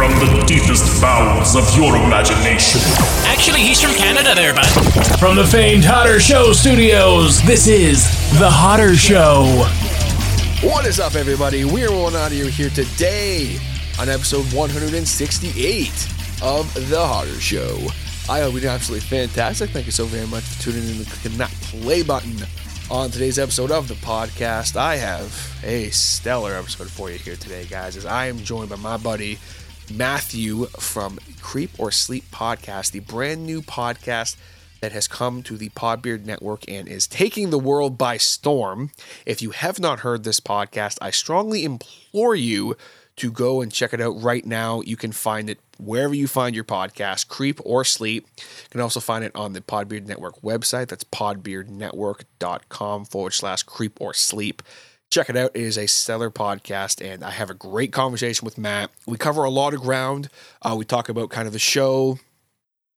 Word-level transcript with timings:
From 0.00 0.12
the 0.18 0.42
deepest 0.46 0.98
bowels 1.02 1.54
of 1.54 1.76
your 1.76 1.94
imagination. 1.94 2.80
Actually, 3.26 3.60
he's 3.60 3.82
from 3.82 3.92
Canada 3.92 4.34
there, 4.34 4.54
bud. 4.54 4.66
From 5.18 5.36
the 5.36 5.44
famed 5.44 5.84
Hodder 5.84 6.18
Show 6.18 6.54
studios, 6.54 7.42
this 7.42 7.66
is 7.66 8.04
The 8.38 8.48
Hodder 8.48 8.96
Show. 8.96 9.44
What 10.66 10.86
is 10.86 11.00
up, 11.00 11.16
everybody? 11.16 11.66
We 11.66 11.84
are 11.84 11.90
rolling 11.90 12.16
out 12.16 12.28
of 12.28 12.32
here 12.32 12.48
here 12.48 12.70
today 12.70 13.58
on 14.00 14.08
episode 14.08 14.50
168 14.54 15.88
of 16.42 16.72
The 16.88 17.06
Hodder 17.06 17.38
Show. 17.38 17.76
I 18.26 18.40
hope 18.40 18.54
you 18.54 18.60
did 18.60 18.70
absolutely 18.70 19.06
fantastic. 19.06 19.68
Thank 19.68 19.84
you 19.84 19.92
so 19.92 20.06
very 20.06 20.26
much 20.28 20.44
for 20.44 20.62
tuning 20.62 20.88
in 20.88 20.96
and 20.96 21.06
clicking 21.06 21.36
that 21.36 21.50
play 21.60 22.02
button 22.02 22.38
on 22.90 23.10
today's 23.10 23.38
episode 23.38 23.70
of 23.70 23.86
the 23.86 23.94
podcast. 23.96 24.76
I 24.76 24.96
have 24.96 25.62
a 25.62 25.90
stellar 25.90 26.54
episode 26.54 26.90
for 26.90 27.10
you 27.10 27.18
here 27.18 27.36
today, 27.36 27.66
guys, 27.66 27.98
as 27.98 28.06
I 28.06 28.28
am 28.28 28.38
joined 28.38 28.70
by 28.70 28.76
my 28.76 28.96
buddy 28.96 29.38
Matthew 29.90 30.66
from 30.66 31.18
Creep 31.40 31.70
or 31.78 31.90
Sleep 31.90 32.24
Podcast, 32.30 32.92
the 32.92 33.00
brand 33.00 33.44
new 33.44 33.62
podcast 33.62 34.36
that 34.80 34.92
has 34.92 35.08
come 35.08 35.42
to 35.42 35.56
the 35.56 35.68
Podbeard 35.70 36.24
Network 36.24 36.68
and 36.68 36.88
is 36.88 37.06
taking 37.06 37.50
the 37.50 37.58
world 37.58 37.98
by 37.98 38.16
storm. 38.16 38.90
If 39.26 39.42
you 39.42 39.50
have 39.50 39.78
not 39.78 40.00
heard 40.00 40.24
this 40.24 40.40
podcast, 40.40 40.96
I 41.00 41.10
strongly 41.10 41.64
implore 41.64 42.34
you 42.34 42.76
to 43.16 43.30
go 43.30 43.60
and 43.60 43.70
check 43.70 43.92
it 43.92 44.00
out 44.00 44.22
right 44.22 44.46
now. 44.46 44.80
You 44.80 44.96
can 44.96 45.12
find 45.12 45.50
it 45.50 45.58
wherever 45.78 46.14
you 46.14 46.26
find 46.26 46.54
your 46.54 46.64
podcast, 46.64 47.28
Creep 47.28 47.60
or 47.64 47.84
Sleep. 47.84 48.26
You 48.38 48.68
can 48.70 48.80
also 48.80 49.00
find 49.00 49.24
it 49.24 49.32
on 49.34 49.52
the 49.52 49.60
Podbeard 49.60 50.06
Network 50.06 50.40
website. 50.40 50.88
That's 50.88 51.04
podbeardnetwork.com 51.04 53.04
forward 53.04 53.32
slash 53.32 53.62
creep 53.64 54.00
or 54.00 54.14
sleep. 54.14 54.62
Check 55.10 55.28
it 55.28 55.36
out. 55.36 55.50
It 55.54 55.62
is 55.62 55.76
a 55.76 55.88
stellar 55.88 56.30
podcast, 56.30 57.04
and 57.04 57.24
I 57.24 57.30
have 57.30 57.50
a 57.50 57.54
great 57.54 57.92
conversation 57.92 58.44
with 58.44 58.56
Matt. 58.56 58.92
We 59.06 59.16
cover 59.16 59.42
a 59.42 59.50
lot 59.50 59.74
of 59.74 59.80
ground. 59.80 60.28
Uh, 60.62 60.76
we 60.78 60.84
talk 60.84 61.08
about 61.08 61.30
kind 61.30 61.48
of 61.48 61.52
the 61.52 61.58
show, 61.58 62.20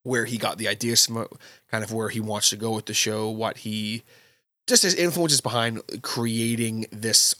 where 0.04 0.26
he 0.26 0.38
got 0.38 0.60
the 0.60 0.68
ideas 0.68 1.08
from, 1.08 1.28
kind 1.72 1.84
of 1.84 1.92
where 1.92 2.10
he 2.10 2.20
wants 2.20 2.52
to 2.52 2.56
go 2.56 2.70
with 2.72 2.86
the 2.86 2.94
show, 2.94 3.32
what 3.32 3.58
he 3.58 4.04
just 4.68 4.84
his 4.84 4.94
influences 4.94 5.42
behind 5.42 5.82
creating 6.04 6.86
this 6.92 7.34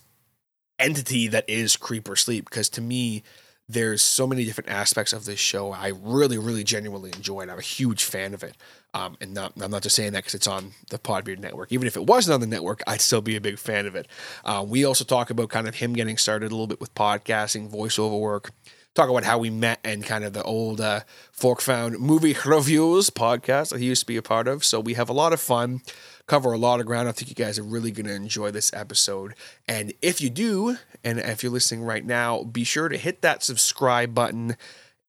entity 0.80 1.28
that 1.28 1.46
is 1.48 1.78
Creep 1.78 2.10
or 2.10 2.16
Sleep. 2.16 2.46
Because 2.50 2.68
to 2.70 2.82
me, 2.82 3.22
there's 3.70 4.04
so 4.04 4.28
many 4.28 4.44
different 4.44 4.70
aspects 4.70 5.14
of 5.14 5.26
this 5.26 5.40
show 5.40 5.72
I 5.72 5.94
really, 6.02 6.38
really 6.38 6.64
genuinely 6.64 7.12
enjoy, 7.16 7.42
and 7.42 7.52
I'm 7.52 7.60
a 7.60 7.62
huge 7.62 8.04
fan 8.04 8.34
of 8.34 8.44
it. 8.44 8.58
Um, 8.94 9.18
and 9.22 9.34
not, 9.34 9.54
I'm 9.60 9.72
not 9.72 9.82
just 9.82 9.96
saying 9.96 10.14
that 10.14 10.20
because 10.20 10.36
it's 10.36 10.48
on 10.48 10.74
the 10.90 11.00
Podbeard 11.00 11.40
network. 11.40 11.72
Even 11.72 11.88
if 11.88 11.96
it 11.96 12.06
wasn't 12.06 12.36
on 12.36 12.42
the 12.42 12.48
network, 12.48 12.84
I'd 12.86 13.02
still 13.02 13.22
be 13.22 13.36
a 13.36 13.42
big 13.42 13.58
fan 13.58 13.86
of 13.88 13.96
it. 13.96 14.08
Uh, 14.46 14.64
we 14.68 14.86
also 14.86 15.04
talk 15.04 15.30
about 15.30 15.50
kind 15.50 15.68
of 15.68 15.76
him 15.76 15.94
getting 15.94 16.18
started 16.18 16.48
a 16.48 16.56
little 16.56 16.68
bit 16.68 16.80
with 16.80 16.94
podcasting, 16.94 17.72
voiceover 17.72 18.20
work. 18.20 18.52
Talk 18.94 19.10
about 19.10 19.24
how 19.24 19.40
we 19.40 19.50
met 19.50 19.80
and 19.84 20.06
kind 20.06 20.24
of 20.24 20.34
the 20.34 20.44
old 20.44 20.80
uh, 20.80 21.00
Fork 21.32 21.62
Found 21.62 21.98
movie 22.00 22.36
reviews 22.46 23.10
podcast 23.10 23.70
that 23.70 23.80
he 23.80 23.88
used 23.88 24.02
to 24.02 24.06
be 24.06 24.18
a 24.18 24.22
part 24.22 24.48
of. 24.48 24.64
So 24.64 24.80
we 24.80 24.94
have 24.94 25.10
a 25.10 25.14
lot 25.14 25.34
of 25.34 25.42
fun, 25.42 25.82
cover 26.28 26.54
a 26.54 26.60
lot 26.60 26.80
of 26.80 26.86
ground. 26.86 27.10
I 27.10 27.14
think 27.14 27.30
you 27.30 27.36
guys 27.36 27.58
are 27.58 27.64
really 27.64 27.90
going 27.90 28.06
to 28.06 28.14
enjoy 28.14 28.52
this 28.52 28.72
episode. 28.72 29.34
And 29.68 29.94
if 30.04 30.22
you 30.22 30.30
do, 30.30 30.78
and 31.04 31.20
if 31.20 31.44
you're 31.44 31.52
listening 31.52 31.84
right 31.84 32.06
now, 32.06 32.44
be 32.44 32.64
sure 32.64 32.90
to 32.90 32.98
hit 32.98 33.22
that 33.22 33.44
subscribe 33.44 34.14
button 34.14 34.56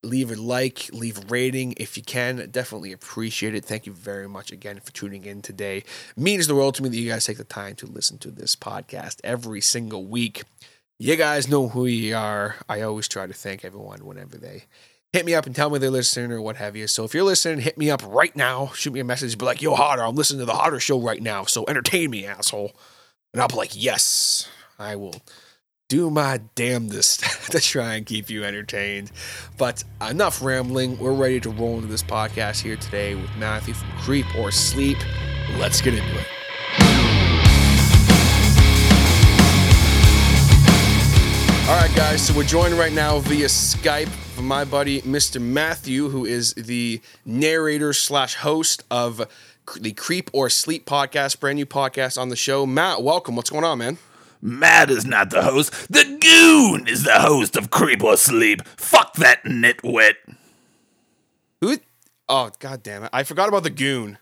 leave 0.05 0.31
a 0.31 0.35
like, 0.35 0.89
leave 0.93 1.17
a 1.17 1.27
rating 1.27 1.73
if 1.77 1.97
you 1.97 2.03
can. 2.03 2.47
Definitely 2.51 2.91
appreciate 2.91 3.55
it. 3.55 3.65
Thank 3.65 3.85
you 3.85 3.93
very 3.93 4.29
much 4.29 4.51
again 4.51 4.79
for 4.79 4.93
tuning 4.93 5.25
in 5.25 5.41
today. 5.41 5.77
It 5.77 5.85
means 6.17 6.47
the 6.47 6.55
world 6.55 6.75
to 6.75 6.83
me 6.83 6.89
that 6.89 6.97
you 6.97 7.09
guys 7.09 7.25
take 7.25 7.37
the 7.37 7.43
time 7.43 7.75
to 7.75 7.85
listen 7.85 8.17
to 8.19 8.31
this 8.31 8.55
podcast 8.55 9.19
every 9.23 9.61
single 9.61 10.05
week. 10.05 10.43
You 10.99 11.15
guys 11.15 11.49
know 11.49 11.67
who 11.69 11.85
you 11.87 12.15
are. 12.15 12.55
I 12.69 12.81
always 12.81 13.07
try 13.07 13.27
to 13.27 13.33
thank 13.33 13.65
everyone 13.65 14.05
whenever 14.05 14.37
they 14.37 14.65
hit 15.11 15.25
me 15.25 15.33
up 15.33 15.45
and 15.45 15.55
tell 15.55 15.69
me 15.69 15.79
they're 15.79 15.89
listening 15.89 16.31
or 16.31 16.41
what 16.41 16.57
have 16.57 16.75
you. 16.75 16.87
So 16.87 17.03
if 17.03 17.13
you're 17.13 17.23
listening, 17.23 17.59
hit 17.59 17.77
me 17.77 17.89
up 17.89 18.01
right 18.05 18.35
now. 18.35 18.67
Shoot 18.75 18.93
me 18.93 18.99
a 18.99 19.05
message. 19.05 19.37
Be 19.37 19.45
like, 19.45 19.61
yo, 19.61 19.75
Hodder, 19.75 20.03
I'm 20.03 20.15
listening 20.15 20.39
to 20.39 20.45
the 20.45 20.53
Hodder 20.53 20.79
show 20.79 20.99
right 20.99 21.21
now. 21.21 21.43
So 21.45 21.65
entertain 21.67 22.11
me, 22.11 22.25
asshole. 22.25 22.75
And 23.33 23.41
I'll 23.41 23.47
be 23.47 23.55
like, 23.55 23.81
yes, 23.81 24.47
I 24.79 24.95
will 24.95 25.15
do 25.87 26.09
my 26.09 26.39
damnedest 26.55 27.19
to 27.51 27.59
try 27.59 27.95
and 27.95 28.05
keep 28.05 28.29
you 28.29 28.43
entertained. 28.43 29.11
But 29.57 29.83
enough 30.07 30.41
rambling. 30.41 30.97
We're 30.97 31.13
ready 31.13 31.39
to 31.41 31.49
roll 31.49 31.75
into 31.75 31.87
this 31.87 32.03
podcast 32.03 32.61
here 32.61 32.75
today 32.75 33.15
with 33.15 33.29
Matthew 33.37 33.73
from 33.75 33.89
Creep 33.99 34.25
or 34.35 34.51
Sleep. 34.51 34.97
Let's 35.57 35.81
get 35.81 35.93
into 35.93 36.19
it. 36.19 36.27
All 41.67 41.75
right, 41.75 41.95
guys. 41.95 42.25
So 42.25 42.35
we're 42.35 42.43
joined 42.43 42.75
right 42.75 42.93
now 42.93 43.19
via 43.19 43.47
Skype 43.47 44.07
from 44.07 44.47
my 44.47 44.65
buddy 44.65 45.01
Mr. 45.01 45.41
Matthew, 45.41 46.09
who 46.09 46.25
is 46.25 46.53
the 46.53 47.01
narrator 47.25 47.93
slash 47.93 48.35
host 48.35 48.83
of 48.91 49.27
the 49.79 49.91
Creep 49.93 50.29
or 50.33 50.49
Sleep 50.49 50.85
podcast, 50.85 51.39
brand 51.39 51.55
new 51.57 51.65
podcast 51.65 52.19
on 52.19 52.29
the 52.29 52.35
show. 52.35 52.65
Matt, 52.65 53.01
welcome. 53.01 53.35
What's 53.35 53.49
going 53.49 53.63
on, 53.63 53.79
man? 53.79 53.97
Matt 54.45 54.91
is 54.91 55.07
not 55.07 55.31
the 55.31 55.41
host. 55.41 55.91
The 55.91 56.03
Goon 56.03 56.87
is 56.87 57.03
the 57.03 57.19
host 57.19 57.55
of 57.55 57.71
Creep 57.71 58.03
or 58.03 58.15
Sleep. 58.15 58.61
Fuck 58.77 59.15
that 59.15 59.43
nitwit. 59.43 60.13
Who? 61.61 61.77
Oh, 62.29 62.51
god 62.59 62.83
damn 62.83 63.03
it! 63.03 63.09
I 63.11 63.23
forgot 63.23 63.49
about 63.49 63.63
the 63.63 63.71
Goon. 63.71 64.19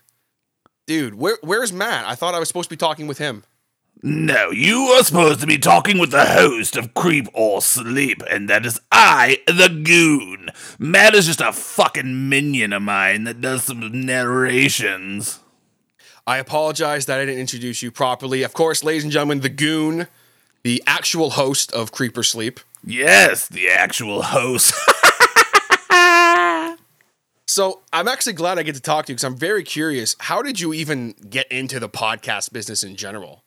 Dude, 0.86 1.14
where 1.14 1.36
where's 1.42 1.74
Matt? 1.74 2.06
I 2.06 2.14
thought 2.14 2.34
I 2.34 2.38
was 2.38 2.48
supposed 2.48 2.70
to 2.70 2.74
be 2.74 2.78
talking 2.78 3.06
with 3.06 3.18
him. 3.18 3.44
No, 4.02 4.50
you 4.50 4.80
are 4.92 5.04
supposed 5.04 5.40
to 5.40 5.46
be 5.46 5.58
talking 5.58 5.98
with 5.98 6.10
the 6.10 6.24
host 6.24 6.76
of 6.76 6.94
Creep 6.94 7.28
or 7.34 7.60
Sleep, 7.60 8.22
and 8.30 8.48
that 8.48 8.64
is 8.64 8.80
I, 8.90 9.38
the 9.46 9.68
Goon. 9.68 10.48
Matt 10.78 11.14
is 11.14 11.26
just 11.26 11.42
a 11.42 11.52
fucking 11.52 12.30
minion 12.30 12.72
of 12.72 12.80
mine 12.80 13.24
that 13.24 13.42
does 13.42 13.64
some 13.64 14.06
narrations. 14.06 15.40
I 16.26 16.38
apologize 16.38 17.06
that 17.06 17.20
I 17.20 17.24
didn't 17.24 17.40
introduce 17.40 17.82
you 17.82 17.90
properly. 17.90 18.42
Of 18.42 18.54
course, 18.54 18.82
ladies 18.82 19.04
and 19.04 19.12
gentlemen, 19.12 19.40
the 19.40 19.48
Goon, 19.48 20.06
the 20.62 20.82
actual 20.86 21.30
host 21.30 21.72
of 21.72 21.92
Creep 21.92 22.16
or 22.16 22.22
Sleep. 22.22 22.60
Yes, 22.82 23.46
the 23.48 23.68
actual 23.68 24.22
host. 24.22 24.74
So 27.54 27.82
I'm 27.92 28.08
actually 28.08 28.32
glad 28.32 28.58
I 28.58 28.64
get 28.64 28.74
to 28.74 28.80
talk 28.80 29.06
to 29.06 29.12
you 29.12 29.14
because 29.14 29.22
I'm 29.22 29.36
very 29.36 29.62
curious. 29.62 30.16
How 30.18 30.42
did 30.42 30.58
you 30.58 30.74
even 30.74 31.14
get 31.30 31.46
into 31.52 31.78
the 31.78 31.88
podcast 31.88 32.52
business 32.52 32.82
in 32.82 32.96
general? 32.96 33.44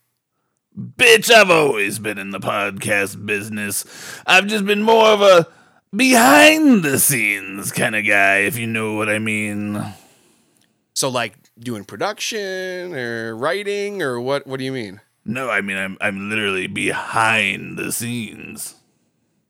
Bitch, 0.80 1.30
I've 1.30 1.50
always 1.50 2.00
been 2.00 2.18
in 2.18 2.32
the 2.32 2.40
podcast 2.40 3.26
business. 3.26 3.84
I've 4.26 4.48
just 4.48 4.66
been 4.66 4.82
more 4.82 5.08
of 5.08 5.22
a 5.22 5.48
behind 5.94 6.84
the 6.84 7.00
scenes 7.00 7.74
kind 7.74 7.98
of 7.98 8.06
guy, 8.06 8.38
if 8.38 8.58
you 8.58 8.66
know 8.66 8.94
what 8.94 9.09
I 9.09 9.20
mean. 9.20 9.84
So, 10.94 11.09
like 11.09 11.34
doing 11.59 11.84
production 11.84 12.95
or 12.95 13.35
writing 13.35 14.01
or 14.01 14.19
what? 14.19 14.47
What 14.47 14.57
do 14.59 14.66
you 14.66 14.72
mean? 14.72 15.01
No, 15.25 15.50
I 15.50 15.62
mean 15.62 15.78
I'm 15.78 15.97
I'm 16.01 16.29
literally 16.29 16.68
behind 16.68 17.78
the 17.78 17.91
scenes. 17.91 18.75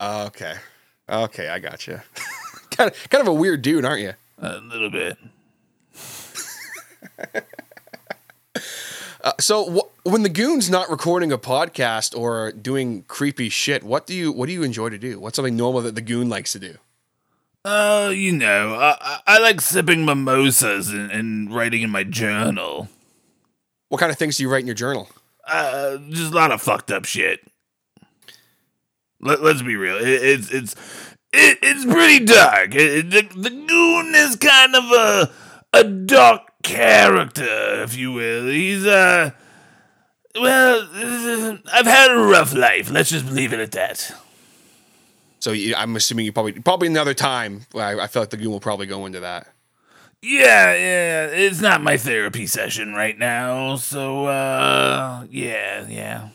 Okay, 0.02 0.56
okay, 1.10 1.50
I 1.50 1.60
got 1.60 1.88
you. 1.88 2.02
kind 2.72 2.92
of, 2.92 3.10
kind 3.10 3.22
of 3.22 3.28
a 3.28 3.34
weird 3.34 3.62
dude, 3.62 3.86
aren't 3.86 4.02
you? 4.02 4.14
A 4.40 4.58
little 4.58 4.90
bit. 4.90 5.18
Uh, 9.24 9.34
so 9.42 9.70
wh- 9.72 10.06
when 10.06 10.24
the 10.24 10.30
goon's 10.30 10.70
not 10.70 10.90
recording 10.90 11.34
a 11.34 11.38
podcast 11.38 12.18
or 12.18 12.54
doing 12.54 13.04
creepy 13.10 13.50
shit, 13.50 13.84
what 13.84 14.08
do 14.08 14.14
you 14.14 14.32
what 14.32 14.46
do 14.46 14.54
you 14.54 14.64
enjoy 14.64 14.88
to 14.90 14.98
do? 14.98 15.20
What's 15.20 15.36
something 15.36 15.58
normal 15.58 15.82
that 15.82 15.96
the 15.96 16.02
goon 16.02 16.30
likes 16.30 16.54
to 16.54 16.60
do? 16.60 16.78
Uh, 17.68 18.12
you 18.12 18.32
know, 18.32 18.76
I, 18.76 19.20
I, 19.28 19.40
like 19.40 19.60
sipping 19.60 20.06
mimosas 20.06 20.88
and, 20.88 21.12
and 21.12 21.54
writing 21.54 21.82
in 21.82 21.90
my 21.90 22.06
journal. 22.06 22.88
What 23.90 24.00
kind 24.00 24.10
of 24.10 24.18
things 24.18 24.38
do 24.38 24.44
you 24.44 24.50
write 24.50 24.62
in 24.62 24.68
your 24.68 24.74
journal? 24.74 25.10
Uh, 25.46 25.98
just 26.10 26.32
a 26.32 26.36
lot 26.36 26.54
of 26.54 26.62
fucked 26.62 26.92
up 26.92 27.04
shit. 27.04 27.42
Let, 29.20 29.44
let's 29.44 29.62
be 29.62 29.76
real. 29.76 29.98
It, 29.98 30.08
it's 30.08 30.50
it's 30.50 30.76
it, 31.34 31.58
it's 31.62 31.84
pretty 31.84 32.24
dark. 32.24 32.74
It, 32.74 33.10
the, 33.10 33.24
the 33.36 33.50
goon 33.50 34.16
is 34.16 34.38
kind 34.38 34.74
of 34.74 34.84
a 34.86 35.32
a 35.74 35.84
dark 35.84 36.44
character, 36.64 37.84
if 37.84 37.98
you 37.98 38.14
will. 38.14 38.48
He's 38.48 38.86
uh, 38.86 39.32
well, 40.36 40.88
I've 41.74 41.86
had 41.86 42.12
a 42.12 42.28
rough 42.32 42.56
life. 42.56 42.90
Let's 42.90 43.10
just 43.10 43.30
leave 43.30 43.52
it 43.52 43.60
at 43.60 43.74
that. 43.74 44.16
So 45.40 45.54
I'm 45.76 45.96
assuming 45.96 46.26
you 46.26 46.32
probably 46.32 46.54
probably 46.54 46.88
another 46.88 47.14
time. 47.14 47.62
I, 47.76 48.00
I 48.00 48.08
feel 48.08 48.22
like 48.22 48.32
the 48.32 48.38
goon 48.38 48.52
will 48.52 48.60
probably 48.60 48.88
go 48.88 49.06
into 49.06 49.20
that. 49.20 49.48
Yeah, 50.22 50.74
yeah, 50.74 51.26
it's 51.28 51.62
not 51.62 51.84
my 51.84 51.98
therapy 51.98 52.48
session 52.48 52.94
right 52.94 53.18
now, 53.18 53.76
so 53.76 54.26
uh, 54.26 55.26
yeah, 55.30 55.86
yeah. 55.88 56.30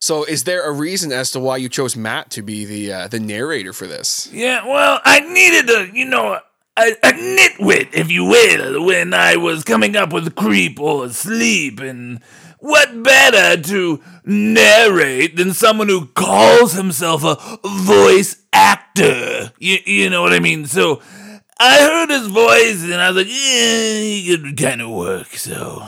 So 0.00 0.24
is 0.24 0.44
there 0.44 0.68
a 0.68 0.70
reason 0.70 1.12
as 1.12 1.30
to 1.30 1.40
why 1.40 1.56
you 1.56 1.70
chose 1.70 1.96
Matt 1.96 2.30
to 2.32 2.42
be 2.42 2.66
the 2.66 2.92
uh, 2.92 3.08
the 3.08 3.18
narrator 3.18 3.72
for 3.72 3.86
this? 3.86 4.28
Yeah, 4.30 4.66
well, 4.66 5.00
I 5.02 5.20
needed 5.20 5.70
a, 5.70 5.96
you 5.96 6.04
know, 6.04 6.38
a, 6.76 6.90
a 7.02 7.12
nitwit, 7.12 7.94
if 7.94 8.10
you 8.10 8.26
will, 8.26 8.84
when 8.84 9.14
I 9.14 9.36
was 9.36 9.64
coming 9.64 9.96
up 9.96 10.12
with 10.12 10.34
creep 10.34 10.78
or 10.78 11.08
sleep, 11.08 11.80
and 11.80 12.20
what 12.64 13.02
better 13.02 13.60
to 13.60 14.00
narrate 14.24 15.36
than 15.36 15.52
someone 15.52 15.90
who 15.90 16.06
calls 16.06 16.72
himself 16.72 17.22
a 17.22 17.58
voice 17.62 18.42
actor? 18.54 19.52
You, 19.58 19.76
you 19.84 20.08
know 20.08 20.22
what 20.22 20.32
I 20.32 20.38
mean? 20.38 20.64
So 20.64 21.02
I 21.60 21.80
heard 21.80 22.08
his 22.08 22.26
voice 22.26 22.82
and 22.82 22.94
I 22.94 23.10
was 23.10 23.18
like, 23.18 23.26
yeah, 23.26 23.98
he 24.00 24.34
could 24.34 24.56
kind 24.56 24.80
of 24.80 24.88
work. 24.88 25.26
So 25.36 25.86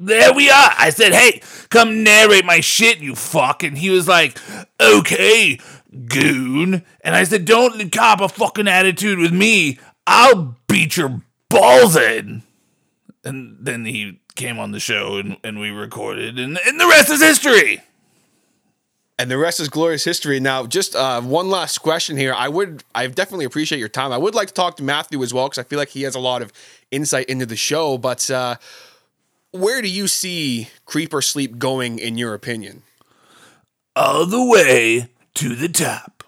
there 0.00 0.32
we 0.32 0.50
are. 0.50 0.70
I 0.76 0.90
said, 0.90 1.12
hey, 1.12 1.42
come 1.68 2.02
narrate 2.02 2.44
my 2.44 2.58
shit, 2.58 2.98
you 2.98 3.14
fuck. 3.14 3.62
And 3.62 3.78
he 3.78 3.90
was 3.90 4.08
like, 4.08 4.40
okay, 4.80 5.60
goon. 6.08 6.84
And 7.02 7.14
I 7.14 7.22
said, 7.22 7.44
don't 7.44 7.92
cop 7.92 8.20
a 8.20 8.28
fucking 8.28 8.66
attitude 8.66 9.20
with 9.20 9.32
me. 9.32 9.78
I'll 10.08 10.56
beat 10.66 10.96
your 10.96 11.22
balls 11.48 11.94
in. 11.94 12.42
And 13.22 13.58
then 13.60 13.84
he 13.84 14.18
came 14.36 14.58
on 14.58 14.70
the 14.70 14.80
show 14.80 15.16
and, 15.16 15.36
and 15.42 15.58
we 15.58 15.70
recorded, 15.70 16.38
and, 16.38 16.58
and 16.66 16.80
the 16.80 16.86
rest 16.86 17.10
is 17.10 17.20
history. 17.20 17.82
And 19.18 19.30
the 19.30 19.38
rest 19.38 19.60
is 19.60 19.70
glorious 19.70 20.04
history. 20.04 20.40
Now, 20.40 20.66
just 20.66 20.94
uh, 20.94 21.22
one 21.22 21.48
last 21.48 21.78
question 21.78 22.18
here. 22.18 22.34
I 22.34 22.50
would, 22.50 22.84
I 22.94 23.06
definitely 23.06 23.46
appreciate 23.46 23.78
your 23.78 23.88
time. 23.88 24.12
I 24.12 24.18
would 24.18 24.34
like 24.34 24.48
to 24.48 24.54
talk 24.54 24.76
to 24.76 24.82
Matthew 24.82 25.22
as 25.22 25.32
well 25.32 25.46
because 25.46 25.56
I 25.58 25.62
feel 25.62 25.78
like 25.78 25.88
he 25.88 26.02
has 26.02 26.14
a 26.14 26.20
lot 26.20 26.42
of 26.42 26.52
insight 26.90 27.26
into 27.30 27.46
the 27.46 27.56
show. 27.56 27.96
But 27.96 28.30
uh, 28.30 28.56
where 29.52 29.80
do 29.80 29.88
you 29.88 30.06
see 30.06 30.68
Creep 30.84 31.14
or 31.14 31.22
Sleep 31.22 31.58
going, 31.58 31.98
in 31.98 32.18
your 32.18 32.34
opinion? 32.34 32.82
All 33.96 34.26
the 34.26 34.44
way 34.44 35.08
to 35.32 35.54
the 35.54 35.70
top. 35.70 36.24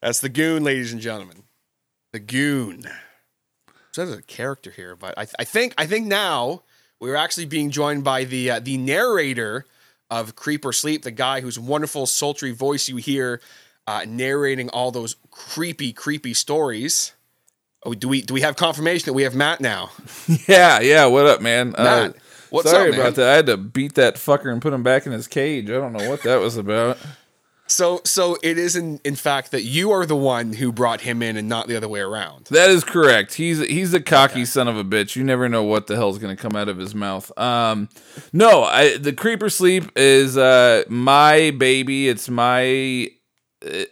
That's 0.00 0.18
the 0.18 0.28
Goon, 0.28 0.64
ladies 0.64 0.92
and 0.92 1.00
gentlemen. 1.00 1.44
The 2.10 2.18
Goon. 2.18 2.82
There's 3.94 4.12
a 4.12 4.22
character 4.22 4.70
here, 4.70 4.96
but 4.96 5.18
I, 5.18 5.26
I 5.38 5.44
think 5.44 5.74
I 5.76 5.86
think 5.86 6.06
now 6.06 6.62
we're 7.00 7.16
actually 7.16 7.46
being 7.46 7.70
joined 7.70 8.04
by 8.04 8.24
the 8.24 8.52
uh, 8.52 8.60
the 8.60 8.78
narrator 8.78 9.66
of 10.10 10.34
Creep 10.34 10.64
or 10.64 10.72
Sleep, 10.72 11.02
the 11.02 11.10
guy 11.10 11.40
whose 11.40 11.58
wonderful 11.58 12.06
sultry 12.06 12.52
voice 12.52 12.88
you 12.88 12.96
hear 12.96 13.40
uh, 13.86 14.04
narrating 14.06 14.68
all 14.70 14.90
those 14.90 15.16
creepy, 15.30 15.92
creepy 15.92 16.34
stories. 16.34 17.12
Oh, 17.84 17.94
do 17.94 18.08
we 18.08 18.22
do 18.22 18.32
we 18.34 18.42
have 18.42 18.56
confirmation 18.56 19.06
that 19.06 19.12
we 19.12 19.24
have 19.24 19.34
Matt 19.34 19.60
now? 19.60 19.90
Yeah, 20.48 20.80
yeah. 20.80 21.06
What 21.06 21.26
up, 21.26 21.40
man? 21.40 21.72
Matt, 21.72 22.10
uh, 22.10 22.12
what's 22.50 22.70
sorry 22.70 22.90
up, 22.90 22.92
man? 22.92 23.00
about 23.00 23.14
that. 23.16 23.28
I 23.28 23.34
had 23.34 23.46
to 23.46 23.56
beat 23.56 23.94
that 23.94 24.14
fucker 24.14 24.52
and 24.52 24.62
put 24.62 24.72
him 24.72 24.82
back 24.82 25.04
in 25.06 25.12
his 25.12 25.26
cage. 25.26 25.68
I 25.68 25.74
don't 25.74 25.92
know 25.92 26.08
what 26.08 26.22
that 26.22 26.36
was 26.40 26.56
about. 26.56 26.98
So 27.72 28.02
so 28.04 28.36
it 28.42 28.58
is 28.58 28.76
in 28.76 29.00
in 29.02 29.16
fact 29.16 29.50
that 29.50 29.62
you 29.62 29.90
are 29.92 30.04
the 30.04 30.16
one 30.16 30.52
who 30.52 30.70
brought 30.70 31.00
him 31.00 31.22
in 31.22 31.38
and 31.38 31.48
not 31.48 31.68
the 31.68 31.76
other 31.76 31.88
way 31.88 32.00
around. 32.00 32.46
That 32.50 32.68
is 32.68 32.84
correct. 32.84 33.34
He's 33.34 33.60
he's 33.60 33.94
a 33.94 34.00
cocky 34.00 34.44
son 34.44 34.68
of 34.68 34.76
a 34.76 34.84
bitch. 34.84 35.16
You 35.16 35.24
never 35.24 35.48
know 35.48 35.62
what 35.62 35.86
the 35.86 35.96
hell's 35.96 36.18
going 36.18 36.36
to 36.36 36.40
come 36.40 36.54
out 36.54 36.68
of 36.68 36.76
his 36.76 36.94
mouth. 36.94 37.36
Um, 37.38 37.88
no, 38.32 38.62
I 38.64 38.98
the 38.98 39.14
creep 39.14 39.42
or 39.42 39.48
sleep 39.48 39.90
is 39.96 40.36
uh 40.36 40.84
my 40.88 41.50
baby. 41.52 42.08
It's 42.08 42.28
my. 42.28 43.08
Uh, 43.66 43.84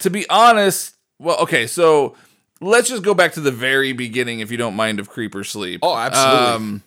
to 0.00 0.10
be 0.10 0.28
honest, 0.28 0.96
well, 1.20 1.38
okay, 1.38 1.68
so 1.68 2.16
let's 2.60 2.88
just 2.88 3.04
go 3.04 3.14
back 3.14 3.34
to 3.34 3.40
the 3.40 3.52
very 3.52 3.92
beginning, 3.92 4.40
if 4.40 4.50
you 4.50 4.56
don't 4.56 4.74
mind, 4.74 4.98
of 4.98 5.08
creep 5.08 5.34
or 5.36 5.44
sleep. 5.44 5.78
Oh, 5.84 5.96
absolutely. 5.96 6.46
Um, 6.46 6.82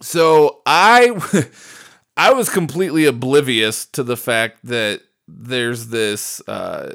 so 0.00 0.62
I 0.64 1.10
I 2.16 2.32
was 2.32 2.48
completely 2.48 3.04
oblivious 3.04 3.84
to 3.86 4.02
the 4.02 4.16
fact 4.16 4.60
that 4.64 5.02
there's 5.28 5.88
this 5.88 6.40
uh, 6.48 6.94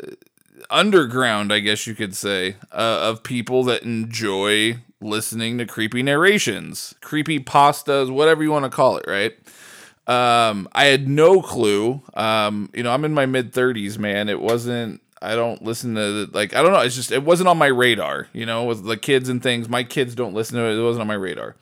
underground, 0.69 1.51
I 1.51 1.59
guess 1.59 1.87
you 1.87 1.95
could 1.95 2.15
say, 2.15 2.55
uh, 2.71 2.99
of 3.01 3.23
people 3.23 3.63
that 3.65 3.83
enjoy 3.83 4.77
listening 5.01 5.57
to 5.57 5.65
creepy 5.65 6.03
narrations, 6.03 6.93
creepy 7.01 7.39
pastas, 7.39 8.11
whatever 8.11 8.43
you 8.43 8.51
want 8.51 8.65
to 8.65 8.69
call 8.69 8.97
it, 8.97 9.05
right? 9.07 9.33
Um, 10.07 10.67
I 10.73 10.85
had 10.85 11.07
no 11.07 11.41
clue. 11.41 12.01
Um, 12.13 12.69
you 12.73 12.83
know, 12.83 12.91
I'm 12.91 13.05
in 13.05 13.13
my 13.13 13.25
mid 13.25 13.53
30s, 13.53 13.97
man. 13.97 14.29
It 14.29 14.39
wasn't. 14.39 15.01
I 15.21 15.35
don't 15.35 15.61
listen 15.63 15.93
to 15.95 16.27
like 16.33 16.55
I 16.55 16.63
don't 16.63 16.71
know. 16.71 16.79
It's 16.79 16.95
just 16.95 17.11
it 17.11 17.23
wasn't 17.23 17.47
on 17.47 17.57
my 17.57 17.67
radar. 17.67 18.27
You 18.33 18.45
know, 18.47 18.63
with 18.63 18.83
the 18.83 18.97
kids 18.97 19.29
and 19.29 19.41
things. 19.41 19.69
My 19.69 19.83
kids 19.83 20.15
don't 20.15 20.33
listen 20.33 20.57
to 20.57 20.63
it. 20.63 20.79
It 20.79 20.83
wasn't 20.83 21.01
on 21.01 21.07
my 21.07 21.13
radar. 21.13 21.55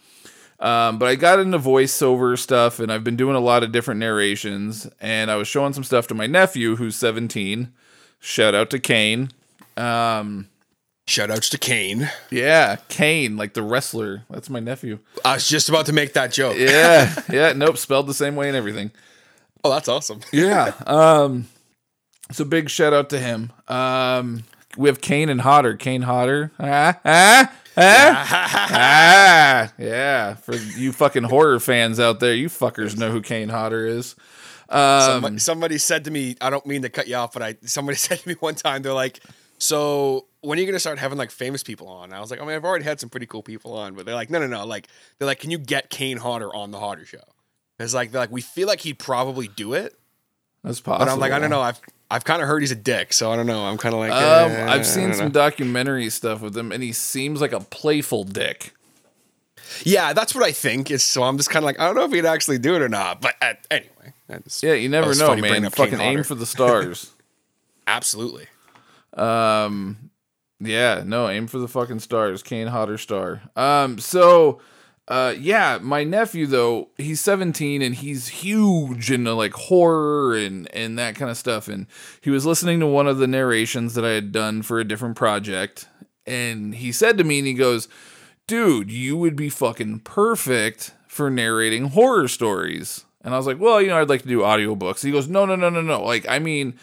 Um, 0.60 0.98
but 1.00 1.08
I 1.08 1.16
got 1.16 1.40
into 1.40 1.58
voiceover 1.58 2.38
stuff, 2.38 2.80
and 2.80 2.92
I've 2.92 3.04
been 3.04 3.16
doing 3.16 3.36
a 3.36 3.40
lot 3.40 3.64
of 3.64 3.72
different 3.72 4.00
narrations. 4.00 4.90
And 5.00 5.32
I 5.32 5.36
was 5.36 5.48
showing 5.48 5.74
some 5.74 5.84
stuff 5.86 6.08
to 6.08 6.14
my 6.14 6.28
nephew, 6.28 6.76
who's 6.76 6.96
17. 6.98 7.72
Shout 8.20 8.54
out 8.54 8.70
to 8.72 8.80
Kane. 8.80 9.30
Um, 9.78 10.50
Shoutouts 11.08 11.50
to 11.52 11.58
Kane. 11.58 12.12
yeah, 12.30 12.76
Kane, 12.88 13.36
like 13.36 13.54
the 13.56 13.64
wrestler. 13.64 14.24
That's 14.30 14.50
my 14.50 14.60
nephew. 14.60 15.00
I 15.26 15.36
was 15.36 15.48
just 15.48 15.68
about 15.70 15.88
to 15.88 15.94
make 15.94 16.14
that 16.14 16.32
joke. 16.32 16.56
Yeah, 16.58 17.20
yeah. 17.32 17.54
Nope, 17.54 17.78
spelled 17.78 18.06
the 18.08 18.14
same 18.14 18.36
way 18.36 18.48
and 18.48 18.56
everything. 18.56 18.92
Oh, 19.64 19.72
that's 19.72 19.88
awesome. 19.88 20.20
Yeah. 20.32 20.74
Um, 20.86 21.48
so 22.32 22.46
big 22.46 22.70
shout 22.70 22.94
out 22.94 23.10
to 23.10 23.20
him. 23.20 23.52
Um, 23.68 24.44
we 24.78 24.88
have 24.88 25.02
Kane 25.02 25.30
and 25.30 25.42
Hodder. 25.42 25.76
Kane 25.78 26.04
Hodder. 26.04 26.52
Ah, 26.60 27.00
ah, 27.04 27.52
ah, 27.80 28.68
ah. 29.70 29.74
Yeah. 29.78 30.36
For 30.36 30.56
you 30.56 30.92
fucking 30.92 31.24
horror 31.24 31.60
fans 31.60 32.00
out 32.00 32.20
there, 32.20 32.34
you 32.34 32.50
fuckers 32.50 32.98
know 32.98 33.12
who 33.12 33.22
Kane 33.22 33.50
Hodder 33.50 33.86
is. 33.86 34.16
Um, 34.70 35.02
somebody, 35.02 35.38
somebody 35.40 35.78
said 35.78 36.06
to 36.06 36.12
me, 36.12 36.36
I 36.42 36.50
don't 36.50 36.66
mean 36.66 36.84
to 36.84 36.90
cut 36.90 37.08
you 37.08 37.16
off, 37.16 37.34
but 37.34 37.42
I 37.42 37.58
somebody 37.64 37.98
said 37.98 38.20
to 38.20 38.28
me 38.28 38.36
one 38.40 38.56
time, 38.56 38.84
they're 38.84 38.94
like, 38.94 39.20
"So 39.58 40.28
when 40.42 40.58
are 40.58 40.62
you 40.62 40.68
gonna 40.68 40.80
start 40.80 41.00
having 41.00 41.18
like 41.18 41.32
famous 41.32 41.64
people 41.64 41.88
on?" 41.88 42.06
And 42.06 42.14
I 42.14 42.20
was 42.20 42.30
like, 42.30 42.40
"I 42.40 42.46
mean, 42.46 42.56
I've 42.56 42.66
already 42.66 42.86
had 42.86 43.00
some 43.00 43.10
pretty 43.10 43.26
cool 43.26 43.42
people 43.42 43.74
on," 43.74 43.96
but 43.96 44.06
they're 44.06 44.16
like, 44.16 44.30
"No, 44.30 44.40
no, 44.40 44.48
no!" 44.48 44.66
Like 44.66 44.88
they're 45.18 45.26
like, 45.26 45.40
"Can 45.40 45.50
you 45.50 45.58
get 45.58 45.90
Kane 45.90 46.18
Hodder 46.18 46.54
on 46.54 46.72
the 46.72 46.80
Hodder 46.80 47.06
show?" 47.06 47.24
It's 47.80 47.94
like 47.94 48.12
they're 48.12 48.22
like, 48.22 48.32
we 48.32 48.42
feel 48.42 48.68
like 48.68 48.82
he'd 48.82 49.00
probably 49.00 49.48
do 49.48 49.74
it, 49.74 49.98
that's 50.64 50.82
possible. 50.82 51.06
but 51.06 51.12
I'm 51.12 51.20
like, 51.20 51.32
I 51.32 51.40
don't 51.40 51.50
know. 51.50 51.62
I've 51.62 51.80
I've 52.12 52.24
kind 52.26 52.42
of 52.42 52.48
heard 52.48 52.62
he's 52.62 52.72
a 52.72 52.76
dick, 52.76 53.14
so 53.14 53.32
I 53.32 53.36
don't 53.36 53.46
know. 53.46 53.66
I'm 53.66 53.78
kind 53.78 53.94
of 53.94 54.00
like, 54.00 54.12
Um, 54.12 54.52
eh, 54.52 54.66
I've 54.72 54.86
seen 54.86 55.14
some 55.14 55.28
know. 55.28 55.32
documentary 55.32 56.10
stuff 56.10 56.42
with 56.42 56.58
him, 56.58 56.72
and 56.72 56.82
he 56.82 56.92
seems 56.92 57.40
like 57.40 57.52
a 57.52 57.60
playful 57.60 58.24
dick. 58.24 58.74
Yeah, 59.84 60.14
that's 60.14 60.34
what 60.34 60.44
I 60.44 60.52
think. 60.52 60.90
Is 60.90 61.04
so 61.04 61.24
I'm 61.24 61.38
just 61.38 61.50
kind 61.52 61.64
of 61.64 61.66
like, 61.66 61.80
I 61.80 61.86
don't 61.86 61.96
know 61.96 62.04
if 62.06 62.12
he'd 62.12 62.26
actually 62.26 62.58
do 62.58 62.76
it 62.76 62.82
or 62.82 62.90
not. 62.90 63.22
But 63.22 63.36
uh, 63.42 63.54
anyway, 63.70 64.14
Yeah, 64.62 64.74
you 64.74 64.90
never 64.90 65.14
know, 65.14 65.36
man. 65.36 65.70
Fucking 65.70 66.00
aim 66.02 66.24
for 66.24 66.36
the 66.36 66.48
stars. 66.48 67.12
absolutely. 67.88 68.48
Um, 69.14 70.10
yeah, 70.60 71.04
no, 71.06 71.30
aim 71.30 71.48
for 71.48 71.60
the 71.60 71.68
fucking 71.68 72.00
stars. 72.00 72.42
Kane 72.44 72.68
Hodder 72.68 72.98
star. 72.98 73.42
Um, 73.56 74.00
so, 74.00 74.60
uh, 75.10 75.34
yeah, 75.40 75.80
my 75.82 76.04
nephew 76.04 76.46
though, 76.46 76.90
he's 76.96 77.20
17 77.20 77.82
and 77.82 77.96
he's 77.96 78.28
huge 78.28 79.12
into 79.12 79.34
like 79.34 79.54
horror 79.54 80.38
and 80.38 80.74
and 80.74 81.00
that 81.00 81.16
kind 81.16 81.32
of 81.32 81.38
stuff. 81.38 81.68
And 81.68 81.88
he 82.22 82.30
was 82.30 82.46
listening 82.46 82.80
to 82.80 82.86
one 82.86 83.08
of 83.08 83.18
the 83.18 83.28
narrations 83.28 83.96
that 83.96 84.06
I 84.06 84.12
had 84.12 84.32
done 84.32 84.62
for 84.62 84.80
a 84.80 84.88
different 84.88 85.16
project, 85.16 85.88
and 86.28 86.76
he 86.76 86.92
said 86.92 87.18
to 87.18 87.24
me, 87.24 87.40
and 87.40 87.48
he 87.48 87.56
goes, 87.56 87.88
"Dude, 88.46 88.92
you 88.92 89.18
would 89.18 89.36
be 89.36 89.50
fucking 89.50 90.02
perfect 90.02 90.94
for 91.08 91.32
narrating 91.32 91.86
horror 91.90 92.28
stories." 92.28 93.04
And 93.22 93.34
I 93.34 93.38
was 93.38 93.48
like, 93.48 93.60
"Well, 93.60 93.82
you 93.82 93.88
know, 93.88 94.00
I'd 94.00 94.10
like 94.10 94.22
to 94.22 94.28
do 94.28 94.42
audiobooks." 94.42 95.04
He 95.04 95.12
goes, 95.12 95.28
"No, 95.28 95.44
no, 95.46 95.56
no, 95.56 95.72
no, 95.72 95.82
no. 95.82 96.04
Like, 96.04 96.28
I 96.30 96.40
mean." 96.40 96.76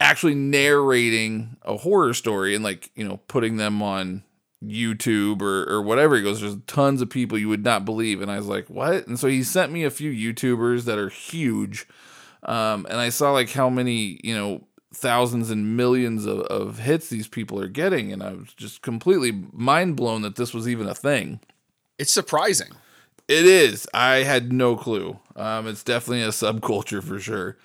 actually 0.00 0.34
narrating 0.34 1.56
a 1.62 1.76
horror 1.76 2.12
story 2.12 2.54
and 2.54 2.64
like 2.64 2.90
you 2.96 3.06
know 3.06 3.18
putting 3.28 3.56
them 3.56 3.80
on 3.80 4.24
YouTube 4.66 5.42
or 5.42 5.68
or 5.70 5.82
whatever. 5.82 6.16
He 6.16 6.22
goes, 6.22 6.40
there's 6.40 6.56
tons 6.66 7.02
of 7.02 7.10
people 7.10 7.38
you 7.38 7.48
would 7.48 7.64
not 7.64 7.84
believe, 7.84 8.20
and 8.20 8.30
I 8.30 8.36
was 8.36 8.46
like, 8.46 8.68
what? 8.68 9.06
And 9.06 9.18
so 9.18 9.28
he 9.28 9.42
sent 9.42 9.72
me 9.72 9.84
a 9.84 9.90
few 9.90 10.10
YouTubers 10.10 10.84
that 10.84 10.98
are 10.98 11.08
huge, 11.08 11.86
um, 12.42 12.86
and 12.88 12.98
I 12.98 13.08
saw 13.08 13.32
like 13.32 13.50
how 13.50 13.68
many 13.68 14.20
you 14.22 14.34
know 14.34 14.66
thousands 14.92 15.50
and 15.50 15.76
millions 15.76 16.24
of, 16.24 16.40
of 16.42 16.78
hits 16.78 17.08
these 17.08 17.28
people 17.28 17.60
are 17.60 17.68
getting, 17.68 18.12
and 18.12 18.22
I 18.22 18.32
was 18.32 18.54
just 18.54 18.82
completely 18.82 19.46
mind 19.52 19.96
blown 19.96 20.22
that 20.22 20.36
this 20.36 20.54
was 20.54 20.68
even 20.68 20.88
a 20.88 20.94
thing. 20.94 21.40
It's 21.98 22.12
surprising. 22.12 22.72
It 23.26 23.46
is. 23.46 23.86
I 23.94 24.16
had 24.16 24.52
no 24.52 24.76
clue. 24.76 25.18
Um, 25.36 25.66
it's 25.66 25.82
definitely 25.82 26.22
a 26.22 26.28
subculture 26.28 27.02
for 27.02 27.18
sure. 27.18 27.56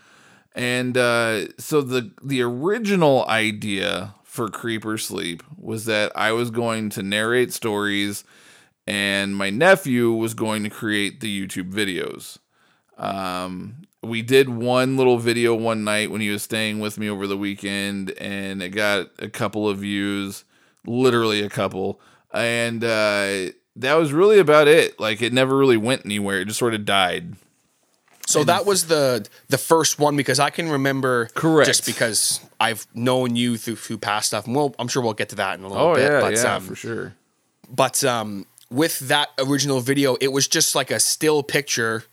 And 0.55 0.97
uh, 0.97 1.53
so 1.57 1.81
the 1.81 2.11
the 2.23 2.41
original 2.41 3.25
idea 3.27 4.15
for 4.29 4.48
Creep 4.48 4.86
or 4.86 5.00
Sleep 5.00 5.41
was 5.57 5.86
that 5.86 6.12
I 6.15 6.33
was 6.33 6.51
going 6.51 6.91
to 6.91 7.01
narrate 7.01 7.51
stories, 7.51 8.24
and 8.86 9.36
my 9.36 9.50
nephew 9.50 10.12
was 10.12 10.36
going 10.36 10.63
to 10.63 10.69
create 10.69 11.19
the 11.19 11.48
YouTube 11.48 11.74
videos. 11.74 12.38
Um, 13.03 13.81
we 14.03 14.21
did 14.21 14.48
one 14.48 14.98
little 14.98 15.17
video 15.17 15.55
one 15.55 15.83
night 15.83 16.12
when 16.12 16.21
he 16.21 16.29
was 16.29 16.43
staying 16.43 16.79
with 16.79 17.00
me 17.00 17.09
over 17.09 17.25
the 17.25 17.38
weekend, 17.38 18.12
and 18.12 18.62
it 18.62 18.69
got 18.69 19.07
a 19.17 19.29
couple 19.29 19.67
of 19.67 19.79
views, 19.79 20.45
literally 20.86 21.41
a 21.41 21.50
couple, 21.50 22.00
and 22.31 22.83
uh, 22.83 23.51
that 23.75 23.95
was 23.95 24.13
really 24.13 24.38
about 24.38 24.67
it. 24.67 25.00
Like 25.00 25.24
it 25.24 25.33
never 25.33 25.57
really 25.57 25.75
went 25.75 26.05
anywhere; 26.05 26.41
it 26.41 26.45
just 26.45 26.59
sort 26.59 26.75
of 26.75 26.86
died. 26.86 27.36
So 28.29 28.43
that 28.43 28.65
was 28.65 28.86
the 28.88 29.27
the 29.48 29.57
first 29.57 29.98
one 30.00 30.15
because 30.15 30.39
I 30.39 30.50
can 30.50 30.69
remember 30.69 31.29
Correct. 31.33 31.67
just 31.67 31.86
because 31.86 32.39
I've 32.59 32.86
known 32.93 33.36
you 33.36 33.57
through 33.57 33.77
through 33.77 33.98
past 33.98 34.27
stuff. 34.27 34.45
And 34.45 34.55
we'll, 34.55 34.75
I'm 34.77 34.88
sure 34.88 35.01
we'll 35.01 35.13
get 35.13 35.29
to 35.29 35.36
that 35.36 35.57
in 35.57 35.65
a 35.65 35.67
little 35.67 35.88
Oh 35.88 35.95
bit. 35.95 36.12
yeah, 36.12 36.21
but 36.21 36.33
yeah, 36.36 36.55
um, 36.55 36.63
for 36.63 36.75
sure. 36.75 37.15
but 37.69 38.03
um, 38.03 38.45
with 38.69 39.00
that 39.07 39.29
original 39.39 39.79
video, 39.81 40.15
it 40.21 40.27
was 40.31 40.48
just 40.48 40.75
like 40.75 40.91
a 40.91 41.00
still 41.00 41.41
picture 41.43 42.03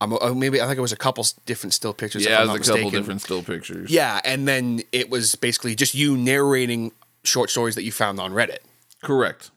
uh, 0.00 0.32
maybe 0.34 0.60
I 0.62 0.66
think 0.66 0.78
it 0.78 0.80
was 0.82 0.92
a 0.92 0.96
couple 0.96 1.26
different 1.44 1.74
still 1.74 1.92
pictures. 1.92 2.24
Yeah, 2.24 2.38
I'm 2.40 2.46
there's 2.46 2.48
a 2.48 2.52
not 2.52 2.54
couple 2.66 2.74
mistaken. 2.84 3.00
different 3.00 3.20
still 3.22 3.42
pictures. 3.42 3.90
Yeah, 3.90 4.20
and 4.24 4.46
then 4.46 4.80
it 4.92 5.10
was 5.10 5.34
basically 5.34 5.74
just 5.74 5.94
you 5.94 6.16
narrating 6.16 6.92
short 7.24 7.50
stories 7.50 7.74
that 7.74 7.82
you 7.82 7.90
found 7.92 8.20
on 8.20 8.32
Reddit. 8.32 8.58
correct. 9.02 9.50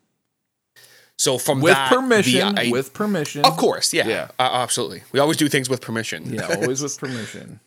So 1.22 1.38
from 1.38 1.62
With 1.62 1.74
that, 1.76 1.92
the 1.92 1.98
permission. 1.98 2.58
i- 2.58 2.72
with 2.72 2.94
permission. 2.96 3.46
of 3.46 3.56
course, 3.56 3.94
yeah, 3.94 4.08
Yeah. 4.08 4.28
uh, 4.40 4.50
absolutely. 4.64 5.04
We 5.12 5.20
always 5.20 5.38
do 5.38 5.48
things 5.50 5.70
with 5.70 5.80
permission. 5.80 6.34
Yeah, 6.34 6.48
always 6.62 6.82
with 6.82 6.98
permission. 6.98 7.60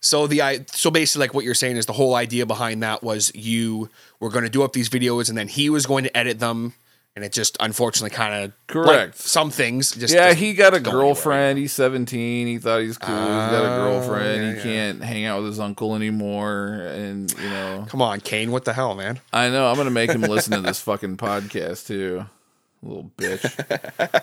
So 0.00 0.26
the 0.26 0.40
I 0.40 0.64
so 0.72 0.90
basically 0.90 1.20
like 1.24 1.34
what 1.34 1.44
you're 1.44 1.54
saying 1.54 1.76
is 1.76 1.84
the 1.84 1.92
whole 1.92 2.14
idea 2.14 2.46
behind 2.46 2.82
that 2.82 3.02
was 3.02 3.30
you 3.34 3.90
were 4.20 4.30
going 4.30 4.44
to 4.44 4.50
do 4.50 4.62
up 4.62 4.72
these 4.72 4.88
videos 4.88 5.28
and 5.28 5.36
then 5.36 5.48
he 5.48 5.68
was 5.68 5.84
going 5.84 6.04
to 6.04 6.16
edit 6.16 6.38
them 6.40 6.72
and 7.14 7.24
it 7.26 7.32
just 7.32 7.56
unfortunately 7.60 8.08
kind 8.14 8.44
of 8.44 8.52
Correct. 8.68 9.18
some 9.18 9.50
things 9.50 9.92
just 9.94 10.12
Yeah, 10.14 10.28
just 10.30 10.38
he 10.40 10.54
got 10.54 10.68
a 10.74 10.80
don't 10.80 10.86
anywhere. 10.88 11.02
girlfriend. 11.08 11.58
He's 11.58 11.72
17. 11.72 12.46
He 12.46 12.58
thought 12.58 12.80
he's 12.80 12.96
cool. 12.98 13.14
he's 13.14 13.26
got 13.26 13.64
a 13.64 13.68
Oh, 13.74 13.76
girlfriend. 14.00 14.42
yeah, 14.42 14.50
he 14.50 14.56
yeah. 14.56 14.62
can't 14.62 15.04
hang 15.04 15.24
out 15.26 15.40
with 15.42 15.50
his 15.50 15.60
uncle 15.60 15.94
anymore. 15.94 16.72
And, 16.72 17.30
you 17.32 17.50
know, 17.50 17.86
Come 17.90 18.00
on, 18.02 18.20
Kane, 18.20 18.50
what 18.50 18.64
the 18.64 18.72
hell, 18.72 18.94
man? 18.94 19.20
I 19.32 19.48
know. 19.50 19.68
I'm 19.68 19.74
going 19.76 19.84
to 19.86 19.90
make 19.92 20.10
him 20.10 20.22
listen 20.22 20.52
to 20.54 20.60
this 20.62 20.80
fucking 20.80 21.16
podcast, 21.18 21.86
too. 21.86 22.24
Little 22.84 23.10
bitch. 23.16 23.42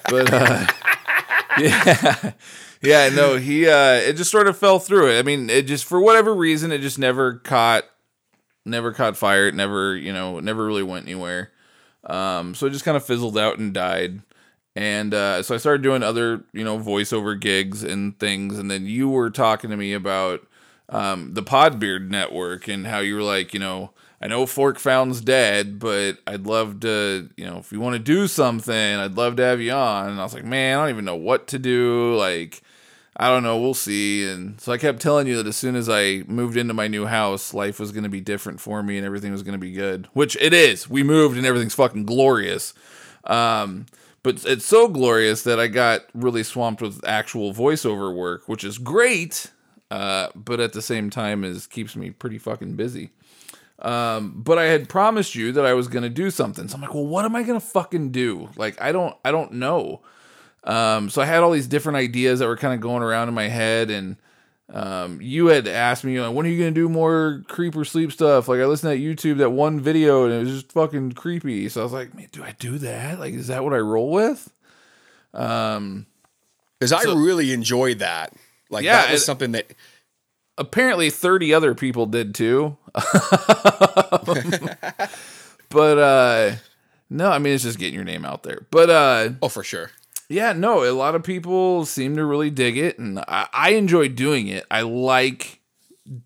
But, 0.09 0.33
uh, 0.33 0.67
yeah. 1.59 2.33
Yeah, 2.83 3.09
no, 3.09 3.37
he, 3.37 3.67
uh, 3.67 3.93
it 3.93 4.13
just 4.13 4.31
sort 4.31 4.47
of 4.47 4.57
fell 4.57 4.79
through 4.79 5.11
it. 5.11 5.19
I 5.19 5.21
mean, 5.21 5.49
it 5.49 5.63
just, 5.63 5.85
for 5.85 5.99
whatever 5.99 6.33
reason, 6.33 6.71
it 6.71 6.79
just 6.79 6.97
never 6.97 7.35
caught, 7.35 7.83
never 8.65 8.91
caught 8.91 9.15
fire. 9.17 9.47
It 9.47 9.55
never, 9.55 9.95
you 9.95 10.11
know, 10.11 10.39
never 10.39 10.65
really 10.65 10.83
went 10.83 11.05
anywhere. 11.05 11.51
Um, 12.05 12.55
so 12.55 12.65
it 12.65 12.71
just 12.71 12.85
kind 12.85 12.97
of 12.97 13.05
fizzled 13.05 13.37
out 13.37 13.59
and 13.59 13.73
died. 13.73 14.21
And 14.75 15.13
uh, 15.13 15.43
so 15.43 15.53
I 15.53 15.57
started 15.57 15.83
doing 15.83 16.01
other, 16.01 16.43
you 16.53 16.63
know, 16.63 16.79
voiceover 16.79 17.39
gigs 17.39 17.83
and 17.83 18.17
things. 18.19 18.57
And 18.57 18.71
then 18.71 18.85
you 18.85 19.09
were 19.09 19.29
talking 19.29 19.69
to 19.69 19.77
me 19.77 19.93
about 19.93 20.47
um, 20.89 21.33
the 21.33 21.43
Podbeard 21.43 22.09
network 22.09 22.67
and 22.67 22.87
how 22.87 22.99
you 22.99 23.15
were 23.15 23.21
like, 23.21 23.53
you 23.53 23.59
know, 23.59 23.91
I 24.21 24.27
know 24.27 24.45
Fork 24.45 24.77
Found's 24.77 25.19
dead, 25.19 25.79
but 25.79 26.19
I'd 26.27 26.45
love 26.45 26.81
to, 26.81 27.29
you 27.35 27.45
know, 27.45 27.57
if 27.57 27.71
you 27.71 27.79
want 27.79 27.93
to 27.93 27.99
do 27.99 28.27
something, 28.27 28.75
I'd 28.75 29.15
love 29.15 29.35
to 29.37 29.43
have 29.43 29.59
you 29.59 29.71
on. 29.71 30.09
And 30.09 30.19
I 30.19 30.23
was 30.23 30.35
like, 30.35 30.45
man, 30.45 30.77
I 30.77 30.81
don't 30.83 30.91
even 30.91 31.05
know 31.05 31.15
what 31.15 31.47
to 31.47 31.59
do. 31.59 32.15
Like, 32.15 32.61
I 33.17 33.29
don't 33.29 33.41
know, 33.41 33.59
we'll 33.59 33.73
see. 33.73 34.27
And 34.27 34.61
so 34.61 34.71
I 34.71 34.77
kept 34.77 35.01
telling 35.01 35.25
you 35.25 35.37
that 35.37 35.47
as 35.47 35.57
soon 35.57 35.75
as 35.75 35.89
I 35.89 36.23
moved 36.27 36.55
into 36.55 36.75
my 36.75 36.87
new 36.87 37.07
house, 37.07 37.51
life 37.51 37.79
was 37.79 37.91
going 37.91 38.03
to 38.03 38.09
be 38.09 38.21
different 38.21 38.59
for 38.59 38.83
me 38.83 38.97
and 38.97 39.05
everything 39.05 39.31
was 39.31 39.41
going 39.41 39.53
to 39.53 39.59
be 39.59 39.71
good, 39.71 40.07
which 40.13 40.37
it 40.39 40.53
is. 40.53 40.87
We 40.87 41.01
moved 41.01 41.35
and 41.35 41.45
everything's 41.45 41.75
fucking 41.75 42.05
glorious. 42.05 42.75
Um, 43.23 43.87
but 44.21 44.45
it's 44.45 44.65
so 44.65 44.87
glorious 44.87 45.41
that 45.43 45.59
I 45.59 45.65
got 45.67 46.01
really 46.13 46.43
swamped 46.43 46.81
with 46.81 47.03
actual 47.07 47.55
voiceover 47.55 48.15
work, 48.15 48.47
which 48.47 48.63
is 48.63 48.77
great, 48.77 49.47
uh, 49.89 50.27
but 50.35 50.59
at 50.59 50.73
the 50.73 50.81
same 50.81 51.09
time 51.09 51.43
is 51.43 51.65
keeps 51.65 51.95
me 51.95 52.11
pretty 52.11 52.37
fucking 52.37 52.75
busy. 52.75 53.09
Um, 53.81 54.33
but 54.35 54.59
I 54.59 54.65
had 54.65 54.89
promised 54.89 55.33
you 55.33 55.51
that 55.53 55.65
I 55.65 55.73
was 55.73 55.87
gonna 55.87 56.09
do 56.09 56.29
something. 56.29 56.67
So 56.67 56.75
I'm 56.75 56.81
like, 56.81 56.93
well, 56.93 57.05
what 57.05 57.25
am 57.25 57.35
I 57.35 57.43
gonna 57.43 57.59
fucking 57.59 58.11
do? 58.11 58.49
Like, 58.55 58.79
I 58.81 58.91
don't, 58.91 59.15
I 59.25 59.31
don't 59.31 59.53
know. 59.53 60.01
Um, 60.63 61.09
so 61.09 61.21
I 61.21 61.25
had 61.25 61.41
all 61.41 61.51
these 61.51 61.65
different 61.67 61.95
ideas 61.97 62.39
that 62.39 62.47
were 62.47 62.57
kind 62.57 62.73
of 62.75 62.79
going 62.81 63.01
around 63.01 63.27
in 63.29 63.33
my 63.33 63.47
head, 63.47 63.89
and 63.89 64.17
um, 64.71 65.19
you 65.19 65.47
had 65.47 65.67
asked 65.67 66.03
me, 66.03 66.21
like, 66.21 66.33
when 66.35 66.45
are 66.45 66.49
you 66.49 66.59
gonna 66.59 66.71
do 66.71 66.87
more 66.87 67.43
creep 67.47 67.75
or 67.75 67.83
sleep 67.83 68.11
stuff? 68.11 68.47
Like, 68.47 68.59
I 68.59 68.65
listened 68.65 68.93
to 68.93 68.99
YouTube 68.99 69.39
that 69.39 69.49
one 69.49 69.79
video, 69.79 70.25
and 70.25 70.33
it 70.33 70.39
was 70.39 70.49
just 70.61 70.71
fucking 70.71 71.13
creepy. 71.13 71.67
So 71.67 71.81
I 71.81 71.83
was 71.83 71.91
like, 71.93 72.13
man, 72.13 72.29
do 72.31 72.43
I 72.43 72.55
do 72.59 72.77
that? 72.77 73.19
Like, 73.19 73.33
is 73.33 73.47
that 73.47 73.63
what 73.63 73.73
I 73.73 73.79
roll 73.79 74.11
with? 74.11 74.53
Um, 75.33 76.05
Because 76.79 76.93
I 76.93 77.03
really 77.03 77.51
enjoyed 77.51 77.99
that. 77.99 78.33
Like 78.69 78.83
Yeah, 78.85 79.01
that 79.01 79.11
was 79.11 79.21
it- 79.21 79.25
something 79.25 79.51
that 79.53 79.65
apparently 80.61 81.09
30 81.09 81.53
other 81.53 81.75
people 81.75 82.05
did 82.05 82.33
too. 82.35 82.77
but 85.69 85.97
uh 85.97 86.55
no, 87.09 87.29
I 87.29 87.39
mean 87.39 87.53
it's 87.53 87.63
just 87.63 87.79
getting 87.79 87.95
your 87.95 88.03
name 88.03 88.23
out 88.23 88.43
there. 88.43 88.65
But 88.71 88.89
uh 88.89 89.29
oh 89.41 89.49
for 89.49 89.63
sure. 89.63 89.91
yeah, 90.29 90.53
no, 90.53 90.83
a 90.83 90.93
lot 90.93 91.15
of 91.15 91.23
people 91.23 91.85
seem 91.85 92.15
to 92.15 92.23
really 92.23 92.49
dig 92.49 92.77
it 92.77 92.99
and 92.99 93.19
I, 93.27 93.47
I 93.51 93.71
enjoy 93.71 94.07
doing 94.07 94.47
it. 94.47 94.65
I 94.71 94.81
like 94.81 95.59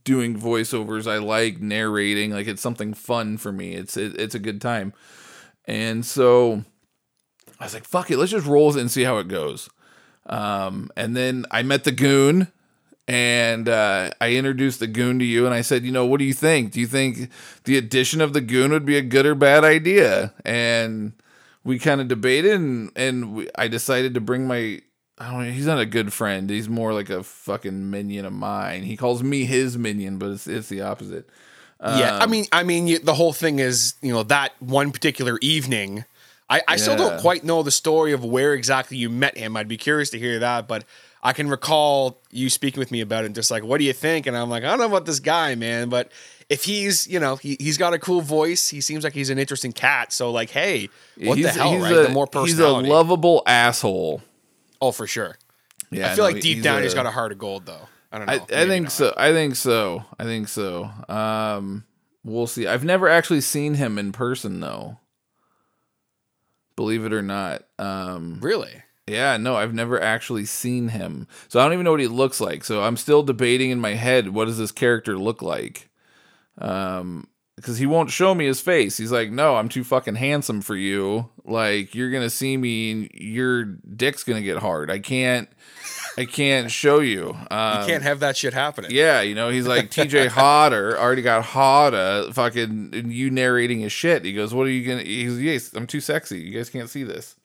doing 0.04 0.40
voiceovers. 0.40 1.10
I 1.10 1.18
like 1.18 1.60
narrating. 1.62 2.32
Like 2.32 2.48
it's 2.48 2.62
something 2.62 2.94
fun 2.94 3.38
for 3.38 3.52
me. 3.52 3.74
It's 3.74 3.98
it, 3.98 4.20
it's 4.20 4.36
a 4.36 4.40
good 4.40 4.62
time. 4.62 4.94
And 5.66 6.06
so 6.06 6.64
I 7.60 7.64
was 7.64 7.74
like, 7.74 7.86
fuck 7.86 8.12
it, 8.12 8.18
let's 8.18 8.32
just 8.32 8.46
roll 8.46 8.68
with 8.68 8.78
it 8.78 8.82
and 8.82 8.92
see 8.92 9.04
how 9.04 9.18
it 9.18 9.28
goes. 9.28 9.70
Um, 10.28 10.92
and 10.96 11.16
then 11.16 11.46
I 11.52 11.64
met 11.64 11.84
the 11.84 11.92
goon 11.92 12.52
and 13.08 13.70
uh, 13.70 14.12
I 14.20 14.34
introduced 14.34 14.80
the 14.80 14.88
goon 14.88 15.20
to 15.20 15.26
you 15.26 15.46
and 15.46 15.54
I 15.54 15.62
said, 15.62 15.84
you 15.84 15.92
know, 15.92 16.06
what 16.06 16.18
do 16.20 16.26
you 16.26 16.34
think? 16.34 16.72
Do 16.72 16.80
you 16.80 16.88
think 16.88 17.30
the 17.66 17.78
addition 17.78 18.22
of 18.22 18.34
the 18.34 18.42
goon 18.42 18.72
would 18.72 18.86
be 18.86 18.98
a 18.98 19.02
good 19.02 19.26
or 19.26 19.36
bad 19.36 19.64
idea? 19.64 20.34
And 20.44 21.14
we 21.64 21.78
kind 21.80 22.02
of 22.02 22.08
debated 22.08 22.54
and, 22.54 22.92
and 22.96 23.36
we, 23.36 23.50
I 23.56 23.68
decided 23.68 24.14
to 24.16 24.22
bring 24.22 24.48
my 24.48 24.82
I 25.18 25.32
don't 25.32 25.46
know, 25.46 25.52
he's 25.52 25.66
not 25.66 25.80
a 25.80 25.86
good 25.86 26.12
friend. 26.12 26.50
He's 26.50 26.68
more 26.68 26.94
like 26.94 27.10
a 27.10 27.24
fucking 27.24 27.90
minion 27.90 28.26
of 28.26 28.34
mine. 28.34 28.84
He 28.84 28.98
calls 28.98 29.24
me 29.24 29.46
his 29.46 29.78
minion, 29.78 30.18
but 30.18 30.32
it's 30.32 30.46
it's 30.46 30.68
the 30.68 30.82
opposite. 30.82 31.30
yeah, 31.82 32.16
Um, 32.16 32.22
I 32.24 32.26
mean, 32.26 32.46
I 32.52 32.64
mean, 32.64 33.02
the 33.04 33.14
whole 33.14 33.32
thing 33.32 33.60
is, 33.60 33.94
you 34.02 34.12
know, 34.12 34.24
that 34.24 34.52
one 34.60 34.92
particular 34.92 35.38
evening. 35.42 36.04
I, 36.50 36.62
I 36.68 36.76
still 36.76 36.96
don't 36.96 37.20
quite 37.22 37.44
know 37.44 37.64
the 37.64 37.72
story 37.72 38.12
of 38.12 38.24
where 38.24 38.54
exactly 38.54 38.98
you 38.98 39.10
met 39.10 39.36
him. 39.36 39.58
I'd 39.58 39.68
be 39.68 39.78
curious 39.78 40.12
to 40.12 40.20
hear 40.20 40.38
that, 40.40 40.68
but 40.68 40.84
I 41.26 41.34
can 41.34 41.50
recall 41.50 42.22
you 42.32 42.50
speaking 42.50 42.80
with 42.80 42.92
me 42.92 43.02
about 43.02 43.24
it, 43.24 43.28
and 43.28 43.36
just 43.36 43.50
like, 43.50 43.64
what 43.64 43.80
do 43.80 43.84
you 43.84 43.94
think? 43.94 44.28
And 44.28 44.38
I'm 44.38 44.50
like, 44.50 44.64
I 44.64 44.68
don't 44.68 44.78
know 44.80 44.86
about 44.86 45.06
this 45.06 45.20
guy, 45.20 45.56
man, 45.56 45.90
but 45.90 46.12
if 46.50 46.64
he's, 46.64 47.08
you 47.08 47.20
know, 47.20 47.36
he, 47.36 47.58
he's 47.60 47.78
got 47.78 47.94
a 47.96 48.00
cool 48.00 48.22
voice. 48.22 48.70
He 48.70 48.80
seems 48.80 49.04
like 49.04 49.14
he's 49.14 49.32
an 49.32 49.40
interesting 49.40 49.72
cat. 49.72 50.14
So 50.14 50.30
like, 50.32 50.52
hey, 50.52 50.90
what 51.20 51.42
the 51.42 51.50
hell, 51.50 51.72
he's 51.74 51.82
right? 51.82 51.92
A, 51.92 52.04
the 52.04 52.10
more 52.10 52.28
personality. 52.28 52.86
he's 52.86 52.92
a 52.92 52.94
lovable 52.94 53.42
asshole. 53.48 54.22
oh, 54.80 54.92
for 54.92 55.08
sure. 55.08 55.36
Yeah, 55.90 56.12
I 56.12 56.16
feel 56.16 56.26
no, 56.26 56.32
like 56.32 56.42
deep 56.44 56.58
he's 56.58 56.64
down 56.64 56.80
a- 56.80 56.84
he's 56.84 56.94
got 56.94 57.08
a 57.08 57.12
heart 57.12 57.32
of 57.32 57.40
gold, 57.40 57.66
though. 57.66 57.88
I 58.12 58.18
don't 58.20 58.28
know. 58.28 58.34
I, 58.34 58.62
I 58.62 58.68
think 58.68 58.84
not. 58.84 58.92
so. 58.92 59.14
I 59.18 59.32
think 59.32 59.56
so. 59.56 60.06
I 60.20 60.24
think 60.24 60.48
so. 60.48 60.90
Um, 61.10 61.86
we'll 62.24 62.48
see. 62.48 62.68
I've 62.68 62.86
never 62.86 63.10
actually 63.10 63.42
seen 63.42 63.74
him 63.74 63.98
in 63.98 64.12
person 64.12 64.60
though. 64.62 65.00
Believe 66.76 67.04
it 67.06 67.12
or 67.14 67.22
not. 67.22 67.64
Um, 67.80 68.40
Really? 68.42 68.84
Yeah, 69.08 69.38
no, 69.38 69.56
I've 69.56 69.74
never 69.74 70.02
actually 70.02 70.46
seen 70.46 70.90
him. 70.90 71.28
So 71.48 71.60
I 71.60 71.64
don't 71.64 71.74
even 71.74 71.84
know 71.86 71.92
what 71.92 72.00
he 72.00 72.08
looks 72.08 72.42
like. 72.42 72.64
So 72.64 72.82
I'm 72.84 72.98
still 72.98 73.24
debating 73.24 73.70
in 73.70 73.80
my 73.80 73.94
head 73.94 74.30
what 74.30 74.46
does 74.46 74.58
this 74.58 74.72
character 74.72 75.18
look 75.18 75.42
like? 75.42 75.90
Um, 76.58 77.28
because 77.56 77.78
he 77.78 77.86
won't 77.86 78.12
show 78.12 78.36
me 78.36 78.46
his 78.46 78.60
face. 78.60 78.98
He's 78.98 79.14
like, 79.14 79.32
"No, 79.32 79.56
I'm 79.56 79.70
too 79.70 79.86
fucking 79.86 80.16
handsome 80.16 80.62
for 80.62 80.76
you. 80.76 81.30
Like, 81.46 81.96
you're 81.96 82.12
gonna 82.12 82.30
see 82.30 82.58
me, 82.58 82.92
and 82.92 83.10
your 83.14 83.64
dick's 83.64 84.26
gonna 84.26 84.42
get 84.42 84.58
hard. 84.58 84.92
I 84.92 85.00
can't, 85.00 85.48
I 86.18 86.26
can't 86.26 86.70
show 86.70 87.00
you. 87.00 87.30
Um, 87.50 87.80
You 87.82 87.88
can't 87.88 88.04
have 88.04 88.20
that 88.20 88.36
shit 88.36 88.54
happening. 88.54 88.92
yeah, 88.92 89.22
you 89.22 89.36
know, 89.36 89.50
he's 89.50 89.68
like 89.68 89.90
TJ 89.90 90.28
Hodder 90.32 91.00
already 91.00 91.22
got 91.22 91.46
Hodder 91.46 92.30
fucking 92.34 93.10
you 93.10 93.32
narrating 93.32 93.80
his 93.80 93.94
shit. 93.94 94.26
He 94.26 94.34
goes, 94.34 94.54
What 94.54 94.68
are 94.68 94.72
you 94.72 94.86
gonna 94.86 95.04
he's 95.04 95.40
yes, 95.42 95.74
I'm 95.74 95.88
too 95.88 96.02
sexy. 96.02 96.42
You 96.42 96.52
guys 96.58 96.70
can't 96.70 96.90
see 96.90 97.04
this. 97.04 97.36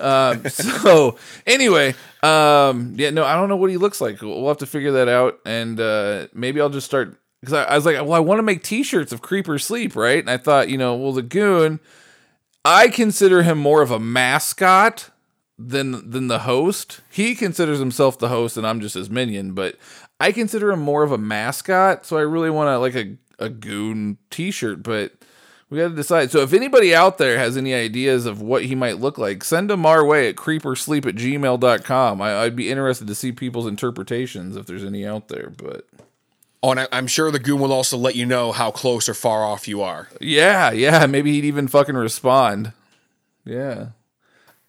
Um 0.00 0.48
so 0.48 1.16
anyway, 1.46 1.94
um 2.22 2.94
yeah, 2.96 3.10
no, 3.10 3.24
I 3.24 3.34
don't 3.34 3.48
know 3.48 3.56
what 3.56 3.70
he 3.70 3.76
looks 3.76 4.00
like. 4.00 4.20
We'll 4.22 4.48
have 4.48 4.58
to 4.58 4.66
figure 4.66 4.92
that 4.92 5.08
out 5.08 5.40
and 5.44 5.80
uh 5.80 6.28
maybe 6.34 6.60
I'll 6.60 6.70
just 6.70 6.86
start 6.86 7.16
because 7.40 7.54
I, 7.54 7.64
I 7.64 7.76
was 7.76 7.86
like, 7.86 7.96
well, 7.96 8.12
I 8.12 8.20
want 8.20 8.38
to 8.38 8.42
make 8.42 8.62
t-shirts 8.62 9.12
of 9.12 9.22
Creep 9.22 9.48
or 9.48 9.58
Sleep, 9.58 9.96
right? 9.96 10.18
And 10.18 10.28
I 10.30 10.36
thought, 10.36 10.68
you 10.68 10.76
know, 10.76 10.94
well 10.94 11.12
the 11.12 11.22
goon, 11.22 11.80
I 12.64 12.88
consider 12.88 13.42
him 13.42 13.58
more 13.58 13.82
of 13.82 13.90
a 13.90 13.98
mascot 13.98 15.10
than 15.58 16.10
than 16.10 16.28
the 16.28 16.40
host. 16.40 17.00
He 17.10 17.34
considers 17.34 17.78
himself 17.78 18.18
the 18.18 18.28
host, 18.28 18.56
and 18.56 18.66
I'm 18.66 18.80
just 18.80 18.94
his 18.94 19.10
minion. 19.10 19.52
But 19.52 19.76
I 20.18 20.32
consider 20.32 20.70
him 20.70 20.80
more 20.80 21.02
of 21.02 21.12
a 21.12 21.18
mascot. 21.18 22.06
So 22.06 22.16
I 22.16 22.22
really 22.22 22.50
want 22.50 22.68
to 22.68 22.78
like 22.78 22.94
a 22.94 23.16
a 23.38 23.48
goon 23.48 24.18
T-shirt, 24.30 24.82
but 24.82 25.12
we 25.70 25.78
got 25.78 25.88
to 25.88 25.94
decide. 25.94 26.30
So 26.30 26.40
if 26.40 26.52
anybody 26.52 26.94
out 26.94 27.18
there 27.18 27.38
has 27.38 27.56
any 27.56 27.72
ideas 27.72 28.26
of 28.26 28.42
what 28.42 28.64
he 28.64 28.74
might 28.74 28.98
look 28.98 29.16
like, 29.16 29.44
send 29.44 29.70
them 29.70 29.86
our 29.86 30.04
way 30.04 30.28
at 30.28 30.36
creepersleep 30.36 31.06
at 31.06 31.14
gmail.com. 31.14 32.20
I, 32.20 32.42
I'd 32.42 32.56
be 32.56 32.70
interested 32.70 33.06
to 33.06 33.14
see 33.14 33.32
people's 33.32 33.66
interpretations 33.66 34.56
if 34.56 34.66
there's 34.66 34.84
any 34.84 35.06
out 35.06 35.28
there. 35.28 35.52
But 35.56 35.86
Oh, 36.62 36.72
and 36.72 36.80
I, 36.80 36.88
I'm 36.92 37.06
sure 37.06 37.30
the 37.30 37.38
goon 37.38 37.60
will 37.60 37.72
also 37.72 37.96
let 37.96 38.16
you 38.16 38.26
know 38.26 38.52
how 38.52 38.70
close 38.70 39.08
or 39.08 39.14
far 39.14 39.44
off 39.44 39.66
you 39.66 39.80
are. 39.80 40.08
yeah, 40.20 40.70
yeah, 40.72 41.06
maybe 41.06 41.32
he'd 41.32 41.44
even 41.46 41.68
fucking 41.68 41.94
respond. 41.94 42.72
Yeah. 43.46 43.88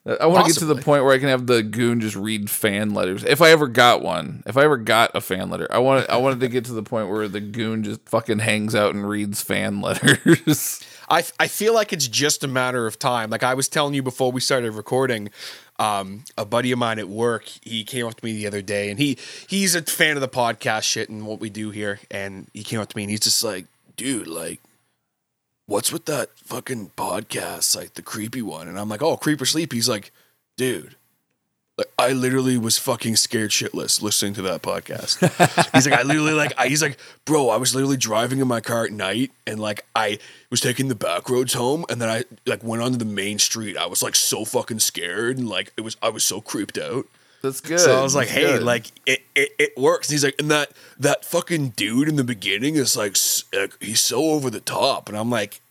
I 0.03 0.25
want 0.25 0.47
to 0.47 0.53
get 0.53 0.59
to 0.59 0.65
the 0.65 0.81
point 0.81 1.03
where 1.03 1.13
I 1.13 1.19
can 1.19 1.29
have 1.29 1.45
the 1.45 1.61
goon 1.61 2.01
just 2.01 2.15
read 2.15 2.49
fan 2.49 2.93
letters. 2.95 3.23
If 3.23 3.39
I 3.39 3.51
ever 3.51 3.67
got 3.67 4.01
one, 4.01 4.41
if 4.47 4.57
I 4.57 4.63
ever 4.63 4.77
got 4.77 5.11
a 5.15 5.21
fan 5.21 5.51
letter, 5.51 5.67
I 5.69 5.77
want 5.77 6.09
I 6.09 6.17
wanted 6.17 6.39
to 6.39 6.47
get 6.47 6.65
to 6.65 6.73
the 6.73 6.81
point 6.81 7.09
where 7.09 7.27
the 7.27 7.39
goon 7.39 7.83
just 7.83 8.01
fucking 8.09 8.39
hangs 8.39 8.73
out 8.73 8.95
and 8.95 9.07
reads 9.07 9.41
fan 9.41 9.79
letters. 9.81 10.81
I, 11.07 11.23
I 11.39 11.47
feel 11.47 11.75
like 11.75 11.93
it's 11.93 12.07
just 12.07 12.43
a 12.43 12.47
matter 12.47 12.87
of 12.87 12.97
time. 12.97 13.29
Like 13.29 13.43
I 13.43 13.53
was 13.53 13.67
telling 13.67 13.93
you 13.93 14.01
before 14.01 14.31
we 14.31 14.39
started 14.39 14.71
recording, 14.71 15.29
um, 15.77 16.23
a 16.37 16.45
buddy 16.45 16.71
of 16.71 16.79
mine 16.79 16.99
at 16.99 17.09
work, 17.09 17.43
he 17.61 17.83
came 17.83 18.07
up 18.07 18.15
to 18.15 18.25
me 18.25 18.33
the 18.33 18.47
other 18.47 18.61
day 18.61 18.89
and 18.89 18.97
he 18.97 19.17
he's 19.47 19.75
a 19.75 19.81
fan 19.83 20.15
of 20.15 20.21
the 20.21 20.29
podcast 20.29 20.83
shit 20.83 21.09
and 21.09 21.27
what 21.27 21.39
we 21.39 21.49
do 21.49 21.69
here. 21.69 21.99
And 22.09 22.47
he 22.53 22.63
came 22.63 22.79
up 22.79 22.89
to 22.89 22.97
me 22.97 23.03
and 23.03 23.11
he's 23.11 23.19
just 23.19 23.43
like, 23.43 23.65
dude, 23.97 24.25
like, 24.25 24.61
what's 25.71 25.91
with 25.91 26.03
that 26.03 26.29
fucking 26.37 26.91
podcast, 26.97 27.75
like 27.77 27.93
the 27.93 28.01
creepy 28.01 28.41
one? 28.41 28.67
And 28.67 28.77
I'm 28.77 28.89
like, 28.89 29.01
oh, 29.01 29.15
Creep 29.15 29.41
or 29.41 29.45
Sleep. 29.45 29.71
He's 29.71 29.87
like, 29.87 30.11
dude, 30.57 30.97
like, 31.77 31.89
I 31.97 32.11
literally 32.11 32.57
was 32.57 32.77
fucking 32.77 33.15
scared 33.15 33.51
shitless 33.51 34.01
listening 34.01 34.33
to 34.33 34.41
that 34.41 34.61
podcast. 34.61 35.19
he's 35.73 35.87
like, 35.87 35.97
I 35.97 36.03
literally 36.03 36.33
like, 36.33 36.51
I, 36.57 36.67
he's 36.67 36.81
like, 36.81 36.97
bro, 37.23 37.49
I 37.49 37.55
was 37.55 37.73
literally 37.73 37.95
driving 37.95 38.39
in 38.39 38.49
my 38.49 38.59
car 38.59 38.83
at 38.83 38.91
night 38.91 39.31
and 39.47 39.61
like 39.61 39.85
I 39.95 40.19
was 40.49 40.59
taking 40.59 40.89
the 40.89 40.95
back 40.95 41.29
roads 41.29 41.53
home 41.53 41.85
and 41.89 42.01
then 42.01 42.09
I 42.09 42.25
like 42.45 42.63
went 42.63 42.83
onto 42.83 42.97
the 42.97 43.05
main 43.05 43.39
street. 43.39 43.77
I 43.77 43.85
was 43.85 44.03
like 44.03 44.15
so 44.15 44.43
fucking 44.43 44.79
scared 44.79 45.37
and 45.37 45.47
like 45.47 45.71
it 45.77 45.81
was, 45.81 45.95
I 46.03 46.09
was 46.09 46.25
so 46.25 46.41
creeped 46.41 46.77
out. 46.77 47.07
That's 47.41 47.61
good. 47.61 47.79
So 47.79 47.97
I 47.99 48.03
was 48.03 48.13
like, 48.15 48.27
That's 48.27 48.39
hey, 48.39 48.53
good. 48.53 48.63
like 48.63 48.87
it, 49.05 49.21
it, 49.35 49.49
it 49.57 49.77
works. 49.77 50.07
And 50.09 50.13
he's 50.13 50.23
like, 50.23 50.35
and 50.39 50.51
that 50.51 50.71
that 50.99 51.25
fucking 51.25 51.69
dude 51.69 52.07
in 52.07 52.15
the 52.15 52.23
beginning 52.23 52.75
is 52.75 52.95
like, 52.95 53.15
like, 53.53 53.75
he's 53.81 53.99
so 54.01 54.23
over 54.25 54.49
the 54.49 54.59
top. 54.59 55.09
And 55.09 55.17
I'm 55.17 55.29
like, 55.29 55.61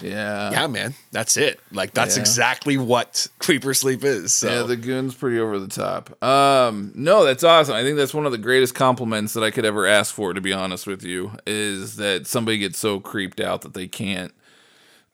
yeah, 0.00 0.52
yeah, 0.52 0.66
man, 0.68 0.94
that's 1.10 1.36
it. 1.36 1.58
Like 1.72 1.92
that's 1.92 2.16
Yeah. 2.16 2.20
exactly 2.22 2.76
what 2.76 3.26
Creep 3.40 3.64
or 3.66 3.74
Sleep 3.74 4.04
is. 4.04 4.32
So 4.32 4.48
Yeah, 4.48 4.62
the 4.62 4.76
goon's 4.76 5.14
pretty 5.14 5.40
over 5.40 5.58
the 5.58 5.66
top. 5.66 6.22
Um, 6.22 6.92
no, 6.94 7.24
that's 7.24 7.42
awesome. 7.42 7.74
I 7.74 7.82
think 7.82 7.96
that's 7.96 8.14
one 8.14 8.24
of 8.24 8.30
the 8.30 8.38
greatest 8.38 8.76
compliments 8.76 9.32
that 9.32 9.42
I 9.42 9.50
could 9.50 9.64
ever 9.64 9.86
ask 9.86 10.14
for. 10.14 10.32
To 10.34 10.40
be 10.40 10.52
honest 10.52 10.86
with 10.86 11.02
you, 11.02 11.32
is 11.48 11.96
that 11.96 12.28
somebody 12.28 12.58
gets 12.58 12.78
so 12.78 13.00
creeped 13.00 13.40
out 13.40 13.62
that 13.62 13.74
they 13.74 13.88
can't, 13.88 14.32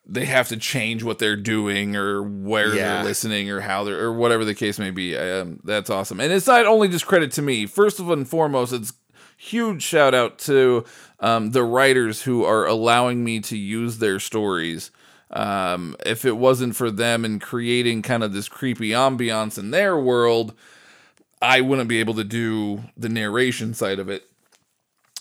they 0.06 0.26
have 0.26 0.48
to 0.48 0.56
change 0.56 1.02
what 1.02 1.18
they're 1.18 1.36
doing 1.36 1.96
or 1.96 2.22
where 2.22 2.74
Yeah. 2.74 2.96
they're 2.96 3.04
listening 3.04 3.50
or 3.50 3.60
how 3.60 3.84
they're 3.84 4.00
or 4.02 4.12
whatever 4.12 4.44
the 4.44 4.54
case 4.54 4.78
may 4.78 4.90
be. 4.90 5.16
Um, 5.16 5.60
that's 5.64 5.90
awesome, 5.90 6.20
and 6.20 6.32
it's 6.32 6.46
not 6.46 6.66
only 6.66 6.88
just 6.88 7.06
credit 7.06 7.32
to 7.32 7.42
me. 7.42 7.66
First 7.66 8.00
of 8.00 8.10
and 8.10 8.28
foremost, 8.28 8.72
it's 8.72 8.92
huge 9.36 9.82
shout 9.82 10.14
out 10.14 10.38
to 10.40 10.84
um, 11.20 11.50
the 11.52 11.64
writers 11.64 12.22
who 12.22 12.44
are 12.44 12.66
allowing 12.66 13.24
me 13.24 13.40
to 13.40 13.56
use 13.56 13.98
their 13.98 14.18
stories. 14.20 14.90
Um, 15.30 15.96
if 16.06 16.24
it 16.24 16.36
wasn't 16.36 16.76
for 16.76 16.90
them 16.90 17.24
and 17.24 17.40
creating 17.40 18.02
kind 18.02 18.22
of 18.22 18.32
this 18.32 18.48
creepy 18.48 18.90
ambiance 18.90 19.58
in 19.58 19.70
their 19.72 19.98
world, 19.98 20.54
I 21.42 21.60
wouldn't 21.60 21.88
be 21.88 21.98
able 21.98 22.14
to 22.14 22.24
do 22.24 22.84
the 22.96 23.08
narration 23.08 23.74
side 23.74 23.98
of 23.98 24.08
it. 24.08 24.28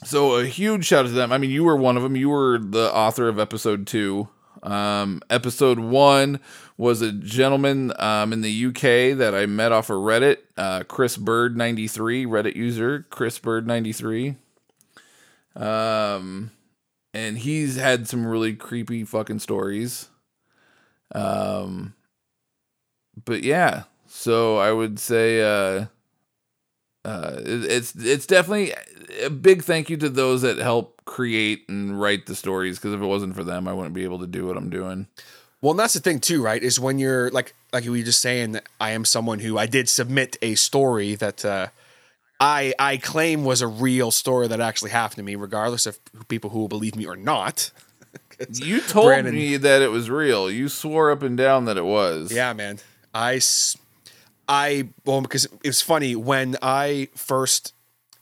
So 0.05 0.35
a 0.35 0.45
huge 0.45 0.85
shout 0.85 1.05
out 1.05 1.09
to 1.09 1.13
them. 1.13 1.31
I 1.31 1.37
mean, 1.37 1.49
you 1.49 1.63
were 1.63 1.75
one 1.77 1.97
of 1.97 2.03
them. 2.03 2.15
You 2.15 2.29
were 2.29 2.59
the 2.59 2.93
author 2.93 3.27
of 3.29 3.39
episode 3.39 3.87
two. 3.87 4.27
Um, 4.63 5.21
episode 5.29 5.77
one 5.79 6.39
was 6.77 7.01
a 7.01 7.11
gentleman 7.11 7.91
um, 7.99 8.31
in 8.33 8.41
the 8.41 8.65
UK 8.67 9.17
that 9.17 9.33
I 9.35 9.45
met 9.45 9.71
off 9.73 9.89
of 9.89 9.97
Reddit, 9.97 10.37
uh, 10.57 10.83
Chris 10.87 11.17
Bird 11.17 11.57
ninety 11.57 11.87
three, 11.87 12.25
Reddit 12.25 12.55
user 12.55 13.05
Chris 13.09 13.37
Bird 13.39 13.67
ninety 13.67 13.91
three. 13.91 14.35
Um, 15.55 16.51
and 17.13 17.37
he's 17.37 17.75
had 17.75 18.07
some 18.07 18.25
really 18.25 18.55
creepy 18.55 19.03
fucking 19.03 19.39
stories. 19.39 20.07
Um, 21.13 21.93
but 23.25 23.43
yeah, 23.43 23.83
so 24.07 24.57
I 24.57 24.71
would 24.71 24.97
say, 24.99 25.41
uh, 25.41 25.85
uh, 27.05 27.35
it- 27.37 27.65
it's 27.71 27.95
it's 27.95 28.25
definitely 28.25 28.73
a 29.23 29.29
big 29.29 29.63
thank 29.63 29.89
you 29.89 29.97
to 29.97 30.09
those 30.09 30.41
that 30.43 30.57
help 30.57 31.01
create 31.05 31.67
and 31.69 31.99
write 31.99 32.25
the 32.25 32.35
stories 32.35 32.77
because 32.77 32.93
if 32.93 33.01
it 33.01 33.05
wasn't 33.05 33.35
for 33.35 33.43
them, 33.43 33.67
I 33.67 33.73
wouldn't 33.73 33.93
be 33.93 34.03
able 34.03 34.19
to 34.19 34.27
do 34.27 34.47
what 34.47 34.57
I'm 34.57 34.69
doing. 34.69 35.07
Well, 35.61 35.71
and 35.71 35.79
that's 35.79 35.93
the 35.93 35.99
thing 35.99 36.19
too, 36.19 36.41
right? 36.43 36.61
Is 36.61 36.79
when 36.79 36.99
you're 36.99 37.29
like 37.31 37.53
like 37.71 37.83
we 37.85 37.89
were 37.99 38.05
just 38.05 38.21
saying 38.21 38.51
that 38.53 38.67
I 38.79 38.91
am 38.91 39.05
someone 39.05 39.39
who 39.39 39.57
I 39.57 39.65
did 39.65 39.87
submit 39.89 40.37
a 40.41 40.55
story 40.55 41.15
that 41.15 41.45
uh, 41.45 41.67
I 42.39 42.73
I 42.77 42.97
claim 42.97 43.45
was 43.45 43.61
a 43.61 43.67
real 43.67 44.11
story 44.11 44.47
that 44.49 44.59
actually 44.59 44.91
happened 44.91 45.17
to 45.17 45.23
me, 45.23 45.35
regardless 45.35 45.85
of 45.85 45.99
people 46.27 46.49
who 46.49 46.59
will 46.59 46.67
believe 46.67 46.95
me 46.95 47.05
or 47.05 47.15
not. 47.15 47.71
You 48.51 48.81
told 48.81 49.05
Brandon- 49.07 49.35
me 49.35 49.57
that 49.57 49.81
it 49.81 49.89
was 49.89 50.09
real. 50.09 50.49
You 50.51 50.67
swore 50.67 51.11
up 51.11 51.21
and 51.21 51.37
down 51.37 51.65
that 51.65 51.77
it 51.77 51.85
was. 51.85 52.31
Yeah, 52.33 52.51
man. 52.53 52.79
I 53.13 53.35
s- 53.35 53.77
I 54.49 54.89
well 55.05 55.21
because 55.21 55.45
it 55.45 55.65
was 55.65 55.81
funny 55.81 56.15
when 56.15 56.57
I 56.61 57.09
first 57.15 57.73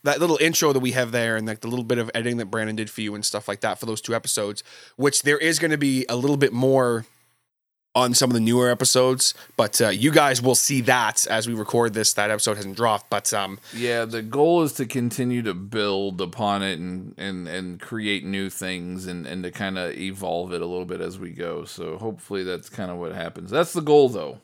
that 0.04 0.20
little 0.20 0.38
intro 0.42 0.74
that 0.74 0.80
we 0.80 0.92
have 0.92 1.12
there 1.12 1.38
and 1.38 1.48
like 1.48 1.62
the 1.62 1.68
little 1.68 1.86
bit 1.86 1.98
of 1.98 2.10
editing 2.14 2.38
that 2.38 2.48
Brandon 2.48 2.76
did 2.76 2.90
for 2.90 3.02
you 3.02 3.14
and 3.16 3.24
stuff 3.24 3.48
like 3.48 3.62
that 3.62 3.80
for 3.80 3.86
those 3.86 4.02
two 4.02 4.16
episodes, 4.16 4.64
which 4.96 5.24
there 5.24 5.38
is 5.38 5.60
going 5.60 5.72
to 5.72 5.78
be 5.78 6.06
a 6.10 6.16
little 6.16 6.38
bit 6.38 6.54
more 6.54 7.06
on 7.94 8.14
some 8.14 8.30
of 8.30 8.34
the 8.34 8.40
newer 8.40 8.70
episodes, 8.70 9.34
but 9.58 9.82
uh, 9.82 9.90
you 9.90 10.12
guys 10.12 10.42
will 10.42 10.56
see 10.56 10.80
that 10.80 11.28
as 11.28 11.46
we 11.46 11.54
record 11.54 11.94
this. 11.94 12.14
That 12.14 12.32
episode 12.32 12.56
hasn't 12.56 12.78
dropped, 12.78 13.10
but 13.10 13.34
um, 13.34 13.60
Yeah, 13.76 14.06
the 14.06 14.22
goal 14.22 14.64
is 14.64 14.72
to 14.74 14.86
continue 14.86 15.42
to 15.42 15.54
build 15.54 16.22
upon 16.22 16.64
it 16.64 16.80
and 16.80 17.14
and 17.18 17.50
and 17.50 17.82
create 17.82 18.24
new 18.24 18.50
things 18.50 19.08
and 19.08 19.28
and 19.28 19.44
to 19.44 19.52
kind 19.52 19.78
of 19.78 19.92
evolve 19.98 20.54
it 20.54 20.62
a 20.62 20.66
little 20.66 20.86
bit 20.86 21.02
as 21.02 21.20
we 21.20 21.32
go. 21.32 21.66
So 21.66 21.98
hopefully 21.98 22.44
that's 22.44 22.70
kind 22.70 22.90
of 22.92 22.98
what 22.98 23.12
happens. 23.12 23.52
That's 23.52 23.74
the 23.74 23.82
goal 23.82 24.08
though. 24.08 24.40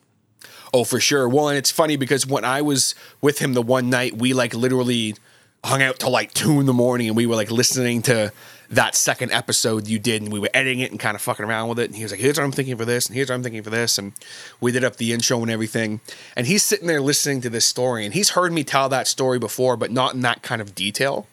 Oh, 0.73 0.83
for 0.83 0.99
sure. 0.99 1.29
Well, 1.29 1.47
and 1.47 1.57
it's 1.57 1.71
funny 1.71 1.95
because 1.95 2.27
when 2.27 2.43
I 2.43 2.61
was 2.61 2.95
with 3.21 3.39
him 3.39 3.53
the 3.53 3.61
one 3.61 3.89
night, 3.89 4.17
we 4.17 4.33
like 4.33 4.53
literally 4.53 5.15
hung 5.63 5.81
out 5.81 5.99
till 5.99 6.11
like 6.11 6.33
two 6.33 6.59
in 6.59 6.65
the 6.65 6.73
morning 6.73 7.07
and 7.07 7.17
we 7.17 7.25
were 7.25 7.35
like 7.35 7.51
listening 7.51 8.01
to 8.03 8.31
that 8.69 8.95
second 8.95 9.31
episode 9.31 9.87
you 9.87 9.97
did 9.97 10.21
and 10.21 10.31
we 10.31 10.39
were 10.39 10.49
editing 10.53 10.79
it 10.79 10.91
and 10.91 10.99
kind 10.99 11.15
of 11.15 11.21
fucking 11.21 11.45
around 11.45 11.69
with 11.69 11.79
it. 11.79 11.85
And 11.85 11.95
he 11.95 12.03
was 12.03 12.11
like, 12.11 12.19
here's 12.19 12.37
what 12.37 12.43
I'm 12.43 12.51
thinking 12.51 12.77
for 12.77 12.85
this 12.85 13.07
and 13.07 13.15
here's 13.15 13.29
what 13.29 13.35
I'm 13.35 13.43
thinking 13.43 13.63
for 13.63 13.69
this. 13.69 13.97
And 13.97 14.13
we 14.59 14.71
did 14.71 14.83
up 14.83 14.97
the 14.97 15.13
intro 15.13 15.41
and 15.41 15.49
everything. 15.49 16.01
And 16.35 16.47
he's 16.47 16.63
sitting 16.63 16.87
there 16.87 17.01
listening 17.01 17.41
to 17.41 17.49
this 17.49 17.65
story 17.65 18.05
and 18.05 18.13
he's 18.13 18.31
heard 18.31 18.51
me 18.51 18.63
tell 18.63 18.89
that 18.89 19.07
story 19.07 19.39
before, 19.39 19.77
but 19.77 19.91
not 19.91 20.13
in 20.13 20.21
that 20.21 20.41
kind 20.41 20.61
of 20.61 20.75
detail. 20.75 21.27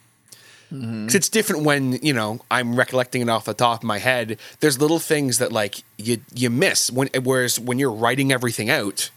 Mm-hmm. 0.72 1.06
Because 1.06 1.14
it's 1.14 1.28
different 1.28 1.64
when 1.64 1.94
you 2.02 2.12
know 2.12 2.40
I'm 2.50 2.76
recollecting 2.76 3.22
it 3.22 3.28
off 3.28 3.44
the 3.44 3.54
top 3.54 3.80
of 3.80 3.84
my 3.84 3.98
head. 3.98 4.38
There's 4.60 4.80
little 4.80 4.98
things 4.98 5.38
that 5.38 5.52
like 5.52 5.82
you 5.98 6.18
you 6.34 6.50
miss 6.50 6.90
when 6.90 7.08
whereas 7.22 7.60
when 7.60 7.78
you're 7.78 7.92
writing 7.92 8.32
everything 8.32 8.70
out, 8.70 9.10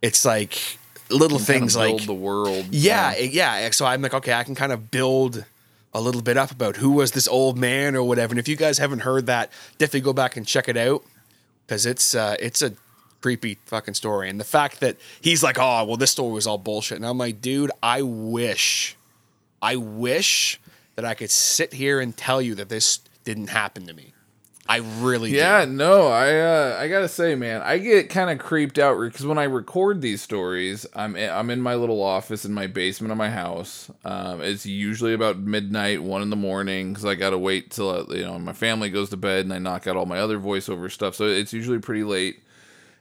it's 0.00 0.24
like 0.24 0.78
little 1.10 1.38
things 1.38 1.76
build 1.76 1.98
like 1.98 2.06
the 2.06 2.14
world. 2.14 2.66
yeah, 2.70 3.16
yeah. 3.16 3.70
So 3.70 3.86
I'm 3.86 4.02
like, 4.02 4.14
okay, 4.14 4.32
I 4.32 4.44
can 4.44 4.54
kind 4.54 4.72
of 4.72 4.90
build 4.90 5.44
a 5.94 6.00
little 6.00 6.22
bit 6.22 6.36
up 6.36 6.50
about 6.50 6.76
who 6.76 6.92
was 6.92 7.12
this 7.12 7.26
old 7.26 7.56
man 7.58 7.96
or 7.96 8.02
whatever. 8.02 8.32
And 8.32 8.38
if 8.38 8.48
you 8.48 8.56
guys 8.56 8.78
haven't 8.78 9.00
heard 9.00 9.26
that, 9.26 9.50
definitely 9.78 10.02
go 10.02 10.12
back 10.12 10.36
and 10.36 10.46
check 10.46 10.68
it 10.68 10.76
out 10.76 11.02
because 11.66 11.86
it's 11.86 12.14
uh, 12.14 12.36
it's 12.40 12.62
a 12.62 12.74
creepy 13.20 13.58
fucking 13.66 13.94
story. 13.94 14.28
And 14.28 14.38
the 14.38 14.44
fact 14.44 14.80
that 14.80 14.96
he's 15.20 15.42
like, 15.42 15.58
oh, 15.58 15.84
well, 15.84 15.96
this 15.96 16.10
story 16.10 16.32
was 16.32 16.46
all 16.46 16.58
bullshit, 16.58 16.96
and 16.96 17.06
I'm 17.06 17.18
like, 17.18 17.40
dude, 17.40 17.70
I 17.82 18.02
wish, 18.02 18.96
I 19.60 19.76
wish 19.76 20.60
that 20.96 21.04
I 21.04 21.14
could 21.14 21.30
sit 21.30 21.74
here 21.74 22.00
and 22.00 22.16
tell 22.16 22.42
you 22.42 22.54
that 22.56 22.68
this 22.68 23.00
didn't 23.24 23.48
happen 23.48 23.86
to 23.86 23.92
me. 23.92 24.12
I 24.70 24.76
really 25.00 25.34
Yeah, 25.34 25.64
do. 25.64 25.72
no, 25.72 26.08
I 26.08 26.38
uh, 26.40 26.76
I 26.78 26.88
gotta 26.88 27.08
say, 27.08 27.34
man, 27.34 27.62
I 27.62 27.78
get 27.78 28.10
kind 28.10 28.28
of 28.28 28.38
creeped 28.38 28.78
out 28.78 29.00
because 29.00 29.24
when 29.24 29.38
I 29.38 29.44
record 29.44 30.02
these 30.02 30.20
stories, 30.20 30.84
I'm 30.94 31.16
in, 31.16 31.30
I'm 31.30 31.48
in 31.48 31.62
my 31.62 31.74
little 31.74 32.02
office 32.02 32.44
in 32.44 32.52
my 32.52 32.66
basement 32.66 33.10
of 33.10 33.16
my 33.16 33.30
house. 33.30 33.90
Um, 34.04 34.42
it's 34.42 34.66
usually 34.66 35.14
about 35.14 35.38
midnight, 35.38 36.02
one 36.02 36.20
in 36.20 36.28
the 36.28 36.36
morning, 36.36 36.92
because 36.92 37.06
I 37.06 37.14
gotta 37.14 37.38
wait 37.38 37.70
till 37.70 37.88
uh, 37.88 38.04
you 38.10 38.26
know 38.26 38.38
my 38.38 38.52
family 38.52 38.90
goes 38.90 39.08
to 39.10 39.16
bed 39.16 39.46
and 39.46 39.54
I 39.54 39.58
knock 39.58 39.86
out 39.86 39.96
all 39.96 40.04
my 40.06 40.18
other 40.18 40.38
voiceover 40.38 40.90
stuff. 40.90 41.14
So 41.14 41.24
it's 41.24 41.54
usually 41.54 41.78
pretty 41.78 42.04
late. 42.04 42.42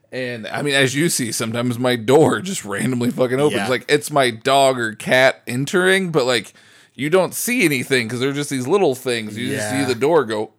And 0.09 0.47
I 0.47 0.61
mean, 0.61 0.73
as 0.73 0.95
you 0.95 1.09
see, 1.09 1.33
sometimes 1.33 1.77
my 1.77 1.97
door 1.97 2.39
just 2.41 2.63
randomly 2.63 3.11
fucking 3.11 3.41
opens. 3.41 3.63
Yeah. 3.63 3.67
Like 3.67 3.83
it's 3.89 4.09
my 4.09 4.29
dog 4.31 4.79
or 4.79 4.95
cat 4.95 5.43
entering, 5.45 6.11
but 6.13 6.23
like 6.25 6.53
you 6.95 7.09
don't 7.09 7.33
see 7.33 7.65
anything 7.65 8.07
because 8.07 8.21
they're 8.21 8.31
just 8.31 8.49
these 8.49 8.67
little 8.67 8.95
things. 8.95 9.37
You 9.37 9.49
just 9.49 9.69
see 9.69 9.83
the 9.83 9.99
door 9.99 10.23
go 10.23 10.51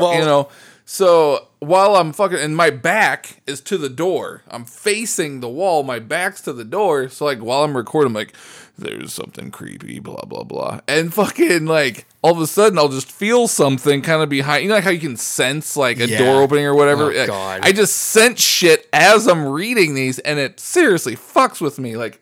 Well, 0.00 0.14
you 0.18 0.24
know? 0.24 0.48
So 0.84 1.46
while 1.60 1.94
i'm 1.94 2.12
fucking 2.12 2.38
and 2.38 2.56
my 2.56 2.70
back 2.70 3.42
is 3.46 3.60
to 3.60 3.78
the 3.78 3.88
door. 3.88 4.42
I'm 4.48 4.64
facing 4.64 5.38
the 5.40 5.48
wall. 5.48 5.82
My 5.84 5.98
back's 6.00 6.40
to 6.42 6.52
the 6.52 6.64
door. 6.64 7.08
So 7.08 7.24
like 7.26 7.38
while 7.38 7.62
i'm 7.62 7.76
recording 7.76 8.08
I'm 8.08 8.14
like 8.14 8.34
there's 8.76 9.12
something 9.12 9.50
creepy 9.52 10.00
blah 10.00 10.22
blah 10.26 10.42
blah. 10.42 10.80
And 10.88 11.14
fucking 11.14 11.66
like 11.66 12.06
all 12.22 12.32
of 12.32 12.40
a 12.40 12.46
sudden 12.48 12.76
i'll 12.78 12.88
just 12.88 13.12
feel 13.12 13.46
something 13.46 14.02
kind 14.02 14.20
of 14.22 14.28
behind 14.28 14.62
you 14.64 14.68
know 14.68 14.74
like 14.76 14.84
how 14.84 14.90
you 14.90 14.98
can 14.98 15.16
sense 15.16 15.76
like 15.76 16.00
a 16.00 16.08
Yeah. 16.08 16.18
door 16.18 16.42
opening 16.42 16.64
or 16.64 16.74
whatever? 16.74 17.12
Oh, 17.12 17.16
Like, 17.16 17.26
God. 17.28 17.60
i 17.62 17.70
just 17.72 17.94
sense 17.94 18.40
shit 18.40 18.88
as 18.92 19.28
i'm 19.28 19.46
reading 19.46 19.94
these 19.94 20.18
and 20.20 20.40
it 20.40 20.58
seriously 20.58 21.14
fucks 21.14 21.60
with 21.60 21.78
me. 21.78 21.96
Like 21.96 22.20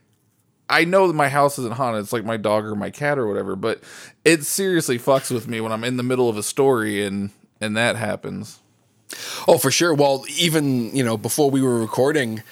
I 0.69 0.85
know 0.85 1.07
that 1.07 1.15
my 1.15 1.31
house 1.31 1.59
isn't 1.59 1.73
haunted. 1.77 2.03
It's 2.03 2.13
like 2.13 2.27
my 2.27 2.37
dog 2.37 2.67
or 2.67 2.75
my 2.75 2.91
cat 2.91 3.19
or 3.19 3.27
whatever, 3.27 3.57
but 3.57 3.81
it 4.27 4.45
seriously 4.45 4.99
fucks 4.99 5.31
with 5.31 5.49
me 5.49 5.63
when 5.63 5.73
I'm 5.73 5.83
in 5.85 5.97
the 5.97 6.03
middle 6.03 6.29
of 6.29 6.37
a 6.37 6.43
story 6.43 7.03
and 7.03 7.31
and 7.61 7.77
that 7.77 7.97
happens. 7.97 8.61
Oh, 9.47 9.59
for 9.59 9.71
sure. 9.71 9.95
Well, 9.95 10.25
even 10.39 10.95
you 10.95 11.03
know 11.03 11.17
before 11.17 11.51
we 11.51 11.63
were 11.63 11.79
recording, 11.81 12.43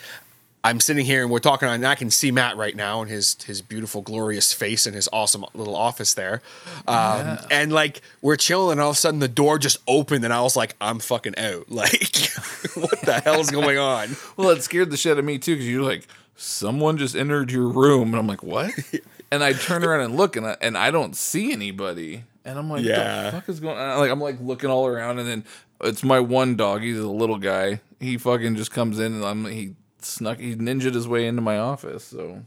I'm 0.64 0.80
sitting 0.80 1.04
here 1.04 1.22
and 1.22 1.30
we're 1.30 1.38
talking, 1.38 1.68
and 1.68 1.86
I 1.86 1.94
can 1.94 2.10
see 2.10 2.32
Matt 2.32 2.56
right 2.56 2.74
now 2.74 3.00
and 3.02 3.10
his 3.10 3.36
his 3.44 3.62
beautiful, 3.62 4.02
glorious 4.02 4.52
face 4.52 4.86
and 4.86 4.94
his 4.96 5.08
awesome 5.12 5.44
little 5.54 5.76
office 5.76 6.14
there. 6.14 6.42
Um, 6.88 7.38
And 7.50 7.72
like 7.72 8.00
we're 8.22 8.36
chilling, 8.36 8.72
and 8.72 8.80
all 8.80 8.90
of 8.90 8.96
a 8.96 8.98
sudden 8.98 9.20
the 9.20 9.28
door 9.28 9.58
just 9.58 9.76
opened, 9.86 10.24
and 10.24 10.32
I 10.32 10.40
was 10.40 10.56
like, 10.56 10.74
I'm 10.80 10.98
fucking 10.98 11.38
out. 11.38 11.66
Like, 11.70 12.16
what 12.74 13.00
the 13.02 13.20
hell's 13.24 13.50
going 13.50 13.78
on? 13.78 14.16
Well, 14.36 14.50
it 14.50 14.62
scared 14.62 14.90
the 14.90 14.96
shit 14.96 15.12
out 15.12 15.18
of 15.18 15.24
me 15.24 15.38
too 15.38 15.54
because 15.54 15.68
you're 15.68 15.82
like, 15.84 16.06
someone 16.36 16.96
just 16.96 17.14
entered 17.14 17.52
your 17.52 17.68
room, 17.68 18.08
and 18.08 18.16
I'm 18.16 18.26
like, 18.26 18.42
what? 18.42 18.72
and 19.30 19.44
I 19.44 19.52
turn 19.52 19.84
around 19.84 20.00
and 20.00 20.16
look, 20.16 20.36
and 20.36 20.46
I, 20.46 20.56
and 20.60 20.76
I 20.76 20.90
don't 20.90 21.14
see 21.14 21.52
anybody, 21.52 22.24
and 22.46 22.58
I'm 22.58 22.70
like, 22.70 22.82
Yeah. 22.84 23.24
the 23.24 23.32
fuck 23.32 23.48
is 23.50 23.60
going 23.60 23.76
on? 23.76 23.98
Like 23.98 24.10
I'm 24.10 24.20
like 24.20 24.40
looking 24.40 24.70
all 24.70 24.86
around, 24.86 25.18
and 25.18 25.28
then 25.28 25.44
it's 25.82 26.02
my 26.02 26.20
one 26.20 26.56
dog. 26.56 26.80
He's 26.82 26.98
a 26.98 27.06
little 27.08 27.36
guy. 27.38 27.80
He 28.00 28.16
fucking 28.16 28.56
just 28.56 28.70
comes 28.70 28.98
in, 28.98 29.12
and 29.12 29.24
I'm 29.24 29.44
he 29.46 29.74
snuck 30.00 30.38
he 30.38 30.54
ninjaed 30.56 30.94
his 30.94 31.06
way 31.08 31.26
into 31.26 31.42
my 31.42 31.58
office. 31.58 32.04
So 32.04 32.42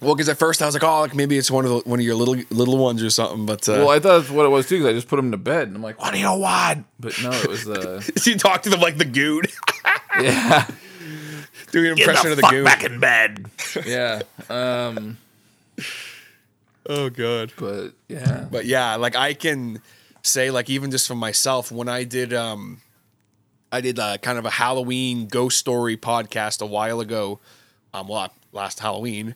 Well, 0.00 0.14
because 0.14 0.28
at 0.28 0.36
first 0.38 0.60
I 0.60 0.66
was 0.66 0.74
like, 0.74 0.82
oh, 0.84 1.00
like 1.02 1.14
maybe 1.14 1.38
it's 1.38 1.50
one 1.50 1.64
of 1.64 1.70
the, 1.70 1.88
one 1.88 1.98
of 2.00 2.04
your 2.04 2.14
little 2.16 2.36
little 2.50 2.76
ones 2.78 3.02
or 3.02 3.10
something. 3.10 3.46
But 3.46 3.68
uh, 3.68 3.72
well, 3.78 3.90
I 3.90 4.00
thought 4.00 4.18
that's 4.18 4.30
what 4.30 4.44
it 4.44 4.50
was 4.50 4.68
too 4.68 4.78
because 4.78 4.90
I 4.90 4.92
just 4.92 5.08
put 5.08 5.18
him 5.18 5.30
to 5.30 5.36
bed, 5.38 5.68
and 5.68 5.76
I'm 5.76 5.82
like, 5.82 6.00
what 6.00 6.12
do 6.12 6.18
you 6.18 6.32
want? 6.34 6.86
But 7.00 7.14
no, 7.22 7.30
it 7.30 7.46
was 7.48 7.68
uh 7.68 8.02
you 8.26 8.36
talk 8.36 8.62
to 8.62 8.70
them 8.70 8.80
like 8.80 8.98
the 8.98 9.04
goon, 9.04 9.42
yeah 10.20 10.66
doing 11.70 11.92
an 11.92 11.98
impression 11.98 12.26
the 12.26 12.30
of 12.32 12.36
the 12.36 12.42
fuck 12.42 12.50
goon. 12.50 12.64
back 12.64 12.84
in 12.84 13.00
bed. 13.00 13.46
yeah 13.86 14.20
um 14.50 15.16
Oh 16.86 17.10
god. 17.10 17.52
but 17.58 17.92
yeah 18.08 18.46
But 18.50 18.66
yeah, 18.66 18.96
like 18.96 19.14
I 19.16 19.34
can 19.34 19.80
say, 20.22 20.50
like 20.50 20.68
even 20.70 20.90
just 20.90 21.06
for 21.08 21.14
myself, 21.14 21.70
when 21.72 21.88
I 21.88 22.04
did, 22.04 22.32
um, 22.32 22.80
I 23.70 23.80
did 23.80 23.98
uh, 23.98 24.18
kind 24.18 24.38
of 24.38 24.44
a 24.44 24.50
Halloween 24.50 25.26
ghost 25.26 25.58
story 25.58 25.96
podcast 25.96 26.60
a 26.60 26.66
while 26.66 27.00
ago. 27.00 27.40
Um, 27.94 28.08
well, 28.08 28.32
last 28.52 28.80
Halloween, 28.80 29.34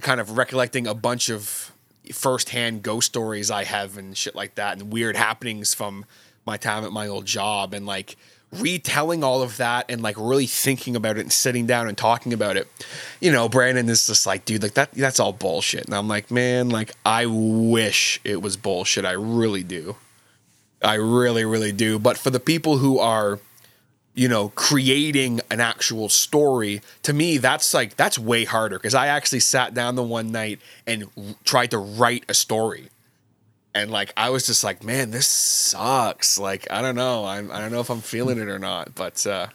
kind 0.00 0.20
of 0.20 0.36
recollecting 0.36 0.86
a 0.86 0.94
bunch 0.94 1.28
of 1.28 1.72
firsthand 2.12 2.82
ghost 2.82 3.06
stories 3.06 3.50
I 3.50 3.64
have 3.64 3.96
and 3.96 4.16
shit 4.16 4.34
like 4.34 4.56
that, 4.56 4.78
and 4.78 4.92
weird 4.92 5.16
happenings 5.16 5.74
from 5.74 6.04
my 6.46 6.56
time 6.56 6.84
at 6.84 6.92
my 6.92 7.06
old 7.06 7.26
job, 7.26 7.74
and 7.74 7.86
like 7.86 8.16
retelling 8.52 9.22
all 9.22 9.42
of 9.42 9.56
that 9.58 9.86
and 9.88 10.02
like 10.02 10.16
really 10.18 10.46
thinking 10.46 10.96
about 10.96 11.16
it 11.16 11.20
and 11.20 11.32
sitting 11.32 11.66
down 11.66 11.88
and 11.88 11.96
talking 11.96 12.32
about 12.32 12.56
it. 12.56 12.68
You 13.20 13.30
know, 13.32 13.48
Brandon 13.48 13.88
is 13.88 14.06
just 14.06 14.26
like, 14.26 14.44
dude, 14.44 14.62
like 14.62 14.74
that 14.74 14.92
that's 14.92 15.20
all 15.20 15.32
bullshit. 15.32 15.84
And 15.86 15.94
I'm 15.94 16.08
like, 16.08 16.30
man, 16.30 16.68
like 16.68 16.92
I 17.04 17.26
wish 17.26 18.20
it 18.24 18.42
was 18.42 18.56
bullshit. 18.56 19.04
I 19.04 19.12
really 19.12 19.62
do. 19.62 19.96
I 20.82 20.94
really, 20.94 21.44
really 21.44 21.72
do. 21.72 21.98
But 21.98 22.16
for 22.16 22.30
the 22.30 22.40
people 22.40 22.78
who 22.78 22.98
are, 22.98 23.38
you 24.14 24.28
know, 24.28 24.48
creating 24.50 25.40
an 25.50 25.60
actual 25.60 26.08
story, 26.08 26.80
to 27.02 27.12
me, 27.12 27.38
that's 27.38 27.72
like, 27.74 27.96
that's 27.96 28.18
way 28.18 28.44
harder 28.44 28.78
because 28.78 28.94
I 28.94 29.08
actually 29.08 29.40
sat 29.40 29.74
down 29.74 29.94
the 29.94 30.02
one 30.02 30.32
night 30.32 30.58
and 30.86 31.06
tried 31.44 31.70
to 31.72 31.78
write 31.78 32.24
a 32.28 32.34
story. 32.34 32.88
And 33.74 33.90
like, 33.90 34.12
I 34.16 34.30
was 34.30 34.46
just 34.46 34.64
like, 34.64 34.82
man, 34.82 35.10
this 35.10 35.26
sucks. 35.26 36.38
Like, 36.38 36.66
I 36.70 36.82
don't 36.82 36.96
know. 36.96 37.24
I'm, 37.24 37.50
I 37.52 37.60
don't 37.60 37.70
know 37.70 37.80
if 37.80 37.90
I'm 37.90 38.00
feeling 38.00 38.38
it 38.38 38.48
or 38.48 38.58
not. 38.58 38.94
But 38.94 39.24
uh, 39.26 39.46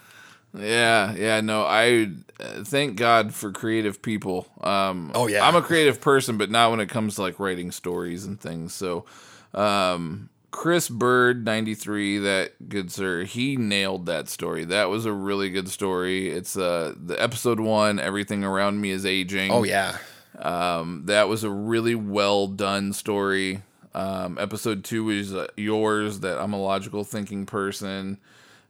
Yeah, 0.57 1.13
yeah, 1.15 1.41
no, 1.41 1.63
I 1.63 2.11
uh, 2.39 2.63
thank 2.63 2.95
God 2.95 3.33
for 3.33 3.51
creative 3.51 4.01
people. 4.01 4.47
Um, 4.61 5.11
Oh, 5.13 5.27
yeah. 5.27 5.45
I'm 5.45 5.55
a 5.55 5.61
creative 5.61 5.99
person, 5.99 6.37
but 6.37 6.49
not 6.49 6.71
when 6.71 6.79
it 6.79 6.87
comes 6.89 7.15
to 7.15 7.21
like 7.21 7.39
writing 7.39 7.71
stories 7.71 8.25
and 8.25 8.39
things. 8.39 8.73
So, 8.73 9.05
um, 9.53 10.29
Chris 10.51 10.87
Bird, 10.87 11.43
93, 11.43 12.19
that 12.19 12.69
good 12.69 12.89
sir, 12.89 13.25
he 13.25 13.57
nailed 13.57 14.05
that 14.05 14.29
story. 14.29 14.63
That 14.63 14.89
was 14.89 15.05
a 15.05 15.11
really 15.11 15.49
good 15.49 15.67
story. 15.67 16.29
It's 16.29 16.55
uh, 16.55 16.93
the 16.95 17.21
episode 17.21 17.59
one, 17.59 17.99
Everything 17.99 18.45
Around 18.45 18.79
Me 18.79 18.91
is 18.91 19.05
Aging. 19.05 19.51
oh, 19.51 19.63
yeah. 19.65 19.97
Um, 20.39 21.03
that 21.07 21.27
was 21.27 21.43
a 21.43 21.49
really 21.49 21.95
well 21.95 22.47
done 22.47 22.93
story. 22.93 23.61
Um, 23.95 24.37
episode 24.37 24.83
two 24.83 25.09
is 25.09 25.33
uh, 25.33 25.47
yours. 25.55 26.19
That 26.19 26.37
I'm 26.37 26.51
a 26.51 26.61
logical 26.61 27.05
thinking 27.05 27.45
person. 27.45 28.19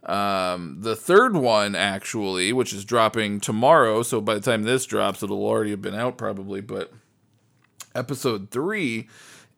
Um, 0.03 0.77
the 0.81 0.95
third 0.95 1.35
one 1.35 1.75
actually, 1.75 2.53
which 2.53 2.71
is 2.71 2.85
dropping 2.85 3.39
tomorrow, 3.39 4.03
so 4.03 4.21
by 4.21 4.35
the 4.35 4.41
time 4.41 4.63
this 4.63 4.85
drops, 4.85 5.23
it'll 5.23 5.43
already 5.43 5.71
have 5.71 5.81
been 5.81 5.95
out 5.95 6.19
probably. 6.19 6.61
But 6.61 6.93
episode 7.95 8.51
three 8.51 9.09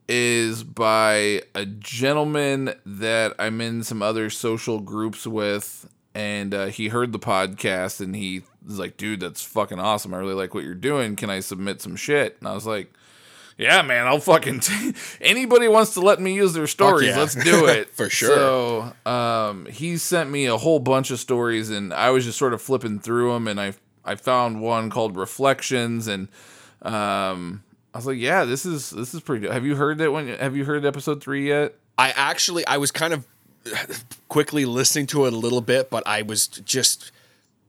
is 0.07 0.63
by 0.63 1.41
a 1.53 1.65
gentleman 1.65 2.73
that 2.85 3.33
I'm 3.37 3.59
in 3.59 3.83
some 3.83 4.01
other 4.01 4.29
social 4.29 4.79
groups 4.79 5.27
with, 5.27 5.89
and 6.15 6.53
uh, 6.53 6.67
he 6.67 6.87
heard 6.87 7.11
the 7.11 7.19
podcast 7.19 7.99
and 7.99 8.15
he 8.15 8.43
was 8.65 8.79
like, 8.79 8.95
"Dude, 8.95 9.19
that's 9.19 9.43
fucking 9.43 9.79
awesome! 9.79 10.13
I 10.13 10.17
really 10.17 10.33
like 10.33 10.53
what 10.53 10.63
you're 10.63 10.75
doing. 10.75 11.17
Can 11.17 11.29
I 11.29 11.41
submit 11.41 11.81
some 11.81 11.97
shit?" 11.97 12.37
And 12.39 12.47
I 12.47 12.53
was 12.53 12.65
like. 12.65 12.93
Yeah, 13.57 13.81
man, 13.81 14.05
I'll 14.05 14.19
fucking. 14.19 14.59
T- 14.59 14.93
Anybody 15.21 15.67
wants 15.67 15.95
to 15.95 16.01
let 16.01 16.21
me 16.21 16.33
use 16.35 16.53
their 16.53 16.67
stories? 16.67 17.09
yeah. 17.09 17.19
Let's 17.19 17.33
do 17.33 17.65
it 17.67 17.89
For 17.89 18.09
sure. 18.09 18.35
So, 19.03 19.11
um, 19.11 19.65
he 19.65 19.97
sent 19.97 20.29
me 20.29 20.45
a 20.45 20.57
whole 20.57 20.79
bunch 20.79 21.09
of 21.09 21.19
stories, 21.19 21.69
and 21.71 21.93
I 21.93 22.11
was 22.11 22.23
just 22.25 22.37
sort 22.37 22.53
of 22.53 22.61
flipping 22.61 22.99
through 22.99 23.33
them, 23.33 23.47
and 23.47 23.59
I 23.59 23.73
I 24.05 24.15
found 24.15 24.61
one 24.61 24.89
called 24.89 25.17
Reflections, 25.17 26.07
and 26.07 26.27
um, 26.83 27.63
I 27.93 27.97
was 27.97 28.05
like, 28.05 28.19
yeah, 28.19 28.45
this 28.45 28.65
is 28.65 28.91
this 28.91 29.13
is 29.15 29.21
pretty 29.21 29.41
good. 29.41 29.51
Have 29.53 29.65
you 29.65 29.75
heard 29.75 29.97
that 29.97 30.11
one? 30.11 30.27
Have 30.27 30.55
you 30.55 30.63
heard 30.65 30.85
episode 30.85 31.21
three 31.21 31.47
yet? 31.47 31.73
I 31.97 32.11
actually 32.11 32.65
I 32.67 32.77
was 32.77 32.91
kind 32.91 33.13
of 33.13 33.25
quickly 34.29 34.65
listening 34.65 35.07
to 35.07 35.25
it 35.25 35.33
a 35.33 35.37
little 35.37 35.61
bit, 35.61 35.89
but 35.89 36.03
I 36.05 36.21
was 36.21 36.47
just 36.47 37.11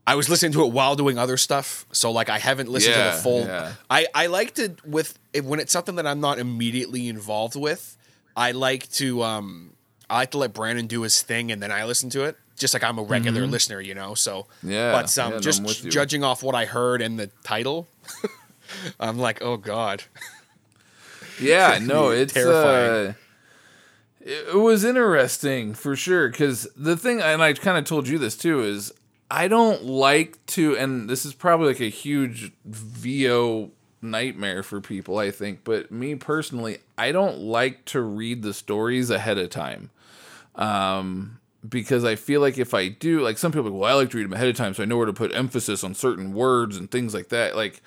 I 0.08 0.14
was 0.14 0.28
listening 0.30 0.52
to 0.52 0.64
it 0.64 0.72
while 0.72 0.96
doing 0.96 1.18
other 1.18 1.36
stuff. 1.36 1.84
So 1.92 2.10
like 2.10 2.30
I 2.30 2.38
haven't 2.38 2.70
listened 2.70 2.94
to 2.94 3.16
the 3.16 3.22
full. 3.22 3.44
yeah. 3.44 3.72
I 3.90 4.06
I 4.14 4.26
liked 4.26 4.58
it 4.58 4.82
with 4.86 5.18
it, 5.34 5.44
when 5.44 5.60
it's 5.60 5.70
something 5.72 5.96
that 5.96 6.06
I'm 6.06 6.20
not 6.20 6.38
immediately 6.38 7.08
involved 7.08 7.56
with. 7.56 7.96
I 8.34 8.52
like 8.52 8.90
to 8.92 9.22
um 9.22 9.74
I 10.08 10.14
like 10.20 10.30
to 10.30 10.38
let 10.38 10.54
Brandon 10.54 10.86
do 10.86 11.02
his 11.02 11.20
thing 11.20 11.52
and 11.52 11.62
then 11.62 11.70
I 11.70 11.84
listen 11.84 12.08
to 12.10 12.24
it. 12.24 12.36
Just 12.56 12.72
like 12.74 12.82
I'm 12.82 12.98
a 12.98 13.02
regular 13.02 13.46
listener, 13.46 13.80
you 13.82 13.94
know. 13.94 14.14
So 14.14 14.46
Mm-hmm. 14.64 14.70
Yeah, 14.70 14.92
but 14.92 15.18
um, 15.18 15.32
yeah, 15.34 15.38
just 15.40 15.60
I'm 15.84 15.90
judging 15.90 16.24
off 16.24 16.42
what 16.42 16.54
I 16.54 16.64
heard 16.64 17.02
and 17.02 17.18
the 17.18 17.28
title, 17.44 17.86
I'm 19.00 19.18
like, 19.18 19.42
oh 19.42 19.58
god. 19.58 20.04
Yeah, 21.40 21.78
no, 21.80 22.08
it's 22.08 22.32
Terrifying. 22.32 23.08
Uh, 23.10 23.12
it, 24.20 24.48
it 24.54 24.58
was 24.58 24.84
interesting 24.84 25.74
for 25.74 25.94
sure 25.94 26.28
because 26.28 26.66
the 26.76 26.96
thing, 26.96 27.20
and 27.20 27.40
I 27.42 27.52
kind 27.52 27.78
of 27.78 27.84
told 27.84 28.08
you 28.08 28.18
this 28.18 28.36
too, 28.36 28.62
is 28.64 28.92
I 29.30 29.48
don't 29.48 29.84
like 29.84 30.44
to, 30.46 30.76
and 30.76 31.08
this 31.08 31.26
is 31.26 31.34
probably 31.34 31.68
like 31.68 31.80
a 31.80 31.90
huge 31.90 32.52
VO 32.64 33.70
nightmare 34.00 34.62
for 34.62 34.80
people, 34.80 35.18
I 35.18 35.30
think, 35.30 35.64
but 35.64 35.90
me 35.90 36.14
personally, 36.14 36.78
I 36.96 37.12
don't 37.12 37.38
like 37.40 37.84
to 37.86 38.00
read 38.00 38.42
the 38.42 38.54
stories 38.54 39.10
ahead 39.10 39.38
of 39.38 39.50
time. 39.50 39.90
Um, 40.54 41.38
because 41.68 42.04
I 42.04 42.14
feel 42.14 42.40
like 42.40 42.56
if 42.56 42.72
I 42.72 42.88
do, 42.88 43.20
like 43.20 43.36
some 43.36 43.52
people, 43.52 43.70
like, 43.70 43.80
well, 43.80 43.90
I 43.90 44.00
like 44.00 44.10
to 44.10 44.16
read 44.16 44.24
them 44.24 44.32
ahead 44.32 44.48
of 44.48 44.56
time, 44.56 44.74
so 44.74 44.82
I 44.82 44.86
know 44.86 44.96
where 44.96 45.06
to 45.06 45.12
put 45.12 45.34
emphasis 45.34 45.84
on 45.84 45.94
certain 45.94 46.32
words 46.32 46.76
and 46.76 46.90
things 46.90 47.12
like 47.12 47.28
that. 47.28 47.56
Like, 47.56 47.82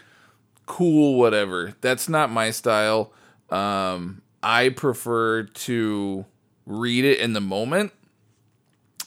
cool, 0.65 1.17
whatever. 1.17 1.75
That's 1.82 2.08
not 2.08 2.30
my 2.32 2.51
style. 2.51 3.12
Um, 3.49 4.21
I 4.43 4.69
prefer 4.69 5.43
to 5.43 6.25
read 6.65 7.06
it 7.06 7.19
in 7.19 7.34
the 7.34 7.41
moment. 7.41 7.93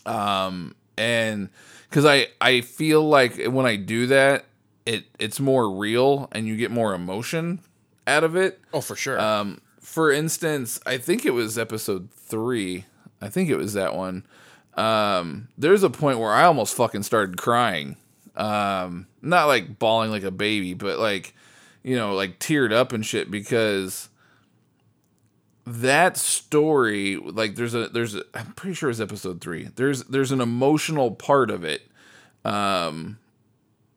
Um, 0.07 0.75
and 0.97 1.49
because 1.94 2.07
I 2.07 2.26
I 2.40 2.61
feel 2.62 3.09
like 3.09 3.40
when 3.44 3.66
I 3.66 3.76
do 3.76 4.09
that, 4.09 4.46
it 4.85 5.04
it's 5.20 5.38
more 5.38 5.70
real 5.70 6.28
and 6.33 6.44
you 6.44 6.57
get 6.57 6.72
more 6.72 6.92
emotion 6.92 7.61
out 8.04 8.24
of 8.24 8.35
it. 8.35 8.61
Oh, 8.72 8.80
for 8.80 8.96
sure. 8.96 9.20
Um, 9.20 9.61
for 9.78 10.11
instance, 10.11 10.80
I 10.85 10.98
think 10.98 11.24
it 11.24 11.30
was 11.30 11.57
episode 11.57 12.11
three. 12.11 12.87
I 13.20 13.28
think 13.28 13.48
it 13.48 13.54
was 13.57 13.74
that 13.74 13.94
one. 13.94 14.26
Um, 14.74 15.46
there's 15.57 15.85
a 15.85 15.90
point 15.90 16.18
where 16.18 16.33
I 16.33 16.42
almost 16.42 16.74
fucking 16.74 17.04
started 17.04 17.37
crying. 17.37 17.96
Um, 18.35 19.07
not 19.22 19.46
like 19.46 19.78
bawling 19.78 20.11
like 20.11 20.24
a 20.24 20.33
baby, 20.33 20.74
but 20.74 20.98
like, 20.98 21.33
you 21.85 21.94
know, 21.94 22.16
like 22.16 22.40
teared 22.40 22.72
up 22.72 22.92
and 22.92 23.07
shit 23.07 23.30
because 23.30 24.09
that 25.66 26.16
story, 26.16 27.16
like, 27.16 27.57
there's 27.57 27.74
a, 27.74 27.88
there's 27.88 28.14
a, 28.14 28.22
I'm 28.35 28.53
pretty 28.53 28.74
sure 28.74 28.90
it's 28.90 29.00
episode 29.00 29.40
three. 29.40 29.70
There's, 29.77 30.05
there's 30.05 30.33
an 30.33 30.40
emotional 30.40 31.11
part 31.12 31.50
of 31.50 31.64
it. 31.64 31.83
Um, 32.44 33.18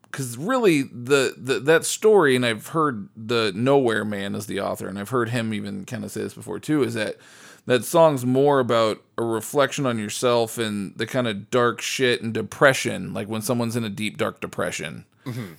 because 0.10 0.38
really 0.38 0.84
the, 0.84 1.36
the 1.38 1.60
that 1.60 1.86
story 1.86 2.36
and 2.36 2.46
i've 2.46 2.68
heard 2.68 3.10
the 3.16 3.52
nowhere 3.56 4.06
man 4.06 4.36
as 4.36 4.48
the 4.48 4.60
author 4.60 4.88
and 4.88 4.98
i've 4.98 5.10
heard 5.10 5.30
him 5.30 5.54
even 5.54 5.86
kind 5.86 6.04
of 6.04 6.12
say 6.12 6.22
this 6.22 6.34
before 6.34 6.60
too 6.60 6.82
is 6.82 6.94
that 6.94 7.18
that 7.66 7.84
song's 7.84 8.26
more 8.26 8.60
about 8.60 9.04
a 9.18 9.24
reflection 9.24 9.86
on 9.86 10.00
yourself 10.00 10.58
and 10.58 10.98
the 10.98 11.06
kind 11.06 11.28
of 11.28 11.52
dark 11.52 11.82
shit 11.82 12.22
and 12.22 12.34
depression 12.34 13.14
like 13.14 13.28
when 13.28 13.42
someone's 13.42 13.76
in 13.76 13.84
a 13.84 13.90
deep 13.90 14.18
dark 14.18 14.40
depression 14.40 15.06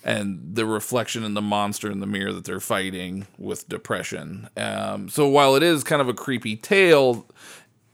and 0.05 0.55
the 0.55 0.67
reflection 0.67 1.25
and 1.25 1.37
the 1.37 1.43
monster 1.43 1.91
in 1.91 2.01
the 2.01 2.07
mirror 2.07 2.33
that 2.33 2.45
they're 2.45 2.61
fighting 2.61 3.27
with 3.39 3.69
depression. 3.69 4.49
Um, 4.57 5.09
so 5.09 5.29
while 5.29 5.57
it 5.57 5.63
is 5.63 5.85
kind 5.85 6.01
of 6.01 6.09
a 6.09 6.15
creepy 6.15 6.57
tale 6.57 7.27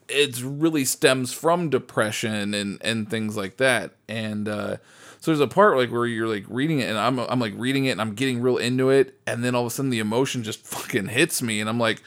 it 0.09 0.41
really 0.43 0.85
stems 0.85 1.33
from 1.33 1.71
depression 1.71 2.55
and 2.55 2.79
and 2.83 3.09
things 3.09 3.37
like 3.37 3.57
that. 3.59 3.93
And 4.09 4.49
uh, 4.49 4.77
so 5.21 5.31
there's 5.31 5.41
a 5.41 5.47
part 5.47 5.77
like 5.77 5.91
where 5.91 6.07
you're 6.07 6.29
like 6.29 6.45
reading 6.49 6.81
it, 6.81 6.89
and 6.89 6.99
I'm 6.99 7.19
I'm 7.19 7.41
like 7.41 7.55
reading 7.57 7.87
it, 7.87 7.93
and 7.93 8.01
I'm 8.01 8.15
getting 8.15 8.41
real 8.41 8.59
into 8.59 8.91
it, 8.91 9.19
and 9.27 9.43
then 9.43 9.55
all 9.55 9.63
of 9.63 9.69
a 9.69 9.71
sudden 9.71 9.91
the 9.91 10.01
emotion 10.01 10.43
just 10.43 10.61
fucking 10.67 11.09
hits 11.09 11.43
me, 11.43 11.61
and 11.61 11.69
I'm 11.69 11.81
like, 11.81 12.03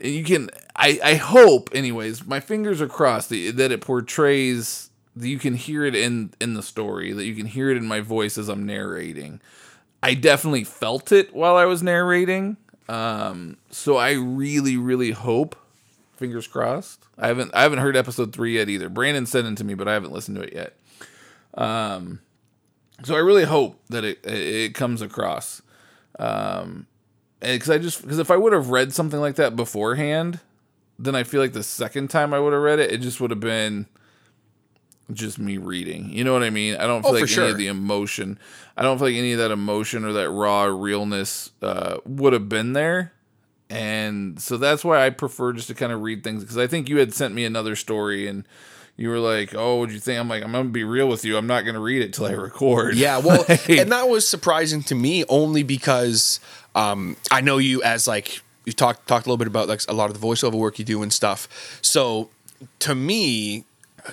you 0.00 0.24
can 0.24 0.50
I 0.76 1.00
I 1.02 1.14
hope 1.14 1.70
anyways, 1.72 2.26
my 2.26 2.40
fingers 2.40 2.80
are 2.80 2.88
crossed 2.88 3.30
that, 3.30 3.72
it 3.72 3.80
portrays 3.80 4.90
you 5.20 5.38
can 5.38 5.54
hear 5.54 5.84
it 5.84 5.94
in 5.94 6.32
in 6.40 6.54
the 6.54 6.62
story, 6.62 7.12
that 7.12 7.24
you 7.24 7.34
can 7.34 7.46
hear 7.46 7.70
it 7.70 7.76
in 7.76 7.86
my 7.86 8.00
voice 8.00 8.38
as 8.38 8.48
I'm 8.48 8.66
narrating. 8.66 9.40
I 10.02 10.14
definitely 10.14 10.64
felt 10.64 11.12
it 11.12 11.34
while 11.34 11.56
I 11.56 11.64
was 11.64 11.82
narrating. 11.82 12.56
Um, 12.88 13.56
so 13.70 13.96
I 13.96 14.12
really, 14.12 14.76
really 14.76 15.10
hope. 15.10 15.56
Fingers 16.16 16.46
crossed. 16.48 17.04
I 17.16 17.28
haven't 17.28 17.54
I 17.54 17.62
haven't 17.62 17.78
heard 17.78 17.96
episode 17.96 18.32
three 18.32 18.56
yet 18.56 18.68
either. 18.68 18.88
Brandon 18.88 19.26
sent 19.26 19.46
it 19.46 19.56
to 19.58 19.64
me, 19.64 19.74
but 19.74 19.86
I 19.86 19.92
haven't 19.92 20.12
listened 20.12 20.36
to 20.36 20.42
it 20.42 20.52
yet. 20.52 20.76
Um, 21.54 22.20
so 23.04 23.14
I 23.14 23.20
really 23.20 23.44
hope 23.44 23.80
that 23.88 24.04
it 24.04 24.24
it 24.24 24.74
comes 24.74 25.00
across. 25.00 25.62
Um, 26.18 26.86
because 27.40 27.70
I 27.70 27.78
just 27.78 28.02
because 28.02 28.18
if 28.18 28.30
I 28.30 28.36
would 28.36 28.52
have 28.52 28.70
read 28.70 28.92
something 28.92 29.20
like 29.20 29.36
that 29.36 29.54
beforehand, 29.54 30.40
then 30.98 31.14
I 31.14 31.22
feel 31.22 31.40
like 31.40 31.52
the 31.52 31.62
second 31.62 32.08
time 32.08 32.34
I 32.34 32.40
would 32.40 32.52
have 32.52 32.62
read 32.62 32.80
it, 32.80 32.90
it 32.90 33.00
just 33.00 33.20
would 33.20 33.30
have 33.30 33.40
been 33.40 33.86
just 35.12 35.38
me 35.38 35.56
reading. 35.58 36.10
You 36.10 36.24
know 36.24 36.32
what 36.32 36.42
I 36.42 36.50
mean? 36.50 36.76
I 36.76 36.86
don't 36.86 37.02
feel 37.02 37.10
Oh, 37.10 37.14
like 37.14 37.22
any 37.22 37.28
sure. 37.28 37.48
of 37.48 37.56
the 37.58 37.66
emotion. 37.68 38.38
I 38.76 38.82
don't 38.82 38.98
feel 38.98 39.08
like 39.08 39.16
any 39.16 39.32
of 39.32 39.38
that 39.38 39.50
emotion 39.50 40.04
or 40.04 40.12
that 40.12 40.30
raw 40.30 40.64
realness 40.64 41.50
uh, 41.62 41.98
would 42.04 42.32
have 42.32 42.48
been 42.48 42.72
there. 42.74 43.12
And 43.70 44.40
so 44.40 44.56
that's 44.56 44.84
why 44.84 45.04
I 45.04 45.10
prefer 45.10 45.52
just 45.52 45.68
to 45.68 45.74
kind 45.74 45.92
of 45.92 46.00
read 46.02 46.24
things 46.24 46.42
because 46.42 46.56
I 46.58 46.66
think 46.66 46.88
you 46.88 46.98
had 46.98 47.12
sent 47.12 47.34
me 47.34 47.44
another 47.44 47.76
story 47.76 48.26
and 48.26 48.44
you 48.96 49.10
were 49.10 49.18
like, 49.18 49.54
"Oh, 49.54 49.76
what'd 49.76 49.92
you 49.94 50.00
think?" 50.00 50.18
I'm 50.18 50.28
like, 50.28 50.42
"I'm 50.42 50.52
gonna 50.52 50.70
be 50.70 50.84
real 50.84 51.06
with 51.06 51.24
you. 51.24 51.36
I'm 51.36 51.46
not 51.46 51.64
gonna 51.66 51.78
read 51.80 52.00
it 52.02 52.12
till 52.14 52.26
I 52.26 52.32
record." 52.32 52.96
Yeah, 52.96 53.18
well, 53.18 53.44
Like- 53.48 53.68
and 53.68 53.92
that 53.92 54.08
was 54.08 54.26
surprising 54.26 54.82
to 54.84 54.94
me 54.94 55.24
only 55.28 55.62
because 55.62 56.40
um, 56.74 57.16
I 57.30 57.40
know 57.42 57.58
you 57.58 57.82
as 57.82 58.06
like 58.08 58.40
you 58.64 58.72
talked 58.72 59.06
talked 59.06 59.26
a 59.26 59.28
little 59.28 59.36
bit 59.38 59.46
about 59.46 59.68
like 59.68 59.82
a 59.88 59.92
lot 59.92 60.10
of 60.10 60.18
the 60.20 60.26
voiceover 60.26 60.54
work 60.54 60.78
you 60.78 60.84
do 60.84 61.02
and 61.02 61.12
stuff. 61.12 61.78
So 61.82 62.30
to 62.80 62.94
me, 62.94 63.64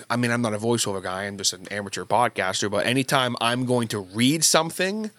I 0.09 0.15
mean, 0.17 0.31
I'm 0.31 0.41
not 0.41 0.53
a 0.53 0.57
voiceover 0.57 1.01
guy. 1.01 1.23
I'm 1.23 1.37
just 1.37 1.53
an 1.53 1.67
amateur 1.69 2.03
podcaster. 2.05 2.69
But 2.69 2.85
anytime 2.85 3.35
I'm 3.41 3.65
going 3.65 3.87
to 3.89 3.99
read 3.99 4.43
something 4.43 5.11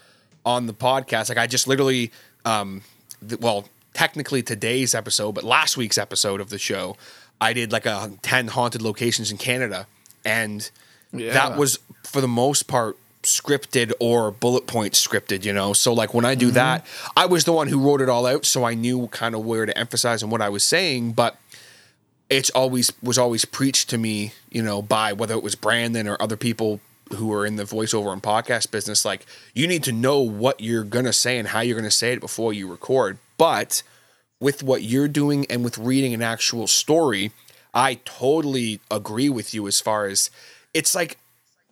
on 0.44 0.66
the 0.66 0.74
podcast, 0.74 1.28
like 1.28 1.38
I 1.38 1.46
just 1.46 1.66
literally, 1.66 2.12
um, 2.44 2.82
th- 3.26 3.40
well, 3.40 3.68
technically 3.94 4.42
today's 4.42 4.94
episode, 4.94 5.32
but 5.32 5.44
last 5.44 5.76
week's 5.76 5.98
episode 5.98 6.40
of 6.40 6.50
the 6.50 6.58
show, 6.58 6.96
I 7.40 7.52
did 7.52 7.72
like 7.72 7.86
a 7.86 8.12
ten 8.22 8.48
haunted 8.48 8.82
locations 8.82 9.30
in 9.30 9.38
Canada, 9.38 9.86
and 10.24 10.70
Yeah. 11.12 11.32
that 11.32 11.56
was 11.56 11.78
for 12.04 12.20
the 12.20 12.28
most 12.28 12.66
part 12.68 12.96
scripted 13.22 13.92
or 13.98 14.30
bullet 14.30 14.66
point 14.68 14.92
scripted, 14.94 15.44
you 15.44 15.52
know. 15.52 15.72
So 15.72 15.92
like 15.92 16.14
when 16.14 16.24
I 16.24 16.34
do 16.36 16.50
that, 16.52 16.86
I 17.16 17.26
was 17.26 17.44
the 17.44 17.52
one 17.52 17.66
who 17.68 17.80
wrote 17.80 18.00
it 18.00 18.08
all 18.08 18.24
out, 18.24 18.44
so 18.46 18.62
I 18.64 18.74
knew 18.74 19.08
kind 19.08 19.34
of 19.34 19.44
where 19.44 19.66
to 19.66 19.76
emphasize 19.76 20.22
and 20.22 20.30
what 20.30 20.40
I 20.40 20.48
was 20.48 20.62
saying, 20.62 21.12
but 21.12 21.36
it's 22.28 22.50
always 22.50 22.92
was 23.02 23.18
always 23.18 23.44
preached 23.44 23.88
to 23.90 23.98
me, 23.98 24.32
you 24.50 24.62
know, 24.62 24.82
by 24.82 25.12
whether 25.12 25.34
it 25.34 25.42
was 25.42 25.54
Brandon 25.54 26.08
or 26.08 26.16
other 26.20 26.36
people 26.36 26.80
who 27.14 27.32
are 27.32 27.46
in 27.46 27.54
the 27.56 27.62
voiceover 27.62 28.12
and 28.12 28.20
podcast 28.20 28.72
business 28.72 29.04
like 29.04 29.24
you 29.54 29.68
need 29.68 29.84
to 29.84 29.92
know 29.92 30.18
what 30.20 30.58
you're 30.60 30.82
going 30.82 31.04
to 31.04 31.12
say 31.12 31.38
and 31.38 31.46
how 31.48 31.60
you're 31.60 31.76
going 31.76 31.84
to 31.84 31.90
say 31.90 32.12
it 32.12 32.20
before 32.20 32.52
you 32.52 32.68
record. 32.68 33.18
But 33.38 33.84
with 34.40 34.62
what 34.64 34.82
you're 34.82 35.06
doing 35.06 35.46
and 35.48 35.62
with 35.62 35.78
reading 35.78 36.12
an 36.14 36.20
actual 36.22 36.66
story, 36.66 37.30
I 37.72 38.00
totally 38.04 38.80
agree 38.90 39.28
with 39.28 39.54
you 39.54 39.68
as 39.68 39.80
far 39.80 40.06
as 40.06 40.30
it's 40.74 40.94
like 40.96 41.18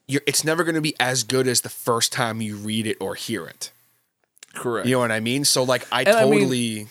you're 0.06 0.22
it's 0.26 0.44
never 0.44 0.62
going 0.62 0.76
to 0.76 0.80
be 0.80 0.94
as 1.00 1.24
good 1.24 1.48
as 1.48 1.62
the 1.62 1.68
first 1.68 2.12
time 2.12 2.40
you 2.40 2.56
read 2.56 2.86
it 2.86 2.96
or 3.00 3.16
hear 3.16 3.44
it. 3.46 3.72
correct. 4.54 4.86
You 4.86 4.94
know 4.94 5.00
what 5.00 5.10
I 5.10 5.18
mean? 5.20 5.44
So 5.44 5.64
like 5.64 5.84
I 5.90 6.02
And 6.02 6.10
I 6.10 6.24
mean- 6.24 6.32
totally 6.40 6.86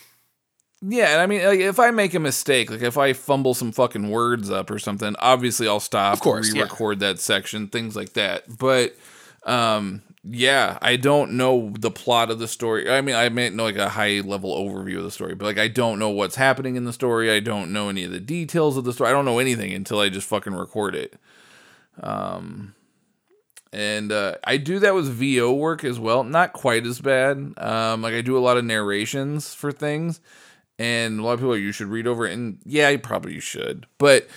Yeah, 0.86 1.14
and 1.14 1.22
I 1.22 1.28
mean, 1.28 1.46
like, 1.46 1.60
if 1.60 1.80
I 1.80 1.92
make 1.92 2.14
a 2.14 2.20
mistake, 2.20 2.70
like 2.70 2.82
if 2.82 2.98
I 2.98 3.14
fumble 3.14 3.54
some 3.54 3.72
fucking 3.72 4.10
words 4.10 4.52
up 4.52 4.70
or 4.70 4.80
something, 4.80 5.16
obviously 5.20 5.68
I'll 5.68 5.80
stop, 5.80 6.14
Of 6.14 6.20
course, 6.20 6.52
re-record 6.52 7.00
that 7.00 7.20
section, 7.20 7.68
things 7.68 7.96
like 7.96 8.14
that. 8.14 8.58
But, 8.58 8.96
um, 9.44 10.02
yeah, 10.26 10.78
I 10.82 10.96
don't 10.96 11.34
know 11.34 11.74
the 11.78 11.92
plot 11.92 12.32
of 12.32 12.40
the 12.40 12.48
story. 12.48 12.90
I 12.90 13.02
mean, 13.02 13.16
I 13.16 13.28
may 13.30 13.50
know 13.50 13.64
like 13.64 13.76
a 13.76 13.90
high 13.90 14.22
level 14.22 14.56
overview 14.56 14.98
of 14.98 15.04
the 15.04 15.12
story, 15.12 15.36
but 15.36 15.46
like 15.46 15.58
I 15.58 15.68
don't 15.68 16.00
know 16.00 16.10
what's 16.10 16.36
happening 16.36 16.78
in 16.78 16.86
the 16.86 16.94
story. 16.94 17.30
I 17.30 17.42
don't 17.42 17.74
know 17.74 17.90
any 17.90 18.06
of 18.06 18.12
the 18.12 18.22
details 18.22 18.78
of 18.78 18.86
the 18.86 18.94
story. 18.94 19.10
I 19.10 19.14
don't 19.14 19.26
know 19.26 19.40
anything 19.40 19.74
until 19.74 20.00
I 20.00 20.08
just 20.08 20.28
fucking 20.28 20.54
record 20.54 20.96
it. 20.96 21.16
Um, 22.02 22.74
and 23.74 24.12
uh, 24.12 24.36
I 24.46 24.58
do 24.58 24.80
that 24.80 24.96
with 24.96 25.08
VO 25.08 25.52
work 25.52 25.84
as 25.84 26.00
well. 26.00 26.24
Not 26.24 26.54
quite 26.54 26.86
as 26.86 27.02
bad. 27.02 27.54
Um, 27.58 28.02
like 28.02 28.14
I 28.14 28.22
do 28.22 28.38
a 28.38 28.40
lot 28.40 28.56
of 28.56 28.64
narrations 28.64 29.54
for 29.54 29.74
things, 29.74 30.22
and 30.80 31.20
a 31.20 31.24
lot 31.24 31.34
of 31.34 31.40
people 31.40 31.54
are 31.54 31.58
you 31.58 31.72
should 31.72 31.88
read 31.88 32.08
over 32.08 32.26
it. 32.26 32.34
And 32.34 32.60
yeah, 32.66 32.90
you 32.90 33.00
probably 33.00 33.40
should, 33.40 33.86
but 33.98 34.28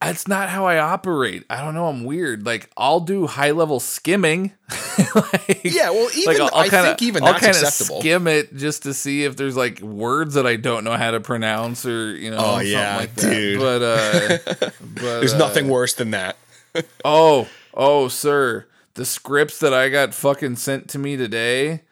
that's 0.00 0.28
not 0.28 0.50
how 0.50 0.66
I 0.66 0.78
operate. 0.78 1.44
I 1.48 1.62
don't 1.62 1.74
know. 1.74 1.88
I'm 1.88 2.04
weird. 2.04 2.44
Like 2.44 2.70
I'll 2.76 3.00
do 3.00 3.26
high 3.26 3.50
level 3.52 3.80
skimming. 3.80 4.52
like, 5.14 5.62
Yeah, 5.64 5.90
well, 5.90 6.08
even 6.14 6.48
I 6.54 6.68
think 6.68 7.02
even 7.02 7.22
I'll 7.24 7.32
that's 7.32 7.44
kinda 7.44 7.58
acceptable. 7.60 8.00
Skim 8.00 8.26
it 8.26 8.54
just 8.56 8.82
to 8.84 8.94
see 8.94 9.24
if 9.24 9.36
there's 9.36 9.56
like 9.56 9.80
words 9.80 10.34
that 10.34 10.46
I 10.46 10.56
don't 10.56 10.84
know 10.84 10.96
how 10.96 11.10
to 11.12 11.20
pronounce 11.20 11.86
or 11.86 12.14
you 12.14 12.30
know. 12.30 12.36
Oh, 12.38 12.50
something 12.52 12.68
yeah, 12.68 12.96
like 12.98 13.14
that. 13.14 13.30
dude. 13.30 13.58
But 13.58 13.82
uh, 13.82 14.38
but 14.80 15.20
There's 15.20 15.34
uh, 15.34 15.38
nothing 15.38 15.68
worse 15.68 15.94
than 15.94 16.10
that. 16.12 16.36
Oh, 17.06 17.48
oh, 17.72 18.08
sir. 18.08 18.66
The 18.94 19.06
scripts 19.06 19.58
that 19.60 19.72
I 19.72 19.88
got 19.88 20.12
fucking 20.12 20.56
sent 20.56 20.90
to 20.90 20.98
me 20.98 21.16
today. 21.16 21.84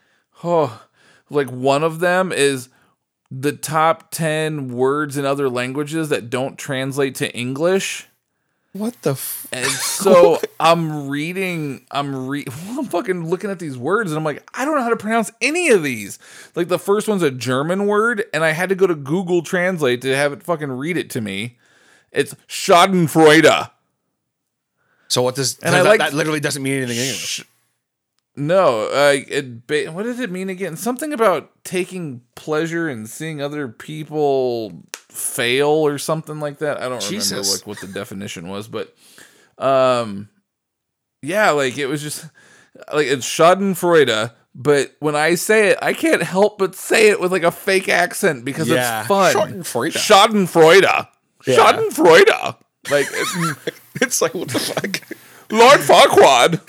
Oh, 0.43 0.83
like 1.31 1.49
one 1.49 1.83
of 1.83 2.01
them 2.01 2.33
is 2.33 2.69
the 3.41 3.53
top 3.53 4.11
10 4.11 4.69
words 4.75 5.17
in 5.17 5.25
other 5.25 5.49
languages 5.49 6.09
that 6.11 6.31
don't 6.31 6.57
translate 6.59 7.15
to 7.17 7.33
English. 7.35 8.07
What 8.73 9.01
the 9.03 9.13
f- 9.13 9.47
And 9.53 9.67
so 9.71 10.41
I'm 10.61 11.09
reading, 11.09 11.87
I'm 11.91 12.27
re 12.27 12.45
I'm 12.69 12.85
fucking 12.87 13.29
looking 13.29 13.49
at 13.51 13.59
these 13.61 13.79
words 13.79 14.11
and 14.11 14.19
I'm 14.19 14.25
like, 14.25 14.49
I 14.53 14.65
don't 14.65 14.75
know 14.77 14.83
how 14.83 14.89
to 14.91 14.97
pronounce 14.97 15.31
any 15.41 15.69
of 15.69 15.83
these. 15.83 16.19
Like 16.57 16.69
the 16.69 16.79
first 16.79 17.07
one's 17.09 17.23
a 17.23 17.31
German 17.31 17.87
word, 17.87 18.25
and 18.35 18.43
I 18.45 18.51
had 18.51 18.69
to 18.71 18.75
go 18.75 18.87
to 18.89 18.95
Google 18.97 19.43
Translate 19.43 20.03
to 20.03 20.17
have 20.17 20.33
it 20.33 20.43
fucking 20.43 20.73
read 20.73 20.97
it 20.97 21.09
to 21.11 21.21
me. 21.21 21.57
It's 22.11 22.35
Schadenfreude. 22.49 23.71
So 25.09 25.23
what 25.23 25.37
does 25.37 25.59
And 25.61 25.73
so 25.73 25.79
I 25.81 25.83
that, 25.85 25.89
like- 25.89 25.99
that 26.01 26.15
literally 26.15 26.41
doesn't 26.41 26.63
mean 26.63 26.75
anything 26.75 26.97
in 26.99 27.05
English. 27.05 27.45
No, 28.37 28.89
uh, 28.89 29.15
it, 29.29 29.67
ba- 29.69 29.93
what 29.93 30.03
did 30.05 30.19
it 30.19 30.31
mean 30.31 30.49
again? 30.49 30.77
Something 30.77 31.13
about 31.13 31.51
taking 31.65 32.23
pleasure 32.35 32.89
in 32.89 33.07
seeing 33.07 33.41
other 33.41 33.69
people 33.69 34.83
fail 35.09 35.69
or 35.69 35.99
something 35.99 36.41
like 36.41 36.59
that. 36.59 36.79
I 36.79 36.89
don't 36.89 36.93
remember 36.95 37.09
Jesus. 37.11 37.53
like 37.61 37.67
what 37.67 37.81
the 37.81 37.87
definition 37.87 38.49
was, 38.49 38.67
but 38.67 38.93
um, 39.59 40.29
yeah, 41.23 41.51
like 41.51 41.79
it 41.79 41.87
was 41.87 42.03
just 42.03 42.25
like 42.93 43.07
it's 43.07 43.25
Schadenfreude. 43.27 44.33
But 44.57 44.95
when 45.01 45.15
I 45.17 45.35
say 45.37 45.69
it, 45.71 45.79
I 45.83 45.93
can't 45.95 46.23
help 46.23 46.59
but 46.59 46.75
say 46.75 47.09
it 47.11 47.21
with 47.21 47.31
like 47.33 47.43
a 47.45 47.51
fake 47.53 47.89
accent 47.89 48.45
because 48.45 48.69
Yeah. 48.69 49.01
it's 49.01 49.09
fun. 49.09 49.35
Schadenfreude. 49.35 49.93
Schadenfreude. 49.93 51.09
Yeah. 51.47 51.57
Schadenfreude. 51.57 52.57
Like 52.91 53.07
it- 53.11 53.59
It's 54.01 54.21
like 54.21 54.35
what 54.35 54.49
the 54.49 54.59
fuck? 54.59 55.01
Lord 55.51 55.81
Farquaad. 55.81 56.61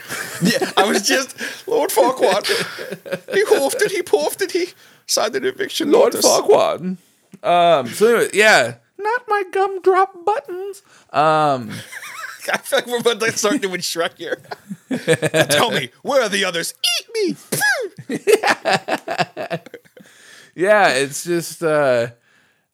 yeah, 0.41 0.71
I 0.77 0.85
was 0.87 1.07
just 1.07 1.67
Lord 1.67 1.89
Farquaad. 1.89 2.45
he 3.33 3.43
hoofed 3.45 3.81
it. 3.81 3.91
He 3.91 4.01
poofed 4.01 4.41
it. 4.41 4.51
He 4.51 4.67
signed 5.07 5.35
an 5.35 5.45
eviction 5.45 5.91
Lord 5.91 6.13
notice. 6.13 6.25
Farquaad. 6.29 6.97
Um. 7.43 7.87
So 7.87 8.07
anyway, 8.07 8.29
yeah. 8.33 8.75
Not 8.97 9.23
my 9.27 9.43
gumdrop 9.51 10.25
buttons. 10.25 10.81
Um. 11.11 11.71
I 12.51 12.57
feel 12.57 12.79
like 12.79 12.87
we're 12.87 12.99
about 12.99 13.19
to 13.21 13.31
start 13.37 13.61
doing 13.61 13.81
Shrek 13.81 14.17
here. 14.17 14.39
Tell 15.49 15.71
me, 15.71 15.89
where 16.03 16.21
are 16.21 16.29
the 16.29 16.45
others? 16.45 16.75
Eat 16.99 17.37
me. 18.09 18.19
Yeah. 18.27 19.57
yeah. 20.55 20.89
It's 20.89 21.23
just 21.23 21.63
uh. 21.63 22.09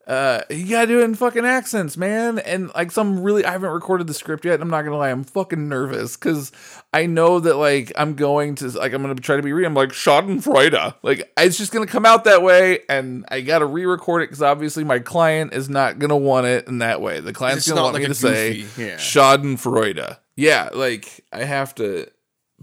Uh, 0.07 0.41
you 0.49 0.67
gotta 0.67 0.87
do 0.87 0.99
it 0.99 1.03
in 1.03 1.15
fucking 1.15 1.45
accents, 1.45 1.95
man. 1.95 2.39
And 2.39 2.71
like 2.73 2.91
some 2.91 3.21
really, 3.21 3.45
I 3.45 3.51
haven't 3.51 3.69
recorded 3.69 4.07
the 4.07 4.13
script 4.13 4.45
yet. 4.45 4.59
I'm 4.59 4.69
not 4.69 4.81
gonna 4.81 4.97
lie, 4.97 5.11
I'm 5.11 5.23
fucking 5.23 5.69
nervous 5.69 6.17
because 6.17 6.51
I 6.93 7.05
know 7.05 7.39
that 7.39 7.55
like 7.55 7.91
I'm 7.95 8.15
going 8.15 8.55
to 8.55 8.69
like 8.69 8.93
I'm 8.93 9.01
gonna 9.03 9.15
try 9.15 9.35
to 9.37 9.43
be 9.43 9.53
reading. 9.53 9.67
I'm 9.67 9.75
like 9.75 9.89
Schadenfreude. 9.89 10.95
Like 11.03 11.31
it's 11.37 11.57
just 11.57 11.71
gonna 11.71 11.85
come 11.85 12.05
out 12.05 12.23
that 12.23 12.41
way, 12.41 12.79
and 12.89 13.25
I 13.29 13.41
gotta 13.41 13.65
re-record 13.65 14.23
it 14.23 14.25
because 14.29 14.41
obviously 14.41 14.83
my 14.83 14.99
client 14.99 15.53
is 15.53 15.69
not 15.69 15.99
gonna 15.99 16.17
want 16.17 16.47
it 16.47 16.67
in 16.67 16.79
that 16.79 16.99
way. 17.01 17.19
The 17.19 17.31
client's 17.33 17.67
It's 17.67 17.69
gonna 17.69 17.83
want 17.83 17.93
like 17.93 18.03
me 18.03 18.07
to 18.07 18.15
say 18.15 18.57
goofy- 18.61 18.83
yeah. 18.83 18.95
Schadenfreude. 18.95 20.17
Yeah, 20.35 20.69
like 20.73 21.23
I 21.31 21.43
have 21.43 21.75
to. 21.75 22.07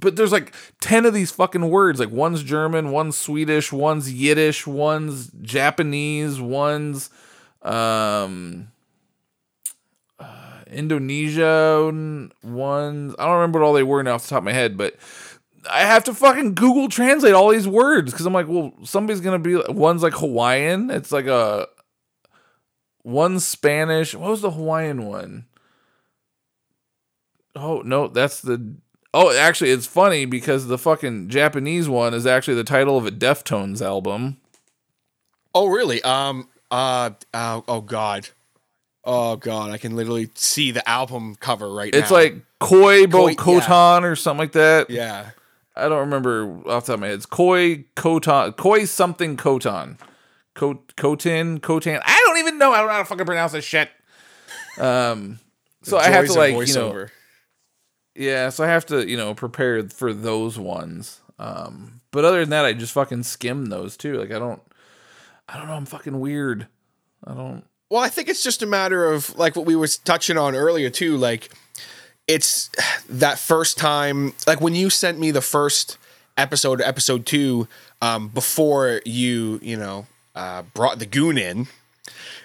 But 0.01 0.15
there's 0.17 0.33
like 0.33 0.53
10 0.81 1.07
of 1.07 1.15
these 1.15 1.31
fucking 1.33 1.71
words. 1.71 1.99
Like 1.99 2.11
one's 2.11 2.43
German, 2.43 2.91
one's 2.93 3.17
Swedish, 3.17 3.73
one's 3.73 4.13
Yiddish, 4.13 4.67
one's 4.67 5.29
Japanese, 5.43 6.41
one's 6.41 7.11
um 7.69 8.73
uh, 10.19 10.61
Indonesian 10.67 12.33
ones. 12.43 13.15
I 13.19 13.25
don't 13.25 13.35
remember 13.35 13.61
what 13.61 13.67
all 13.67 13.75
they 13.75 13.83
were 13.83 14.03
now 14.03 14.15
off 14.15 14.23
the 14.23 14.31
top 14.31 14.39
of 14.39 14.45
my 14.45 14.53
head, 14.53 14.77
but 14.77 14.97
I 15.71 15.81
have 15.81 16.05
to 16.05 16.15
fucking 16.15 16.55
Google 16.55 16.89
translate 16.89 17.35
all 17.35 17.51
these 17.51 17.69
words 17.69 18.13
because 18.13 18.27
I'm 18.27 18.33
like, 18.33 18.49
well, 18.49 18.73
somebody's 18.85 19.21
gonna 19.21 19.39
be 19.39 19.57
one's 19.69 20.03
like 20.03 20.15
Hawaiian. 20.15 20.91
It's 20.91 21.13
like 21.13 21.27
a 21.27 21.69
one 23.03 23.41
Spanish. 23.41 24.15
What 24.15 24.31
was 24.31 24.41
the 24.41 24.53
Hawaiian 24.53 25.07
one? 25.07 25.47
Oh 27.55 27.83
no, 27.85 28.09
that's 28.09 28.41
the. 28.41 28.77
Oh, 29.15 29.35
actually, 29.37 29.71
it's 29.71 29.87
funny 29.87 30.27
because 30.27 30.67
the 30.67 30.79
fucking 30.79 31.29
Japanese 31.29 31.89
one 31.89 32.13
is 32.13 32.27
actually 32.27 32.55
the 32.55 32.65
title 32.65 32.99
of 32.99 33.07
a 33.07 33.11
Deftones 33.11 33.81
album. 33.81 34.37
Oh, 35.55 35.67
really? 35.67 36.03
Um. 36.03 36.49
Uh. 36.71 37.11
uh 37.33 37.61
oh 37.69 37.81
God. 37.81 38.29
Oh 39.05 39.37
God. 39.37 39.71
I 39.71 39.79
can 39.79 39.97
literally 39.97 40.31
see 40.35 40.71
the 40.71 40.87
album 40.89 41.35
cover 41.37 41.73
right 41.73 41.93
now. 41.93 41.99
It's 41.99 42.11
like 42.11 42.37
Koi 42.61 43.07
Bo 43.07 43.35
Koi- 43.35 43.55
yeah. 43.55 43.61
Kotan 43.61 44.03
or 44.03 44.17
something 44.17 44.39
like 44.39 44.53
that. 44.53 44.91
Yeah. 44.91 45.31
I 45.77 45.89
don't 45.89 46.01
remember 46.01 46.45
off 46.69 46.87
the 46.87 46.93
top 46.93 46.95
of 46.95 47.01
my 47.01 47.07
head. 47.07 47.15
It's 47.15 47.27
Koi 47.27 47.85
Kotan, 47.95 48.57
Koi 48.57 48.85
something 48.85 49.37
Kotan, 49.37 49.97
Ko- 50.55 50.83
Kotin, 50.97 51.61
Kotan. 51.61 52.03
I 52.05 52.25
don't 52.27 52.39
even 52.39 52.59
know. 52.59 52.73
I 52.73 52.79
don't 52.79 52.89
know 52.89 52.95
how 52.95 52.99
to 52.99 53.05
fucking 53.05 53.27
pronounce 53.27 53.53
this 53.53 53.65
shit. 53.65 53.89
Um, 54.79 55.39
so 55.83 55.97
I 55.97 56.09
have 56.09 56.27
to 56.27 56.33
like 56.33 56.67
you 56.67 56.75
know, 56.75 57.07
yeah. 58.17 58.49
So 58.49 58.65
I 58.65 58.67
have 58.67 58.87
to 58.87 59.09
you 59.09 59.17
know 59.17 59.35
prepare 59.35 59.89
for 59.89 60.13
those 60.13 60.59
ones. 60.59 61.21
Um, 61.39 62.01
but 62.11 62.25
other 62.25 62.41
than 62.41 62.51
that, 62.51 62.65
I 62.65 62.73
just 62.73 62.93
fucking 62.93 63.23
skim 63.23 63.67
those 63.67 63.97
too. 63.97 64.19
Like 64.19 64.33
I 64.33 64.41
don't, 64.41 64.61
I 65.49 65.57
don't 65.57 65.67
know. 65.67 65.75
I'm 65.75 65.87
fucking 65.87 66.19
weird. 66.21 66.67
I 67.25 67.35
don't. 67.35 67.65
Well, 67.91 68.03
I 68.03 68.09
think 68.11 68.29
it's 68.29 68.43
just 68.43 68.63
a 68.63 68.67
matter 68.67 69.11
of 69.11 69.37
like 69.39 69.57
what 69.57 69.65
we 69.67 69.75
was 69.75 69.97
touching 69.97 70.37
on 70.37 70.55
earlier 70.55 70.91
too. 70.91 71.17
Like, 71.17 71.51
it's 72.27 72.71
that 73.09 73.39
first 73.39 73.79
time, 73.79 74.35
like 74.47 74.61
when 74.61 74.75
you 74.75 74.91
sent 74.91 75.19
me 75.19 75.31
the 75.31 75.41
first 75.41 75.97
episode, 76.37 76.83
episode 76.83 77.25
two, 77.25 77.67
um, 78.03 78.29
before 78.29 79.01
you, 79.07 79.59
you 79.63 79.77
know, 79.77 80.07
uh, 80.35 80.63
brought 80.75 80.99
the 80.99 81.07
goon 81.07 81.39
in, 81.39 81.67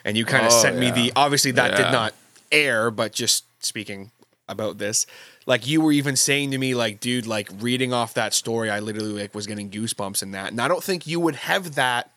and 0.05 0.15
you 0.17 0.23
kind 0.25 0.45
of 0.45 0.53
Oh, 0.53 0.61
sent 0.61 0.77
me 0.77 0.89
the. 0.91 1.11
Obviously, 1.15 1.51
that 1.51 1.71
Yeah. 1.71 1.83
did 1.83 1.91
not 1.91 2.13
air, 2.51 2.89
but 2.89 3.11
just 3.11 3.43
speaking 3.59 4.11
about 4.47 4.77
this, 4.77 5.05
like 5.45 5.67
you 5.67 5.81
were 5.81 5.91
even 5.91 6.15
saying 6.15 6.51
to 6.51 6.57
me, 6.57 6.73
like, 6.73 6.99
dude, 7.01 7.27
like 7.27 7.49
reading 7.59 7.91
off 7.91 8.13
that 8.13 8.33
story, 8.33 8.69
I 8.69 8.79
literally 8.79 9.21
like 9.21 9.35
was 9.35 9.45
getting 9.45 9.69
goosebumps 9.69 10.23
in 10.23 10.31
that, 10.31 10.51
and 10.51 10.61
I 10.61 10.69
don't 10.69 10.83
think 10.83 11.05
you 11.05 11.19
would 11.19 11.35
have 11.35 11.75
that 11.75 12.11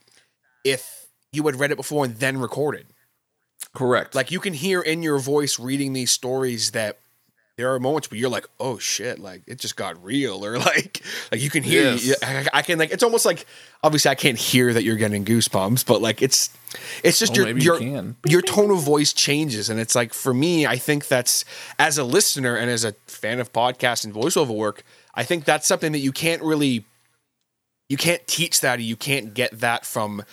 if 0.66 1.06
you 1.32 1.46
had 1.46 1.56
read 1.56 1.70
it 1.70 1.76
before 1.76 2.04
and 2.04 2.16
then 2.16 2.38
recorded. 2.38 2.86
Correct. 3.74 4.14
Like 4.14 4.30
you 4.30 4.40
can 4.40 4.54
hear 4.54 4.80
in 4.80 5.02
your 5.02 5.18
voice 5.18 5.58
reading 5.58 5.92
these 5.92 6.10
stories 6.10 6.72
that 6.72 6.98
there 7.56 7.72
are 7.72 7.80
moments 7.80 8.10
where 8.10 8.18
you're 8.18 8.30
like, 8.30 8.46
"Oh 8.60 8.78
shit!" 8.78 9.18
Like 9.18 9.42
it 9.46 9.58
just 9.58 9.76
got 9.76 10.02
real, 10.04 10.44
or 10.44 10.58
like, 10.72 11.02
like 11.32 11.40
you 11.40 11.48
can 11.48 11.62
hear. 11.62 11.92
Yes. 11.94 12.22
I, 12.22 12.46
I 12.52 12.62
can 12.62 12.78
like. 12.78 12.90
It's 12.90 13.02
almost 13.02 13.24
like 13.24 13.46
obviously 13.82 14.10
I 14.10 14.14
can't 14.14 14.36
hear 14.38 14.72
that 14.74 14.82
you're 14.82 14.96
getting 14.96 15.24
goosebumps, 15.24 15.86
but 15.86 16.02
like 16.02 16.20
it's, 16.20 16.50
it's 17.02 17.18
just 17.18 17.32
Oh, 17.32 17.36
your 17.36 17.44
maybe 17.46 17.62
you 17.62 17.78
your 17.78 18.14
your 18.26 18.42
tone 18.42 18.70
of 18.70 18.78
voice 18.80 19.12
changes, 19.12 19.70
and 19.70 19.80
it's 19.80 19.94
like 19.94 20.12
for 20.12 20.34
me, 20.34 20.66
I 20.66 20.76
think 20.76 21.08
that's 21.08 21.44
as 21.78 21.96
a 21.96 22.04
listener 22.04 22.56
and 22.56 22.70
as 22.70 22.84
a 22.84 22.92
fan 23.06 23.40
of 23.40 23.52
podcasts 23.52 24.04
and 24.04 24.14
voiceover 24.14 24.54
work, 24.54 24.82
I 25.14 25.22
think 25.24 25.44
that's 25.44 25.66
something 25.66 25.92
that 25.92 26.00
you 26.00 26.12
can't 26.12 26.42
really, 26.42 26.84
you 27.88 27.96
can't 27.96 28.26
teach 28.26 28.60
that, 28.60 28.78
or 28.78 28.82
you 28.82 28.96
can't 28.96 29.32
get 29.32 29.60
that 29.60 29.86
from 29.86 30.24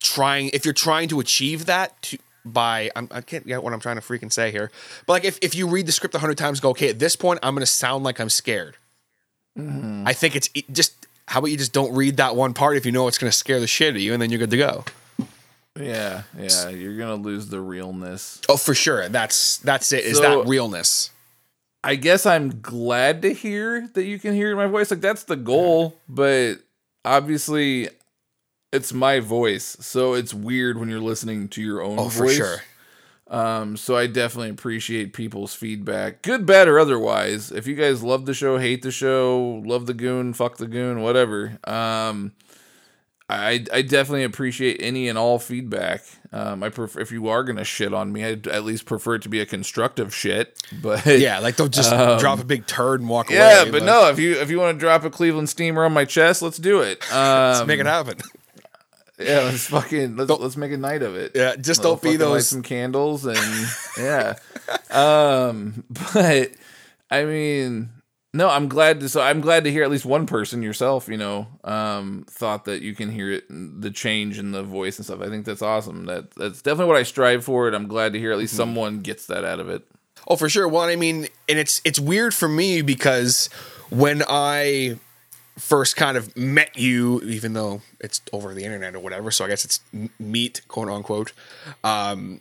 trying 0.00 0.50
if 0.52 0.64
you're 0.64 0.74
trying 0.74 1.08
to 1.08 1.20
achieve 1.20 1.66
that 1.66 2.00
to 2.02 2.18
by 2.44 2.90
I'm, 2.96 3.08
I 3.10 3.20
can't 3.20 3.46
get 3.46 3.62
what 3.62 3.72
I'm 3.72 3.80
trying 3.80 3.96
to 3.96 4.02
freaking 4.02 4.32
say 4.32 4.50
here, 4.50 4.70
but 5.06 5.12
like 5.14 5.24
if, 5.24 5.38
if 5.42 5.54
you 5.54 5.68
read 5.68 5.86
the 5.86 5.92
script 5.92 6.14
a 6.14 6.18
hundred 6.18 6.38
times, 6.38 6.60
go 6.60 6.70
okay 6.70 6.88
at 6.88 6.98
this 6.98 7.16
point 7.16 7.40
I'm 7.42 7.54
gonna 7.54 7.66
sound 7.66 8.04
like 8.04 8.20
I'm 8.20 8.30
scared. 8.30 8.76
Mm-hmm. 9.58 10.04
I 10.06 10.12
think 10.12 10.36
it's 10.36 10.48
just 10.72 11.06
how 11.26 11.40
about 11.40 11.48
you 11.50 11.56
just 11.56 11.72
don't 11.72 11.94
read 11.94 12.16
that 12.18 12.36
one 12.36 12.54
part 12.54 12.76
if 12.76 12.86
you 12.86 12.92
know 12.92 13.08
it's 13.08 13.18
gonna 13.18 13.32
scare 13.32 13.60
the 13.60 13.66
shit 13.66 13.88
out 13.92 13.96
of 13.96 14.02
you, 14.02 14.12
and 14.12 14.22
then 14.22 14.30
you're 14.30 14.38
good 14.38 14.50
to 14.50 14.56
go. 14.56 14.84
yeah, 15.78 16.22
yeah. 16.38 16.68
You're 16.70 16.96
gonna 16.96 17.16
lose 17.16 17.48
the 17.48 17.60
realness. 17.60 18.40
Oh, 18.48 18.56
for 18.56 18.74
sure. 18.74 19.08
That's 19.08 19.58
that's 19.58 19.92
it. 19.92 20.04
Is 20.04 20.18
So- 20.18 20.22
that 20.42 20.48
realness? 20.48 21.10
I 21.84 21.94
guess 21.94 22.26
I'm 22.26 22.60
glad 22.60 23.22
to 23.22 23.32
hear 23.32 23.88
that 23.94 24.02
you 24.04 24.18
can 24.18 24.34
hear 24.34 24.54
my 24.56 24.66
voice. 24.66 24.90
Like 24.90 25.00
that's 25.00 25.22
the 25.24 25.36
goal, 25.36 25.96
but 26.08 26.56
obviously 27.04 27.88
it's 28.72 28.92
my 28.92 29.20
voice, 29.20 29.76
so 29.80 30.14
it's 30.14 30.34
weird 30.34 30.78
when 30.78 30.88
you're 30.88 31.00
listening 31.00 31.48
to 31.48 31.62
your 31.62 31.82
own 31.82 31.98
Oh, 31.98 32.04
voice. 32.04 32.16
for 32.16 32.28
sure. 32.30 32.56
Um, 33.30 33.76
so 33.76 33.94
I 33.96 34.06
definitely 34.06 34.48
appreciate 34.50 35.12
people's 35.12 35.54
feedback, 35.54 36.22
good, 36.22 36.46
bad, 36.46 36.66
or 36.66 36.78
otherwise. 36.78 37.50
If 37.52 37.66
you 37.66 37.74
guys 37.74 38.02
love 38.02 38.24
the 38.24 38.32
show, 38.32 38.56
hate 38.58 38.80
the 38.82 38.90
show, 38.90 39.62
love 39.66 39.84
the 39.86 39.92
goon, 39.94 40.32
fuck 40.32 40.56
the 40.56 40.66
goon, 40.66 41.02
whatever. 41.02 41.58
Um, 41.64 42.32
I 43.30 43.66
I 43.70 43.82
definitely 43.82 44.24
appreciate 44.24 44.78
any 44.80 45.06
and 45.06 45.18
all 45.18 45.38
feedback. 45.38 46.02
Um, 46.32 46.62
I 46.62 46.70
prefer 46.70 47.00
if 47.00 47.12
you 47.12 47.28
are 47.28 47.44
gonna 47.44 47.64
shit 47.64 47.92
on 47.92 48.10
me, 48.10 48.24
I'd 48.24 48.46
at 48.46 48.64
least 48.64 48.86
prefer 48.86 49.16
it 49.16 49.22
to 49.22 49.28
be 49.28 49.40
a 49.40 49.46
constructive 49.46 50.14
shit. 50.14 50.58
But 50.82 51.04
Yeah, 51.04 51.38
like 51.40 51.56
don't 51.56 51.72
just 51.72 51.90
drop 51.90 52.38
a 52.40 52.44
big 52.44 52.66
turd 52.66 53.00
and 53.00 53.10
walk 53.10 53.28
Um, 53.28 53.36
yeah, 53.36 53.60
away. 53.62 53.70
but 53.70 53.82
no, 53.82 54.08
if 54.08 54.18
you 54.18 54.40
if 54.40 54.48
you 54.50 54.58
want 54.58 54.74
to 54.76 54.80
drop 54.80 55.04
a 55.04 55.10
Cleveland 55.10 55.50
steamer 55.50 55.84
on 55.84 55.92
my 55.92 56.06
chest, 56.06 56.40
let's 56.40 56.56
do 56.56 56.80
it. 56.80 57.02
Um, 57.12 57.18
let's 57.52 57.66
make 57.66 57.80
it 57.80 57.84
happen. 57.86 58.16
Yeah, 59.18 59.40
let's 59.40 59.66
fucking 59.66 60.16
let's, 60.16 60.30
let's 60.30 60.56
make 60.56 60.72
a 60.72 60.76
night 60.76 61.02
of 61.02 61.16
it. 61.16 61.32
Yeah, 61.34 61.56
just 61.56 61.82
don't 61.82 62.00
be 62.00 62.16
those. 62.16 62.46
some 62.48 62.62
candles 62.62 63.26
and 63.26 63.38
yeah. 63.98 64.34
um, 64.90 65.84
but 66.12 66.50
I 67.10 67.24
mean, 67.24 67.90
no, 68.34 68.48
I'm 68.48 68.68
glad 68.68 69.00
to. 69.00 69.08
So 69.08 69.20
I'm 69.20 69.40
glad 69.40 69.64
to 69.64 69.70
hear 69.72 69.82
at 69.82 69.90
least 69.90 70.04
one 70.04 70.26
person 70.26 70.62
yourself. 70.62 71.08
You 71.08 71.16
know, 71.16 71.46
um, 71.64 72.24
thought 72.28 72.66
that 72.66 72.82
you 72.82 72.94
can 72.94 73.10
hear 73.10 73.32
it, 73.32 73.44
the 73.48 73.90
change 73.90 74.38
in 74.38 74.52
the 74.52 74.62
voice 74.62 74.98
and 74.98 75.06
stuff. 75.06 75.20
I 75.22 75.28
think 75.28 75.44
that's 75.46 75.62
awesome. 75.62 76.06
That 76.06 76.30
that's 76.32 76.62
definitely 76.62 76.88
what 76.92 76.98
I 76.98 77.02
strive 77.04 77.44
for, 77.44 77.66
and 77.66 77.74
I'm 77.74 77.88
glad 77.88 78.12
to 78.12 78.18
hear 78.18 78.30
at 78.30 78.34
Mm-hmm. 78.34 78.40
least 78.40 78.54
someone 78.56 79.00
gets 79.00 79.26
that 79.26 79.44
out 79.44 79.60
of 79.60 79.68
it. 79.68 79.84
Oh, 80.26 80.36
for 80.36 80.48
sure. 80.48 80.68
Well, 80.68 80.82
I 80.82 80.96
mean, 80.96 81.28
and 81.48 81.58
it's 81.58 81.80
it's 81.84 81.98
weird 81.98 82.34
for 82.34 82.48
me 82.48 82.82
because 82.82 83.48
when 83.90 84.22
I 84.28 84.98
first 85.58 85.96
kind 85.96 86.16
of 86.16 86.36
met 86.36 86.76
you, 86.76 87.20
even 87.22 87.52
though 87.52 87.82
it's 88.00 88.20
over 88.32 88.54
the 88.54 88.64
internet 88.64 88.94
or 88.94 89.00
whatever, 89.00 89.30
so 89.30 89.44
I 89.44 89.48
guess 89.48 89.64
it's 89.64 89.80
meet 90.18 90.62
quote 90.68 90.88
unquote. 90.88 91.32
Um, 91.84 92.40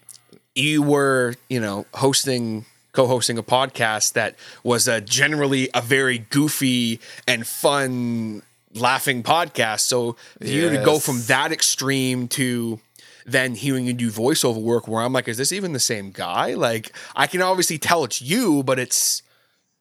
you 0.55 0.81
were, 0.81 1.35
you 1.49 1.59
know, 1.59 1.85
hosting 1.93 2.65
co-hosting 2.93 3.37
a 3.37 3.43
podcast 3.43 4.13
that 4.13 4.35
was 4.63 4.87
a 4.87 4.99
generally 4.99 5.69
a 5.75 5.81
very 5.81 6.17
goofy 6.17 6.99
and 7.27 7.45
fun 7.45 8.41
laughing 8.73 9.21
podcast 9.21 9.81
so 9.81 10.13
for 10.39 10.47
you 10.47 10.67
to 10.71 10.83
go 10.83 10.97
from 10.97 11.21
that 11.27 11.51
extreme 11.51 12.27
to 12.27 12.79
then 13.27 13.53
hearing 13.53 13.85
you 13.85 13.93
do 13.93 14.09
voiceover 14.09 14.59
work 14.61 14.87
where 14.87 15.03
I'm 15.03 15.13
like, 15.13 15.27
is 15.27 15.37
this 15.37 15.51
even 15.51 15.73
the 15.73 15.79
same 15.79 16.11
guy? 16.11 16.53
Like, 16.53 16.95
I 17.15 17.27
can 17.27 17.41
obviously 17.41 17.77
tell 17.77 18.05
it's 18.05 18.21
you, 18.21 18.63
but 18.63 18.79
it's 18.79 19.21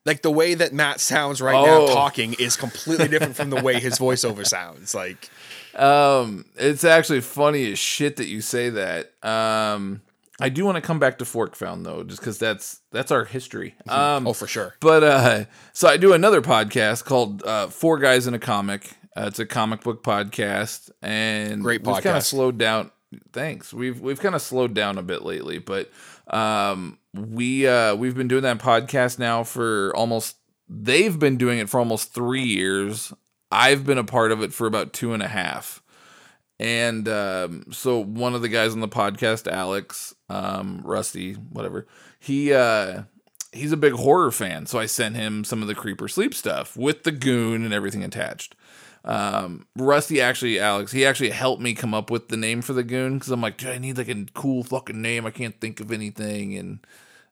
like 0.06 0.22
the 0.22 0.30
way 0.30 0.54
that 0.54 0.72
Matt 0.72 1.00
sounds 1.00 1.42
right 1.42 1.52
now 1.52 1.82
Oh. 1.82 1.86
talking 1.94 2.34
is 2.38 2.56
completely 2.56 3.08
different 3.08 3.36
from 3.36 3.50
the 3.50 3.60
way 3.60 3.78
his 3.78 3.98
voiceover 3.98 4.46
sounds. 4.56 4.94
Like, 4.94 5.28
Um, 5.74 6.46
it's 6.56 6.84
actually 6.84 7.20
funny 7.20 7.70
as 7.72 7.78
shit 7.78 8.16
that 8.16 8.26
you 8.28 8.40
say 8.40 8.70
that. 8.70 9.12
Um, 9.22 10.00
I 10.40 10.48
do 10.48 10.64
want 10.64 10.76
to 10.76 10.80
come 10.82 10.98
back 10.98 11.18
to 11.18 11.24
Fork 11.24 11.54
Found 11.56 11.84
though, 11.84 12.02
just 12.02 12.20
because 12.20 12.38
that's 12.38 12.80
that's 12.92 13.10
our 13.10 13.24
history. 13.24 13.74
Um, 13.88 14.26
oh, 14.26 14.32
for 14.32 14.46
sure. 14.46 14.74
But 14.80 15.02
uh, 15.04 15.44
so 15.72 15.88
I 15.88 15.96
do 15.98 16.12
another 16.14 16.40
podcast 16.40 17.04
called 17.04 17.42
uh, 17.44 17.66
Four 17.68 17.98
Guys 17.98 18.26
in 18.26 18.34
a 18.34 18.38
Comic. 18.38 18.90
Uh, 19.16 19.24
it's 19.28 19.38
a 19.38 19.46
comic 19.46 19.80
book 19.80 20.02
podcast, 20.02 20.90
and 21.00 21.62
Great 21.62 21.82
We've 21.82 22.02
kind 22.02 22.18
of 22.18 22.22
slowed 22.22 22.58
down. 22.58 22.90
Thanks. 23.32 23.72
We've 23.72 24.00
we've 24.00 24.20
kind 24.20 24.34
of 24.34 24.42
slowed 24.42 24.74
down 24.74 24.98
a 24.98 25.02
bit 25.02 25.22
lately, 25.22 25.58
but 25.58 25.90
um, 26.28 26.98
we 27.14 27.66
uh, 27.66 27.94
we've 27.94 28.16
been 28.16 28.28
doing 28.28 28.42
that 28.42 28.58
podcast 28.58 29.18
now 29.18 29.44
for 29.44 29.92
almost. 29.96 30.36
They've 30.68 31.16
been 31.16 31.36
doing 31.36 31.58
it 31.58 31.68
for 31.68 31.78
almost 31.78 32.12
three 32.12 32.44
years. 32.44 33.12
I've 33.52 33.86
been 33.86 33.98
a 33.98 34.04
part 34.04 34.32
of 34.32 34.42
it 34.42 34.52
for 34.52 34.66
about 34.66 34.92
two 34.92 35.12
and 35.12 35.22
a 35.22 35.28
half. 35.28 35.80
And 36.58 37.06
um, 37.08 37.64
so 37.70 38.02
one 38.02 38.34
of 38.34 38.42
the 38.42 38.48
guys 38.48 38.72
on 38.72 38.80
the 38.80 38.88
podcast, 38.88 39.50
Alex, 39.50 40.14
um, 40.28 40.80
Rusty, 40.84 41.34
whatever, 41.34 41.86
he 42.18 42.52
uh, 42.52 43.02
he's 43.52 43.72
a 43.72 43.76
big 43.76 43.92
horror 43.92 44.30
fan. 44.30 44.66
So 44.66 44.78
I 44.78 44.86
sent 44.86 45.16
him 45.16 45.44
some 45.44 45.62
of 45.62 45.68
the 45.68 45.74
Creep 45.74 46.00
or 46.00 46.08
Sleep 46.08 46.34
stuff 46.34 46.76
with 46.76 47.02
the 47.04 47.12
goon 47.12 47.64
and 47.64 47.74
everything 47.74 48.02
attached. 48.02 48.54
Um, 49.06 49.66
Rusty 49.76 50.20
actually, 50.20 50.58
Alex, 50.58 50.90
he 50.90 51.06
actually 51.06 51.30
helped 51.30 51.62
me 51.62 51.74
come 51.74 51.94
up 51.94 52.10
with 52.10 52.28
the 52.28 52.36
name 52.36 52.60
for 52.60 52.72
the 52.72 52.82
goon 52.82 53.14
because 53.14 53.30
I'm 53.30 53.40
like, 53.40 53.56
dude, 53.56 53.70
I 53.70 53.78
need 53.78 53.96
like 53.96 54.08
a 54.08 54.26
cool 54.34 54.64
fucking 54.64 55.00
name. 55.00 55.24
I 55.26 55.30
can't 55.30 55.58
think 55.60 55.78
of 55.80 55.92
anything. 55.92 56.56
And 56.56 56.78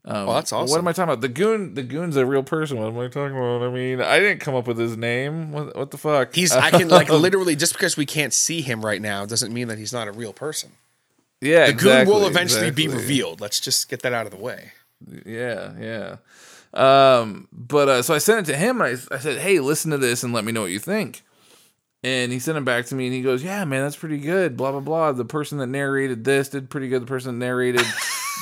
um, 0.05 0.29
Oh, 0.29 0.35
that's 0.35 0.53
What 0.53 0.79
am 0.79 0.87
I 0.87 0.93
talking 0.93 1.11
about? 1.12 1.20
The 1.20 1.29
goon, 1.29 1.75
the 1.75 1.83
goon's 1.83 2.16
a 2.16 2.25
real 2.25 2.45
person. 2.45 2.79
What 2.79 2.89
am 2.89 2.99
I 2.99 3.09
talking 3.09 3.37
about? 3.37 3.62
I 3.62 3.70
mean, 3.70 4.01
I 4.01 4.20
didn't 4.20 4.39
come 4.39 4.55
up 4.55 4.68
with 4.68 4.79
his 4.79 4.97
name. 4.97 5.51
What, 5.51 5.75
what 5.77 5.91
the 5.91 5.99
fuck? 5.99 6.33
He's, 6.35 6.53
I 6.53 6.70
can, 6.70 6.89
like, 6.89 7.09
literally, 7.11 7.57
just 7.57 7.72
because 7.72 7.97
we 7.97 8.07
can't 8.07 8.33
see 8.33 8.61
him 8.61 8.85
right 8.85 9.03
now 9.03 9.27
doesn't 9.27 9.53
mean 9.53 9.66
that 9.66 9.79
he's 9.79 9.93
not 9.93 10.07
a 10.07 10.12
real 10.12 10.33
person. 10.33 10.72
Yeah, 11.41 11.66
The 11.66 11.72
goon 11.72 12.07
will 12.07 12.27
exactly, 12.27 12.27
eventually 12.29 12.70
be 12.70 12.87
revealed. 12.89 13.41
Let's 13.41 13.59
just 13.59 13.89
get 13.89 14.03
that 14.03 14.12
out 14.12 14.27
of 14.27 14.33
the 14.33 14.39
way. 14.39 14.72
Yeah, 15.27 15.72
yeah. 15.79 16.16
Um, 16.72 17.49
but 17.53 17.89
uh, 17.89 18.03
so 18.03 18.14
I 18.14 18.18
sent 18.18 18.49
it 18.49 18.53
to 18.53 18.59
him 18.59 18.81
I, 18.81 18.97
I 19.11 19.18
said, 19.18 19.39
Hey, 19.39 19.61
listen 19.61 19.91
to 19.91 19.99
this 19.99 20.22
and 20.22 20.33
let 20.33 20.45
me 20.45 20.53
know 20.53 20.62
what 20.62 20.70
you 20.70 20.79
think. 20.79 21.22
And 22.05 22.31
he 22.31 22.39
sent 22.39 22.59
it 22.59 22.65
back 22.67 22.85
to 22.87 22.95
me 22.95 23.07
and 23.07 23.15
he 23.15 23.23
goes, 23.23 23.43
Yeah, 23.43 23.65
man, 23.65 23.83
that's 23.83 23.97
pretty 23.97 24.19
good. 24.19 24.57
Blah, 24.59 24.73
blah, 24.73 24.81
blah. 24.81 25.13
The 25.13 25.25
person 25.25 25.57
that 25.59 25.69
narrated 25.69 26.23
this 26.23 26.51
did 26.51 26.69
pretty 26.69 26.89
good. 26.89 27.01
The 27.03 27.07
person 27.07 27.39
that 27.39 27.45
narrated 27.45 27.81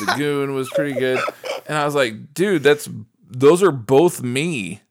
the 0.00 0.14
goon 0.18 0.52
was 0.54 0.68
pretty 0.68 0.98
good. 0.98 1.20
And 1.68 1.78
I 1.78 1.84
was 1.84 1.94
like, 1.94 2.34
Dude, 2.34 2.64
that's 2.64 2.88
those 3.30 3.62
are 3.62 3.70
both 3.70 4.20
me. 4.20 4.82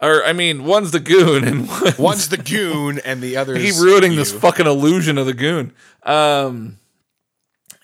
Or, 0.00 0.22
I 0.24 0.34
mean, 0.34 0.64
one's 0.64 0.92
the 0.92 1.00
goon 1.00 1.44
and 1.44 1.68
one's, 1.68 1.98
One's 1.98 2.28
the 2.28 2.36
goon 2.36 3.00
and 3.04 3.20
the 3.20 3.38
other 3.38 3.56
He's 3.58 3.80
ruining 3.80 4.12
you. 4.12 4.18
this 4.18 4.30
fucking 4.32 4.66
illusion 4.66 5.18
of 5.18 5.26
the 5.26 5.34
goon. 5.34 5.72
Um, 6.02 6.76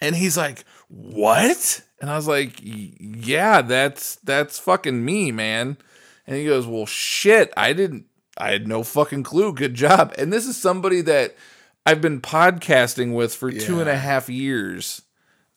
and 0.00 0.14
he's 0.14 0.36
like, 0.36 0.64
"What?" 0.88 1.80
And 2.00 2.10
I 2.10 2.16
was 2.16 2.28
like, 2.28 2.60
"Yeah, 2.60 3.62
that's 3.62 4.16
that's 4.16 4.58
fucking 4.58 5.04
me, 5.04 5.32
man." 5.32 5.78
And 6.26 6.36
he 6.36 6.44
goes, 6.44 6.66
"Well, 6.66 6.86
shit, 6.86 7.52
I 7.56 7.72
didn't. 7.72 8.06
I 8.38 8.50
had 8.52 8.66
no 8.68 8.82
fucking 8.82 9.22
clue. 9.24 9.52
Good 9.52 9.74
job." 9.74 10.14
And 10.18 10.32
this 10.32 10.46
is 10.46 10.56
somebody 10.56 11.00
that 11.02 11.36
I've 11.84 12.00
been 12.00 12.20
podcasting 12.20 13.14
with 13.14 13.34
for 13.34 13.50
two 13.50 13.80
and 13.80 13.88
a 13.88 13.92
Yeah. 13.92 13.98
half 13.98 14.28
years. 14.28 15.02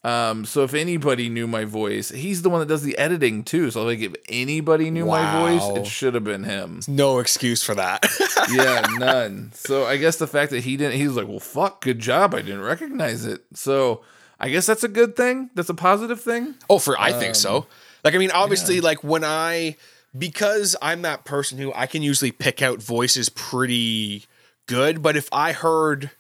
Um, 0.04 0.46
so 0.46 0.64
if 0.64 0.76
anybody 0.76 1.30
knew 1.30 1.48
my 1.48 1.66
voice, 1.66 2.10
he's 2.10 2.44
the 2.44 2.50
one 2.50 2.60
that 2.60 2.68
does 2.68 2.84
the 2.84 2.96
editing 2.96 3.44
too. 3.44 3.72
So 3.72 3.84
like, 3.84 4.00
if 4.02 4.14
anybody 4.30 4.92
knew 4.92 5.04
my 5.08 5.40
voice, 5.42 5.64
it 5.80 5.88
should 5.88 6.14
have 6.14 6.24
been 6.24 6.44
him 6.44 6.82
No 6.88 7.18
excuse 7.18 7.64
for 7.64 7.74
that. 7.74 8.06
yeah, 8.54 8.86
none. 9.00 9.50
So 9.56 9.86
I 9.86 9.98
guess 9.98 10.18
the 10.18 10.28
fact 10.28 10.52
that 10.52 10.60
he 10.64 10.78
didn't, 10.78 10.98
he 10.98 11.08
was 11.08 11.18
like, 11.18 11.28
well, 11.28 11.40
fuck, 11.40 11.82
good 11.82 11.98
job. 11.98 12.36
I 12.36 12.44
didn't 12.44 12.62
recognize 12.62 13.26
it. 13.26 13.46
So 13.56 14.04
I 14.40 14.50
guess 14.50 14.68
that's 14.68 14.84
a 14.84 14.88
good 14.88 15.16
thing. 15.16 15.50
That's 15.56 15.70
a 15.70 15.74
positive 15.74 16.22
thing. 16.22 16.54
Oh, 16.70 16.78
for 16.78 17.00
I 17.02 17.12
think 17.12 17.34
so. 17.34 17.66
Like 18.04 18.14
I 18.14 18.20
mean, 18.20 18.30
obviously, 18.32 18.82
like 18.82 19.04
when 19.04 19.24
I 19.24 19.76
because 20.18 20.76
I'm 20.82 21.02
that 21.04 21.26
person 21.26 21.58
who 21.58 21.74
I 21.74 21.88
can 21.88 22.02
usually 22.02 22.32
pick 22.32 22.62
out 22.62 22.82
voices 22.82 23.30
pretty 23.30 24.26
good, 24.68 25.02
but 25.02 25.16
if 25.16 25.30
I 25.32 25.52
heard 25.52 26.12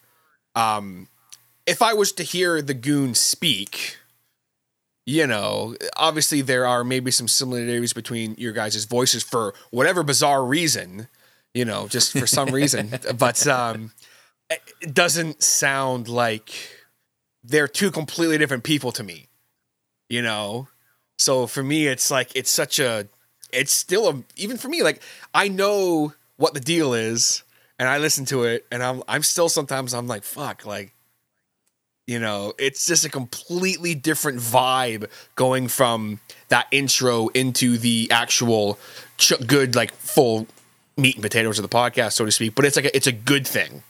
um 0.55 1.07
if 1.65 1.81
I 1.81 1.93
was 1.93 2.11
to 2.13 2.23
hear 2.23 2.61
the 2.61 2.73
goon 2.73 3.15
speak, 3.15 3.97
you 5.05 5.25
know, 5.25 5.75
obviously 5.97 6.41
there 6.41 6.65
are 6.65 6.83
maybe 6.83 7.11
some 7.11 7.27
similarities 7.27 7.93
between 7.93 8.35
your 8.37 8.53
guys' 8.53 8.85
voices 8.85 9.23
for 9.23 9.53
whatever 9.71 10.03
bizarre 10.03 10.45
reason, 10.45 11.07
you 11.53 11.65
know, 11.65 11.87
just 11.87 12.11
for 12.11 12.27
some 12.27 12.49
reason. 12.49 12.93
But 13.17 13.45
um 13.47 13.91
it 14.49 14.93
doesn't 14.93 15.41
sound 15.41 16.07
like 16.07 16.51
they're 17.43 17.67
two 17.67 17.91
completely 17.91 18.37
different 18.37 18.63
people 18.63 18.91
to 18.91 19.03
me 19.03 19.27
you 20.09 20.21
know 20.21 20.67
so 21.17 21.47
for 21.47 21.63
me 21.63 21.87
it's 21.87 22.11
like 22.11 22.31
it's 22.35 22.51
such 22.51 22.79
a 22.79 23.07
it's 23.51 23.71
still 23.71 24.09
a 24.09 24.23
even 24.35 24.57
for 24.57 24.67
me 24.67 24.83
like 24.83 25.01
i 25.33 25.47
know 25.47 26.13
what 26.37 26.53
the 26.53 26.59
deal 26.59 26.93
is 26.93 27.43
and 27.79 27.87
i 27.87 27.97
listen 27.97 28.25
to 28.25 28.43
it 28.43 28.65
and 28.71 28.83
i'm 28.83 29.01
i'm 29.07 29.23
still 29.23 29.49
sometimes 29.49 29.93
i'm 29.93 30.07
like 30.07 30.23
fuck 30.23 30.65
like 30.65 30.93
you 32.07 32.19
know 32.19 32.53
it's 32.59 32.85
just 32.85 33.05
a 33.05 33.09
completely 33.09 33.95
different 33.95 34.39
vibe 34.39 35.09
going 35.35 35.67
from 35.67 36.19
that 36.49 36.67
intro 36.71 37.29
into 37.29 37.77
the 37.77 38.07
actual 38.11 38.77
ch- 39.17 39.33
good 39.47 39.75
like 39.75 39.91
full 39.93 40.47
meat 40.97 41.15
and 41.15 41.23
potatoes 41.23 41.57
of 41.59 41.63
the 41.63 41.75
podcast 41.75 42.13
so 42.13 42.25
to 42.25 42.31
speak 42.31 42.55
but 42.55 42.65
it's 42.65 42.75
like 42.75 42.85
a, 42.85 42.95
it's 42.95 43.07
a 43.07 43.11
good 43.11 43.47
thing. 43.47 43.83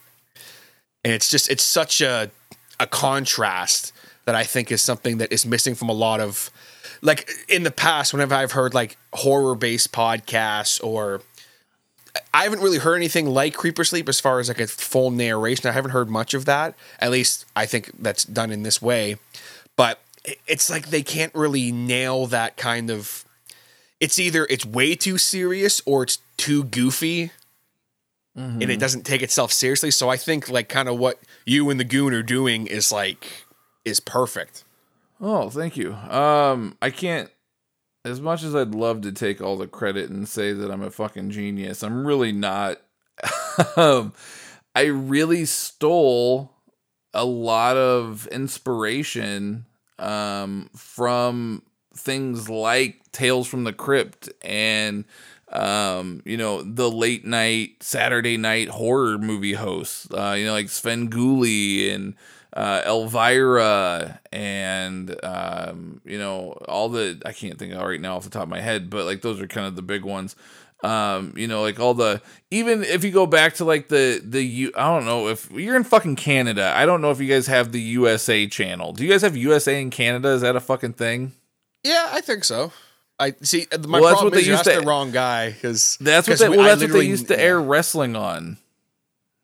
And 1.04 1.14
it's 1.14 1.30
just 1.30 1.52
it's 1.52 1.64
such 1.64 2.02
a 2.02 2.32
a 2.80 2.88
contrast 2.88 3.94
that 4.26 4.34
I 4.34 4.44
think 4.44 4.72
is 4.72 4.82
something 4.82 5.20
that 5.20 5.32
is 5.32 5.46
missing 5.46 5.76
from 5.76 5.88
a 5.88 5.94
lot 5.94 6.20
of 6.20 6.50
like 7.06 7.30
in 7.48 7.64
the 7.64 7.72
past 7.72 8.14
whenever 8.14 8.34
I've 8.34 8.54
heard 8.54 8.74
like 8.74 8.98
horror 9.14 9.56
based 9.56 9.92
podcasts 9.92 10.84
or 10.84 11.22
I 12.34 12.44
haven't 12.44 12.62
really 12.62 12.80
heard 12.80 12.96
anything 12.96 13.28
like 13.28 13.54
Creep 13.54 13.78
or 13.78 13.84
Sleep 13.84 14.10
as 14.10 14.20
far 14.20 14.40
as 14.40 14.48
like 14.48 14.60
a 14.60 14.68
full 14.68 15.12
narration. 15.12 15.70
I 15.70 15.74
haven't 15.74 15.92
heard 15.92 16.10
much 16.10 16.34
of 16.34 16.46
that. 16.46 16.74
At 17.00 17.12
least 17.12 17.46
I 17.56 17.66
think 17.66 17.92
that's 18.00 18.24
done 18.24 18.52
in 18.52 18.64
this 18.64 18.82
way. 18.82 19.18
But 19.76 20.02
it's 20.48 20.70
like 20.70 20.88
they 20.88 21.04
can't 21.04 21.34
really 21.36 21.72
nail 21.72 22.26
that 22.28 22.58
kind 22.58 22.90
of 22.90 23.24
it's 24.00 24.18
either 24.18 24.48
it's 24.50 24.66
way 24.66 24.96
too 24.96 25.18
serious 25.18 25.82
or 25.86 26.04
it's 26.04 26.18
too 26.38 26.64
goofy 26.64 27.32
mm-hmm. 28.36 28.62
and 28.62 28.72
it 28.72 28.80
doesn't 28.80 29.06
take 29.06 29.22
itself 29.22 29.54
seriously. 29.54 29.92
So 29.92 30.10
I 30.10 30.18
think 30.18 30.50
like 30.50 30.70
kind 30.70 30.90
of 30.90 30.98
what 30.98 31.20
you 31.46 31.70
and 31.70 31.80
the 31.80 31.86
goon 31.86 32.14
are 32.14 32.24
doing 32.24 32.66
is 32.66 32.92
like 32.92 33.46
is 33.86 34.00
perfect. 34.00 34.65
Oh, 35.22 35.50
thank 35.50 35.78
you. 35.78 35.94
Um, 35.94 36.78
I 36.82 36.90
can't. 36.90 37.30
As 38.04 38.22
much 38.22 38.44
as 38.44 38.56
I'd 38.56 38.76
love 38.76 39.02
to 39.02 39.12
take 39.12 39.42
all 39.42 39.58
the 39.58 39.68
credit 39.68 40.10
and 40.10 40.28
say 40.28 40.54
that 40.54 40.70
I'm 40.70 40.84
a 40.84 40.92
fucking 40.92 41.32
genius, 41.32 41.82
I'm 41.84 42.06
really 42.06 42.32
not. 42.32 42.80
um, 43.76 44.14
I 44.76 44.84
really 44.84 45.46
stole 45.46 46.52
a 47.14 47.26
lot 47.26 47.78
of 47.78 48.28
inspiration 48.28 49.66
um, 49.98 50.70
from 50.76 51.64
things 51.96 52.50
like 52.50 53.02
Tales 53.12 53.48
from 53.48 53.64
the 53.64 53.74
Crypt 53.74 54.30
and 54.44 55.06
um, 55.50 56.22
you 56.26 56.38
know, 56.38 56.62
the 56.62 56.90
late 56.92 57.26
night 57.26 57.82
Saturday 57.82 58.36
night 58.36 58.68
horror 58.68 59.18
movie 59.18 59.54
hosts, 59.54 60.08
uh, 60.12 60.36
you 60.38 60.46
know, 60.46 60.54
like 60.54 60.66
Svengoolie 60.66 61.94
and 61.94 62.16
uh, 62.56 62.82
Elvira 62.86 64.20
and 64.32 65.16
um, 65.24 66.02
you 66.06 66.18
know, 66.18 66.52
all 66.68 66.90
the 66.90 67.22
I 67.26 67.32
can't 67.34 67.58
think 67.60 67.74
of 67.74 67.82
right 67.82 68.00
now 68.02 68.16
off 68.16 68.24
the 68.24 68.30
top 68.30 68.44
of 68.44 68.50
my 68.50 68.62
head, 68.62 68.90
but 68.90 69.06
like 69.06 69.22
those 69.22 69.42
are 69.42 69.48
kind 69.48 69.68
of 69.68 69.76
the 69.76 69.82
big 69.82 70.04
ones. 70.04 70.36
Um, 70.84 71.34
you 71.36 71.48
know, 71.48 71.62
like 71.62 71.80
all 71.80 71.94
the 71.94 72.22
even 72.52 72.84
if 72.84 73.04
you 73.04 73.12
go 73.12 73.26
back 73.26 73.56
to 73.56 73.66
like 73.66 73.88
the 73.88 74.22
the 74.24 74.44
U, 74.44 74.72
I 74.76 74.88
don't 74.96 75.06
know 75.06 75.30
if 75.30 75.50
you're 75.52 75.76
in 75.76 75.84
fucking 75.84 76.16
Canada. 76.18 76.72
I 76.76 76.86
don't 76.86 77.02
know 77.02 77.12
if 77.12 77.20
you 77.20 77.28
guys 77.28 77.48
have 77.48 77.72
the 77.72 77.82
USA 77.82 78.46
channel. 78.48 78.94
Do 78.94 79.04
you 79.04 79.10
guys 79.10 79.22
have 79.22 79.36
USA 79.36 79.82
in 79.82 79.90
Canada? 79.90 80.30
Is 80.30 80.42
that 80.42 80.56
a 80.56 80.60
fucking 80.60 80.94
thing? 80.94 81.34
Yeah, 81.84 82.08
I 82.12 82.22
think 82.22 82.44
so. 82.44 82.72
I 83.20 83.34
see. 83.42 83.66
uh, 83.72 83.78
My 83.88 84.00
Well, 84.00 84.10
that's 84.10 84.20
problem 84.22 84.40
is 84.40 84.46
you 84.46 84.54
used 84.54 84.66
to- 84.66 84.80
the 84.80 84.82
wrong 84.82 85.12
guy 85.12 85.52
because 85.52 85.98
That's 86.02 86.28
what 86.28 86.38
they, 86.40 86.50
well, 86.50 86.64
that's 86.64 86.82
what 86.82 86.92
they 86.92 87.06
used 87.06 87.30
to 87.30 87.40
air 87.40 87.60
wrestling 87.62 88.16
on. 88.16 88.58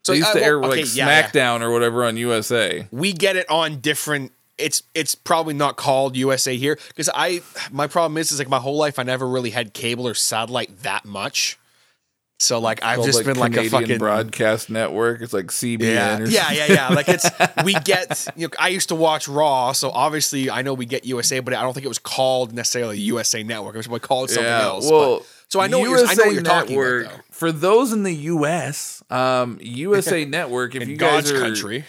So 0.04 0.12
they 0.12 0.18
used 0.18 0.30
uh, 0.30 0.34
to 0.34 0.44
air 0.44 0.58
like 0.58 0.72
okay, 0.72 0.82
yeah, 0.94 1.06
yeah. 1.06 1.28
SmackDown 1.28 1.60
or 1.60 1.70
whatever 1.70 2.04
on 2.04 2.16
USA. 2.16 2.86
we 2.90 3.12
get 3.12 3.36
it 3.36 3.48
on 3.48 3.80
different 3.80 4.32
it's 4.58 4.82
it's 4.94 5.14
probably 5.14 5.54
not 5.54 5.76
called 5.76 6.16
USA 6.16 6.56
here 6.56 6.78
because 6.88 7.08
I 7.14 7.42
my 7.70 7.86
problem 7.86 8.18
is 8.18 8.32
is 8.32 8.38
like 8.38 8.48
my 8.48 8.58
whole 8.58 8.76
life 8.76 8.98
I 8.98 9.02
never 9.02 9.26
really 9.26 9.50
had 9.50 9.72
cable 9.72 10.06
or 10.06 10.14
satellite 10.14 10.82
that 10.82 11.04
much. 11.04 11.58
So 12.38 12.58
like 12.58 12.82
I've 12.82 13.04
just 13.04 13.24
been 13.24 13.36
like 13.38 13.56
a 13.56 13.68
fucking 13.68 13.98
broadcast 13.98 14.68
network. 14.68 15.22
It's 15.22 15.32
like 15.32 15.46
CBN 15.46 15.80
yeah, 15.80 16.18
or 16.18 16.26
yeah, 16.26 16.40
something. 16.40 16.56
yeah, 16.56 16.66
yeah. 16.66 16.88
Like 16.88 17.08
it's 17.08 17.30
we 17.64 17.74
get. 17.74 18.26
You 18.36 18.48
know, 18.48 18.50
I 18.58 18.68
used 18.68 18.88
to 18.88 18.96
watch 18.96 19.28
Raw, 19.28 19.70
so 19.72 19.90
obviously 19.90 20.50
I 20.50 20.62
know 20.62 20.74
we 20.74 20.84
get 20.84 21.04
USA, 21.04 21.38
but 21.38 21.54
I 21.54 21.62
don't 21.62 21.72
think 21.72 21.84
it 21.84 21.88
was 21.88 22.00
called 22.00 22.52
necessarily 22.52 22.98
USA 22.98 23.44
Network. 23.44 23.76
It 23.76 23.78
was 23.78 23.86
probably 23.86 24.00
called 24.00 24.30
something 24.30 24.50
else. 24.52 24.90
but- 24.90 24.98
Well, 24.98 25.26
so 25.52 25.60
I 25.60 25.66
know 25.66 25.80
what 25.80 25.90
you're, 25.90 25.98
I 25.98 26.14
know 26.14 26.24
what 26.24 26.32
you're 26.32 26.42
talking 26.42 26.76
Network, 26.76 27.04
about. 27.04 27.16
Though. 27.18 27.22
For 27.30 27.52
those 27.52 27.92
in 27.92 28.04
the 28.04 28.14
US, 28.14 29.02
um, 29.10 29.58
USA 29.60 30.24
Network, 30.38 30.74
if 30.74 30.84
In 30.84 30.88
you 30.88 30.96
guys 30.96 31.30
God's 31.30 31.32
are 31.32 31.40
country, 31.40 31.84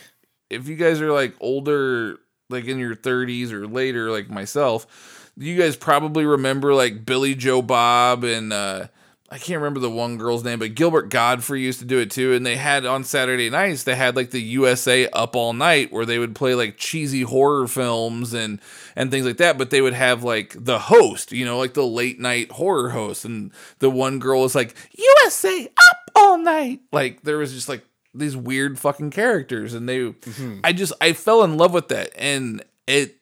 if 0.49 0.67
you 0.67 0.75
guys 0.75 0.99
are 0.99 1.13
like 1.13 1.33
older, 1.39 2.19
like 2.49 2.65
in 2.65 2.77
your 2.77 2.93
30s 2.93 3.53
or 3.53 3.65
later, 3.65 4.11
like 4.11 4.29
myself, 4.29 5.31
you 5.37 5.57
guys 5.57 5.77
probably 5.77 6.25
remember 6.25 6.73
like 6.73 7.05
Billy 7.05 7.35
Joe 7.35 7.61
Bob 7.61 8.25
and 8.25 8.51
uh, 8.51 8.87
I 9.33 9.39
can't 9.39 9.57
remember 9.57 9.79
the 9.79 9.89
one 9.89 10.19
girl's 10.19 10.43
name, 10.43 10.59
but 10.59 10.75
Gilbert 10.75 11.09
Gottfried 11.09 11.63
used 11.63 11.79
to 11.79 11.85
do 11.85 11.97
it 11.97 12.11
too. 12.11 12.33
And 12.33 12.45
they 12.45 12.55
had 12.55 12.85
on 12.85 13.03
Saturday 13.03 13.49
nights, 13.49 13.83
they 13.83 13.95
had 13.95 14.15
like 14.15 14.29
the 14.29 14.39
USA 14.39 15.07
Up 15.07 15.35
All 15.35 15.53
Night 15.53 15.91
where 15.91 16.05
they 16.05 16.19
would 16.19 16.35
play 16.35 16.53
like 16.53 16.77
cheesy 16.77 17.23
horror 17.23 17.67
films 17.67 18.35
and 18.35 18.61
and 18.95 19.09
things 19.09 19.25
like 19.25 19.37
that. 19.37 19.57
But 19.57 19.71
they 19.71 19.81
would 19.81 19.95
have 19.95 20.23
like 20.23 20.55
the 20.55 20.77
host, 20.77 21.31
you 21.31 21.45
know, 21.45 21.57
like 21.57 21.73
the 21.73 21.83
late 21.83 22.19
night 22.19 22.51
horror 22.51 22.91
host, 22.91 23.25
and 23.25 23.51
the 23.79 23.89
one 23.89 24.19
girl 24.19 24.41
was 24.41 24.53
like 24.53 24.75
USA 24.93 25.65
Up 25.65 26.11
All 26.15 26.37
Night. 26.37 26.81
Like 26.91 27.23
there 27.23 27.39
was 27.39 27.53
just 27.53 27.67
like 27.67 27.83
these 28.13 28.37
weird 28.37 28.77
fucking 28.77 29.09
characters 29.09 29.73
and 29.73 29.89
they 29.89 29.97
mm-hmm. 29.97 30.59
I 30.63 30.73
just 30.73 30.93
I 31.01 31.13
fell 31.13 31.43
in 31.43 31.57
love 31.57 31.73
with 31.73 31.87
that 31.87 32.11
and 32.15 32.63
it 32.85 33.17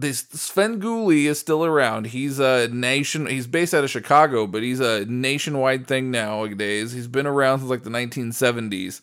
this 0.00 0.22
Svengoolie 0.22 1.24
is 1.24 1.38
still 1.38 1.64
around. 1.64 2.08
He's 2.08 2.38
a 2.38 2.68
nation 2.68 3.26
he's 3.26 3.46
based 3.46 3.74
out 3.74 3.84
of 3.84 3.90
Chicago, 3.90 4.46
but 4.46 4.62
he's 4.62 4.80
a 4.80 5.04
nationwide 5.06 5.86
thing 5.86 6.10
nowadays. 6.10 6.92
He's 6.92 7.06
been 7.06 7.26
around 7.26 7.60
since 7.60 7.70
like 7.70 7.82
the 7.82 7.90
1970s. 7.90 9.02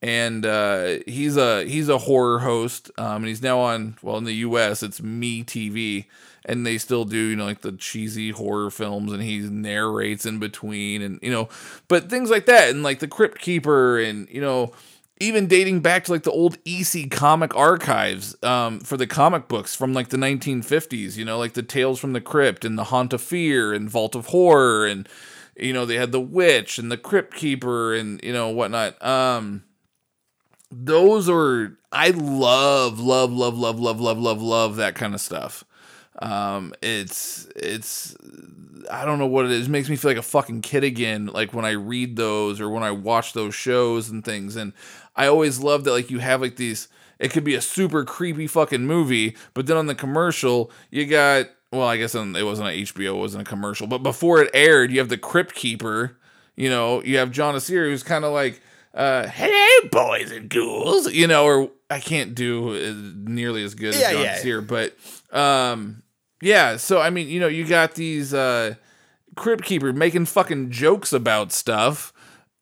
And 0.00 0.44
uh, 0.44 0.98
he's 1.06 1.36
a 1.36 1.64
he's 1.64 1.88
a 1.88 1.98
horror 1.98 2.40
host, 2.40 2.90
um, 2.98 3.18
and 3.18 3.26
he's 3.26 3.42
now 3.42 3.60
on 3.60 3.96
well 4.02 4.16
in 4.16 4.24
the 4.24 4.34
U.S. 4.34 4.82
It's 4.82 5.00
Me 5.00 5.44
TV, 5.44 6.06
and 6.44 6.66
they 6.66 6.76
still 6.76 7.04
do 7.04 7.16
you 7.16 7.36
know 7.36 7.44
like 7.44 7.60
the 7.60 7.70
cheesy 7.70 8.30
horror 8.30 8.72
films, 8.72 9.12
and 9.12 9.22
he 9.22 9.38
narrates 9.38 10.26
in 10.26 10.40
between, 10.40 11.02
and 11.02 11.20
you 11.22 11.30
know, 11.30 11.48
but 11.86 12.10
things 12.10 12.30
like 12.30 12.46
that, 12.46 12.70
and 12.70 12.82
like 12.82 12.98
the 12.98 13.06
Crypt 13.06 13.38
Keeper, 13.38 14.00
and 14.00 14.28
you 14.28 14.40
know, 14.40 14.72
even 15.22 15.46
dating 15.46 15.80
back 15.80 16.04
to 16.04 16.12
like 16.12 16.24
the 16.24 16.30
old 16.30 16.58
EC 16.66 17.10
comic 17.10 17.54
archives 17.56 18.36
um, 18.42 18.80
for 18.80 18.96
the 18.96 19.06
comic 19.06 19.46
books 19.46 19.74
from 19.74 19.92
like 19.92 20.08
the 20.08 20.16
1950s, 20.16 21.16
you 21.16 21.24
know, 21.24 21.38
like 21.38 21.52
the 21.52 21.62
Tales 21.62 22.00
from 22.00 22.12
the 22.12 22.20
Crypt 22.20 22.64
and 22.64 22.76
the 22.76 22.84
Haunt 22.84 23.12
of 23.12 23.22
Fear 23.22 23.72
and 23.72 23.88
Vault 23.88 24.14
of 24.16 24.26
Horror. 24.26 24.86
And, 24.86 25.08
you 25.56 25.72
know, 25.72 25.86
they 25.86 25.94
had 25.94 26.12
the 26.12 26.20
Witch 26.20 26.78
and 26.78 26.90
the 26.90 26.96
Crypt 26.96 27.34
Keeper 27.34 27.94
and, 27.94 28.20
you 28.22 28.32
know, 28.32 28.48
whatnot. 28.48 29.02
Um, 29.04 29.62
those 30.72 31.28
are, 31.28 31.78
I 31.92 32.10
love, 32.10 32.98
love, 32.98 33.32
love, 33.32 33.56
love, 33.56 33.78
love, 33.78 33.98
love, 34.00 34.18
love, 34.18 34.42
love 34.42 34.76
that 34.76 34.96
kind 34.96 35.14
of 35.14 35.20
stuff. 35.20 35.62
Um, 36.20 36.74
it's, 36.82 37.48
it's, 37.56 38.16
I 38.90 39.04
don't 39.04 39.18
know 39.18 39.26
what 39.26 39.44
it 39.44 39.50
is. 39.50 39.66
It 39.66 39.70
makes 39.70 39.88
me 39.88 39.96
feel 39.96 40.10
like 40.10 40.18
a 40.18 40.22
fucking 40.22 40.62
kid 40.62 40.84
again, 40.84 41.26
like 41.26 41.54
when 41.54 41.64
I 41.64 41.72
read 41.72 42.16
those 42.16 42.60
or 42.60 42.68
when 42.70 42.82
I 42.82 42.90
watch 42.90 43.32
those 43.32 43.54
shows 43.54 44.10
and 44.10 44.24
things. 44.24 44.56
And 44.56 44.72
I 45.16 45.26
always 45.26 45.60
love 45.60 45.84
that 45.84 45.92
like 45.92 46.10
you 46.10 46.18
have 46.20 46.40
like 46.40 46.56
these. 46.56 46.88
It 47.18 47.30
could 47.30 47.44
be 47.44 47.54
a 47.54 47.60
super 47.60 48.04
creepy 48.04 48.46
fucking 48.46 48.84
movie, 48.86 49.36
but 49.54 49.66
then 49.66 49.76
on 49.76 49.86
the 49.86 49.94
commercial 49.94 50.70
you 50.90 51.06
got. 51.06 51.46
Well, 51.70 51.86
I 51.88 51.96
guess 51.96 52.14
it 52.14 52.18
wasn't 52.18 52.68
on 52.68 52.74
HBO. 52.74 53.14
It 53.14 53.18
wasn't 53.18 53.46
a 53.48 53.50
commercial, 53.50 53.86
but 53.86 54.02
before 54.02 54.42
it 54.42 54.50
aired, 54.52 54.90
you 54.92 54.98
have 54.98 55.08
the 55.08 55.16
Crypt 55.16 55.54
Keeper. 55.54 56.18
You 56.54 56.68
know, 56.68 57.02
you 57.02 57.16
have 57.16 57.30
John 57.30 57.54
Kassir, 57.54 57.86
who's 57.86 58.02
kind 58.02 58.26
of 58.26 58.32
like, 58.34 58.60
uh, 58.92 59.26
"Hello, 59.26 59.88
boys 59.90 60.30
and 60.30 60.50
ghouls," 60.50 61.10
you 61.10 61.26
know, 61.26 61.44
or 61.46 61.70
I 61.88 61.98
can't 61.98 62.34
do 62.34 62.74
uh, 62.74 62.94
nearly 63.30 63.64
as 63.64 63.74
good 63.74 63.94
Yeah, 63.94 64.08
as 64.08 64.12
John 64.12 64.22
yeah. 64.22 64.38
Kassir, 64.38 64.66
but 64.66 64.96
um, 65.34 66.02
yeah. 66.42 66.76
So 66.76 67.00
I 67.00 67.08
mean, 67.08 67.28
you 67.28 67.40
know, 67.40 67.48
you 67.48 67.64
got 67.66 67.94
these 67.94 68.34
uh, 68.34 68.74
Crypt 69.36 69.64
Keeper 69.64 69.94
making 69.94 70.26
fucking 70.26 70.70
jokes 70.72 71.10
about 71.14 71.52
stuff, 71.52 72.12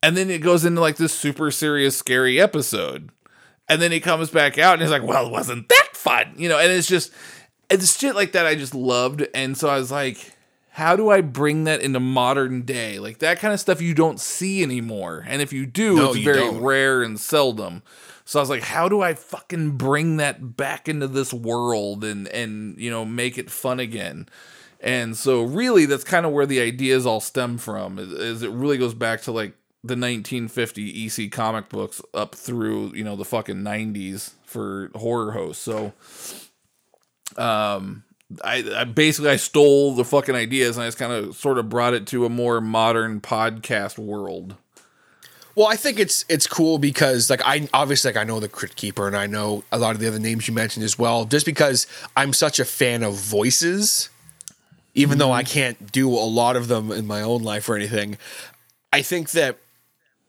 and 0.02 0.16
then 0.16 0.30
it 0.30 0.40
goes 0.42 0.64
into 0.64 0.80
like 0.80 0.96
this 0.96 1.12
super 1.12 1.50
serious, 1.50 1.96
scary 1.96 2.40
episode, 2.40 3.10
and 3.68 3.80
then 3.80 3.92
he 3.92 4.00
comes 4.00 4.30
back 4.30 4.58
out 4.58 4.74
and 4.74 4.82
he's 4.82 4.90
like, 4.90 5.02
"Well, 5.02 5.26
it 5.26 5.32
wasn't 5.32 5.68
that 5.68 5.88
fun?" 5.94 6.34
You 6.36 6.48
know, 6.48 6.58
and 6.58 6.70
it's 6.72 6.88
just 6.88 7.12
it's 7.68 7.98
shit 7.98 8.14
like 8.14 8.32
that 8.32 8.46
I 8.46 8.54
just 8.54 8.74
loved, 8.74 9.26
and 9.34 9.56
so 9.56 9.68
I 9.68 9.76
was 9.78 9.90
like. 9.90 10.36
How 10.74 10.94
do 10.94 11.10
I 11.10 11.20
bring 11.20 11.64
that 11.64 11.82
into 11.82 11.98
modern 11.98 12.62
day? 12.62 13.00
Like 13.00 13.18
that 13.18 13.40
kind 13.40 13.52
of 13.52 13.58
stuff 13.58 13.82
you 13.82 13.92
don't 13.92 14.20
see 14.20 14.62
anymore. 14.62 15.24
And 15.26 15.42
if 15.42 15.52
you 15.52 15.66
do, 15.66 15.96
No, 15.96 16.06
it's 16.10 16.18
you 16.18 16.24
very 16.24 16.38
don't. 16.38 16.60
rare 16.62 17.02
and 17.02 17.18
seldom. 17.18 17.82
So 18.24 18.38
I 18.38 18.42
was 18.42 18.48
like, 18.48 18.62
how 18.62 18.88
do 18.88 19.00
I 19.02 19.14
fucking 19.14 19.72
bring 19.72 20.18
that 20.18 20.56
back 20.56 20.88
into 20.88 21.08
this 21.08 21.34
world 21.34 22.04
and 22.04 22.28
and 22.28 22.78
you 22.78 22.88
know 22.88 23.04
make 23.04 23.36
it 23.36 23.50
fun 23.50 23.80
again? 23.80 24.28
And 24.78 25.16
so 25.16 25.42
really 25.42 25.86
that's 25.86 26.04
kind 26.04 26.24
of 26.24 26.30
where 26.30 26.46
the 26.46 26.60
ideas 26.60 27.04
all 27.04 27.20
stem 27.20 27.58
from. 27.58 27.98
Is, 27.98 28.12
is 28.12 28.42
it 28.44 28.50
really 28.52 28.78
goes 28.78 28.94
back 28.94 29.22
to 29.22 29.32
like 29.32 29.54
the 29.82 29.96
1950 29.96 31.06
EC 31.06 31.32
comic 31.32 31.68
books 31.68 32.02
up 32.12 32.34
through, 32.34 32.94
you 32.94 33.02
know, 33.02 33.16
the 33.16 33.24
fucking 33.24 33.56
90s 33.56 34.32
for 34.44 34.90
horror 34.94 35.32
hosts. 35.32 35.62
So 35.62 35.92
um 37.36 38.04
I, 38.44 38.64
I 38.76 38.84
basically 38.84 39.30
I 39.30 39.36
stole 39.36 39.94
the 39.94 40.04
fucking 40.04 40.34
ideas 40.34 40.76
and 40.76 40.84
I 40.84 40.86
just 40.86 40.98
kind 40.98 41.12
of 41.12 41.34
sort 41.34 41.58
of 41.58 41.68
brought 41.68 41.94
it 41.94 42.06
to 42.08 42.24
a 42.24 42.28
more 42.28 42.60
modern 42.60 43.20
podcast 43.20 43.98
world. 43.98 44.56
Well, 45.56 45.66
I 45.66 45.76
think 45.76 45.98
it's 45.98 46.24
it's 46.28 46.46
cool 46.46 46.78
because 46.78 47.28
like 47.28 47.42
I 47.44 47.68
obviously 47.74 48.12
like 48.12 48.20
I 48.20 48.24
know 48.24 48.38
the 48.38 48.48
Crypt 48.48 48.76
Keeper 48.76 49.06
and 49.06 49.16
I 49.16 49.26
know 49.26 49.64
a 49.72 49.78
lot 49.78 49.94
of 49.94 50.00
the 50.00 50.06
other 50.06 50.18
names 50.18 50.46
you 50.46 50.54
mentioned 50.54 50.84
as 50.84 50.98
well. 50.98 51.24
Just 51.24 51.44
because 51.44 51.86
I'm 52.16 52.32
such 52.32 52.60
a 52.60 52.64
fan 52.64 53.02
of 53.02 53.14
voices, 53.14 54.10
even 54.94 55.18
though 55.18 55.32
I 55.32 55.42
can't 55.42 55.90
do 55.90 56.08
a 56.08 56.24
lot 56.24 56.56
of 56.56 56.68
them 56.68 56.92
in 56.92 57.06
my 57.06 57.22
own 57.22 57.42
life 57.42 57.68
or 57.68 57.74
anything, 57.74 58.16
I 58.92 59.02
think 59.02 59.32
that 59.32 59.58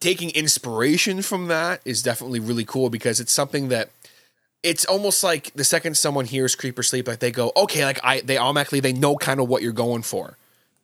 taking 0.02 0.32
inspiration 0.32 1.22
from 1.22 1.48
that 1.48 1.80
is 1.86 2.02
definitely 2.02 2.42
really 2.42 2.66
cool 2.66 2.90
because 2.90 3.22
it's 3.22 3.32
something 3.32 3.70
that 3.70 3.90
it's 4.64 4.84
almost 4.86 5.24
like 5.24 5.54
the 5.54 5.64
second 5.64 5.96
someone 5.96 6.26
hears 6.26 6.56
Creep 6.56 6.78
or 6.78 6.84
Sleep, 6.84 7.08
like 7.08 7.20
they 7.20 7.32
go, 7.32 7.52
okay, 7.56 7.86
like 7.86 8.00
I 8.04 8.22
they 8.22 8.38
automatically 8.38 8.82
they 8.82 8.94
know 8.94 9.16
kind 9.16 9.40
of 9.40 9.48
what 9.48 9.62
you're 9.62 9.72
going 9.72 10.02
for, 10.02 10.38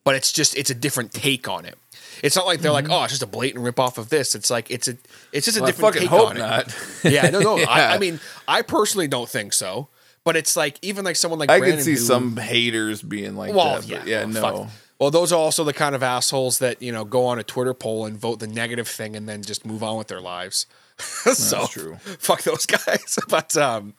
but 0.03 0.15
it's 0.15 0.31
just 0.31 0.55
it's 0.55 0.69
a 0.69 0.75
different 0.75 1.11
take 1.11 1.49
on 1.49 1.65
it. 1.65 1.77
It's 2.23 2.35
not 2.35 2.45
like 2.47 2.61
they're 2.61 2.71
like, 2.71 2.85
mm-hmm. 2.85 2.93
oh, 2.93 3.03
it's 3.03 3.13
just 3.13 3.21
a 3.21 3.27
blatant 3.27 3.63
rip 3.63 3.79
off 3.79 3.97
of 3.97 4.09
this. 4.09 4.33
It's 4.33 4.49
like 4.49 4.71
it's 4.71 4.87
a 4.87 4.97
it's 5.33 5.45
just 5.45 5.57
a 5.57 5.61
Well, 5.61 5.67
I 5.67 5.71
different 5.71 5.95
fucking 5.95 6.09
take 6.09 6.19
on 6.19 6.37
not. 6.37 6.67
it. 6.67 6.75
Yeah, 7.11 7.29
no, 7.29 7.39
no. 7.39 7.57
I, 7.57 7.59
Yeah. 7.77 7.93
I 7.93 7.97
mean, 7.99 8.19
I 8.47 8.61
personally 8.61 9.07
don't 9.07 9.29
think 9.29 9.53
so, 9.53 9.89
but 10.23 10.35
it's 10.35 10.55
like 10.55 10.79
even 10.81 11.05
like 11.05 11.15
someone 11.15 11.39
like 11.39 11.51
I 11.51 11.59
Brandon 11.59 11.77
could 11.77 11.85
see 11.85 11.95
some 11.95 12.35
haters 12.37 13.01
being 13.03 13.35
like 13.35 13.53
well, 13.53 13.81
that. 13.81 13.87
yeah, 13.87 13.99
but 13.99 14.07
yeah, 14.07 14.25
well, 14.25 14.63
no. 14.63 14.67
Well, 14.99 15.11
those 15.11 15.31
are 15.31 15.39
also 15.39 15.63
the 15.63 15.73
kind 15.73 15.93
of 15.93 16.01
assholes 16.01 16.59
that 16.59 16.81
you 16.81 16.91
know 16.91 17.05
go 17.05 17.25
on 17.25 17.39
a 17.39 17.43
Twitter 17.43 17.73
poll 17.73 18.05
and 18.05 18.17
vote 18.17 18.39
the 18.39 18.47
negative 18.47 18.87
thing 18.87 19.15
and 19.15 19.27
then 19.27 19.43
just 19.43 19.65
move 19.65 19.83
on 19.83 19.97
with 19.97 20.07
their 20.07 20.21
lives. 20.21 20.65
so 20.97 21.67
true. 21.67 21.97
Fuck 22.19 22.43
those 22.43 22.65
guys. 22.65 23.19
but 23.29 23.55
um, 23.55 23.93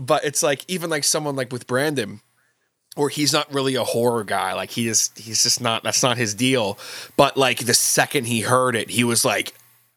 but 0.00 0.24
it's 0.24 0.42
like 0.42 0.64
even 0.68 0.90
like 0.90 1.04
someone 1.04 1.36
like 1.36 1.52
with 1.52 1.66
Brandon, 1.66 2.20
or 2.96 3.08
he's 3.08 3.32
not 3.32 3.52
really 3.52 3.74
a 3.74 3.84
horror 3.84 4.24
guy. 4.24 4.54
Like 4.54 4.70
he 4.70 4.88
is, 4.88 5.10
he's 5.16 5.42
just 5.42 5.60
not. 5.60 5.82
That's 5.82 6.02
not 6.02 6.16
his 6.16 6.34
deal. 6.34 6.78
But 7.16 7.36
like 7.36 7.58
the 7.58 7.74
second 7.74 8.24
he 8.24 8.40
heard 8.40 8.76
it, 8.76 8.90
he 8.90 9.04
was 9.04 9.24
like, 9.24 9.52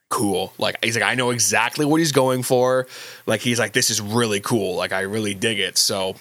cool. 0.10 0.54
Like 0.58 0.84
he's 0.84 0.96
like, 0.96 1.06
I 1.06 1.16
know 1.16 1.30
exactly 1.30 1.86
what 1.86 1.98
he's 1.98 2.12
going 2.12 2.44
for. 2.44 2.88
Like 3.26 3.42
he's 3.42 3.60
like, 3.60 3.74
this 3.74 3.90
is 3.90 4.02
really 4.02 4.40
cool. 4.42 4.76
Like 4.76 4.92
I 4.92 5.02
really 5.02 5.34
dig 5.34 5.60
it. 5.60 5.78
So 5.78 6.16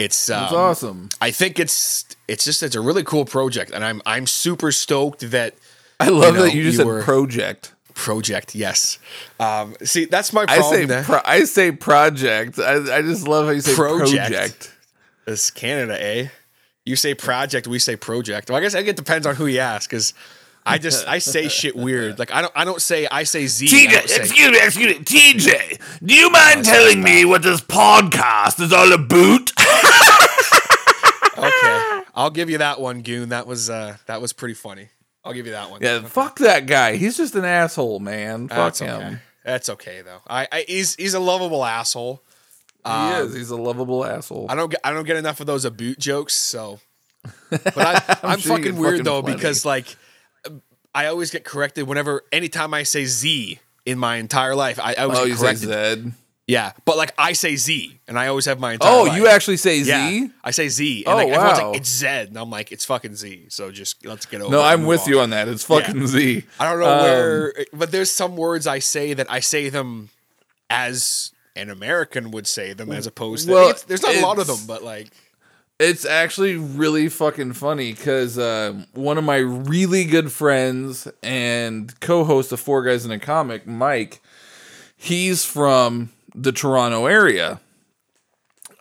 it's 0.00 0.30
um, 0.30 0.44
It's 0.44 0.52
awesome. 0.52 1.08
I 1.20 1.30
think 1.30 1.58
it's 1.58 2.04
it's 2.28 2.44
just 2.44 2.62
it's 2.62 2.76
a 2.76 2.80
really 2.80 3.02
cool 3.04 3.24
project, 3.24 3.70
and 3.72 3.84
I'm 3.84 4.00
I'm 4.06 4.26
super 4.26 4.72
stoked 4.72 5.30
that 5.30 5.54
I 5.98 6.08
love 6.08 6.34
know, 6.34 6.42
that 6.42 6.54
you 6.54 6.62
just 6.64 6.78
you 6.78 6.84
said 6.98 7.04
project. 7.04 7.74
project. 7.94 8.54
Yes. 8.54 8.98
Um, 9.38 9.74
see, 9.82 10.06
that's 10.06 10.32
my 10.32 10.44
I 10.48 10.60
say 10.62 10.86
pro- 11.04 11.20
I 11.24 11.44
say 11.44 11.72
project. 11.72 12.58
I, 12.58 12.96
I 12.98 13.02
just 13.02 13.28
love 13.28 13.46
how 13.46 13.52
you 13.52 13.60
say 13.60 13.74
Project. 13.74 14.30
project. 14.30 14.74
It's 15.26 15.50
Canada, 15.50 16.02
eh? 16.02 16.28
You 16.86 16.96
say 16.96 17.14
project, 17.14 17.68
we 17.68 17.78
say 17.78 17.94
project. 17.96 18.48
Well, 18.48 18.58
I 18.58 18.62
guess 18.62 18.74
it 18.74 18.96
depends 18.96 19.26
on 19.26 19.36
who 19.36 19.46
you 19.46 19.60
ask, 19.60 19.88
because 19.88 20.14
I 20.64 20.78
just 20.78 21.06
I 21.06 21.18
say 21.18 21.48
shit 21.48 21.76
weird. 21.76 22.18
Like 22.18 22.32
I 22.32 22.40
don't 22.42 22.52
I 22.56 22.64
don't 22.64 22.80
say 22.80 23.06
I 23.10 23.24
say 23.24 23.46
Z. 23.46 23.66
TJ, 23.66 24.08
say- 24.08 24.16
excuse 24.16 24.50
me, 24.50 24.58
excuse 24.62 24.98
me, 24.98 25.04
TJ, 25.04 25.80
do 26.02 26.14
you 26.14 26.30
mind 26.30 26.64
telling 26.64 27.02
me 27.02 27.24
what 27.26 27.42
this 27.42 27.60
podcast 27.60 28.60
is 28.60 28.72
all 28.72 28.92
about? 28.92 29.52
Okay, 32.20 32.24
I'll 32.24 32.30
give 32.30 32.50
you 32.50 32.58
that 32.58 32.80
one, 32.80 33.02
Goon. 33.02 33.30
That 33.30 33.46
was 33.46 33.70
uh 33.70 33.96
that 34.06 34.20
was 34.20 34.32
pretty 34.32 34.54
funny. 34.54 34.88
I'll 35.24 35.32
give 35.32 35.46
you 35.46 35.52
that 35.52 35.70
one. 35.70 35.80
Yeah, 35.82 36.00
fuck 36.00 36.38
that 36.38 36.66
guy. 36.66 36.96
He's 36.96 37.16
just 37.16 37.34
an 37.34 37.44
asshole, 37.44 38.00
man. 38.00 38.48
Fuck 38.48 38.56
That's 38.56 38.78
him. 38.78 38.96
okay. 38.96 39.18
That's 39.44 39.68
okay 39.70 40.02
though. 40.02 40.20
I, 40.28 40.48
I 40.50 40.64
he's 40.66 40.94
he's 40.96 41.14
a 41.14 41.20
lovable 41.20 41.64
asshole. 41.64 42.22
He 42.84 43.10
is. 43.10 43.34
He's 43.34 43.50
a 43.50 43.56
lovable 43.56 44.04
asshole. 44.04 44.46
I 44.48 44.54
don't 44.54 44.70
get 44.70 44.80
I 44.84 44.92
don't 44.92 45.04
get 45.04 45.16
enough 45.16 45.40
of 45.40 45.46
those 45.46 45.64
aboot 45.64 45.98
jokes, 45.98 46.34
so. 46.34 46.80
But 47.50 47.76
I, 47.76 48.18
I'm, 48.22 48.38
sure 48.38 48.56
fucking 48.56 48.76
weird 48.76 48.92
fucking 48.92 49.04
though 49.04 49.20
plenty. 49.20 49.36
because 49.36 49.66
like 49.66 49.94
I 50.94 51.06
always 51.06 51.30
get 51.30 51.44
corrected 51.44 51.86
whenever 51.86 52.22
anytime 52.32 52.72
I 52.72 52.84
say 52.84 53.04
Z 53.04 53.58
in 53.84 53.98
my 53.98 54.16
entire 54.16 54.54
life. 54.54 54.80
I, 54.80 54.94
I 54.94 55.02
always 55.02 55.18
oh, 55.18 55.26
get 55.26 55.30
you 55.30 55.36
say 55.36 55.66
corrected. 55.66 56.12
Yeah, 56.50 56.72
but 56.84 56.96
like 56.96 57.12
I 57.18 57.32
say 57.32 57.56
Z, 57.56 57.98
and 58.08 58.18
I 58.18 58.26
always 58.28 58.44
have 58.46 58.58
my 58.60 58.74
entire. 58.74 58.90
Oh, 58.92 59.02
life. 59.04 59.16
you 59.16 59.26
actually 59.28 59.56
say 59.56 59.78
Yeah, 59.80 60.08
Z? 60.08 60.30
I 60.44 60.50
say 60.50 60.68
Z. 60.68 61.04
And 61.04 61.12
Oh, 61.12 61.16
like, 61.16 61.28
everyone's 61.28 61.58
wow. 61.60 61.70
like 61.70 61.80
it's 61.80 61.88
Zed, 61.88 62.28
and 62.28 62.36
I'm 62.38 62.50
like 62.50 62.72
it's 62.72 62.84
fucking 62.84 63.14
Z. 63.14 63.46
So 63.48 63.70
just 63.70 64.04
let's 64.04 64.26
get 64.26 64.40
over. 64.40 64.50
No, 64.50 64.62
I'm 64.62 64.84
with 64.86 65.06
you 65.06 65.20
on 65.20 65.30
that. 65.30 65.48
It's 65.48 65.64
fucking 65.64 66.06
Z. 66.06 66.44
I 66.58 66.70
don't 66.70 66.80
know 66.80 66.90
Um, 66.90 67.02
where, 67.02 67.54
but 67.72 67.90
there's 67.92 68.10
some 68.10 68.36
words 68.36 68.66
I 68.66 68.78
say 68.80 69.14
that 69.14 69.30
I 69.30 69.40
say 69.40 69.68
them 69.68 70.10
as 70.68 71.32
an 71.56 71.70
American 71.70 72.30
would 72.30 72.46
say 72.46 72.72
them, 72.72 72.90
as 72.92 73.06
opposed 73.06 73.46
to. 73.48 73.52
Well, 73.52 73.74
there's 73.86 74.02
not 74.02 74.14
a 74.14 74.20
lot 74.22 74.38
of 74.38 74.46
them, 74.46 74.58
but 74.66 74.82
like. 74.82 75.08
It's 75.82 76.04
actually 76.04 76.56
really 76.56 77.08
fucking 77.08 77.54
funny 77.54 77.94
because 77.94 78.36
uh, 78.38 78.82
one 78.92 79.16
of 79.16 79.24
my 79.24 79.38
really 79.38 80.04
good 80.04 80.30
friends 80.30 81.08
and 81.22 81.98
co-host 82.00 82.52
of 82.52 82.60
Four 82.60 82.82
Guys 82.84 83.06
in 83.06 83.10
a 83.10 83.18
Comic, 83.18 83.66
Mike, 83.66 84.20
he's 84.94 85.46
from 85.46 86.10
the 86.34 86.52
Toronto 86.52 87.06
area. 87.06 87.60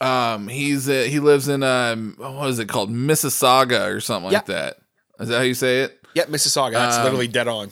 Um, 0.01 0.47
he's 0.47 0.87
uh, 0.87 1.05
he 1.09 1.19
lives 1.19 1.47
in 1.49 1.61
um, 1.63 2.15
what 2.17 2.49
is 2.49 2.59
it 2.59 2.69
called, 2.69 2.89
Mississauga 2.89 3.93
or 3.93 3.99
something 3.99 4.31
like 4.31 4.45
that. 4.45 4.77
Is 5.19 5.27
that 5.29 5.37
how 5.37 5.43
you 5.43 5.53
say 5.53 5.81
it? 5.81 5.99
Yeah, 6.13 6.25
Mississauga. 6.25 6.71
That's 6.73 6.97
Um, 6.97 7.03
literally 7.03 7.27
dead 7.27 7.47
on. 7.47 7.71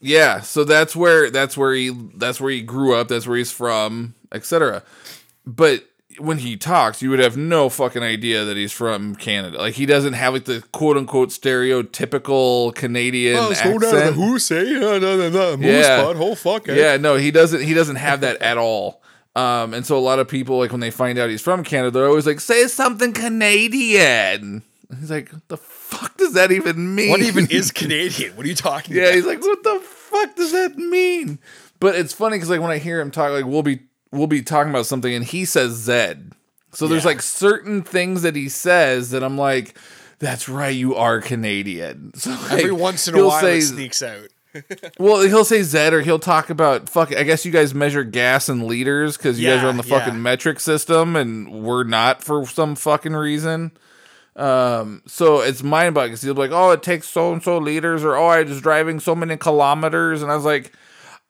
Yeah, 0.00 0.40
so 0.42 0.62
that's 0.64 0.94
where 0.94 1.30
that's 1.30 1.56
where 1.56 1.72
he 1.74 1.88
that's 2.14 2.40
where 2.40 2.50
he 2.50 2.60
grew 2.60 2.94
up, 2.94 3.08
that's 3.08 3.26
where 3.26 3.36
he's 3.38 3.50
from, 3.50 4.14
etc. 4.30 4.82
But 5.46 5.84
when 6.18 6.38
he 6.38 6.56
talks, 6.56 7.00
you 7.02 7.10
would 7.10 7.18
have 7.18 7.36
no 7.36 7.68
fucking 7.68 8.02
idea 8.02 8.44
that 8.44 8.56
he's 8.56 8.72
from 8.72 9.14
Canada. 9.16 9.58
Like 9.58 9.74
he 9.74 9.86
doesn't 9.86 10.14
have 10.14 10.34
like 10.34 10.44
the 10.44 10.62
quote 10.72 10.96
unquote 10.96 11.30
stereotypical 11.30 12.74
Canadian 12.74 13.36
accent. 13.36 14.14
who 14.14 14.38
say 14.38 14.76
uh, 14.76 14.98
no, 14.98 15.16
no, 15.16 15.28
no, 15.30 15.56
Yeah. 15.60 16.02
butt, 16.02 16.16
whole 16.16 16.36
fuck. 16.36 16.68
eh? 16.68 16.74
Yeah, 16.74 16.96
no, 16.96 17.16
he 17.16 17.30
doesn't. 17.30 17.62
He 17.62 17.74
doesn't 17.74 17.96
have 17.96 18.20
that 18.22 18.40
at 18.42 18.58
all. 18.58 19.02
Um, 19.36 19.72
and 19.74 19.86
so 19.86 19.96
a 19.96 20.00
lot 20.00 20.18
of 20.18 20.26
people, 20.26 20.58
like 20.58 20.72
when 20.72 20.80
they 20.80 20.90
find 20.90 21.18
out 21.18 21.30
he's 21.30 21.42
from 21.42 21.62
Canada, 21.62 21.90
they're 21.92 22.08
always 22.08 22.26
like, 22.26 22.40
"Say 22.40 22.66
something 22.66 23.12
Canadian." 23.12 24.62
He's 25.00 25.10
like, 25.10 25.30
the 25.48 25.58
fuck 25.58 26.16
does 26.16 26.32
that 26.32 26.50
even 26.50 26.94
mean?" 26.94 27.10
What 27.10 27.20
even 27.20 27.46
is 27.50 27.70
Canadian? 27.72 28.36
What 28.36 28.46
are 28.46 28.48
you 28.48 28.54
talking 28.54 28.96
Yeah, 28.96 29.02
about? 29.04 29.14
he's 29.14 29.26
like, 29.26 29.40
what 29.40 29.62
the 29.62 29.80
fuck 29.84 30.34
does 30.34 30.52
that 30.52 30.76
mean? 30.78 31.38
But 31.78 31.94
it's 31.94 32.12
funny 32.12 32.36
because 32.36 32.50
like 32.50 32.60
when 32.60 32.70
I 32.70 32.78
hear 32.78 33.00
him 33.00 33.10
talk, 33.12 33.30
like 33.30 33.44
we'll 33.44 33.62
be 33.62 33.80
we'll 34.12 34.26
be 34.26 34.42
talking 34.42 34.70
about 34.70 34.86
something 34.86 35.12
and 35.14 35.24
he 35.24 35.44
says 35.44 35.72
Zed. 35.72 36.32
So 36.72 36.86
there's 36.86 37.04
Yeah. 37.04 37.08
like 37.10 37.22
certain 37.22 37.82
things 37.82 38.22
that 38.22 38.36
he 38.36 38.48
says 38.48 39.10
that 39.10 39.22
I'm 39.22 39.38
like, 39.38 39.76
that's 40.18 40.48
right, 40.48 40.74
you 40.74 40.94
are 40.96 41.20
Canadian. 41.20 42.12
So 42.16 42.30
like, 42.30 42.52
Every 42.52 42.72
once 42.72 43.06
in 43.08 43.14
a 43.16 43.26
while, 43.26 43.40
say, 43.40 43.58
it 43.58 43.62
sneaks 43.62 44.02
out. 44.02 44.28
well, 44.98 45.20
he'll 45.22 45.44
say 45.44 45.62
Zed 45.62 45.92
or 45.92 46.00
he'll 46.00 46.18
talk 46.18 46.50
about 46.50 46.88
fuck. 46.88 47.14
I 47.14 47.22
guess 47.22 47.44
you 47.44 47.52
guys 47.52 47.74
measure 47.74 48.02
gas 48.02 48.48
in 48.48 48.66
liters 48.66 49.16
because 49.16 49.38
you 49.38 49.48
guys 49.48 49.62
are 49.62 49.68
on 49.68 49.76
the 49.76 49.82
fucking 49.82 50.14
yeah. 50.14 50.20
metric 50.20 50.58
system 50.60 51.16
and 51.16 51.62
we're 51.62 51.84
not 51.84 52.24
for 52.24 52.46
some 52.46 52.74
fucking 52.74 53.14
reason. 53.14 53.72
Um, 54.36 55.02
so 55.06 55.40
it's 55.40 55.62
mind 55.62 55.94
boggling. 55.94 56.16
He'll 56.16 56.34
be 56.34 56.40
like, 56.42 56.52
"Oh, 56.52 56.70
it 56.70 56.82
takes 56.82 57.08
so 57.08 57.32
and 57.32 57.42
so 57.42 57.58
liters," 57.58 58.04
or 58.04 58.14
"Oh, 58.16 58.26
I 58.28 58.42
was 58.42 58.60
driving 58.60 59.00
so 59.00 59.14
many 59.16 59.36
kilometers," 59.36 60.22
and 60.22 60.30
I 60.30 60.36
was 60.36 60.44
like, 60.44 60.72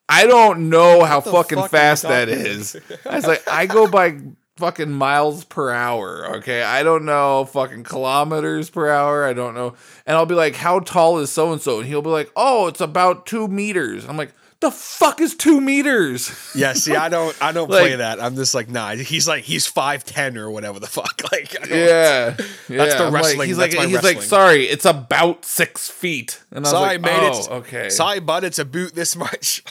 "I 0.08 0.26
don't 0.26 0.68
know 0.70 1.04
how 1.04 1.20
fucking 1.20 1.58
fuck 1.58 1.70
fast 1.70 2.02
that 2.04 2.28
is. 2.28 2.76
I 3.06 3.16
was 3.16 3.26
like, 3.26 3.42
"I 3.50 3.66
go 3.66 3.86
by 3.88 4.18
fucking 4.56 4.90
miles 4.90 5.44
per 5.44 5.70
hour." 5.70 6.36
Okay, 6.38 6.62
I 6.62 6.82
don't 6.82 7.04
know 7.04 7.44
fucking 7.46 7.84
kilometers 7.84 8.70
per 8.70 8.88
hour. 8.90 9.24
I 9.26 9.32
don't 9.32 9.54
know, 9.54 9.74
and 10.06 10.16
I'll 10.16 10.26
be 10.26 10.34
like, 10.34 10.56
"How 10.56 10.80
tall 10.80 11.18
is 11.18 11.30
so 11.30 11.52
and 11.52 11.60
so?" 11.62 11.78
And 11.80 11.88
he'll 11.88 12.02
be 12.02 12.10
like, 12.10 12.30
"Oh, 12.36 12.66
it's 12.68 12.80
about 12.80 13.26
two 13.26 13.48
meters." 13.48 14.04
I'm 14.08 14.16
like, 14.16 14.32
"The 14.60 14.70
fuck 14.70 15.20
is 15.20 15.34
two 15.36 15.60
meters?" 15.60 16.32
Yeah, 16.54 16.72
see, 16.72 16.96
I 16.96 17.08
don't, 17.08 17.36
I 17.40 17.52
don't 17.52 17.70
Like- 17.70 17.80
play 17.80 17.96
that. 17.96 18.20
I'm 18.20 18.34
just 18.34 18.54
like, 18.54 18.68
nah. 18.68 18.94
He's 18.96 19.28
like, 19.28 19.44
he's 19.44 19.66
five 19.66 20.04
ten 20.04 20.36
or 20.36 20.50
whatever 20.50 20.80
the 20.80 20.86
fuck. 20.88 21.20
Like, 21.30 21.54
I 21.62 21.66
don't- 21.66 21.78
Yeah, 21.78 22.30
That's 22.30 22.40
yeah. 22.68 22.84
the 22.86 23.04
I'm 23.04 23.12
like- 23.12 23.22
wrestling- 23.22 23.48
he's 23.48 23.56
that's 23.58 23.76
like, 23.76 23.88
he's 23.88 24.02
like, 24.02 24.22
sorry, 24.22 24.64
it's 24.64 24.86
about 24.86 25.44
six 25.44 25.88
feet. 25.90 26.42
And 26.50 26.60
I 26.60 26.60
was 26.60 26.70
Sorry, 26.70 26.98
like, 26.98 27.00
mate. 27.02 27.46
oh, 27.50 27.56
okay. 27.58 27.90
Sorry, 27.90 28.18
bud. 28.18 28.44
It's 28.44 28.58
a 28.58 28.64
boot 28.64 28.94
this 28.94 29.14
much. 29.14 29.62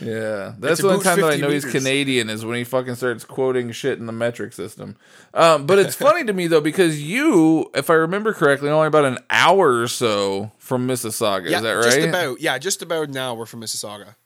Yeah, 0.00 0.54
that's 0.58 0.80
the 0.80 0.88
only 0.88 1.04
time 1.04 1.20
that 1.20 1.26
I 1.26 1.30
50 1.32 1.42
know 1.42 1.50
he's. 1.50 1.64
Canadian 1.64 2.28
is 2.28 2.44
when 2.44 2.56
he 2.56 2.64
fucking 2.64 2.96
starts 2.96 3.24
quoting 3.24 3.70
shit 3.70 3.98
in 3.98 4.06
the 4.06 4.12
metric 4.12 4.52
system. 4.52 4.96
Um, 5.32 5.66
but 5.66 5.78
it's 5.78 5.94
funny 6.06 6.24
to 6.24 6.32
me 6.32 6.48
though 6.48 6.60
because 6.60 7.00
you, 7.02 7.70
if 7.74 7.88
I 7.90 7.94
remember 7.94 8.32
correctly, 8.34 8.68
only 8.70 8.88
about 8.88 9.04
an 9.04 9.18
hour 9.30 9.80
or 9.80 9.88
so 9.88 10.50
from 10.58 10.88
Mississauga. 10.88 11.48
yeah, 11.48 11.58
is 11.58 11.62
that 11.62 11.72
right? 11.72 11.84
just 11.84 12.08
about. 12.08 12.40
Yeah, 12.40 12.58
just 12.58 12.82
about 12.82 13.10
now. 13.10 13.34
We're 13.34 13.46
from 13.46 13.60
Mississauga. 13.60 14.16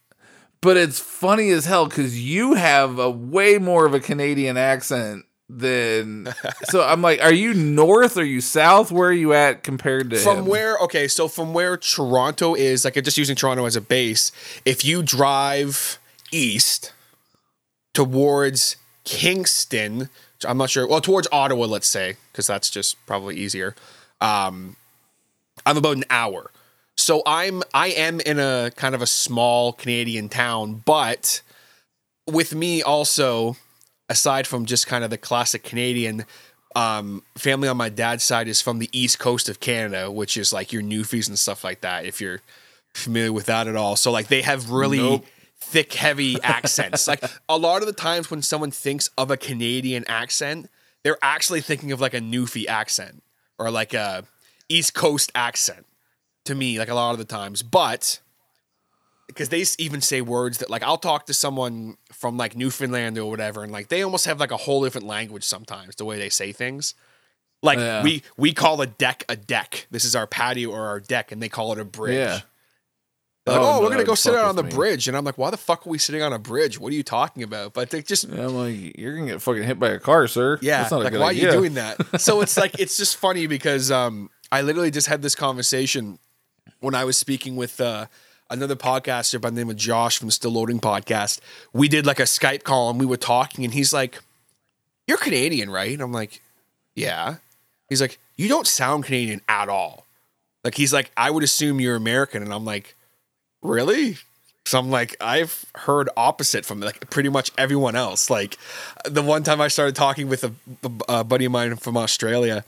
but 0.63 0.77
it's 0.79 0.99
funny 0.99 1.51
as 1.51 1.67
hell 1.67 1.87
because 1.87 2.19
you 2.19 2.55
have 2.55 2.99
a 2.99 3.11
way 3.11 3.59
more 3.59 3.85
of 3.85 3.93
a 3.93 4.01
Canadian 4.01 4.57
accent 4.57 5.26
than. 5.49 6.33
so 6.65 6.83
I'm 6.83 7.03
like, 7.03 7.23
are 7.23 7.33
you 7.33 7.55
north? 7.55 8.17
Are 8.17 8.25
you 8.25 8.41
south? 8.41 8.91
Where 8.91 9.11
are 9.11 9.13
you 9.13 9.33
at 9.33 9.63
compared 9.63 10.11
to 10.11 10.19
From 10.19 10.39
him? 10.39 10.47
where? 10.47 10.77
Okay, 10.79 11.09
so 11.09 11.29
from 11.29 11.53
where 11.53 11.77
Toronto 11.77 12.55
is, 12.55 12.85
like 12.85 12.95
just 13.03 13.19
using 13.19 13.37
Toronto 13.37 13.65
as 13.65 13.77
a 13.77 13.81
base, 13.81 14.33
if 14.65 14.85
you 14.85 15.03
drive 15.03 15.99
east 16.33 16.93
towards 17.95 18.77
Kingston, 19.05 20.09
I'm 20.47 20.59
not 20.59 20.71
sure. 20.71 20.87
Well, 20.87 21.01
towards 21.01 21.29
Ottawa, 21.33 21.67
let's 21.67 21.89
say, 21.89 22.17
because 22.33 22.47
that's 22.47 22.69
just 22.69 22.97
probably 23.07 23.37
easier. 23.37 23.75
Um, 24.21 24.77
I'm 25.65 25.77
about 25.77 25.97
an 25.97 26.05
hour. 26.11 26.51
So 26.97 27.23
I'm 27.27 27.63
I 27.75 27.89
am 27.89 28.21
in 28.21 28.39
a 28.39 28.71
kind 28.75 28.95
of 28.95 29.03
a 29.03 29.07
small 29.07 29.73
Canadian 29.73 30.29
town, 30.29 30.83
but 30.85 31.43
with 32.27 32.55
me 32.55 32.83
also, 32.83 33.57
aside 34.09 34.47
from 34.47 34.67
just 34.67 34.87
kind 34.87 35.05
of 35.05 35.11
the 35.11 35.19
classic 35.19 35.63
Canadian, 35.63 36.25
um, 36.75 37.23
family 37.37 37.69
on 37.69 37.77
my 37.77 37.89
dad's 37.89 38.23
side 38.25 38.49
is 38.49 38.61
from 38.61 38.79
the 38.79 38.89
east 38.93 39.19
coast 39.19 39.49
of 39.49 39.61
Canada, 39.61 40.11
which 40.11 40.37
is 40.37 40.53
like 40.53 40.73
your 40.73 40.83
Newfies 40.83 41.29
and 41.29 41.39
stuff 41.39 41.65
like 41.65 41.81
that. 41.81 42.05
If 42.05 42.21
you're 42.21 42.41
familiar 42.95 43.33
with 43.33 43.47
that 43.47 43.67
at 43.67 43.77
all, 43.77 43.97
so 43.97 44.11
like 44.13 44.29
they 44.29 44.43
have 44.43 44.71
really 44.71 44.99
Nope. 44.99 45.27
thick, 45.59 45.93
heavy 45.95 46.41
accents. 46.43 47.09
like 47.09 47.25
a 47.49 47.57
lot 47.57 47.83
of 47.83 47.87
the 47.87 47.95
times 47.95 48.31
when 48.31 48.43
someone 48.43 48.71
thinks 48.71 49.09
of 49.17 49.31
a 49.31 49.37
Canadian 49.37 50.05
accent, 50.07 50.69
they're 51.03 51.19
actually 51.23 51.61
thinking 51.61 51.93
of 51.93 52.01
like 52.01 52.15
a 52.15 52.21
Newfie 52.21 52.67
accent 52.67 53.23
or 53.59 53.71
like 53.71 53.95
a 53.95 54.25
East 54.69 54.95
Coast 54.95 55.33
accent. 55.35 55.87
To 56.45 56.55
me, 56.55 56.79
like 56.79 56.89
a 56.89 56.95
lot 56.95 57.11
of 57.11 57.19
the 57.19 57.25
times, 57.25 57.65
but 57.65 58.21
because 59.27 59.49
they 59.49 59.65
even 59.79 60.01
say 60.01 60.21
words 60.21 60.59
that 60.59 60.71
like 60.71 60.83
I'll 60.83 60.99
talk 60.99 61.27
to 61.27 61.35
someone 61.35 61.97
from 62.13 62.37
like 62.37 62.57
Newfoundland 62.57 63.19
or 63.19 63.29
whatever, 63.31 63.63
and 63.63 63.73
like 63.73 63.89
they 63.89 64.03
almost 64.03 64.27
have 64.27 64.39
like 64.41 64.51
a 64.53 64.57
whole 64.57 64.83
different 64.85 65.07
language 65.07 65.45
sometimes 65.45 65.97
the 65.97 66.05
way 66.05 66.19
they 66.19 66.29
say 66.29 66.53
things. 66.53 66.95
Like 67.63 67.79
Yeah. 67.79 68.03
we 68.03 68.23
we 68.37 68.53
call 68.53 68.81
a 68.83 68.87
deck 68.87 69.25
a 69.29 69.37
deck. 69.37 69.87
This 69.91 70.05
is 70.05 70.15
our 70.15 70.27
patio 70.27 70.71
or 70.71 70.87
our 70.87 71.01
deck, 71.01 71.33
and 71.33 71.43
they 71.43 71.49
call 71.49 71.73
it 71.73 71.79
a 71.79 71.85
bridge. 71.85 72.17
Yeah. 72.17 72.41
Like, 73.49 73.59
Oh, 73.59 73.63
oh, 73.63 73.77
no, 73.77 73.81
we're 73.83 73.91
gonna 73.91 74.03
go 74.05 74.17
sit 74.17 74.35
out 74.35 74.47
on 74.47 74.57
the 74.57 74.65
me. 74.65 74.71
bridge, 74.71 75.07
and 75.07 75.17
I'm 75.17 75.25
like, 75.25 75.39
why 75.39 75.51
the 75.51 75.57
fuck 75.57 75.87
are 75.87 75.91
we 75.91 75.99
sitting 75.99 76.21
on 76.21 76.33
a 76.33 76.39
bridge? 76.39 76.81
What 76.81 76.93
are 76.93 76.97
you 76.97 77.05
talking 77.05 77.45
about? 77.45 77.75
But 77.75 77.91
they 77.91 78.03
just 78.03 78.25
And 78.25 78.41
I'm 78.41 78.55
like, 78.55 78.99
you're 78.99 79.15
gonna 79.17 79.29
get 79.31 79.41
fucking 79.43 79.63
hit 79.63 79.79
by 79.79 79.91
a 79.91 80.01
car, 80.01 80.27
sir. 80.27 80.59
yeah, 80.63 80.79
That's 80.81 80.91
not 80.91 81.01
a 81.03 81.05
like 81.05 81.13
why 81.15 81.31
idea. 81.31 81.51
are 81.51 81.53
you 81.55 81.59
doing 81.61 81.75
that? 81.75 81.97
So 82.21 82.41
it's 82.41 82.57
like 82.57 82.81
it's 82.81 82.97
just 82.97 83.17
funny 83.17 83.47
because 83.47 83.91
um, 83.93 84.31
I 84.51 84.63
literally 84.63 84.91
just 84.91 85.07
had 85.07 85.23
this 85.23 85.37
conversation 85.37 86.19
when 86.81 86.95
I 86.97 87.05
was 87.05 87.17
speaking 87.17 87.55
with 87.55 87.81
uh, 87.81 88.07
another 88.51 88.77
podcaster 88.77 89.41
by 89.41 89.51
the 89.51 89.57
name 89.57 89.71
of 89.71 89.77
Josh 89.77 90.19
from 90.19 90.31
Still 90.31 90.53
Loading 90.53 90.81
podcast. 90.81 91.41
We 91.73 91.89
did 91.89 92.07
like 92.07 92.21
a 92.21 92.25
Skype 92.25 92.63
call 92.63 92.91
and 92.91 93.01
we 93.01 93.07
were 93.07 93.17
talking, 93.17 93.65
and 93.65 93.75
he's 93.75 93.93
like, 93.93 94.21
"You're 95.07 95.19
Canadian, 95.19 95.71
right?" 95.71 95.93
And 95.93 96.03
I'm 96.03 96.13
like, 96.13 96.43
"Yeah." 96.95 97.37
He's 97.89 98.01
like, 98.01 98.19
"You 98.37 98.49
don't 98.49 98.67
sound 98.67 99.05
Canadian 99.05 99.41
at 99.49 99.69
all." 99.69 100.07
Like 100.65 100.75
he's 100.75 100.93
like, 100.93 101.11
"I 101.17 101.31
would 101.31 101.43
assume 101.43 101.81
you're 101.81 101.97
American," 101.97 102.43
and 102.43 102.53
I'm 102.53 102.65
like, 102.65 102.95
"Really?" 103.63 104.19
So 104.67 104.81
I'm 104.81 104.91
like, 104.91 105.17
I've 105.21 105.65
heard 105.77 106.09
opposite 106.17 106.65
from 106.65 106.81
like 106.81 107.09
pretty 107.09 107.29
much 107.29 107.53
everyone 107.57 107.95
else. 107.95 108.29
Like 108.29 108.59
the 109.05 109.23
one 109.23 109.45
time 109.45 109.61
I 109.61 109.69
started 109.69 109.95
talking 109.95 110.29
with 110.29 110.43
a, 110.43 110.53
a 111.09 111.23
buddy 111.23 111.45
of 111.45 111.53
mine 111.53 111.77
from 111.77 111.97
Australia, 111.97 112.65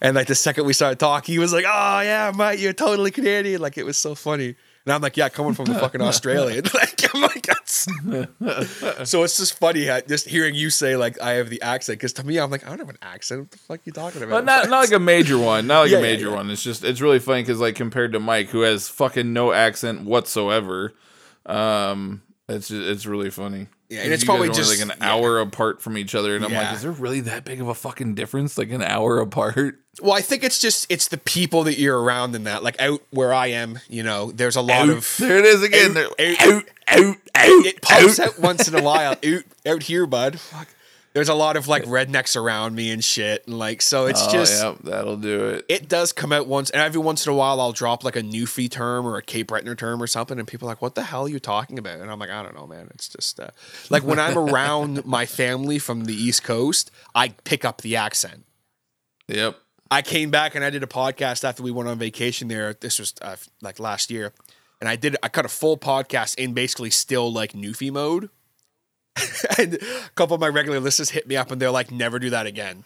and 0.00 0.16
like 0.16 0.26
the 0.26 0.34
second 0.34 0.64
we 0.64 0.72
started 0.72 0.98
talking, 0.98 1.34
he 1.34 1.38
was 1.38 1.52
like, 1.52 1.66
"Oh 1.66 2.00
yeah, 2.00 2.32
mate, 2.34 2.60
you're 2.60 2.72
totally 2.72 3.10
Canadian." 3.10 3.60
Like 3.60 3.76
it 3.76 3.84
was 3.84 3.98
so 3.98 4.14
funny. 4.14 4.54
And 4.86 4.92
I'm 4.92 5.00
like, 5.00 5.16
"Yeah, 5.16 5.28
coming 5.30 5.54
from 5.54 5.64
the 5.66 5.74
fucking 5.74 6.00
Australian." 6.10 6.64
like 6.74 7.14
I'm 7.14 7.22
like, 7.22 7.46
that's. 7.46 7.84
so 9.10 9.22
it's 9.22 9.36
just 9.38 9.58
funny 9.58 9.86
how, 9.86 10.00
just 10.00 10.28
hearing 10.28 10.54
you 10.54 10.68
say 10.70 10.96
like 10.96 11.20
I 11.22 11.32
have 11.32 11.48
the 11.48 11.62
accent 11.62 11.98
because 11.98 12.12
to 12.14 12.26
me 12.26 12.38
I'm 12.38 12.50
like 12.50 12.64
I 12.66 12.68
don't 12.70 12.80
have 12.80 12.88
an 12.90 12.98
accent. 13.00 13.40
What 13.40 13.50
the 13.50 13.58
fuck 13.58 13.80
you 13.84 13.92
talking 13.92 14.22
about? 14.22 14.32
Well, 14.32 14.42
not 14.42 14.68
not 14.68 14.80
like 14.80 14.92
a 14.92 14.98
major 14.98 15.38
one, 15.38 15.66
not 15.66 15.80
like 15.82 15.90
Yeah, 15.90 15.98
a 15.98 16.00
yeah, 16.00 16.06
major 16.06 16.28
yeah. 16.28 16.34
one. 16.36 16.50
It's 16.50 16.62
just 16.62 16.84
it's 16.84 17.00
really 17.00 17.18
funny 17.18 17.42
because 17.42 17.60
like 17.60 17.74
compared 17.76 18.12
to 18.12 18.20
Mike, 18.20 18.48
who 18.48 18.60
has 18.60 18.88
fucking 18.88 19.32
no 19.32 19.52
accent 19.52 20.02
whatsoever, 20.02 20.92
um, 21.46 22.22
it's 22.48 22.68
just, 22.68 22.86
it's 22.86 23.06
really 23.06 23.30
funny. 23.30 23.68
Yeah, 23.88 24.00
and 24.00 24.12
it's 24.12 24.24
probably 24.24 24.48
just- 24.48 24.70
like 24.70 24.80
an 24.80 24.96
yeah. 24.98 25.12
hour 25.12 25.40
apart 25.40 25.82
from 25.82 25.98
each 25.98 26.14
other, 26.14 26.34
and 26.34 26.44
I'm 26.44 26.52
like, 26.52 26.74
is 26.74 26.82
there 26.82 26.90
really 26.90 27.20
that 27.20 27.44
big 27.44 27.60
of 27.60 27.68
a 27.68 27.74
fucking 27.74 28.14
difference? 28.14 28.56
Like 28.56 28.70
an 28.70 28.82
hour 28.82 29.18
apart? 29.20 29.78
Well, 30.00 30.14
I 30.14 30.22
think 30.22 30.42
it's 30.42 30.58
just 30.58 30.86
it's 30.90 31.08
the 31.08 31.18
people 31.18 31.64
that 31.64 31.78
you're 31.78 32.00
around 32.00 32.34
in 32.34 32.44
that. 32.44 32.64
Like 32.64 32.80
out 32.80 33.02
where 33.10 33.32
I 33.32 33.48
am, 33.48 33.78
you 33.88 34.02
know, 34.02 34.32
there's 34.32 34.56
a 34.56 34.60
lot 34.62 34.88
of 34.88 35.16
there 35.20 35.38
it 35.38 35.44
is 35.44 35.62
again. 35.62 35.96
Out, 35.96 36.18
out, 36.18 36.40
out, 36.40 36.64
out, 36.88 37.16
out, 37.34 37.66
it 37.66 37.82
pops 37.82 38.18
out. 38.18 38.28
out 38.28 38.38
once 38.40 38.66
in 38.66 38.74
a 38.74 38.82
while. 38.82 39.12
Out, 39.12 39.44
out 39.66 39.82
here, 39.84 40.06
bud. 40.06 40.40
Fuck. 40.40 40.68
There's 41.14 41.28
a 41.28 41.34
lot 41.34 41.56
of 41.56 41.68
like 41.68 41.84
rednecks 41.84 42.34
around 42.36 42.74
me 42.74 42.90
and 42.90 43.02
shit, 43.02 43.46
and 43.46 43.56
like 43.56 43.80
so 43.82 44.06
it's 44.06 44.26
Oh, 44.26 44.32
just 44.32 44.62
yep, 44.64 44.78
that'll 44.82 45.16
do 45.16 45.44
it. 45.50 45.64
it 45.68 45.88
does 45.88 46.12
come 46.12 46.32
out 46.32 46.48
once, 46.48 46.70
and 46.70 46.82
every 46.82 47.00
once 47.00 47.24
in 47.24 47.32
a 47.32 47.36
while 47.36 47.60
I'll 47.60 47.70
drop 47.72 48.02
like 48.02 48.16
a 48.16 48.20
Newfie 48.22 48.68
term 48.68 49.06
or 49.06 49.16
a 49.16 49.22
Cape 49.22 49.46
Breton 49.46 49.76
term 49.76 50.02
or 50.02 50.08
something, 50.08 50.40
and 50.40 50.48
people 50.48 50.66
are 50.66 50.72
like, 50.72 50.82
"What 50.82 50.96
the 50.96 51.04
hell 51.04 51.26
are 51.26 51.28
you 51.28 51.38
talking 51.38 51.78
about?" 51.78 52.00
And 52.00 52.10
I'm 52.10 52.18
like, 52.18 52.30
"I 52.30 52.42
don't 52.42 52.56
know, 52.56 52.66
man. 52.66 52.88
It's 52.94 53.08
just 53.08 53.38
uh, 53.38 53.50
like 53.90 54.02
when 54.02 54.18
I'm 54.18 54.36
around 54.50 55.04
my 55.06 55.24
family 55.24 55.78
from 55.78 56.06
the 56.06 56.14
East 56.14 56.42
Coast, 56.42 56.90
I 57.14 57.28
pick 57.44 57.64
up 57.64 57.80
the 57.82 57.94
accent." 57.94 58.44
Yep. 59.28 59.56
I 59.90 60.02
came 60.02 60.30
back 60.32 60.56
and 60.56 60.64
I 60.64 60.70
did 60.70 60.82
a 60.82 60.86
podcast 60.88 61.44
after 61.44 61.62
we 61.62 61.70
went 61.70 61.88
on 61.88 61.98
vacation 61.98 62.48
there. 62.48 62.74
This 62.74 62.98
was 62.98 63.14
uh, 63.22 63.36
like 63.62 63.78
last 63.78 64.10
year, 64.10 64.32
and 64.80 64.88
I 64.88 64.96
did 64.96 65.16
I 65.22 65.28
cut 65.28 65.44
a 65.44 65.48
full 65.48 65.76
podcast 65.78 66.36
in 66.38 66.54
basically 66.54 66.90
still 66.90 67.32
like 67.32 67.52
Newfie 67.52 67.92
mode. 67.92 68.30
and 69.58 69.74
a 69.74 70.10
couple 70.14 70.34
of 70.34 70.40
my 70.40 70.48
regular 70.48 70.80
listeners 70.80 71.10
hit 71.10 71.26
me 71.26 71.36
up 71.36 71.50
and 71.50 71.60
they're 71.60 71.70
like, 71.70 71.90
"Never 71.90 72.18
do 72.18 72.30
that 72.30 72.46
again." 72.46 72.84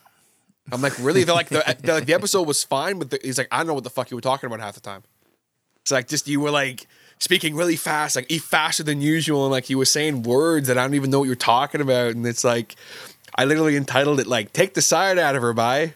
I'm 0.71 0.83
like, 0.83 0.99
"Really?" 0.99 1.25
They're 1.25 1.35
like, 1.35 1.49
"The, 1.49 1.67
uh, 1.67 1.75
they're 1.81 1.95
like, 1.95 2.07
the 2.07 2.15
episode 2.15 2.47
was 2.47 2.63
fine," 2.63 2.99
but 2.99 3.11
the, 3.11 3.21
he's 3.23 3.39
like, 3.39 3.49
"I 3.51 3.59
don't 3.59 3.69
know 3.69 3.75
what 3.75 3.85
the 3.85 3.91
fuck 3.91 4.11
you 4.11 4.17
were 4.17 4.23
talking 4.23 4.47
about 4.47 4.61
half 4.61 4.75
the 4.75 4.81
time." 4.81 5.03
It's 5.83 5.91
like 5.91 6.09
just 6.09 6.29
you 6.29 6.41
were 6.41 6.51
like 6.51 6.87
speaking 7.19 7.55
really 7.57 7.77
fast, 7.77 8.17
like 8.17 8.31
faster 8.31 8.83
than 8.83 9.01
usual, 9.01 9.45
and 9.45 9.53
like 9.53 9.71
you 9.71 9.79
were 9.79 9.87
saying 9.87 10.23
words 10.23 10.69
that 10.69 10.77
I 10.77 10.83
don't 10.83 10.95
even 10.95 11.11
know 11.11 11.21
what 11.21 11.27
you're 11.27 11.35
talking 11.35 11.81
about, 11.81 12.15
and 12.15 12.27
it's 12.27 12.45
like 12.45 12.77
I 13.35 13.45
literally 13.47 13.77
entitled 13.77 14.21
it 14.21 14.27
like 14.27 14.53
"Take 14.53 14.75
the 14.75 14.83
side 14.83 15.19
out 15.19 15.35
of 15.35 15.43
her" 15.43 15.53
by. 15.53 15.95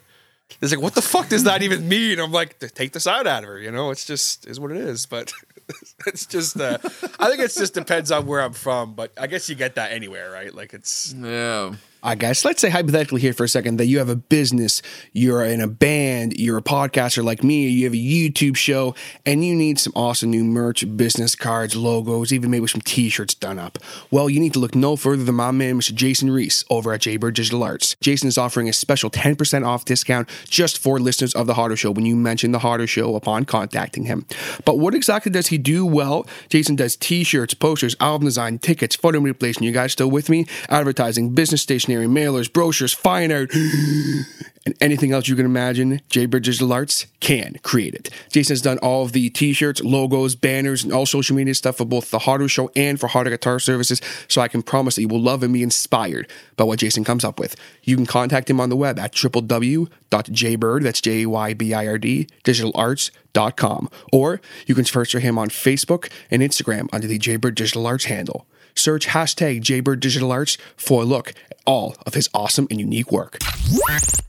It's 0.61 0.71
like, 0.71 0.83
what 0.83 0.95
the 0.95 1.03
fuck 1.03 1.29
does 1.29 1.45
that 1.45 1.63
even 1.63 1.89
mean? 1.89 2.19
I'm 2.19 2.31
like, 2.31 2.59
take 2.75 2.93
the 2.93 3.01
side 3.01 3.27
out 3.27 3.43
of 3.43 3.49
her. 3.49 3.59
You 3.59 3.71
know, 3.71 3.91
it's 3.91 4.05
just 4.05 4.47
is 4.47 4.61
what 4.61 4.71
it 4.71 4.77
is. 4.77 5.07
But 5.07 5.33
it's 6.07 6.27
just, 6.27 6.61
uh, 6.61 6.79
I 7.19 7.29
think 7.29 7.41
it 7.41 7.53
just 7.53 7.75
depends 7.75 8.11
on 8.11 8.27
where 8.27 8.41
I'm 8.41 8.53
from. 8.53 8.95
But 8.95 9.13
I 9.19 9.27
guess 9.27 9.49
you 9.49 9.55
get 9.55 9.75
that 9.77 9.93
anywhere, 9.93 10.31
right? 10.31 10.55
Like 10.55 10.75
it's 10.75 11.15
Yeah. 11.15 11.75
I 12.05 12.17
guess 12.17 12.45
let's 12.45 12.61
say 12.61 12.69
hypothetically 12.69 13.21
here 13.21 13.33
for 13.33 13.45
a 13.45 13.49
second 13.49 13.77
that 13.77 13.87
you 13.87 13.99
have 13.99 14.09
a 14.09 14.17
business, 14.17 14.83
you're 15.13 15.45
in 15.45 15.61
a 15.61 15.69
band, 15.69 16.37
you're 16.37 16.59
a 16.59 16.63
podcaster 16.63 17.23
like 17.23 17.45
me, 17.45 17.69
you 17.69 17.85
have 17.85 17.93
a 17.93 17.97
YouTube 17.97 18.57
show, 18.57 18.97
and 19.25 19.45
you 19.45 19.55
need 19.55 19.79
some 19.79 19.93
awesome 19.95 20.31
new 20.31 20.43
merch, 20.43 20.85
business 20.97 21.37
cards, 21.37 21.77
logos, 21.77 22.33
even 22.33 22.51
maybe 22.51 22.67
some 22.67 22.81
t-shirts 22.81 23.35
done 23.35 23.57
up. 23.57 23.79
Well, 24.11 24.29
you 24.29 24.41
need 24.41 24.53
to 24.55 24.59
look 24.59 24.75
no 24.75 24.97
further 24.97 25.23
than 25.23 25.37
my 25.37 25.53
man, 25.53 25.79
Mr. 25.79 25.95
Jason 25.95 26.31
Reese, 26.31 26.65
over 26.71 26.93
at 26.93 27.03
Jaybird 27.03 27.35
Digital 27.35 27.63
Arts. 27.63 27.95
Jason 28.01 28.27
is 28.27 28.37
offering 28.37 28.69
a 28.69 28.73
special 28.73 29.09
10% 29.09 29.65
off 29.65 29.85
discount 29.85 30.29
just 30.49 30.79
for 30.79 30.99
listeners 30.99 31.35
of 31.35 31.47
the 31.47 31.55
Hodder 31.55 31.77
Show 31.77 31.93
when 31.93 32.05
you 32.05 32.17
mention 32.17 32.51
the 32.51 32.59
Hodder 32.59 32.89
Show 32.89 33.15
upon 33.15 33.45
contacting 33.45 34.07
him. 34.07 34.27
But 34.65 34.81
what 34.81 34.97
exactly 34.97 35.31
does 35.31 35.47
he 35.47 35.59
do? 35.59 35.87
Well, 35.87 36.27
Jason 36.49 36.75
does 36.75 36.97
t-shirts, 36.97 37.55
posters, 37.55 37.95
album 38.01 38.27
design, 38.27 38.59
tickets, 38.59 38.97
photo 38.97 39.21
manipulation. 39.21 39.63
You 39.63 39.71
guys 39.71 39.93
still 39.93 40.11
with 40.11 40.29
me? 40.29 40.47
Advertising, 40.69 41.31
business 41.31 41.63
stationery, 41.93 42.07
mailers, 42.07 42.53
brochures, 42.53 42.93
fine 42.93 43.31
art, 43.33 43.53
and 44.67 44.75
anything 44.81 45.13
else 45.13 45.29
you 45.29 45.37
can 45.37 45.45
imagine. 45.45 46.01
Jaybird 46.09 46.45
Digital 46.45 46.73
Arts 46.73 47.07
can 47.21 47.59
create 47.63 47.95
it. 47.95 48.11
Jason 48.31 48.53
has 48.53 48.63
done 48.63 48.79
all 48.79 49.05
of 49.05 49.13
the 49.13 49.29
t-shirts, 49.31 49.83
logos, 49.83 50.35
banners, 50.35 50.85
and 50.85 50.93
all 50.93 51.05
social 51.05 51.37
media 51.37 51.55
stuff 51.55 51.77
for 51.77 51.85
both 51.85 52.11
the 52.11 52.21
Hodder 52.21 52.49
Show 52.49 52.71
and 52.75 52.99
for 52.99 53.09
Hodder 53.09 53.31
Guitar 53.31 53.59
Services. 53.59 54.01
So 54.29 54.41
I 54.41 54.49
can 54.49 54.63
promise 54.63 54.95
that 54.95 55.03
you 55.03 55.09
will 55.09 55.21
love 55.21 55.43
and 55.43 55.53
be 55.53 55.63
inspired 55.63 56.31
by 56.57 56.65
what 56.65 56.79
Jason 56.79 57.05
comes 57.05 57.25
up 57.25 57.39
with. 57.39 57.57
You 57.83 57.97
can 57.97 58.07
contact 58.07 58.49
him 58.49 58.61
on 58.61 58.71
the 58.71 58.77
web 58.77 58.99
at 58.99 59.13
www.jaybird, 59.13 60.83
that's 60.83 61.01
J-A-Y-B-I-R-D, 61.01 62.29
digitalarts.com. 62.45 63.91
Or 64.13 64.41
you 64.67 64.75
can 64.75 64.85
search 64.85 65.13
for 65.13 65.21
him 65.21 65.39
on 65.39 65.49
Facebook 65.49 66.11
and 66.31 66.41
Instagram 66.43 66.89
under 66.93 67.07
the 67.07 67.19
Jaybird 67.19 67.55
Digital 67.55 67.87
Arts 67.87 68.05
handle. 68.07 68.47
Search 68.75 69.09
hashtag 69.09 69.61
Jaybird 69.61 70.01
Digital 70.01 70.33
Arts 70.33 70.57
for 70.77 71.03
a 71.03 71.05
look 71.05 71.35
all 71.67 71.97
of 72.07 72.15
his 72.15 72.29
awesome 72.35 72.67
and 72.71 72.81
unique 72.81 73.11
work. 73.13 73.39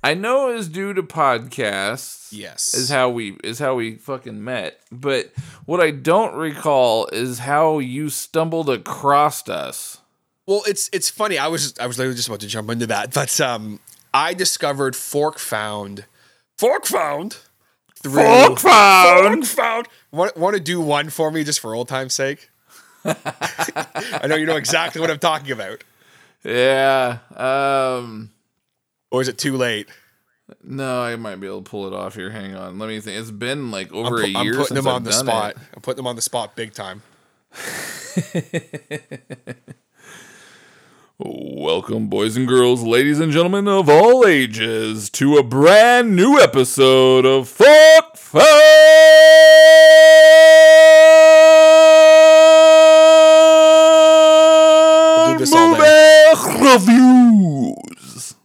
I 0.04 0.14
know 0.14 0.50
it 0.50 0.56
was 0.56 0.68
due 0.68 0.94
to 0.94 1.04
podcasts. 1.04 2.30
Yes. 2.32 2.74
Is 2.74 2.90
how 2.90 3.10
we 3.10 3.38
is 3.44 3.60
how 3.60 3.76
we 3.76 3.96
fucking 3.96 4.44
met. 4.44 4.80
But 4.92 5.32
what 5.66 5.80
I 5.80 5.92
don't 5.92 6.36
recall 6.36 7.08
is 7.08 7.40
how 7.40 7.80
you 7.80 8.10
stumbled 8.10 8.70
across 8.70 9.48
us. 9.48 10.00
Well, 10.46 10.64
it's 10.68 10.90
it's 10.92 11.10
funny. 11.10 11.38
I 11.38 11.48
was 11.48 11.78
I 11.80 11.88
was 11.88 11.98
literally 11.98 12.16
just 12.16 12.28
about 12.28 12.42
to 12.42 12.48
jump 12.48 12.70
into 12.70 12.88
that, 12.88 13.14
but 13.14 13.40
um, 13.40 13.80
I 14.14 14.34
discovered 14.34 14.96
Fork 14.96 15.40
Found, 15.40 16.06
Fork 16.58 16.86
Found, 16.86 17.38
through 18.02 18.22
Fork 18.24 18.60
Found? 18.60 19.48
Fork 19.48 19.58
Found. 19.58 19.88
Want, 20.12 20.38
want 20.38 20.56
to 20.56 20.62
do 20.62 20.82
one 20.82 21.10
for 21.10 21.32
me 21.32 21.44
just 21.44 21.60
for 21.62 21.74
old 21.74 21.88
time's 21.88 22.14
sake? 22.14 22.50
I 23.06 24.28
know 24.28 24.36
you 24.36 24.46
know 24.46 24.58
exactly 24.58 25.02
what 25.02 25.10
I'm 25.10 25.20
talking 25.20 25.52
about. 25.52 25.84
Yeah. 26.44 27.20
Um 27.36 28.32
Or 29.12 29.22
is 29.22 29.28
it 29.28 29.38
too 29.38 29.58
late? 29.58 29.88
no, 30.62 31.02
I 31.02 31.16
might 31.16 31.38
be 31.38 31.48
able 31.48 31.64
to 31.64 31.70
pull 31.70 31.88
it 31.88 31.94
off 31.94 32.16
here. 32.16 32.30
Hang 32.30 32.54
on. 32.56 32.78
Let 32.78 32.90
me 32.90 33.00
think. 33.00 33.20
It's 33.20 33.32
been 33.32 33.72
like 33.72 33.92
over 33.94 34.24
pu- 34.24 34.36
a 34.36 34.40
I'm 34.40 34.54
putting 34.56 34.76
them 34.76 34.88
on 34.88 34.96
I've 34.98 35.04
the 35.06 35.14
spot. 35.14 35.52
it. 35.52 35.58
I'm 35.74 35.82
putting 35.82 35.98
them 35.98 36.08
on 36.08 36.16
the 36.18 36.22
spot 36.22 36.56
big 36.56 36.74
time. 36.74 37.02
Welcome, 41.20 42.08
boys 42.08 42.36
and 42.36 42.48
girls, 42.48 42.82
ladies 42.84 43.20
and 43.20 43.32
gentlemen 43.32 43.68
of 43.68 43.88
all 43.88 44.26
ages, 44.28 45.10
to 45.12 45.38
a 45.38 45.44
brand 45.44 46.16
new 46.16 46.40
episode 46.40 47.26
of 47.26 47.48
Fuck 47.48 48.18
do 48.18 48.40
Reviews. 56.74 58.36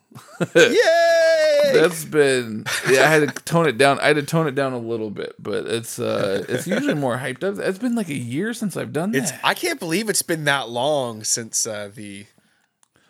Yay! 0.55 1.71
That's 1.73 2.05
been 2.05 2.65
yeah. 2.89 3.03
I 3.03 3.07
had 3.07 3.29
to 3.37 3.43
tone 3.45 3.67
it 3.67 3.77
down. 3.77 3.99
I 4.01 4.07
had 4.09 4.17
to 4.17 4.23
tone 4.23 4.47
it 4.47 4.55
down 4.55 4.73
a 4.73 4.79
little 4.79 5.11
bit, 5.11 5.35
but 5.39 5.67
it's 5.67 5.99
uh, 5.99 6.45
it's 6.49 6.67
usually 6.67 6.95
more 6.95 7.17
hyped 7.19 7.43
up. 7.43 7.59
It's 7.59 7.79
been 7.79 7.95
like 7.97 8.09
a 8.09 8.15
year 8.15 8.55
since 8.55 8.77
I've 8.77 8.93
done 8.93 9.11
that. 9.13 9.19
It's 9.19 9.33
I 9.43 9.55
can't 9.55 9.81
believe 9.81 10.09
it's 10.09 10.23
been 10.23 10.45
that 10.45 10.69
long 10.69 11.25
since 11.25 11.67
uh, 11.67 11.91
the 11.93 12.27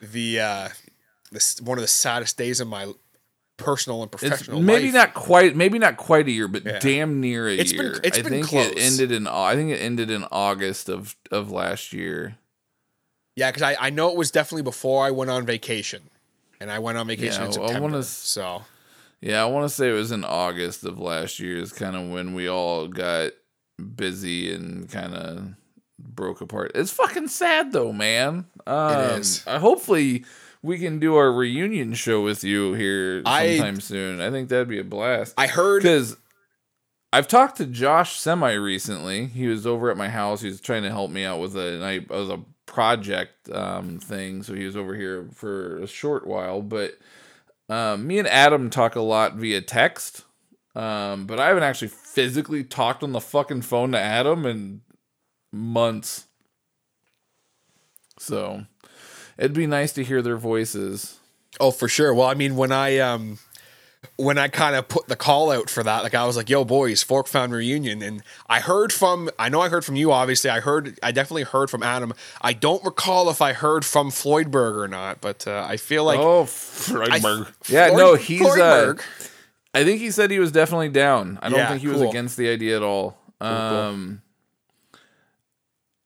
the 0.01 0.41
uh, 0.41 0.69
this 1.31 1.61
one 1.61 1.77
of 1.77 1.83
the 1.83 1.89
saddest 1.89 2.39
days 2.39 2.61
of 2.61 2.69
my 2.69 2.93
personal 3.59 4.03
and 4.03 4.13
It's 4.15 4.23
professional 4.23 4.63
maybe 4.63 4.87
life. 4.87 4.95
not 4.95 5.15
quite, 5.15 5.57
maybe 5.57 5.79
not 5.81 5.97
quite 5.97 6.29
a 6.29 6.31
year, 6.31 6.47
but 6.49 6.65
Yeah. 6.65 6.79
damn 6.79 7.21
near 7.21 7.49
a 7.49 7.53
It's 7.57 7.73
been- 7.73 7.83
year. 7.83 8.01
it's 8.05 8.17
I 8.19 8.23
been 8.23 8.31
think 8.33 8.47
close. 8.47 8.67
it 8.69 8.79
ended 8.79 9.13
in. 9.13 9.27
I 9.27 9.55
think 9.55 9.71
it 9.73 9.79
ended 9.81 10.11
in 10.11 10.25
August 10.33 10.89
of 10.89 11.15
of 11.31 11.51
last 11.51 11.93
year. 11.93 12.37
Yeah, 13.39 13.51
because 13.53 13.63
I, 13.63 13.77
I 13.79 13.91
know 13.91 14.11
it 14.11 14.17
was 14.17 14.33
definitely 14.33 14.65
before 14.65 15.07
I 15.07 15.13
went 15.13 15.31
on 15.31 15.47
vacation, 15.47 16.03
and 16.61 16.73
I 16.73 16.81
went 16.81 16.99
on 16.99 17.07
vacation 17.07 17.43
Yeah, 17.43 17.55
in 17.55 17.61
well, 17.61 17.77
I 17.77 17.79
wanna 17.79 18.03
so 18.03 18.63
Yeah, 19.21 19.43
I 19.43 19.47
want 19.47 19.65
to 19.65 19.75
say 19.75 19.89
it 19.89 19.93
was 19.93 20.11
in 20.11 20.25
August 20.25 20.83
of 20.85 20.99
last 20.99 21.39
year. 21.39 21.59
Is 21.59 21.73
kind 21.73 21.95
of 21.95 22.11
when 22.11 22.35
we 22.35 22.49
all 22.49 22.89
got 22.89 23.31
busy 23.95 24.53
and 24.53 24.91
kind 24.91 25.15
of 25.15 25.55
broke 26.01 26.41
apart. 26.41 26.73
It's 26.75 26.91
fucking 26.91 27.29
sad 27.29 27.71
though, 27.73 27.93
man. 27.93 28.47
Um, 28.67 29.21
is. 29.21 29.45
I, 29.47 29.59
hopefully, 29.59 30.25
we 30.61 30.81
can 30.81 30.99
do 30.99 31.15
our 31.15 31.31
reunion 31.31 31.95
show 31.95 32.21
with 32.23 32.43
you 32.43 32.75
here 32.75 33.23
I- 33.25 33.57
sometime 33.57 33.81
soon. 33.81 34.21
I 34.21 34.33
think 34.33 34.49
that'd 34.49 34.67
be 34.67 34.81
a 34.81 34.85
blast. 34.85 35.35
I 35.39 35.47
heard 35.47 35.85
because 35.85 36.17
I've 37.13 37.29
talked 37.29 37.59
to 37.59 37.67
Josh 37.67 38.19
semi 38.19 38.53
recently. 38.55 39.27
He 39.27 39.47
was 39.47 39.65
over 39.65 39.93
at 39.93 39.97
my 39.97 40.09
house. 40.09 40.41
He 40.41 40.49
was 40.49 40.61
trying 40.61 40.83
to 40.83 40.91
help 40.91 41.13
me 41.13 41.25
out 41.25 41.39
with 41.39 41.57
a 41.57 42.05
I 42.11 42.13
was 42.13 42.31
a 42.31 42.41
project 42.69 43.51
um, 43.51 43.99
thing, 43.99 44.45
so 44.45 44.55
he 44.55 44.65
was 44.65 44.77
over 44.77 44.95
here 44.95 45.29
for 45.35 45.79
a 45.79 45.89
short 45.89 46.27
while. 46.27 46.63
But 46.63 46.99
um, 47.69 48.07
me 48.07 48.21
and 48.21 48.29
Adam 48.29 48.71
talk 48.71 48.95
a 48.95 49.01
lot 49.01 49.35
via 49.35 49.61
text. 49.61 50.25
Um, 50.77 51.27
but 51.27 51.41
I 51.41 51.49
haven't 51.49 51.65
actually 51.65 51.89
physically 51.89 52.63
talked 52.63 53.03
on 53.03 53.11
the 53.11 53.21
fucking 53.21 53.63
phone 53.63 53.93
to 53.93 53.99
Adam 53.99 54.47
in 54.47 54.83
months. 55.51 56.27
So 58.19 58.67
it'd 59.37 59.55
be 59.55 59.67
nice 59.67 59.93
to 59.95 60.05
hear 60.05 60.23
their 60.23 60.37
voices. 60.37 61.19
Oh, 61.59 61.73
for 61.73 61.89
sure. 61.89 62.15
Well, 62.15 62.29
I 62.29 62.35
mean, 62.35 62.55
when 62.55 62.71
I 62.71 62.99
um 62.99 63.39
when 64.17 64.39
I 64.39 64.49
kind 64.49 64.77
of 64.77 64.89
put 64.89 65.09
the 65.09 65.17
call 65.17 65.51
out 65.51 65.69
for 65.69 65.83
that, 65.83 66.03
like 66.03 66.15
I 66.15 66.25
was 66.27 66.37
like, 66.37 66.49
"Yo, 66.49 66.65
boys, 66.65 67.03
Fork 67.03 67.27
Found 67.29 67.53
reunion," 67.53 68.03
and 68.03 68.23
I 68.49 68.61
heard 68.61 68.93
from 68.93 69.29
I 69.39 69.49
know 69.49 69.61
I 69.61 69.69
heard 69.69 69.85
from 69.85 69.97
you. 69.97 70.13
Obviously, 70.13 70.51
I 70.51 70.61
heard 70.61 70.99
I 71.03 71.11
definitely 71.13 71.43
heard 71.45 71.69
from 71.71 71.83
Adam. 71.83 72.13
I 72.41 72.53
don't 72.53 72.85
recall 72.85 73.29
if 73.31 73.43
I 73.43 73.53
heard 73.53 73.85
from 73.85 74.11
Floydberg 74.11 74.77
or 74.77 74.89
not, 74.89 75.21
but 75.21 75.47
uh, 75.47 75.67
I 75.69 75.77
feel 75.77 76.05
like 76.05 76.21
oh, 76.21 76.43
I- 76.43 76.47
Freudberg. 76.47 77.53
yeah, 77.69 77.89
Floyd- 77.89 77.99
no, 77.99 78.15
he's. 78.15 78.47
Uh, 78.47 78.95
I 79.75 79.85
think 79.85 80.01
he 80.01 80.11
said 80.11 80.31
he 80.31 80.39
was 80.39 80.51
definitely 80.53 80.89
down. 80.89 81.39
I 81.43 81.49
don't 81.51 81.59
Yeah, 81.59 81.69
think 81.69 81.83
he 81.83 81.89
was 81.89 82.01
against 82.01 82.37
the 82.37 82.49
idea 82.49 82.77
at 82.77 82.83
all. 82.83 83.19
cool. 83.41 83.49
Um 83.49 84.23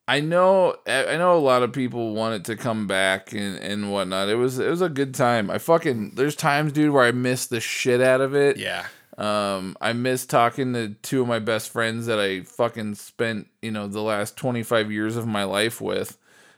I 0.08 0.20
know 0.20 0.76
I 0.86 1.16
know 1.16 1.36
a 1.36 1.38
lot 1.38 1.62
of 1.62 1.72
people 1.72 2.14
want 2.14 2.34
it 2.34 2.44
to 2.46 2.56
come 2.56 2.86
back 2.86 3.32
and, 3.32 3.56
and 3.58 3.92
whatnot. 3.92 4.28
It 4.28 4.34
was 4.34 4.58
it 4.58 4.68
was 4.68 4.82
a 4.82 4.88
good 4.88 5.14
time. 5.14 5.50
I 5.50 5.58
fucking 5.58 6.16
there's 6.16 6.34
times, 6.34 6.72
dude, 6.72 6.92
where 6.92 7.04
I 7.04 7.12
miss 7.12 7.46
the 7.46 7.60
shit 7.60 8.00
out 8.00 8.20
of 8.20 8.34
it. 8.34 8.56
yeah. 8.56 8.86
Um, 9.18 9.76
I 9.80 9.92
miss 9.92 10.24
talking 10.24 10.72
to 10.72 10.94
two 11.02 11.20
of 11.20 11.28
my 11.28 11.38
best 11.38 11.70
friends 11.70 12.06
that 12.06 12.18
I 12.18 12.42
fucking 12.42 12.94
spent, 12.94 13.48
you 13.60 13.70
know, 13.70 13.86
the 13.86 14.00
last 14.00 14.36
25 14.38 14.90
years 14.90 15.16
of 15.16 15.26
my 15.26 15.44
life 15.44 15.80
with. 15.80 16.16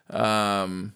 Um, 0.09 0.95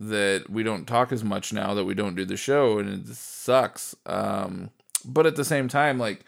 that 0.00 0.50
we 0.50 0.62
don't 0.62 0.86
talk 0.86 1.12
as 1.12 1.24
much 1.24 1.52
now 1.52 1.74
that 1.74 1.84
we 1.84 1.94
don't 1.94 2.16
do 2.16 2.24
the 2.24 2.36
show, 2.36 2.78
and 2.78 3.08
it 3.08 3.14
sucks. 3.14 3.94
Um, 4.04 4.70
but 5.04 5.26
at 5.26 5.36
the 5.36 5.44
same 5.44 5.68
time, 5.68 5.98
like, 5.98 6.24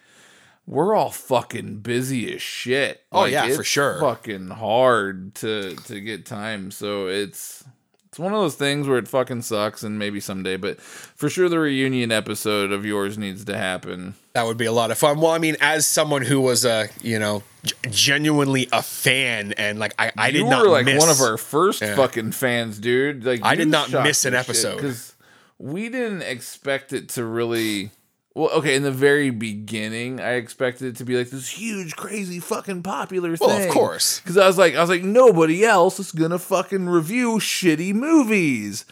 we're 0.71 0.95
all 0.95 1.11
fucking 1.11 1.79
busy 1.79 2.35
as 2.35 2.43
shit. 2.43 3.01
Oh, 3.11 3.21
Like, 3.21 3.33
yeah, 3.33 3.49
for 3.57 3.65
sure. 3.65 3.99
Fucking 4.01 4.49
hard 4.51 5.35
to 5.37 5.75
to 5.77 5.99
get 6.01 6.27
time. 6.27 6.71
So 6.71 7.07
it's 7.09 7.65
it's 8.09 8.19
one 8.19 8.35
of 8.35 8.39
those 8.41 8.55
things 8.55 8.87
where 8.87 8.99
it 8.99 9.09
fucking 9.09 9.43
sucks, 9.43 9.83
and 9.83 9.99
maybe 9.99 10.21
someday, 10.21 10.57
but 10.59 10.79
for 10.81 11.29
sure 11.31 11.49
the 11.49 11.59
reunion 11.59 12.13
episode 12.13 12.71
of 12.71 12.85
yours 12.85 13.17
needs 13.17 13.45
to 13.47 13.57
happen. 13.57 14.15
That 14.35 14.45
would 14.47 14.57
be 14.59 14.67
a 14.67 14.73
lot 14.73 14.91
of 14.91 14.99
fun. 14.99 15.21
Well, 15.21 15.31
I 15.33 15.39
mean, 15.39 15.57
as 15.61 15.87
someone 15.87 16.23
who 16.23 16.39
was 16.41 16.65
a 16.67 16.89
you 17.03 17.19
know 17.19 17.43
g- 17.65 17.73
genuinely 17.91 18.69
a 18.71 18.83
fan 18.83 19.53
and 19.55 19.79
like 19.79 19.95
I, 19.99 20.13
I 20.19 20.31
did 20.31 20.41
you 20.41 20.49
not 20.51 20.67
like 20.67 20.85
miss, 20.85 21.01
one 21.01 21.09
of 21.11 21.21
our 21.23 21.39
first 21.39 21.81
Yeah. 21.81 21.97
fucking 21.97 22.33
fans, 22.33 22.79
dude. 22.79 23.25
Like 23.25 23.41
I 23.43 23.55
did 23.55 23.69
not 23.69 23.91
miss 23.91 24.27
an 24.27 24.35
episode. 24.35 24.77
Because 24.77 25.15
we 25.59 25.89
didn't 25.89 26.23
expect 26.23 26.93
it 26.93 27.09
to 27.11 27.25
really. 27.25 27.91
Well, 28.35 28.51
okay, 28.51 28.77
in 28.77 28.85
the 28.85 28.93
very 28.93 29.31
beginning, 29.31 30.21
I 30.21 30.35
expected 30.35 30.87
it 30.87 30.97
to 30.97 31.05
be 31.05 31.17
like 31.17 31.31
this 31.31 31.49
huge, 31.49 31.97
crazy, 31.97 32.39
fucking 32.39 32.85
popular 32.85 33.37
thing. 33.37 33.49
Well, 33.49 33.67
of 33.67 33.71
course. 33.71 34.21
because 34.21 34.37
I 34.37 34.47
was 34.47 34.57
like, 34.57 34.77
I 34.77 34.81
was 34.81 34.91
like, 34.91 35.03
nobody 35.03 35.65
else 35.65 35.99
is 35.99 36.13
gonna 36.13 36.39
fucking 36.39 36.89
review 36.89 37.39
shitty 37.39 37.95
movies. 37.95 38.85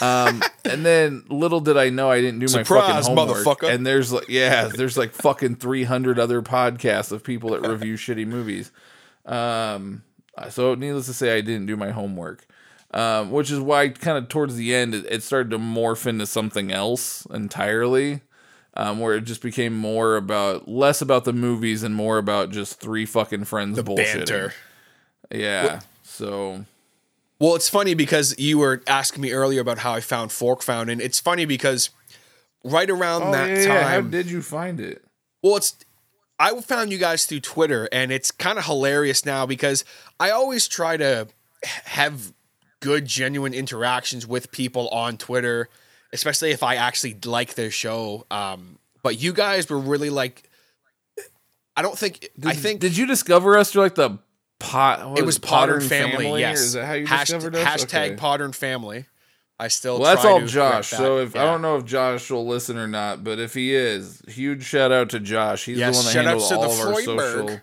Um, 0.00 0.42
and 0.64 0.86
then 0.86 1.24
little 1.28 1.60
did 1.60 1.76
I 1.76 1.90
know 1.90 2.10
I 2.10 2.22
didn't 2.22 2.40
do 2.40 2.48
Surprise, 2.48 2.68
my 2.70 3.14
fucking 3.14 3.16
homework. 3.16 3.44
motherfucker. 3.46 3.74
And 3.74 3.86
there's 3.86 4.10
like, 4.10 4.28
yeah, 4.30 4.68
there's 4.68 4.96
like 4.96 5.12
fucking 5.12 5.56
three 5.56 5.84
hundred 5.84 6.18
other 6.18 6.40
podcasts 6.40 7.12
of 7.12 7.22
people 7.22 7.50
that 7.50 7.60
review 7.68 7.94
shitty 7.98 8.26
movies. 8.26 8.70
Um, 9.26 10.02
so 10.48 10.74
needless 10.74 11.06
to 11.06 11.12
say, 11.14 11.36
I 11.36 11.42
didn't 11.42 11.66
do 11.66 11.76
my 11.76 11.90
homework. 11.90 12.46
um, 12.92 13.30
which 13.32 13.50
is 13.50 13.58
why 13.60 13.88
kind 13.90 14.16
of 14.16 14.28
towards 14.28 14.56
the 14.56 14.74
end 14.74 14.94
it, 14.94 15.04
it 15.10 15.22
started 15.22 15.50
to 15.50 15.58
morph 15.58 16.06
into 16.06 16.26
something 16.26 16.72
else 16.72 17.26
entirely. 17.26 18.22
Um, 18.76 18.98
where 18.98 19.14
it 19.14 19.20
just 19.22 19.40
became 19.40 19.72
more 19.72 20.16
about 20.16 20.66
less 20.66 21.00
about 21.00 21.24
the 21.24 21.32
movies 21.32 21.84
and 21.84 21.94
more 21.94 22.18
about 22.18 22.50
just 22.50 22.80
three 22.80 23.06
fucking 23.06 23.44
friends 23.44 23.76
The 23.76 23.84
bullshitting. 23.84 24.16
banter. 24.26 24.52
Yeah. 25.30 25.80
So 26.02 26.64
Well, 27.38 27.54
it's 27.54 27.68
funny 27.68 27.94
because 27.94 28.36
you 28.38 28.58
were 28.58 28.82
asking 28.88 29.22
me 29.22 29.32
earlier 29.32 29.60
about 29.60 29.78
how 29.78 29.92
I 29.92 30.00
found 30.00 30.32
Fork 30.32 30.62
Found, 30.62 30.90
and 30.90 31.00
it's 31.00 31.20
funny 31.20 31.44
because 31.44 31.90
right 32.64 32.90
around 32.90 33.22
Oh, 33.22 33.32
that 33.32 33.48
yeah, 33.48 33.64
yeah. 33.64 33.88
How 33.90 34.00
did 34.00 34.28
you 34.30 34.42
find 34.42 34.80
it? 34.80 35.04
well, 35.42 35.56
it's 35.56 35.76
I 36.40 36.58
found 36.60 36.90
you 36.90 36.98
guys 36.98 37.26
through 37.26 37.40
Twitter, 37.40 37.88
and 37.92 38.10
it's 38.10 38.32
kind 38.32 38.58
of 38.58 38.64
hilarious 38.66 39.24
now 39.24 39.46
because 39.46 39.84
I 40.18 40.30
always 40.30 40.66
try 40.66 40.96
to 40.96 41.28
have 41.84 42.32
good, 42.80 43.06
genuine 43.06 43.54
interactions 43.54 44.26
with 44.26 44.50
people 44.50 44.88
on 44.88 45.16
Twitter, 45.16 45.68
especially 46.14 46.52
if 46.52 46.62
I 46.62 46.76
actually 46.76 47.16
like 47.26 47.54
their 47.54 47.70
show. 47.70 48.24
Um, 48.30 48.78
but 49.02 49.20
you 49.20 49.34
guys 49.34 49.68
were 49.68 49.78
really 49.78 50.08
like, 50.08 50.48
I 51.76 51.82
don't 51.82 51.98
think 51.98 52.28
I 52.44 52.54
think 52.54 52.80
Did 52.80 52.96
you 52.96 53.06
discover 53.06 53.58
us 53.58 53.72
through 53.72 53.82
like 53.82 53.96
the 53.96 54.18
pot? 54.60 55.18
It 55.18 55.26
was 55.26 55.38
Potter 55.38 55.74
Pottern 55.74 55.88
family. 55.88 56.30
Or 56.30 56.38
Yes, 56.38 56.60
is 56.60 56.72
that 56.74 56.86
how 56.86 56.92
you 56.94 57.06
Hasht- 57.06 57.26
discovered 57.26 57.56
us? 57.56 57.66
Hashtag 57.84 58.12
Okay. 58.12 58.16
PodBeard 58.16 58.54
family. 58.54 59.06
I 59.58 59.68
still. 59.68 60.00
Well, 60.00 60.14
that's 60.14 60.24
all 60.24 60.40
to 60.40 60.46
Josh. 60.46 60.88
So 60.88 61.18
if 61.18 61.36
I 61.36 61.44
don't 61.44 61.62
know 61.62 61.76
if 61.76 61.84
Josh 61.84 62.30
will 62.30 62.46
listen 62.46 62.76
or 62.76 62.88
not, 62.88 63.22
but 63.22 63.38
if 63.38 63.54
he 63.54 63.74
is, 63.74 64.20
huge 64.26 64.64
shout 64.64 64.90
out 64.90 65.10
to 65.10 65.20
Josh. 65.20 65.64
He's 65.64 65.78
Yes, 65.78 65.96
the 66.12 66.18
one 66.18 66.24
that 66.24 66.32
to 66.32 66.54
all 66.56 66.60
the 66.62 66.66
of 66.66 66.80
our 66.80 67.02
social. 67.02 67.60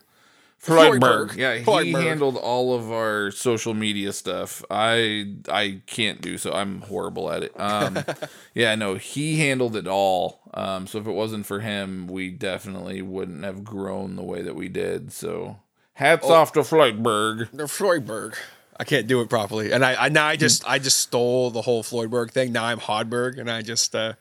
Freudberg. 0.63 1.35
Yeah, 1.35 1.55
he 1.57 1.63
Freudberg. 1.63 2.03
handled 2.03 2.37
all 2.37 2.73
of 2.75 2.91
our 2.91 3.31
social 3.31 3.73
media 3.73 4.13
stuff. 4.13 4.63
I 4.69 5.33
I 5.49 5.81
can't 5.87 6.21
do 6.21 6.37
so. 6.37 6.51
I'm 6.53 6.81
horrible 6.81 7.31
at 7.31 7.43
it. 7.43 7.59
Um, 7.59 7.99
yeah, 8.53 8.75
no, 8.75 8.95
he 8.95 9.39
handled 9.39 9.75
it 9.75 9.87
all. 9.87 10.41
Um, 10.53 10.85
so 10.87 10.99
if 10.99 11.07
it 11.07 11.11
wasn't 11.11 11.45
for 11.45 11.61
him, 11.61 12.07
we 12.07 12.29
definitely 12.29 13.01
wouldn't 13.01 13.43
have 13.43 13.63
grown 13.63 14.15
the 14.15 14.23
way 14.23 14.41
that 14.41 14.55
we 14.55 14.67
did. 14.69 15.11
So 15.11 15.57
hats 15.93 16.25
Oh. 16.27 16.33
off 16.33 16.51
to 16.53 16.59
Freudberg. 16.61 17.49
the 17.51 17.63
Freudberg. 17.63 18.35
I 18.79 18.83
can't 18.83 19.05
do 19.07 19.21
it 19.21 19.29
properly, 19.29 19.71
and 19.71 19.85
I, 19.85 20.05
I 20.05 20.09
now 20.09 20.25
I 20.25 20.35
just 20.35 20.67
I 20.67 20.79
just 20.79 20.99
stole 20.99 21.51
the 21.51 21.61
whole 21.61 21.83
Floydberg 21.83 22.31
thing. 22.31 22.51
Now 22.51 22.65
I'm 22.65 22.79
Hodberg, 22.79 23.37
and 23.39 23.49
I 23.49 23.61
just 23.61 23.95
uh, 23.95 24.13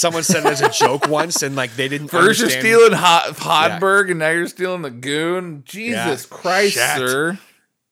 someone 0.00 0.22
said 0.22 0.44
it 0.46 0.50
as 0.50 0.60
a 0.62 0.70
joke 0.70 1.06
once, 1.08 1.42
and 1.42 1.54
like 1.54 1.76
they 1.76 1.88
didn't. 1.88 2.08
First 2.08 2.40
you're 2.40 2.50
stealing 2.50 2.92
Hot 2.92 3.36
Hodberg, 3.36 4.10
and 4.10 4.18
now 4.18 4.30
you're 4.30 4.46
stealing 4.48 4.82
the 4.82 4.90
Goon. 4.90 5.62
Jesus 5.66 6.26
Yeah. 6.30 6.36
Christ, 6.36 6.74
Shat. 6.74 6.98
sir! 6.98 7.38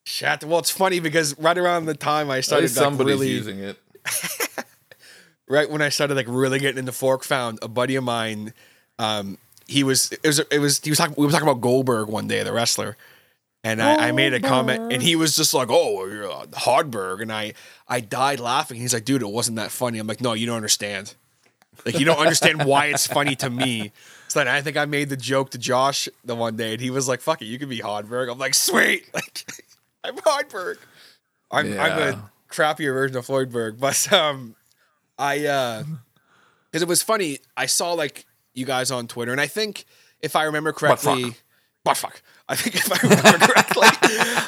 Chat. 0.04 0.44
Well, 0.44 0.58
it's 0.58 0.70
funny 0.70 1.00
because 1.00 1.38
right 1.38 1.56
around 1.56 1.84
the 1.84 1.94
time 1.94 2.30
I 2.30 2.40
started 2.40 2.74
like, 2.74 2.98
really, 2.98 3.28
using 3.28 3.58
it. 3.58 3.78
right 5.48 5.70
when 5.70 5.82
I 5.82 5.90
started 5.90 6.14
like 6.14 6.26
really 6.28 6.58
getting 6.58 6.78
into 6.78 6.92
Fork 6.92 7.24
Found, 7.24 7.58
a 7.62 7.68
buddy 7.68 7.94
of 7.96 8.04
mine, 8.04 8.54
um, 8.98 9.38
he 9.66 9.84
was 9.84 10.10
it 10.12 10.26
was 10.26 10.38
it 10.38 10.58
was 10.58 10.80
he 10.80 10.90
was 10.90 10.98
talking 10.98 11.14
we 11.18 11.26
were 11.26 11.32
talking 11.32 11.48
about 11.48 11.60
Goldberg 11.60 12.08
one 12.08 12.26
day, 12.26 12.42
the 12.42 12.52
wrestler, 12.54 12.96
and 13.62 13.82
I, 13.82 14.08
I 14.08 14.12
made 14.12 14.32
a 14.32 14.40
comment, 14.40 14.92
and 14.92 15.02
he 15.02 15.14
was 15.14 15.36
just 15.36 15.52
like, 15.52 15.68
"Oh, 15.70 16.06
you're 16.06 16.30
uh, 16.30 16.46
Hodberg," 16.52 17.20
and 17.20 17.30
I 17.30 17.52
I 17.86 18.00
died 18.00 18.40
laughing. 18.40 18.80
He's 18.80 18.94
like, 18.94 19.04
"Dude, 19.04 19.20
it 19.22 19.28
wasn't 19.28 19.56
that 19.58 19.70
funny." 19.70 19.98
I'm 19.98 20.06
like, 20.06 20.22
"No, 20.22 20.32
you 20.32 20.46
don't 20.46 20.56
understand. 20.56 21.14
Like, 21.84 21.98
you 21.98 22.04
don't 22.04 22.18
understand 22.18 22.64
why 22.64 22.86
it's 22.86 23.06
funny 23.06 23.36
to 23.36 23.50
me." 23.50 23.92
So 24.28 24.40
then 24.40 24.48
I 24.48 24.60
think 24.60 24.76
I 24.76 24.84
made 24.84 25.08
the 25.08 25.16
joke 25.16 25.50
to 25.50 25.58
Josh 25.58 26.08
the 26.24 26.34
one 26.34 26.56
day, 26.56 26.72
and 26.72 26.80
he 26.80 26.90
was 26.90 27.08
like, 27.08 27.20
"Fuck 27.20 27.42
it, 27.42 27.46
you 27.46 27.58
can 27.58 27.68
be 27.68 27.78
Hodberg." 27.78 28.30
I'm 28.30 28.38
like, 28.38 28.54
"Sweet, 28.54 29.08
like 29.14 29.44
I'm 30.04 30.16
Hodberg." 30.16 30.76
I'm 31.50 31.78
I'm 31.78 31.98
a 31.98 32.30
crappier 32.50 32.92
version 32.92 33.16
of 33.16 33.26
Floydberg, 33.26 33.78
but 33.80 34.12
um, 34.12 34.54
I 35.18 35.46
uh, 35.46 35.84
because 36.70 36.82
it 36.82 36.88
was 36.88 37.02
funny. 37.02 37.38
I 37.56 37.66
saw 37.66 37.92
like 37.92 38.26
you 38.54 38.66
guys 38.66 38.90
on 38.90 39.06
Twitter, 39.06 39.32
and 39.32 39.40
I 39.40 39.46
think 39.46 39.86
if 40.20 40.36
I 40.36 40.44
remember 40.44 40.72
correctly, 40.72 41.34
but 41.84 41.96
fuck. 41.96 42.20
I 42.50 42.56
think 42.56 42.76
if 42.76 42.90
I 42.90 43.06
remember 43.06 43.46
correctly, 43.46 43.88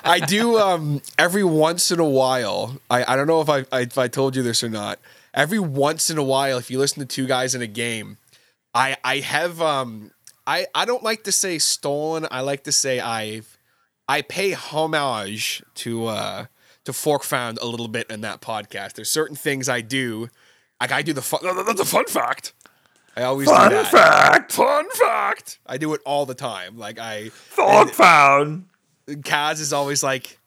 I 0.05 0.21
do 0.27 0.59
um 0.59 1.03
every 1.19 1.45
once 1.45 1.91
in 1.91 2.01
a 2.01 2.09
while. 2.09 2.81
I, 2.91 3.13
I 3.13 3.17
don't 3.17 3.27
know 3.27 3.41
if 3.41 3.49
I, 3.49 3.65
I 3.73 3.81
if 3.83 3.99
I 3.99 4.09
told 4.09 4.37
you 4.37 4.43
this 4.43 4.63
or 4.63 4.69
not. 4.69 4.99
Every 5.33 5.59
once 5.61 6.11
in 6.11 6.19
a 6.19 6.23
while, 6.23 6.59
if 6.59 6.71
you 6.71 6.79
listen 6.79 7.01
to 7.01 7.07
two 7.07 7.27
guys 7.27 7.55
in 7.55 7.63
a 7.63 7.67
game, 7.67 8.19
I 8.75 8.97
I 9.05 9.19
have 9.19 9.61
um 9.61 10.11
I 10.47 10.67
I 10.75 10.85
don't 10.85 11.03
like 11.03 11.25
to 11.25 11.33
say 11.33 11.59
stolen. 11.59 12.27
I 12.31 12.41
like 12.41 12.65
to 12.65 12.73
say 12.73 13.01
I've 13.01 13.57
I 14.09 14.23
pay 14.23 14.53
homage 14.53 15.63
to 15.77 16.07
uh 16.07 16.47
to 16.85 16.93
Fork 16.93 17.23
Found 17.25 17.59
a 17.59 17.67
little 17.67 17.89
bit 17.89 18.11
in 18.11 18.23
that 18.23 18.41
podcast. 18.41 18.95
There's 18.95 19.11
certain 19.11 19.37
things 19.37 19.69
I 19.69 19.81
do. 19.83 20.29
Like 20.81 20.93
I 20.93 21.03
do 21.03 21.13
the 21.13 21.23
fun. 21.23 21.41
That's 21.43 21.81
a 21.81 21.85
fun 21.85 22.07
fact. 22.07 22.53
I 23.17 23.23
always 23.25 23.49
do 23.49 23.55
Fun 23.55 23.71
that. 23.73 23.87
fact. 23.91 24.53
Fun 24.53 24.89
fact. 24.93 25.59
I 25.67 25.77
do 25.77 25.93
it 25.95 26.01
all 26.07 26.27
the 26.27 26.35
time. 26.35 26.79
Like 26.79 26.99
I 26.99 27.29
Fork 27.29 27.91
found. 27.93 28.67
Kaz 29.09 29.61
is 29.61 29.73
always 29.73 30.03
like, 30.03 30.39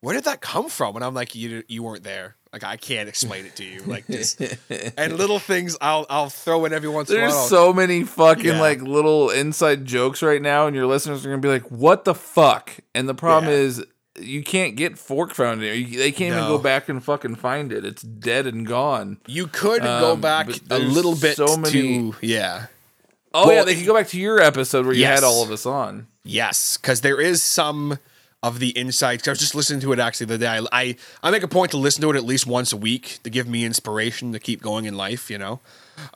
"Where 0.00 0.14
did 0.14 0.24
that 0.24 0.40
come 0.42 0.68
from?" 0.68 0.94
And 0.96 1.04
I'm 1.04 1.14
like, 1.14 1.34
"You 1.34 1.64
you 1.66 1.82
weren't 1.82 2.04
there. 2.04 2.36
Like 2.54 2.62
I 2.62 2.76
can't 2.76 3.08
explain 3.08 3.46
it 3.46 3.56
to 3.56 3.64
you. 3.64 3.80
Like 3.80 4.06
just 4.06 4.40
and 4.96 5.16
little 5.18 5.40
things 5.40 5.76
I'll 5.80 6.06
I'll 6.08 6.30
throw 6.30 6.64
in 6.66 6.72
every 6.72 6.88
once 6.88 7.10
in 7.10 7.16
a 7.16 7.18
There's 7.18 7.48
so 7.48 7.72
many 7.72 8.04
fucking 8.04 8.44
Yeah. 8.44 8.60
like 8.60 8.80
little 8.80 9.30
inside 9.30 9.84
jokes 9.84 10.22
right 10.22 10.40
now, 10.40 10.68
and 10.68 10.76
your 10.76 10.86
listeners 10.86 11.26
are 11.26 11.30
gonna 11.30 11.40
be 11.42 11.48
like, 11.48 11.68
"What 11.70 12.04
the 12.04 12.14
fuck?" 12.14 12.70
And 12.94 13.08
the 13.08 13.14
problem 13.14 13.50
Yeah. 13.52 13.58
is, 13.58 13.84
you 14.20 14.44
can't 14.44 14.76
get 14.76 14.96
Fork 14.98 15.34
Found 15.34 15.62
here. 15.62 15.74
They 15.74 16.12
can't 16.12 16.36
even 16.36 16.46
go 16.48 16.58
back 16.58 16.88
and 16.88 17.02
fucking 17.02 17.34
find 17.34 17.72
it. 17.72 17.84
It's 17.84 18.02
dead 18.02 18.46
and 18.46 18.64
gone. 18.64 19.18
you 19.26 19.48
could 19.48 19.82
go 19.82 20.12
Um, 20.12 20.20
back 20.20 20.48
a 20.70 20.78
little 20.78 21.16
bit 21.16 21.36
so 21.36 21.56
many- 21.56 22.12
to 22.12 22.14
yeah. 22.20 22.66
Oh 23.34 23.48
Well- 23.48 23.56
yeah, 23.56 23.64
they 23.64 23.74
can 23.74 23.84
go 23.84 23.94
back 23.94 24.06
to 24.10 24.20
your 24.20 24.38
episode 24.38 24.86
where 24.86 24.94
you 24.94 25.00
Yes. 25.00 25.18
had 25.18 25.26
all 25.26 25.42
of 25.42 25.50
us 25.50 25.66
on. 25.66 26.06
Yes, 26.22 26.76
because 26.76 27.00
there 27.00 27.20
is 27.20 27.42
some 27.42 27.98
of 28.44 28.58
the 28.60 28.68
insights. 28.70 29.26
I 29.26 29.30
was 29.32 29.38
just 29.40 29.54
listening 29.54 29.80
to 29.80 29.92
it 29.92 29.98
actually 29.98 30.26
the 30.26 30.38
day. 30.38 30.46
I, 30.48 30.66
I 30.72 30.96
I 31.22 31.30
make 31.30 31.42
a 31.42 31.48
point 31.48 31.70
to 31.72 31.76
listen 31.78 32.02
to 32.02 32.10
it 32.10 32.16
at 32.16 32.24
least 32.24 32.46
once 32.46 32.72
a 32.72 32.76
week 32.76 33.18
to 33.24 33.30
give 33.30 33.48
me 33.48 33.64
inspiration 33.64 34.32
to 34.32 34.38
keep 34.38 34.60
going 34.62 34.84
in 34.84 34.96
life. 34.96 35.30
You 35.30 35.38
know. 35.38 35.60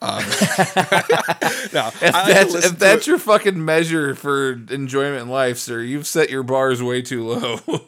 Um, 0.01 0.19
no, 0.19 1.87
If 2.01 2.13
I 2.13 2.23
like 2.23 2.33
that's 2.33 2.53
if 2.65 2.79
that's 2.79 3.07
your 3.07 3.17
fucking 3.17 3.63
measure 3.63 4.13
for 4.13 4.51
enjoyment 4.69 5.21
in 5.23 5.29
life, 5.29 5.57
sir, 5.57 5.79
you've 5.81 6.05
set 6.07 6.29
your 6.29 6.43
bars 6.43 6.83
way 6.83 7.01
too 7.01 7.25
low. 7.27 7.59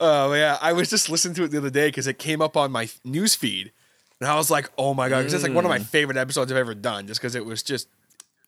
Oh 0.00 0.32
yeah, 0.32 0.58
I 0.60 0.72
was 0.74 0.88
just 0.90 1.10
listening 1.10 1.34
to 1.34 1.44
it 1.44 1.48
the 1.50 1.58
other 1.58 1.70
day 1.70 1.88
because 1.88 2.06
it 2.06 2.18
came 2.20 2.40
up 2.40 2.56
on 2.56 2.70
my 2.70 2.88
news 3.04 3.34
feed, 3.34 3.72
and 4.20 4.30
I 4.30 4.36
was 4.36 4.48
like, 4.48 4.70
"Oh 4.78 4.94
my 4.94 5.08
god!" 5.08 5.18
Because 5.18 5.34
it's 5.34 5.42
like 5.42 5.52
one 5.54 5.64
of 5.64 5.70
Mm. 5.70 5.78
my 5.78 5.84
favorite 5.84 6.16
episodes 6.16 6.52
I've 6.52 6.58
ever 6.58 6.74
done, 6.74 7.08
just 7.08 7.20
because 7.20 7.34
it 7.34 7.44
was 7.44 7.64
just 7.64 7.88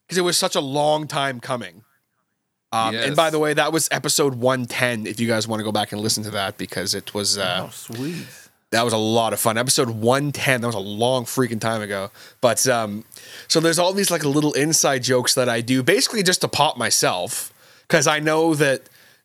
because 0.06 0.16
it 0.16 0.20
was 0.22 0.36
such 0.36 0.54
a 0.54 0.61
long 0.61 1.08
time 1.08 1.40
coming. 1.40 1.82
Um, 2.72 2.94
And 2.94 3.16
by 3.16 3.30
the 3.30 3.38
way, 3.38 3.52
that 3.54 3.72
was 3.72 3.88
episode 3.90 4.34
one 4.36 4.66
ten. 4.66 5.06
If 5.06 5.18
you 5.18 5.26
guys 5.26 5.48
want 5.48 5.60
to 5.60 5.64
go 5.64 5.72
back 5.72 5.92
and 5.92 6.00
listen 6.00 6.22
to 6.24 6.30
that, 6.30 6.56
because 6.56 6.94
it 6.94 7.12
was 7.14 7.36
uh, 7.38 7.66
oh 7.66 7.70
sweet. 7.70 8.26
that 8.70 8.84
was 8.84 8.92
a 8.92 8.96
lot 8.98 9.32
of 9.32 9.40
fun. 9.40 9.58
Episode 9.58 9.90
110, 9.90 10.60
that 10.60 10.66
was 10.68 10.76
a 10.76 10.78
long 10.78 11.24
freaking 11.24 11.60
time 11.60 11.82
ago. 11.82 12.10
But 12.40 12.64
um 12.68 13.04
so 13.48 13.58
there's 13.58 13.78
all 13.80 13.92
these 13.92 14.10
like 14.10 14.24
little 14.24 14.52
inside 14.52 15.02
jokes 15.02 15.34
that 15.34 15.48
I 15.48 15.60
do 15.60 15.82
basically 15.82 16.22
just 16.22 16.40
to 16.42 16.48
pop 16.48 16.76
myself 16.78 17.52
cuz 17.88 18.06
I 18.06 18.20
know 18.20 18.54
that 18.54 18.82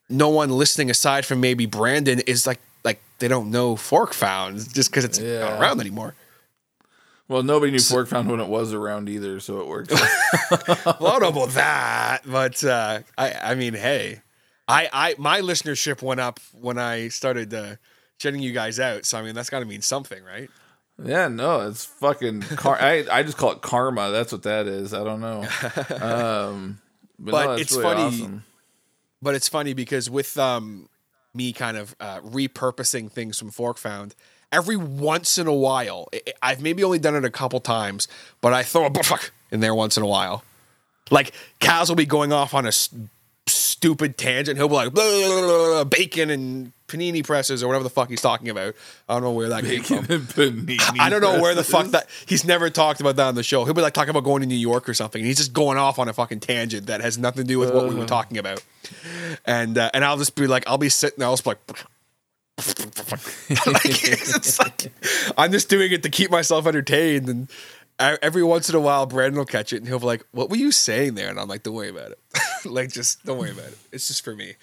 no 0.10 0.30
one 0.30 0.50
listening 0.50 0.90
aside 0.90 1.24
from 1.26 1.40
maybe 1.40 1.68
Brandon 1.68 2.22
is 2.22 2.48
like 2.48 2.60
like 2.84 3.00
they 3.20 3.28
don't 3.28 3.52
know 3.52 3.76
Fork 3.76 4.14
Found 4.16 4.74
just 4.74 4.92
cuz 4.92 5.04
it's 5.04 5.20
Yeah. 5.20 5.42
not 5.42 5.60
around 5.62 5.80
anymore. 5.80 6.16
Well, 7.28 7.42
nobody 7.44 7.72
knew 7.72 7.80
Fork 7.80 8.08
Found 8.10 8.30
when 8.30 8.40
it 8.40 8.48
was 8.48 8.72
around 8.74 9.10
either, 9.10 9.40
so 9.40 9.60
it 9.62 9.68
worked. 9.68 9.92
well, 9.92 10.00
I 11.08 11.20
don't 11.20 11.22
know 11.22 11.30
about 11.30 11.50
that, 11.52 12.22
but 12.26 12.64
uh 12.64 13.00
I 13.18 13.34
I 13.52 13.56
mean, 13.56 13.74
hey. 13.74 14.22
I 14.68 14.90
I 14.94 15.16
my 15.18 15.42
listenership 15.42 16.02
went 16.02 16.20
up 16.20 16.40
when 16.60 16.78
I 16.78 17.08
started 17.10 17.54
uh 17.54 17.76
shutting 18.20 18.42
you 18.42 18.52
guys 18.52 18.80
out. 18.80 19.06
So 19.06 19.18
I 19.18 19.22
mean, 19.24 19.34
that's 19.36 19.50
got 19.50 19.60
to 19.60 19.66
mean 19.66 19.82
something, 19.82 20.24
right? 20.24 20.50
Yeah, 21.04 21.28
no, 21.28 21.68
it's 21.68 21.84
fucking. 21.86 22.42
Car- 22.42 22.80
I 22.80 23.06
I 23.12 23.24
just 23.24 23.38
call 23.38 23.52
it 23.54 23.62
karma. 23.62 24.12
That's 24.12 24.32
what 24.32 24.44
that 24.44 24.66
is. 24.68 24.94
I 24.94 25.04
don't 25.04 25.20
know. 25.22 25.42
Um, 26.00 26.80
but, 27.20 27.32
But 27.32 27.46
no, 27.46 27.52
it's 27.54 27.72
really 27.74 27.84
funny- 27.84 28.04
awesome. 28.04 28.44
but 29.22 29.36
it's 29.36 29.50
funny 29.50 29.74
because 29.74 30.10
with 30.10 30.38
um 30.38 30.90
me 31.34 31.52
kind 31.54 31.76
of 31.76 31.96
uh, 32.00 32.22
repurposing 32.22 33.12
things 33.12 33.38
from 33.38 33.52
Fork 33.52 33.78
Found, 33.80 34.16
every 34.56 34.78
once 34.78 35.38
in 35.38 35.48
a 35.48 35.54
while, 35.54 36.08
I've 36.42 36.62
maybe 36.62 36.84
only 36.84 36.98
done 36.98 37.16
it 37.16 37.26
a 37.26 37.30
couple 37.30 37.60
times, 37.60 38.08
but 38.40 38.54
I 38.54 38.64
throw 38.64 38.86
a 38.86 39.04
fuck 39.04 39.32
in 39.52 39.60
there 39.60 39.76
once 39.76 39.98
in 39.98 40.04
a 40.04 40.08
while. 40.08 40.44
Like 41.12 41.34
Kaz 41.60 41.90
will 41.90 41.96
be 41.96 42.06
going 42.06 42.32
off 42.32 42.54
on 42.54 42.66
a 42.66 42.72
stupid 43.48 44.18
tangent. 44.18 44.58
He'll 44.58 44.70
be 44.70 44.76
like 44.76 44.94
blah, 44.94 45.04
blah, 45.04 45.42
blah, 45.42 45.84
bacon 45.84 46.30
and 46.30 46.72
panini 46.88 47.24
presses 47.24 47.62
or 47.62 47.68
whatever 47.68 47.84
the 47.84 47.90
fuck 47.90 48.10
he's 48.10 48.22
talking 48.22 48.48
about. 48.48 48.76
I 49.10 49.14
don't 49.14 49.24
know 49.24 49.34
where 49.34 49.50
that 49.50 49.64
bacon 49.64 50.06
came 50.06 50.22
from. 50.26 50.68
I 51.00 51.10
don't 51.10 51.22
know 51.22 51.42
where 51.42 51.54
the 51.54 51.64
fuck 51.64 51.88
that 51.88 52.10
he's 52.26 52.46
never 52.46 52.70
talked 52.70 53.02
about 53.02 53.18
that 53.18 53.28
on 53.28 53.36
the 53.36 53.44
show. 53.44 53.66
He'll 53.66 53.74
be 53.74 53.82
like 53.82 53.94
talking 53.94 54.10
about 54.10 54.24
going 54.24 54.42
to 54.42 54.48
New 54.48 54.56
York 54.56 54.88
or 54.88 54.94
something, 54.94 55.20
and 55.20 55.28
he's 55.28 55.38
just 55.38 55.52
going 55.54 55.78
off 55.78 56.00
on 56.00 56.08
a 56.08 56.14
fucking 56.14 56.40
tangent 56.40 56.88
that 56.88 57.02
has 57.02 57.18
nothing 57.18 57.44
to 57.44 57.48
do 57.48 57.60
with 57.60 57.74
what 57.74 57.90
we 57.90 57.96
were 57.96 58.06
talking 58.06 58.38
about. 58.38 58.64
And 59.46 59.78
uh, 59.78 59.92
and 59.94 60.06
I'll 60.06 60.18
just 60.18 60.36
be 60.36 60.48
like, 60.48 60.64
I'll 60.66 60.78
be 60.78 60.90
sitting 60.90 61.20
there, 61.20 61.28
I'll 61.28 61.34
just 61.34 61.44
be 61.44 61.52
like. 61.52 61.86
like, 63.68 64.04
it's 64.04 64.60
like 64.60 64.92
I'm 65.38 65.52
just 65.52 65.70
doing 65.70 65.92
it 65.92 66.04
to 66.04 66.10
keep 66.10 66.32
myself 66.32 66.66
entertained, 66.68 67.28
and 67.28 67.50
every 68.00 68.44
once 68.44 68.70
in 68.70 68.76
a 68.76 68.80
while, 68.80 69.06
Brandon 69.06 69.38
will 69.38 69.46
catch 69.46 69.74
it, 69.74 69.78
and 69.78 69.88
he'll 69.88 70.00
be 70.00 70.06
like, 70.06 70.26
"What 70.32 70.50
were 70.50 70.56
you 70.56 70.72
saying 70.72 71.16
there?" 71.16 71.30
And 71.30 71.40
I'm 71.40 71.50
like, 71.50 71.64
"Don't 71.64 71.74
worry 71.74 71.90
about 71.90 72.12
it. 72.12 72.20
like, 72.66 72.92
just 72.92 73.24
don't 73.26 73.38
worry 73.38 73.52
about 73.52 73.68
it. 73.68 73.78
It's 73.92 74.08
just 74.08 74.24
for 74.24 74.36
me." 74.36 74.56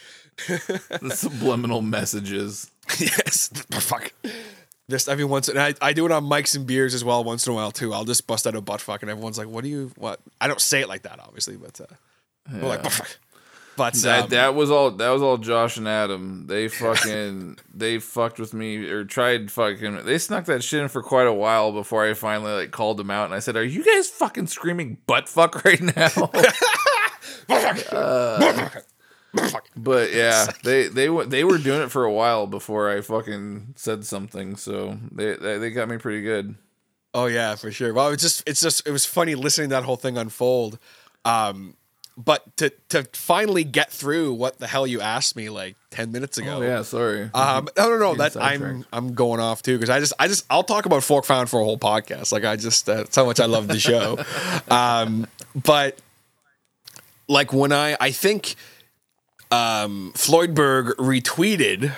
The 0.48 1.12
subliminal 1.14 1.82
messages. 1.82 2.70
yes. 2.98 3.48
Fuck. 3.70 4.12
Just 4.90 5.08
every 5.08 5.24
once 5.24 5.48
and 5.48 5.58
I, 5.58 5.74
I 5.80 5.92
do 5.92 6.04
it 6.06 6.12
on 6.12 6.24
mics 6.24 6.56
and 6.56 6.66
beers 6.66 6.94
as 6.94 7.04
well 7.04 7.22
once 7.22 7.46
in 7.46 7.52
a 7.52 7.56
while 7.56 7.70
too. 7.70 7.92
I'll 7.92 8.04
just 8.04 8.26
bust 8.26 8.46
out 8.46 8.56
a 8.56 8.60
butt 8.60 8.80
fuck 8.80 9.02
and 9.02 9.10
everyone's 9.10 9.38
like, 9.38 9.48
"What 9.48 9.64
do 9.64 9.70
you 9.70 9.92
what?" 9.96 10.20
I 10.40 10.48
don't 10.48 10.60
say 10.60 10.80
it 10.80 10.88
like 10.88 11.02
that, 11.02 11.20
obviously, 11.20 11.56
but 11.56 11.80
uh, 11.80 11.84
we're 12.52 12.68
like, 12.68 12.82
butt 12.82 12.92
fuck. 12.92 13.18
But 13.76 13.94
That 13.94 14.24
um, 14.24 14.28
that 14.30 14.54
was 14.54 14.70
all 14.70 14.90
that 14.90 15.08
was 15.10 15.22
all 15.22 15.38
Josh 15.38 15.76
and 15.76 15.88
Adam. 15.88 16.46
They 16.46 16.68
fucking 16.68 17.58
they 17.72 17.98
fucked 17.98 18.38
with 18.38 18.52
me 18.52 18.88
or 18.88 19.04
tried 19.04 19.50
fucking 19.50 20.04
they 20.04 20.18
snuck 20.18 20.44
that 20.46 20.62
shit 20.62 20.82
in 20.82 20.88
for 20.88 21.02
quite 21.02 21.26
a 21.26 21.32
while 21.32 21.72
before 21.72 22.06
I 22.06 22.14
finally 22.14 22.52
like 22.52 22.70
called 22.70 22.98
them 22.98 23.10
out 23.10 23.26
and 23.26 23.34
I 23.34 23.38
said, 23.38 23.56
Are 23.56 23.64
you 23.64 23.84
guys 23.84 24.08
fucking 24.08 24.48
screaming 24.48 24.98
butt 25.06 25.28
fuck 25.28 25.64
right 25.64 25.80
now? 25.80 26.30
but 29.76 30.12
yeah, 30.12 30.46
they 30.62 30.88
they 30.88 31.08
they 31.24 31.44
were 31.44 31.58
doing 31.58 31.82
it 31.82 31.90
for 31.90 32.04
a 32.04 32.12
while 32.12 32.46
before 32.46 32.90
I 32.90 33.00
fucking 33.00 33.74
said 33.76 34.04
something, 34.04 34.56
so 34.56 34.98
they 35.10 35.34
they, 35.34 35.58
they 35.58 35.70
got 35.70 35.88
me 35.88 35.96
pretty 35.96 36.22
good. 36.22 36.56
Oh 37.14 37.26
yeah, 37.26 37.54
for 37.56 37.70
sure. 37.70 37.92
Well, 37.94 38.08
it's 38.08 38.22
just 38.22 38.42
it's 38.46 38.60
just 38.60 38.86
it 38.86 38.90
was 38.90 39.04
funny 39.06 39.34
listening 39.34 39.70
to 39.70 39.76
that 39.76 39.84
whole 39.84 39.96
thing 39.96 40.18
unfold. 40.18 40.78
Um, 41.24 41.76
but 42.16 42.56
to 42.58 42.70
to 42.90 43.04
finally 43.12 43.64
get 43.64 43.90
through 43.90 44.34
what 44.34 44.58
the 44.58 44.66
hell 44.66 44.86
you 44.86 45.00
asked 45.00 45.34
me 45.36 45.48
like 45.48 45.76
ten 45.90 46.12
minutes 46.12 46.36
ago. 46.38 46.58
Oh 46.58 46.62
yeah, 46.62 46.82
sorry. 46.82 47.30
Um, 47.34 47.68
no, 47.76 47.88
no, 47.88 47.98
no. 47.98 48.14
That 48.14 48.36
I'm. 48.36 48.84
I'm 48.92 49.14
going 49.14 49.40
off 49.40 49.62
too 49.62 49.76
because 49.78 49.90
I 49.90 49.98
just 50.00 50.12
I 50.18 50.28
just 50.28 50.44
I'll 50.50 50.62
talk 50.64 50.84
about 50.86 51.02
Fork 51.02 51.24
Found 51.24 51.48
for 51.48 51.60
a 51.60 51.64
whole 51.64 51.78
podcast. 51.78 52.30
Like 52.32 52.44
I 52.44 52.56
just 52.56 52.88
uh, 52.88 52.96
that's 52.96 53.16
how 53.16 53.24
much 53.24 53.40
I 53.40 53.46
love 53.46 53.68
the 53.68 53.78
show. 53.78 54.18
um, 54.70 55.26
but 55.54 55.98
like 57.28 57.52
when 57.52 57.72
I 57.72 57.96
I 58.00 58.10
think 58.10 58.54
um, 59.50 60.12
Floydberg 60.14 60.94
retweeted 60.96 61.92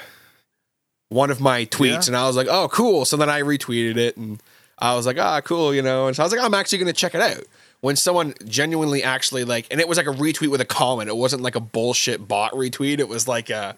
one 1.09 1.31
of 1.31 1.41
my 1.41 1.65
tweets, 1.67 1.91
Yeah. 1.91 2.03
and 2.09 2.17
I 2.17 2.27
was 2.27 2.37
like, 2.37 2.49
oh 2.49 2.69
cool. 2.69 3.05
So 3.05 3.17
then 3.17 3.29
I 3.31 3.43
retweeted 3.43 3.97
it, 3.97 4.17
and 4.17 4.43
I 4.79 4.95
was 4.95 5.07
like, 5.07 5.19
ah 5.19 5.41
cool, 5.41 5.75
you 5.75 5.83
know. 5.83 6.07
And 6.07 6.17
so 6.17 6.23
I 6.23 6.27
was 6.27 6.33
like, 6.33 6.41
I'm 6.43 6.55
actually 6.55 6.79
gonna 6.79 6.93
check 6.93 7.15
it 7.15 7.21
out. 7.21 7.45
When 7.85 7.97
someone 7.97 8.33
genuinely 8.47 9.03
actually 9.03 9.45
like, 9.45 9.67
and 9.71 9.79
it 9.79 9.87
was 9.87 9.99
like 9.99 10.07
a 10.07 10.11
retweet 10.11 10.49
with 10.49 10.63
a 10.63 10.65
comment. 10.65 11.11
It 11.11 11.17
wasn't 11.17 11.43
like 11.43 11.55
a 11.55 11.61
bullshit 11.61 12.27
bot 12.27 12.53
retweet. 12.53 12.99
It 12.99 13.09
was 13.09 13.29
like 13.29 13.51
a, 13.51 13.77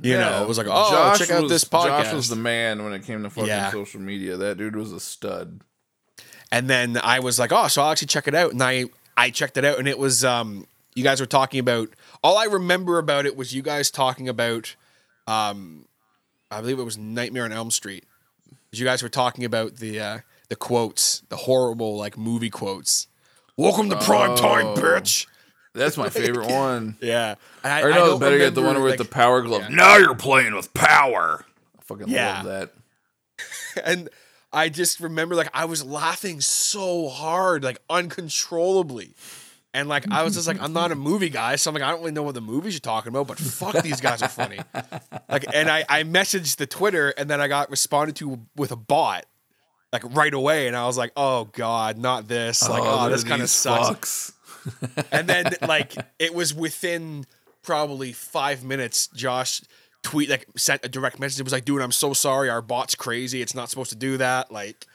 you 0.00 0.14
know, 0.14 0.42
it 0.42 0.48
was 0.48 0.56
like, 0.56 0.66
oh, 0.70 1.14
check 1.18 1.30
out 1.30 1.42
was- 1.42 1.50
this 1.52 1.64
podcast. 1.64 2.04
Josh 2.04 2.14
was 2.14 2.28
the 2.30 2.36
man 2.36 2.82
when 2.84 2.94
it 2.94 3.04
came 3.04 3.22
to 3.24 3.28
fucking 3.28 3.48
Yeah. 3.48 3.70
social 3.70 4.00
media. 4.00 4.38
That 4.38 4.56
dude 4.56 4.76
was 4.76 4.92
a 4.92 4.98
stud. 5.00 5.60
And 6.50 6.70
then 6.70 6.98
I 7.04 7.20
was 7.20 7.38
like, 7.38 7.52
oh, 7.52 7.68
so 7.68 7.82
I'll 7.82 7.90
actually 7.92 8.06
check 8.06 8.28
it 8.28 8.34
out. 8.34 8.52
And 8.52 8.62
I 8.62 8.86
I 9.14 9.28
checked 9.28 9.58
it 9.58 9.64
out, 9.66 9.78
and 9.78 9.86
it 9.86 9.98
was 9.98 10.24
um 10.24 10.66
you 10.94 11.04
guys 11.04 11.20
were 11.20 11.26
talking 11.26 11.60
about. 11.60 11.90
All 12.24 12.38
I 12.38 12.44
remember 12.44 12.96
about 12.98 13.26
it 13.26 13.36
was 13.36 13.54
you 13.54 13.60
guys 13.60 13.90
talking 13.90 14.26
about, 14.26 14.74
um, 15.26 15.84
I 16.50 16.62
believe 16.62 16.78
it 16.78 16.84
was 16.84 16.96
Nightmare 16.96 17.44
on 17.44 17.52
Elm 17.52 17.70
Street. 17.70 18.04
You 18.72 18.86
guys 18.86 19.02
were 19.02 19.10
talking 19.10 19.44
about 19.44 19.76
the 19.76 20.00
uh, 20.00 20.18
the 20.48 20.56
quotes, 20.56 21.20
the 21.28 21.36
horrible 21.36 21.98
like 21.98 22.16
movie 22.16 22.48
quotes. 22.48 23.06
Welcome 23.58 23.90
to 23.90 23.96
prime 23.98 24.36
time, 24.36 24.66
Oh. 24.68 24.74
bitch. 24.76 25.26
That's 25.74 25.96
my 25.96 26.08
favorite 26.10 26.46
one. 26.50 26.96
Yeah, 27.00 27.34
And 27.64 27.72
I, 27.72 27.82
Or 27.82 27.92
I 27.92 27.94
no, 27.96 28.06
don't 28.06 28.20
better 28.20 28.38
yet, 28.38 28.54
the 28.54 28.60
one 28.60 28.68
remember, 28.76 28.84
with 28.84 29.00
like- 29.00 29.08
the 29.08 29.12
power 29.14 29.42
glove. 29.42 29.62
Yeah. 29.62 29.68
Now 29.74 29.96
you're 29.96 30.14
playing 30.14 30.54
with 30.54 30.72
power. 30.74 31.44
I 31.76 31.82
fucking 31.82 32.06
Yeah. 32.08 32.42
love 32.42 32.44
that. 32.46 32.70
and 33.84 34.08
I 34.52 34.68
just 34.68 35.00
remember 35.00 35.34
like 35.34 35.48
I 35.52 35.64
was 35.64 35.84
laughing 35.84 36.40
so 36.40 37.08
hard, 37.08 37.64
like 37.64 37.78
uncontrollably. 37.90 39.14
And 39.74 39.88
like 39.88 40.08
I 40.10 40.22
was 40.22 40.34
just 40.34 40.46
like, 40.46 40.62
I'm 40.62 40.72
not 40.72 40.92
a 40.92 40.94
movie 40.94 41.28
guy, 41.28 41.56
so 41.56 41.70
I'm 41.70 41.74
like, 41.74 41.82
I 41.82 41.90
don't 41.90 41.98
really 42.00 42.12
know 42.12 42.22
what 42.22 42.34
the 42.34 42.40
movies 42.40 42.74
you're 42.74 42.80
talking 42.80 43.10
about, 43.10 43.26
but 43.26 43.38
fuck 43.38 43.82
these 43.82 44.00
guys 44.00 44.22
are 44.22 44.28
funny. 44.28 44.58
Like, 45.28 45.44
and 45.52 45.68
I 45.68 45.84
I 45.90 46.04
messaged 46.04 46.56
the 46.56 46.66
Twitter, 46.66 47.10
and 47.10 47.28
then 47.28 47.38
I 47.40 47.48
got 47.48 47.70
responded 47.70 48.16
to 48.16 48.40
with 48.56 48.72
a 48.72 48.76
bot, 48.76 49.26
like 49.92 50.02
right 50.14 50.34
away, 50.34 50.66
and 50.66 50.76
I 50.76 50.86
was 50.86 50.98
like, 50.98 51.12
oh 51.16 51.44
god, 51.52 51.98
not 51.98 52.28
this. 52.28 52.68
Like, 52.68 52.82
oh, 52.84 53.02
they're 53.02 53.10
this 53.10 53.24
kind 53.24 53.42
of 53.42 53.50
sucks. 53.50 54.32
And 55.12 55.26
then 55.26 55.46
like 55.66 55.94
it 56.18 56.34
was 56.34 56.52
within 56.52 57.24
probably 57.62 58.12
five 58.12 58.62
minutes, 58.62 59.06
Josh 59.08 59.62
tweet 60.02 60.28
like 60.28 60.46
sent 60.56 60.84
a 60.84 60.88
direct 60.88 61.18
message. 61.18 61.40
It 61.40 61.44
was 61.44 61.52
like, 61.52 61.64
dude, 61.64 61.82
I'm 61.82 61.92
so 61.92 62.12
sorry. 62.12 62.50
Our 62.50 62.62
bot's 62.62 62.94
crazy. 62.94 63.42
It's 63.42 63.54
not 63.54 63.70
supposed 63.70 63.90
to 63.90 63.96
do 63.96 64.16
that. 64.18 64.50
Like, 64.50 64.86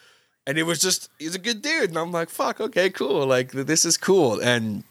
and 0.46 0.58
it 0.58 0.64
was 0.64 0.80
just 0.80 1.10
he's 1.20 1.36
a 1.36 1.39
good 1.39 1.62
dude. 1.62 1.89
And 1.89 1.98
I'm 1.98 2.12
like, 2.12 2.30
fuck, 2.30 2.60
okay, 2.62 2.89
cool. 2.89 3.26
Like 3.26 3.52
this 3.52 3.86
is 3.86 3.98
cool. 3.98 4.39
And 4.41 4.84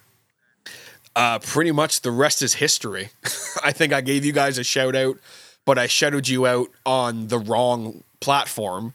uh 1.14 1.38
pretty 1.40 1.72
much 1.72 2.00
the 2.00 2.10
rest 2.10 2.42
is 2.42 2.54
history. 2.54 3.10
I 3.64 3.72
think 3.72 3.92
I 3.92 4.00
gave 4.00 4.24
you 4.24 4.32
guys 4.32 4.58
a 4.58 4.64
shout 4.64 4.96
out, 4.96 5.18
but 5.64 5.78
I 5.78 5.86
shouted 5.86 6.28
you 6.28 6.46
out 6.46 6.68
on 6.86 7.28
the 7.28 7.38
wrong 7.38 8.02
platform. 8.20 8.94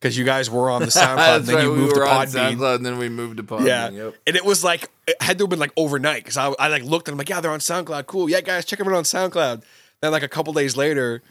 Because 0.00 0.16
you 0.16 0.24
guys 0.24 0.48
were 0.48 0.70
on 0.70 0.80
the 0.80 0.86
SoundCloud, 0.88 1.42
then 1.42 1.56
right. 1.56 1.64
you 1.64 1.72
we 1.72 1.78
moved 1.78 1.94
to 1.94 2.00
were 2.00 2.08
on 2.08 2.26
Podbean. 2.26 2.76
And 2.76 2.86
then 2.86 2.96
we 2.96 3.10
moved 3.10 3.36
to 3.36 3.42
Podbean. 3.42 3.66
Yeah. 3.66 3.90
Yep. 3.90 4.14
And 4.26 4.36
it 4.36 4.44
was 4.44 4.64
like 4.64 4.88
it 5.06 5.20
had 5.20 5.38
to 5.38 5.44
have 5.44 5.50
been 5.50 5.58
like 5.58 5.72
overnight 5.76 6.24
because 6.24 6.38
I, 6.38 6.48
I 6.58 6.68
like 6.68 6.84
looked 6.84 7.08
and 7.08 7.14
I'm 7.14 7.18
like, 7.18 7.28
yeah, 7.28 7.40
they're 7.40 7.50
on 7.50 7.60
SoundCloud. 7.60 8.06
Cool. 8.06 8.30
Yeah, 8.30 8.40
guys, 8.40 8.64
check 8.64 8.78
them 8.78 8.88
out 8.88 8.94
on 8.94 9.04
SoundCloud. 9.04 9.62
Then 10.00 10.12
like 10.12 10.22
a 10.22 10.28
couple 10.28 10.54
days 10.54 10.76
later, 10.76 11.22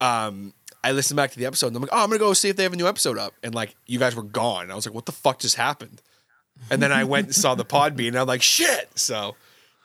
um, 0.00 0.52
I 0.84 0.92
listened 0.92 1.16
back 1.16 1.32
to 1.32 1.38
the 1.38 1.46
episode 1.46 1.68
and 1.68 1.76
I'm 1.76 1.82
like, 1.82 1.90
oh, 1.92 2.02
I'm 2.02 2.08
gonna 2.08 2.20
go 2.20 2.32
see 2.32 2.48
if 2.48 2.54
they 2.54 2.62
have 2.62 2.72
a 2.72 2.76
new 2.76 2.86
episode 2.86 3.18
up. 3.18 3.34
And 3.42 3.54
like 3.54 3.74
you 3.86 3.98
guys 3.98 4.14
were 4.14 4.22
gone. 4.22 4.64
And 4.64 4.72
I 4.72 4.76
was 4.76 4.86
like, 4.86 4.94
what 4.94 5.06
the 5.06 5.12
fuck 5.12 5.40
just 5.40 5.56
happened? 5.56 6.00
And 6.70 6.80
then 6.80 6.92
I 6.92 7.04
went 7.04 7.26
and 7.26 7.34
saw 7.34 7.54
the 7.54 7.64
Podbean 7.64 8.08
and 8.08 8.18
I'm 8.18 8.26
like, 8.26 8.42
shit. 8.42 8.88
So 8.94 9.34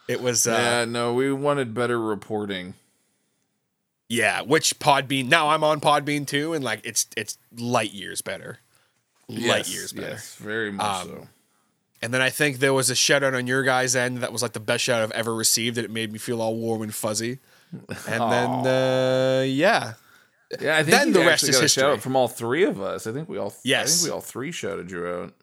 it 0.08 0.22
was 0.22 0.46
uh 0.46 0.52
yeah, 0.52 0.86
no, 0.86 1.14
we 1.14 1.34
wanted 1.34 1.74
better 1.74 2.00
reporting. 2.00 2.76
Yeah, 4.12 4.42
which 4.42 4.78
Podbean 4.80 5.30
now 5.30 5.50
I'm 5.50 5.64
on 5.64 5.80
Podbean 5.80 6.28
too, 6.28 6.54
and 6.54 6.64
like 6.64 6.82
it's 6.84 7.08
it's 7.16 7.38
light 7.58 7.94
years 7.94 8.22
better. 8.22 8.60
light 9.30 9.40
Yes, 9.40 9.74
years 9.74 9.94
better. 9.94 10.10
Yes, 10.10 10.36
very 10.36 10.72
much 10.72 10.86
Um, 11.04 11.08
so. 11.08 11.28
And 12.04 12.14
then 12.14 12.22
I 12.22 12.30
think 12.32 12.58
there 12.60 12.74
was 12.74 12.90
a 12.90 12.96
shout 12.96 13.24
out 13.24 13.36
on 13.36 13.46
your 13.48 13.64
guys' 13.64 13.96
end 13.96 14.18
that 14.18 14.34
was 14.34 14.42
like 14.42 14.54
the 14.54 14.60
best 14.60 14.84
shout 14.84 15.00
out 15.02 15.04
I've 15.06 15.12
ever 15.12 15.34
received, 15.36 15.78
and 15.78 15.86
it 15.86 15.92
made 15.92 16.12
me 16.12 16.18
feel 16.20 16.42
all 16.42 16.56
warm 16.58 16.82
and 16.82 16.94
fuzzy. 16.94 17.40
And 17.72 18.32
then, 18.32 18.50
uh, 18.68 19.44
yeah, 19.48 19.94
Yeah, 20.60 20.78
I 20.78 20.84
think 20.84 20.88
then 20.98 21.14
the 21.14 21.20
rest 21.20 21.44
is 21.44 21.50
a 21.60 21.70
shout 21.70 21.86
out 21.86 21.92
history. 21.92 22.02
from 22.02 22.16
all 22.18 22.28
three 22.28 22.64
of 22.66 22.82
us. 22.82 23.08
I 23.08 23.14
think 23.14 23.30
we 23.30 23.38
all. 23.38 23.52
I 23.52 23.60
Yes. 23.64 24.00
think 24.02 24.10
we 24.10 24.14
all 24.14 24.20
three 24.22 24.52
shouted 24.52 24.92
you 24.92 25.08
out. 25.08 25.34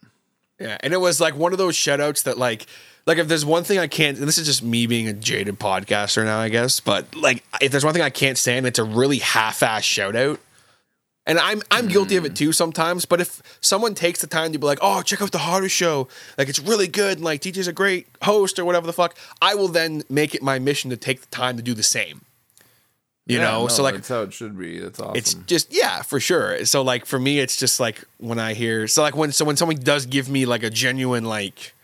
yeah. 0.61 0.77
And 0.81 0.93
it 0.93 0.99
was 1.01 1.21
like 1.21 1.35
one 1.37 1.53
of 1.53 1.59
those 1.59 1.77
shout 1.77 2.01
outs 2.01 2.23
that, 2.25 2.37
like, 2.37 2.67
like 3.09 3.19
if 3.19 3.27
there's 3.27 3.45
one 3.45 3.65
thing 3.65 3.79
I 3.79 3.89
can't, 3.89 4.19
and 4.19 4.29
this 4.29 4.39
is 4.39 4.47
just 4.47 4.63
me 4.63 4.87
being 4.87 5.09
a 5.09 5.13
jaded 5.13 5.59
podcaster 5.59 6.25
now, 6.25 6.39
I 6.39 6.49
guess, 6.51 6.79
but 6.79 7.17
like 7.17 7.43
if 7.61 7.73
there's 7.73 7.85
one 7.85 7.95
thing 7.95 8.03
I 8.03 8.11
can't 8.11 8.39
stand, 8.39 8.67
it's 8.67 8.79
a 8.79 8.85
really 8.85 9.19
half 9.19 9.63
ass 9.63 9.83
shout 9.83 10.15
out. 10.15 10.39
And 11.27 11.39
I'm 11.39 11.61
I'm 11.71 11.89
guilty 11.89 12.17
of 12.17 12.25
it 12.25 12.35
too 12.37 12.53
sometimes. 12.53 13.05
But 13.05 13.21
if 13.21 13.43
someone 13.61 13.95
takes 13.95 14.21
the 14.23 14.27
time 14.27 14.53
to 14.53 14.59
be 14.59 14.65
like, 14.67 14.79
"Oh, 14.81 15.03
check 15.03 15.21
out 15.21 15.31
the 15.31 15.39
Hodder 15.39 15.69
Show," 15.69 16.09
like 16.39 16.49
it's 16.49 16.59
really 16.59 16.87
good, 16.89 17.19
and 17.19 17.25
like 17.25 17.43
TJ's 17.43 17.69
a 17.69 17.73
great 17.73 18.07
host 18.23 18.59
or 18.59 18.65
whatever 18.65 18.87
the 18.87 18.95
fuck, 18.95 19.15
I 19.43 19.55
will 19.55 19.69
then 19.69 20.05
make 20.09 20.35
it 20.35 20.43
my 20.43 20.59
mission 20.59 20.89
to 20.91 20.97
take 20.97 21.21
the 21.21 21.27
time 21.27 21.57
to 21.59 21.63
do 21.63 21.75
the 21.75 21.83
same. 21.83 22.23
You 23.27 23.37
Yeah, 23.37 23.45
know, 23.45 23.63
no, 23.65 23.69
so 23.69 23.83
like 23.83 23.97
that's 23.97 24.09
how 24.09 24.23
it 24.23 24.33
should 24.33 24.59
be. 24.59 24.79
That's 24.79 24.99
awesome. 25.01 25.17
it's 25.19 25.35
just 25.35 25.71
yeah 25.71 26.01
for 26.01 26.19
sure 26.19 26.65
so 26.65 26.81
like 26.81 27.05
for 27.05 27.19
me 27.19 27.41
it's 27.41 27.59
just 27.59 27.79
like 27.79 28.03
when 28.17 28.39
i 28.39 28.55
hear 28.55 28.89
so 28.89 29.03
like 29.03 29.15
when 29.15 29.33
so 29.33 29.45
when 29.45 29.55
someone 29.59 29.77
does 29.77 30.07
give 30.07 30.31
me 30.31 30.47
like 30.47 30.63
a 30.63 30.71
genuine 30.71 31.25
like 31.27 31.75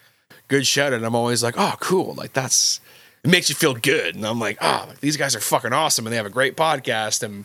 good 0.49 0.67
shout 0.67 0.93
out 0.93 1.03
i'm 1.03 1.15
always 1.15 1.43
like 1.43 1.55
oh 1.57 1.75
cool 1.81 2.15
like 2.15 2.33
that's 2.33 2.81
it 3.23 3.31
makes 3.31 3.49
you 3.49 3.55
feel 3.55 3.75
good 3.75 4.15
and 4.15 4.27
i'm 4.27 4.39
like 4.39 4.59
oh 4.61 4.85
like, 4.89 5.01
these 5.01 5.17
guys 5.17 5.35
are 5.35 5.41
fucking 5.41 5.73
awesome 5.73 6.07
and 6.07 6.13
they 6.13 6.17
have 6.17 6.27
a 6.27 6.31
great 6.31 6.57
podcast 6.57 7.23
and 7.23 7.45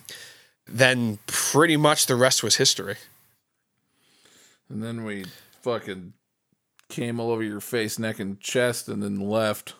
then 0.68 1.18
pretty 1.28 1.78
much 1.78 2.06
the 2.06 2.16
rest 2.16 2.44
was 2.44 2.58
history 2.58 2.96
and 4.70 4.84
then 4.84 5.04
we 5.04 5.26
fucking 5.64 6.14
came 6.90 7.20
all 7.20 7.32
over 7.32 7.44
your 7.44 7.60
face, 7.60 8.00
neck, 8.00 8.20
and 8.20 8.40
chest, 8.40 8.88
and 8.88 9.02
then 9.02 9.20
left. 9.20 9.74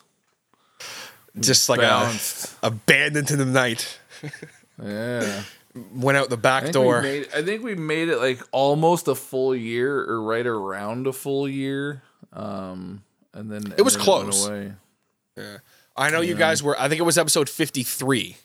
just 1.38 1.68
like 1.68 1.80
Bounced. 1.80 2.56
a 2.62 2.68
abandoned 2.68 3.30
in 3.30 3.38
the 3.38 3.44
night 3.44 3.98
Yeah. 4.82 5.42
went 5.94 6.18
out 6.18 6.30
the 6.30 6.36
back 6.36 6.64
think, 6.64 6.74
door 6.74 7.02
made, 7.02 7.28
I 7.32 7.42
think 7.42 7.62
we 7.62 7.76
made 7.76 8.08
it 8.08 8.18
like 8.18 8.40
almost 8.50 9.06
a 9.06 9.14
full 9.14 9.54
year, 9.54 10.00
or 10.00 10.22
right 10.22 10.46
around 10.46 11.06
a 11.06 11.12
full 11.12 11.48
year. 11.48 12.02
Um, 12.32 13.02
and 13.34 13.50
then 13.50 13.74
It 13.78 13.82
was 13.82 13.94
then 13.94 14.02
close. 14.04 14.46
away. 14.48 14.72
I 15.96 16.10
know 16.10 16.20
you 16.20 16.34
guys 16.34 16.62
were. 16.62 16.78
I 16.78 16.88
think 16.88 17.00
it 17.00 17.04
was 17.04 17.18
episode 17.18 17.48
fifty-three. 17.48 18.36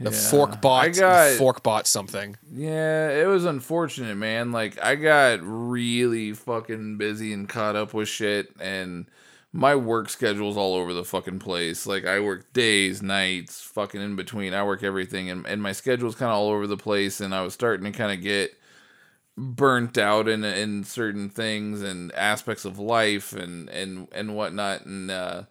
The 0.00 0.10
Yeah. 0.10 0.30
fork 0.30 0.60
bot. 0.60 0.84
I 0.84 0.88
got- 0.88 1.38
fork 1.38 1.62
bot 1.62 1.86
something. 1.86 2.36
Yeah, 2.52 3.10
it 3.10 3.26
was 3.28 3.44
unfortunate, 3.44 4.16
man. 4.16 4.50
Like 4.52 4.76
I 4.82 4.96
got 4.96 5.38
really 5.42 6.32
fucking 6.32 6.96
busy 6.98 7.32
and 7.32 7.48
caught 7.48 7.76
up 7.76 7.94
with 7.94 8.08
shit 8.08 8.48
and 8.60 9.06
my 9.52 9.76
work 9.76 10.10
schedule's 10.10 10.56
all 10.56 10.74
over 10.74 10.92
the 10.92 11.04
fucking 11.04 11.38
place. 11.38 11.86
Like 11.86 12.04
I 12.06 12.18
work 12.18 12.52
days, 12.52 13.02
nights, 13.02 13.60
fucking 13.60 14.00
in 14.00 14.16
between. 14.16 14.52
I 14.52 14.64
work 14.64 14.82
everything 14.82 15.30
and, 15.30 15.46
and 15.46 15.62
my 15.62 15.70
schedule's 15.70 16.16
kind 16.16 16.30
of 16.32 16.36
all 16.38 16.50
over 16.50 16.66
the 16.66 16.76
place 16.76 17.20
and 17.20 17.32
I 17.32 17.42
was 17.42 17.54
starting 17.54 17.84
to 17.90 17.96
kind 17.96 18.10
of 18.10 18.20
get 18.20 18.58
burnt 19.36 19.98
out 19.98 20.28
in 20.28 20.44
in 20.44 20.84
certain 20.84 21.28
things 21.28 21.82
and 21.82 22.12
aspects 22.14 22.64
of 22.64 22.78
life 22.78 23.32
and 23.32 23.68
and 23.70 24.08
and 24.12 24.36
whatnot. 24.36 24.86
And 24.86 25.10
uh 25.10 25.44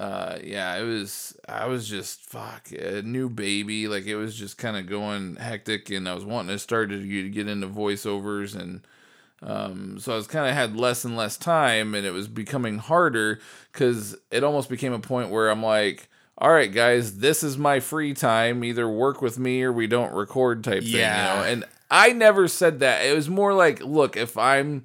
uh 0.00 0.38
yeah 0.44 0.76
it 0.76 0.84
was 0.84 1.36
i 1.48 1.66
was 1.66 1.88
just 1.88 2.20
fuck 2.22 2.70
a 2.72 3.02
new 3.02 3.28
baby. 3.28 3.88
Like 3.88 4.06
it 4.06 4.16
was 4.16 4.36
just 4.36 4.58
kind 4.58 4.76
of 4.76 4.86
going 4.86 5.36
hectic 5.36 5.90
and 5.90 6.08
i 6.08 6.14
was 6.14 6.24
wanting 6.24 6.54
to 6.54 6.58
start 6.58 6.90
to 6.90 7.30
get 7.30 7.48
into 7.48 7.66
voiceovers 7.66 8.54
and 8.54 8.86
um 9.42 9.98
so 10.00 10.12
i 10.12 10.16
was 10.16 10.26
kind 10.26 10.48
of 10.48 10.54
had 10.54 10.76
less 10.76 11.04
and 11.04 11.16
less 11.16 11.36
time 11.36 11.94
and 11.94 12.06
it 12.06 12.12
was 12.12 12.28
becoming 12.28 12.78
harder 12.78 13.40
because 13.72 14.16
it 14.30 14.44
almost 14.44 14.68
became 14.68 14.92
a 14.92 14.98
point 15.00 15.30
where 15.30 15.50
i'm 15.50 15.62
like 15.62 16.08
all 16.38 16.50
right 16.52 16.72
guys 16.72 17.18
this 17.18 17.42
is 17.42 17.58
my 17.58 17.80
free 17.80 18.14
time 18.14 18.62
either 18.64 18.88
work 18.88 19.20
with 19.20 19.38
me 19.38 19.62
or 19.62 19.72
we 19.72 19.86
don't 19.86 20.14
record 20.14 20.62
type 20.64 20.82
thing 20.82 20.92
you 20.92 20.98
Yeah. 20.98 21.34
know 21.34 21.42
and 21.44 21.64
i 21.90 22.12
never 22.12 22.46
said 22.48 22.78
that 22.80 23.04
it 23.04 23.14
was 23.14 23.28
more 23.28 23.52
like 23.54 23.80
look 23.84 24.16
if 24.16 24.38
i'm 24.38 24.84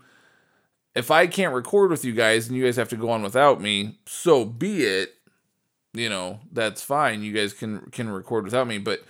if 0.96 1.10
I 1.10 1.26
can't 1.26 1.56
record 1.56 1.90
with 1.90 2.06
you 2.06 2.14
guys 2.14 2.48
and 2.48 2.56
you 2.56 2.64
guys 2.64 2.76
have 2.76 2.90
to 2.90 2.96
go 2.96 3.10
on 3.10 3.24
without 3.24 3.60
me, 3.60 3.98
so 4.06 4.46
be 4.46 4.84
it. 4.84 5.16
You 5.92 6.08
know, 6.08 6.40
that's 6.52 6.84
fine. 6.84 7.24
You 7.24 7.34
guys 7.34 7.52
can 7.52 7.90
can 7.92 8.10
record 8.10 8.44
without 8.44 8.68
me, 8.68 8.78
but 8.78 9.04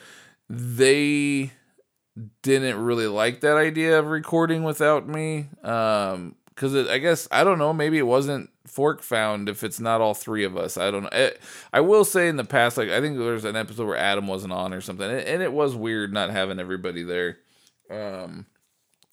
they 0.49 1.51
didn't 2.41 2.77
really 2.81 3.07
like 3.07 3.41
that 3.41 3.57
idea 3.57 3.99
of 3.99 4.05
recording 4.07 4.63
without 4.63 5.09
me. 5.09 5.47
Um 5.61 6.35
cuz 6.55 6.75
I 6.75 6.97
guess 6.97 7.27
I 7.31 7.43
don't 7.43 7.59
know, 7.59 7.73
maybe 7.73 7.97
it 7.97 8.07
wasn't 8.07 8.49
fork 8.65 9.01
found 9.01 9.49
if 9.49 9.63
it's 9.63 9.79
not 9.79 10.01
all 10.01 10.13
three 10.13 10.43
of 10.43 10.57
us. 10.57 10.77
I 10.77 10.91
don't 10.91 11.03
know. 11.03 11.09
It, 11.11 11.41
I 11.71 11.81
will 11.81 12.05
say 12.05 12.27
in 12.27 12.37
the 12.37 12.43
past 12.43 12.77
like 12.77 12.89
I 12.89 13.01
think 13.01 13.17
there's 13.17 13.45
an 13.45 13.55
episode 13.55 13.87
where 13.87 13.97
Adam 13.97 14.27
wasn't 14.27 14.53
on 14.53 14.73
or 14.73 14.81
something. 14.81 15.09
And, 15.09 15.19
and 15.19 15.43
it 15.43 15.53
was 15.53 15.75
weird 15.75 16.13
not 16.13 16.29
having 16.29 16.59
everybody 16.59 17.03
there. 17.03 17.37
Um 17.89 18.45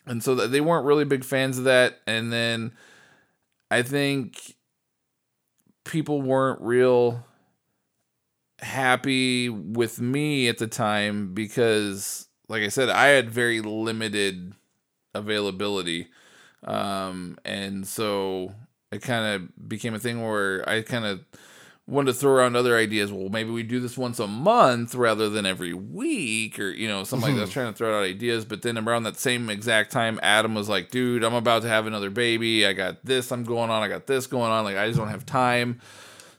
and 0.07 0.23
so 0.23 0.35
they 0.35 0.61
weren't 0.61 0.87
really 0.87 1.05
big 1.05 1.25
fans 1.25 1.59
of 1.59 1.65
that 1.65 2.01
and 2.07 2.33
then 2.33 2.73
i 3.71 3.83
think 3.83 4.57
people 5.85 6.21
weren't 6.21 6.61
real 6.61 7.25
happy 8.61 9.49
with 9.49 10.01
me 10.01 10.49
at 10.49 10.59
the 10.59 10.67
time 10.67 11.33
because 11.33 12.29
like 12.49 12.63
i 12.63 12.69
said 12.69 12.89
i 12.89 13.07
had 13.07 13.31
very 13.31 13.61
limited 13.61 14.53
availability 15.15 16.09
um 16.65 17.39
and 17.45 17.87
so 17.87 18.53
it 18.93 19.01
kind 19.03 19.35
of 19.35 19.69
became 19.69 19.95
a 19.95 19.99
thing 19.99 20.23
where 20.23 20.69
i 20.69 20.83
kind 20.83 21.05
of 21.05 21.21
wanted 21.91 22.13
to 22.13 22.19
throw 22.19 22.33
around 22.33 22.57
other 22.57 22.77
ideas. 22.77 23.13
Well, 23.13 23.29
maybe 23.29 23.51
we 23.51 23.63
do 23.63 23.81
this 23.81 23.99
once 23.99 24.19
a 24.19 24.27
month 24.27 24.95
rather 24.95 25.29
than 25.29 25.45
every 25.45 25.75
week, 25.75 26.59
or 26.59 26.71
you 26.71 26.89
know, 26.89 27.05
something 27.05 27.31
like 27.31 27.35
that. 27.35 27.41
I 27.41 27.45
was 27.45 27.51
trying 27.51 27.73
to 27.73 27.77
throw 27.77 27.99
out 27.99 28.05
ideas, 28.05 28.45
but 28.45 28.63
then 28.63 28.79
around 28.79 29.03
that 29.03 29.19
same 29.19 29.51
exact 29.51 29.91
time, 29.91 30.21
Adam 30.23 30.55
was 30.55 30.69
like, 30.69 30.91
"Dude, 30.91 31.25
I'm 31.25 31.35
about 31.35 31.63
to 31.63 31.69
have 31.69 31.87
another 31.87 32.11
baby. 32.11 32.65
I 32.65 32.73
got 32.73 33.05
this. 33.05 33.31
I'm 33.33 33.45
going 33.45 33.71
on. 33.71 33.83
I 33.83 33.89
got 33.89 34.07
this 34.07 34.27
going 34.27 34.53
on. 34.53 34.65
Like, 34.65 34.77
I 34.77 34.87
just 34.87 34.99
don't 34.99 35.09
have 35.09 35.27
time." 35.27 35.81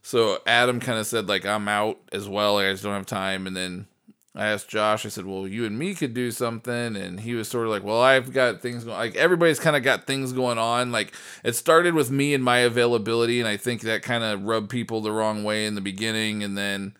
So 0.02 0.40
Adam 0.48 0.80
kind 0.80 0.98
of 0.98 1.06
said, 1.06 1.28
"Like, 1.28 1.46
I'm 1.46 1.68
out 1.68 2.00
as 2.12 2.28
well. 2.28 2.56
Like, 2.56 2.68
I 2.68 2.72
just 2.72 2.84
don't 2.84 2.94
have 2.94 3.06
time." 3.06 3.46
And 3.46 3.56
then 3.56 3.88
I 4.34 4.48
asked 4.48 4.70
Josh. 4.70 5.06
I 5.06 5.10
said, 5.10 5.26
"Well, 5.26 5.46
you 5.46 5.66
and 5.66 5.78
me 5.78 5.94
could 5.94 6.14
do 6.14 6.32
something," 6.32 6.96
and 6.96 7.20
he 7.20 7.34
was 7.34 7.50
sort 7.50 7.66
of 7.66 7.72
like, 7.72 7.84
"Well, 7.84 8.02
I've 8.02 8.32
got 8.32 8.62
things 8.62 8.86
going. 8.86 8.98
Like 8.98 9.16
everybody's 9.16 9.60
kind 9.60 9.76
of 9.76 9.84
got 9.84 10.08
things 10.08 10.32
going 10.32 10.58
on. 10.58 10.92
Like 10.92 11.14
it 11.44 11.56
started 11.56 11.94
with 11.94 12.12
me 12.12 12.34
and 12.34 12.44
my 12.44 12.60
availability, 12.60 13.40
and 13.40 13.48
I 13.48 13.58
think 13.58 13.82
that 13.82 14.04
kind 14.04 14.24
of 14.24 14.44
rubbed 14.44 14.70
people 14.70 15.02
the 15.02 15.12
wrong 15.12 15.44
way 15.44 15.66
in 15.66 15.76
the 15.76 15.82
beginning, 15.82 16.44
and 16.44 16.58
then 16.58 16.96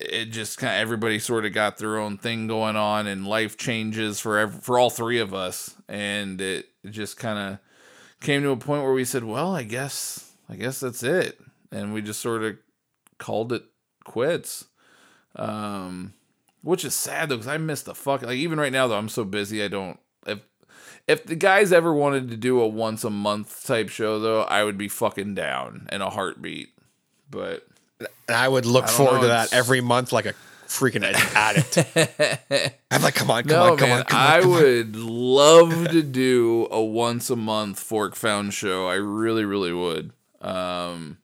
it 0.00 0.26
just 0.26 0.56
kind 0.58 0.74
of 0.74 0.80
everybody 0.80 1.18
sort 1.18 1.44
of 1.44 1.52
got 1.52 1.76
their 1.78 1.98
own 1.98 2.16
thing 2.16 2.46
going 2.46 2.76
on, 2.76 3.06
and 3.06 3.26
life 3.26 3.58
changes 3.58 4.18
for 4.18 4.38
ev- 4.38 4.62
for 4.62 4.78
all 4.78 4.90
three 4.90 5.18
of 5.18 5.34
us, 5.34 5.74
and 5.86 6.40
it 6.40 6.70
just 6.88 7.18
kind 7.18 7.38
of 7.38 7.58
came 8.22 8.42
to 8.42 8.50
a 8.50 8.56
point 8.56 8.82
where 8.84 8.92
we 8.94 9.04
said, 9.04 9.24
"Well, 9.24 9.54
I 9.54 9.64
guess 9.64 10.32
I 10.48 10.56
guess 10.56 10.80
that's 10.80 11.02
it," 11.02 11.38
and 11.70 11.92
we 11.92 12.00
just 12.00 12.20
sort 12.20 12.42
of 12.42 12.56
called 13.18 13.52
it 13.52 13.64
quits. 14.04 14.64
Um, 15.36 16.14
which 16.62 16.84
is 16.84 16.94
sad 16.94 17.28
though, 17.28 17.36
because 17.36 17.48
I 17.48 17.58
miss 17.58 17.82
the 17.82 17.94
fuck. 17.94 18.22
Like 18.22 18.36
even 18.36 18.58
right 18.58 18.72
now 18.72 18.86
though, 18.88 18.98
I'm 18.98 19.08
so 19.08 19.24
busy. 19.24 19.62
I 19.62 19.68
don't. 19.68 19.98
If 20.26 20.40
if 21.06 21.24
the 21.24 21.36
guys 21.36 21.72
ever 21.72 21.92
wanted 21.92 22.28
to 22.30 22.36
do 22.36 22.60
a 22.60 22.66
once 22.66 23.04
a 23.04 23.10
month 23.10 23.64
type 23.66 23.88
show 23.88 24.18
though, 24.18 24.42
I 24.42 24.64
would 24.64 24.78
be 24.78 24.88
fucking 24.88 25.34
down 25.34 25.88
in 25.92 26.02
a 26.02 26.10
heartbeat. 26.10 26.70
But 27.30 27.66
And 28.00 28.36
I 28.36 28.48
would 28.48 28.66
look 28.66 28.86
don't 28.86 28.94
forward 28.94 29.16
know, 29.16 29.22
to 29.22 29.28
that 29.28 29.52
every 29.52 29.80
month 29.80 30.12
like 30.12 30.26
a 30.26 30.34
freaking 30.66 31.02
addict. 31.34 31.78
I'm 32.90 33.02
like, 33.02 33.14
come 33.14 33.30
on, 33.30 33.44
come 33.44 33.50
no, 33.50 33.72
on, 33.72 33.78
come 33.78 33.88
man, 33.88 33.98
on, 34.00 34.04
come 34.04 34.20
on. 34.20 34.26
I 34.26 34.40
on. 34.40 34.50
would 34.50 34.96
love 34.96 35.88
to 35.90 36.02
do 36.02 36.68
a 36.70 36.82
once 36.82 37.30
a 37.30 37.36
month 37.36 37.80
Fork 37.80 38.14
Found 38.16 38.54
show. 38.54 38.86
I 38.86 38.94
really, 38.94 39.44
really 39.44 39.72
would. 39.72 40.12
Um, 40.40 41.18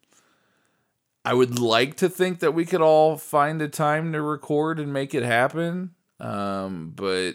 I 1.24 1.34
would 1.34 1.58
like 1.58 1.96
to 1.96 2.08
think 2.08 2.40
that 2.40 2.52
we 2.52 2.66
could 2.66 2.82
all 2.82 3.16
find 3.16 3.62
a 3.62 3.68
time 3.68 4.12
to 4.12 4.20
record 4.20 4.78
and 4.78 4.92
make 4.92 5.14
it 5.14 5.22
happen. 5.22 5.94
Um, 6.20 6.92
but 6.94 7.32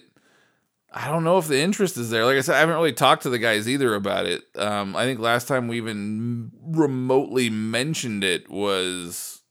I 0.93 1.07
don't 1.07 1.23
know 1.23 1.37
if 1.37 1.47
the 1.47 1.59
interest 1.59 1.97
is 1.97 2.09
there. 2.09 2.25
Like 2.25 2.37
I 2.37 2.41
said, 2.41 2.55
I 2.55 2.59
haven't 2.59 2.75
really 2.75 2.93
talked 2.93 3.23
to 3.23 3.29
the 3.29 3.39
guys 3.39 3.67
either 3.67 3.95
about 3.95 4.25
it. 4.25 4.43
Um, 4.55 4.95
I 4.95 5.05
think 5.05 5.19
last 5.19 5.47
time 5.47 5.67
we 5.67 5.77
even 5.77 6.51
remotely 6.63 7.49
mentioned 7.49 8.23
it 8.23 8.49
was 8.49 9.41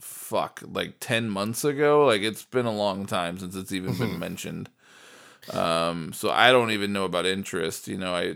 fuck 0.00 0.62
like 0.66 0.96
10 1.00 1.28
months 1.28 1.64
ago. 1.64 2.06
Like 2.06 2.22
it's 2.22 2.44
been 2.44 2.66
a 2.66 2.74
long 2.74 3.06
time 3.06 3.38
since 3.38 3.56
it's 3.56 3.72
even 3.72 3.96
been 3.96 4.18
mentioned. 4.18 4.70
Um, 5.52 6.12
so 6.12 6.30
I 6.30 6.52
don't 6.52 6.70
even 6.72 6.92
know 6.92 7.04
about 7.04 7.26
interest. 7.26 7.88
You 7.88 7.96
know, 7.96 8.14
I, 8.14 8.34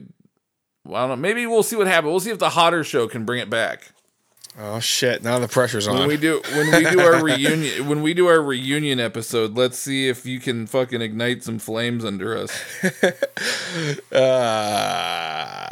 well, 0.85 0.97
I 0.97 1.07
don't 1.07 1.11
know. 1.11 1.23
Maybe 1.23 1.47
we'll 1.47 1.63
see 1.63 1.77
what 1.77 1.87
happens. 1.87 2.11
We'll 2.11 2.21
see 2.21 2.31
if 2.31 2.39
the 2.39 2.51
Hodder 2.51 2.85
show 2.85 3.07
can 3.07 3.25
bring 3.25 3.41
it 3.41 3.51
back. 3.51 3.93
Oh 4.59 4.81
shit! 4.81 5.23
Now 5.23 5.39
the 5.39 5.49
pressure's 5.49 5.89
on. 5.89 5.99
When 5.99 6.09
we 6.09 6.17
do 6.19 6.43
when 6.53 6.71
we 6.71 6.91
do 6.91 7.01
our 7.01 7.25
reunion 7.25 7.89
when 7.89 8.03
we 8.03 8.13
do 8.13 8.27
our 8.27 8.41
reunion 8.43 9.01
episode, 9.01 9.55
let's 9.57 9.79
see 9.79 10.09
if 10.09 10.27
you 10.27 10.41
can 10.41 10.67
fucking 10.67 11.01
ignite 11.01 11.43
some 11.43 11.59
flames 11.59 12.05
under 12.05 12.37
us. 12.37 12.53
Uh, 14.13 15.69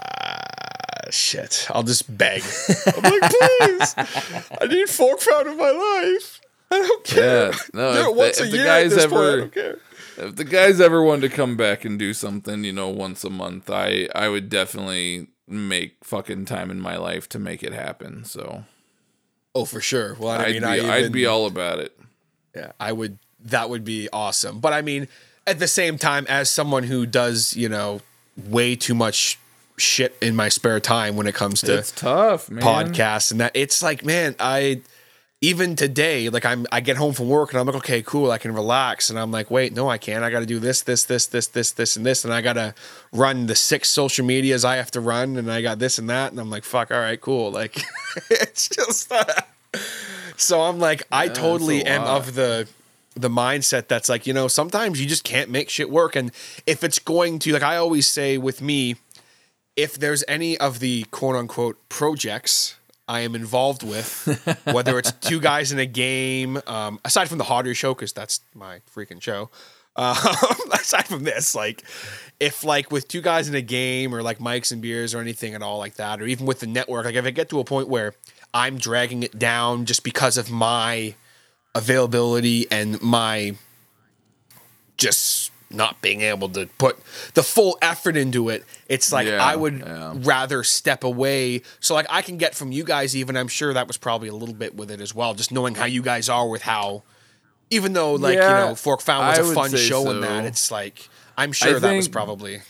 shit. 1.11 1.66
I'll 1.70 1.83
just 1.83 2.16
beg. 2.16 2.43
I'm 2.87 3.03
like, 3.03 3.31
please. 3.31 3.95
I 3.99 4.66
need 4.68 4.89
fork 4.89 5.20
found 5.20 5.49
in 5.49 5.59
my 5.59 5.70
life. 5.70 6.41
I 6.70 6.78
don't 6.78 7.05
care. 7.05 7.51
Yeah, 7.51 7.59
no. 7.74 7.93
Do 8.05 8.11
If 8.11 8.16
once 8.16 8.39
the, 8.39 8.45
a 8.45 8.47
if 8.47 8.53
year 8.55 8.62
at 8.62 8.66
guys 8.66 8.93
point, 8.93 9.03
ever 9.05 9.37
don't 9.41 9.53
care. 9.55 9.78
if 10.18 10.37
the 10.37 10.45
guys 10.45 10.81
ever 10.81 11.03
wanted 11.03 11.28
to 11.31 11.37
come 11.37 11.57
back 11.57 11.85
and 11.85 11.99
do 11.99 12.14
something, 12.14 12.64
you 12.64 12.72
know, 12.72 12.89
once 12.89 13.24
a 13.24 13.31
month, 13.31 13.68
I 13.70 14.09
I 14.14 14.28
would 14.28 14.49
definitely 14.49 15.28
make 15.51 15.97
fucking 16.05 16.45
time 16.47 16.71
in 16.71 16.81
my 16.81 16.97
life 16.97 17.29
to 17.31 17.39
make 17.39 17.63
it 17.63 17.73
happen. 17.73 18.25
So 18.25 18.65
Oh, 19.55 19.65
for 19.65 19.81
sure. 19.81 20.15
Well, 20.19 20.31
I 20.31 20.45
I'd 20.45 20.53
mean, 20.53 20.61
be 20.63 20.67
I 20.67 20.97
I'd 20.97 21.13
be 21.13 21.27
all 21.27 21.47
about 21.47 21.79
it. 21.81 21.99
Yeah, 22.55 22.73
I 22.79 22.93
would. 22.93 23.19
That 23.45 23.69
would 23.71 23.85
be 23.85 24.09
awesome. 24.13 24.61
But 24.61 24.73
I 24.73 24.83
mean, 24.83 25.09
at 25.47 25.59
the 25.59 25.67
same 25.69 25.99
time, 25.99 26.27
as 26.29 26.51
someone 26.51 26.85
who 26.85 27.07
does, 27.07 27.57
you 27.57 27.69
know, 27.69 28.01
way 28.37 28.77
too 28.77 28.95
much 28.95 29.39
shit 29.77 30.17
in 30.21 30.37
my 30.37 30.49
spare 30.51 30.79
time 30.79 31.17
when 31.17 31.27
it 31.27 31.35
comes 31.35 31.63
to 31.63 31.79
It's 31.79 31.91
tough, 31.91 32.51
man. 32.51 32.63
podcasts 32.63 33.31
and 33.33 33.41
that, 33.41 33.53
it's 33.55 33.83
like, 33.83 34.05
man, 34.05 34.37
I 34.39 34.83
even 35.43 35.74
today, 35.74 36.28
like 36.28 36.45
I'm, 36.45 36.66
I 36.70 36.80
get 36.80 36.99
home 36.99 37.14
from 37.14 37.28
work 37.28 37.53
and 37.53 37.61
I'm 37.61 37.66
like, 37.66 37.76
okay, 37.76 38.03
cool, 38.03 38.30
I 38.30 38.36
can 38.36 38.53
relax, 38.53 39.09
and 39.09 39.18
I'm 39.18 39.30
like, 39.30 39.51
wait, 39.51 39.72
no, 39.72 39.88
I 39.88 39.97
can't. 39.97 40.22
I 40.22 40.28
got 40.28 40.41
to 40.41 40.47
do 40.47 40.59
this, 40.59 40.82
this, 40.82 41.05
this, 41.05 41.26
this, 41.26 41.47
this, 41.47 41.72
this, 41.72 41.97
and 41.97 42.05
this, 42.05 42.24
and 42.24 42.34
I 42.34 42.43
got 42.43 42.55
to 42.55 42.74
run 43.11 43.47
the 43.47 43.55
six 43.55 43.88
social 43.88 44.26
medias 44.26 44.64
I 44.67 44.76
have 44.76 44.91
to 44.92 45.00
run, 45.00 45.37
and 45.37 45.50
I 45.50 45.62
got 45.62 45.79
this 45.79 45.99
and 45.99 46.11
that, 46.11 46.30
and 46.30 46.41
I'm 46.41 46.50
like, 46.50 46.64
fuck, 46.64 46.91
all 46.91 47.00
right, 47.00 47.18
cool. 47.18 47.50
Like, 47.50 47.83
it's 48.30 48.68
just. 48.68 49.11
so 50.37 50.61
I'm 50.61 50.79
like, 50.79 51.04
I 51.11 51.29
totally 51.29 51.84
am 51.84 52.03
of 52.03 52.34
the 52.34 52.68
the 53.17 53.29
mindset 53.29 53.88
that's 53.88 54.08
like, 54.08 54.26
you 54.26 54.33
know, 54.33 54.46
sometimes 54.46 55.00
you 55.00 55.07
just 55.07 55.25
can't 55.25 55.50
make 55.50 55.71
shit 55.71 55.91
work, 55.91 56.17
and 56.17 56.33
if 56.67 56.84
it's 56.84 56.99
going 56.99 57.38
to, 57.41 57.53
like, 57.54 57.62
I 57.62 57.76
always 57.76 58.07
say 58.07 58.37
with 58.37 58.61
me, 58.61 58.96
if 59.75 59.99
there's 59.99 60.22
any 60.29 60.58
of 60.58 60.80
the 60.80 61.04
quote 61.04 61.34
unquote 61.34 61.79
projects 61.88 62.76
I 63.11 63.22
am 63.22 63.34
involved 63.34 63.82
with, 63.82 64.62
whether 64.72 64.96
it's 64.96 65.11
two 65.11 65.41
guys 65.41 65.72
in 65.72 65.80
a 65.80 65.84
game, 65.84 66.61
um, 66.68 67.00
aside 67.04 67.28
from 67.28 67.38
the 67.38 67.45
Hodder 67.45 67.74
show, 67.74 67.92
because 67.92 68.12
that's 68.12 68.41
my 68.54 68.82
freaking 68.95 69.20
show. 69.20 69.50
Um, 69.96 70.16
aside 70.72 71.08
from 71.08 71.24
this, 71.24 71.53
like 71.53 71.82
if 72.38 72.62
like 72.62 72.92
with 72.92 73.08
two 73.08 73.20
guys 73.20 73.49
in 73.49 73.57
a 73.57 73.62
game 73.62 74.14
or 74.14 74.22
like 74.22 74.38
mics 74.38 74.70
and 74.70 74.80
beers 74.80 75.12
or 75.12 75.18
anything 75.18 75.54
at 75.54 75.62
all 75.62 75.78
like 75.78 75.96
that, 75.96 76.22
or 76.22 76.26
even 76.26 76.46
with 76.46 76.61
the 76.61 76.68
network, 76.68 77.04
like 77.04 77.16
if 77.16 77.24
I 77.24 77.30
get 77.30 77.49
to 77.49 77.58
a 77.58 77.64
point 77.64 77.88
where 77.88 78.14
I'm 78.54 78.78
dragging 78.78 79.24
it 79.24 79.37
down 79.37 79.87
just 79.87 80.04
because 80.04 80.38
of 80.38 80.49
my 80.49 81.16
availability 81.74 82.70
and 82.70 83.03
my 83.03 83.57
just 84.96 85.39
not 85.71 86.01
being 86.03 86.21
able 86.22 86.49
to 86.51 86.67
put 86.79 86.99
the 87.34 87.42
full 87.42 87.79
effort 87.80 88.17
into 88.17 88.49
it. 88.49 88.64
It's 88.88 89.13
like 89.13 89.29
Yeah, 89.29 89.42
I 89.42 89.57
would 89.57 89.79
yeah. 89.79 90.14
rather 90.17 90.64
step 90.64 91.05
away. 91.05 91.63
So 91.79 91.95
like 91.95 92.07
I 92.11 92.22
can 92.22 92.37
get 92.37 92.55
from 92.55 92.72
you 92.72 92.84
guys 92.84 93.14
even 93.17 93.37
I'm 93.37 93.49
sure 93.49 93.72
that 93.72 93.87
was 93.87 93.97
probably 93.97 94.29
a 94.29 94.34
little 94.34 94.55
bit 94.55 94.75
with 94.75 94.91
it 94.91 95.01
as 95.01 95.14
well. 95.14 95.34
Just 95.34 95.53
knowing 95.53 95.75
how 95.75 95.84
you 95.84 96.03
guys 96.03 96.29
are 96.29 96.49
with 96.49 96.63
how 96.63 97.05
even 97.71 97.92
though 97.92 98.14
like 98.14 98.37
Yeah, 98.37 98.64
you 98.64 98.68
know 98.68 98.75
Fork 98.75 99.01
Found 99.03 99.29
was 99.29 99.49
I 99.49 99.53
a 99.53 99.55
fun 99.55 99.76
show 99.76 100.11
and 100.11 100.22
that 100.22 100.45
it's 100.45 100.71
like 100.71 101.09
I'm 101.37 101.53
sure 101.53 101.79
that 101.79 101.97
was 101.97 102.09
probably 102.09 102.63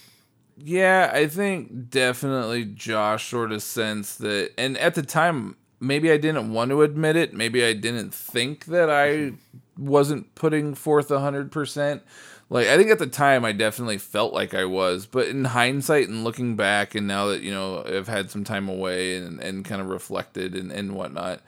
Yeah, 0.56 1.10
I 1.12 1.27
think 1.27 1.90
definitely 1.90 2.66
Josh 2.66 3.28
sort 3.28 3.51
of 3.51 3.62
sensed 3.62 4.18
that, 4.18 4.52
and 4.59 4.77
at 4.77 4.94
the 4.94 5.02
time, 5.02 5.56
maybe 5.81 6.12
I 6.12 6.18
didn't 6.18 6.52
want 6.52 6.70
to 6.70 6.82
admit 6.82 7.16
it. 7.16 7.32
Maybe 7.32 7.64
I 7.64 7.72
didn't 7.72 8.14
think 8.14 8.66
that 8.66 8.90
I 8.90 9.09
mm-hmm. 9.09 9.36
Wasn't 9.81 10.35
putting 10.35 10.74
forth 10.74 11.11
a 11.11 11.20
hundred 11.20 11.51
percent. 11.51 12.02
Like 12.48 12.66
I 12.66 12.77
think 12.77 12.90
at 12.90 12.98
the 12.98 13.07
time, 13.07 13.44
I 13.44 13.52
definitely 13.52 13.98
felt 13.98 14.32
like 14.32 14.55
I 14.55 14.65
was, 14.65 15.07
but 15.07 15.28
in 15.28 15.44
hindsight 15.44 16.09
and 16.09 16.24
looking 16.24 16.57
back, 16.57 16.94
and 16.94 17.07
now 17.07 17.27
that 17.27 17.43
you 17.43 17.52
know 17.52 17.85
I've 17.85 18.09
had 18.09 18.31
some 18.31 18.44
time 18.44 18.69
away 18.69 19.16
and 19.16 19.40
and 19.40 19.65
kind 19.65 19.81
of 19.81 19.89
reflected 19.89 20.55
and 20.55 20.73
and 20.73 20.94
whatnot, 20.94 21.40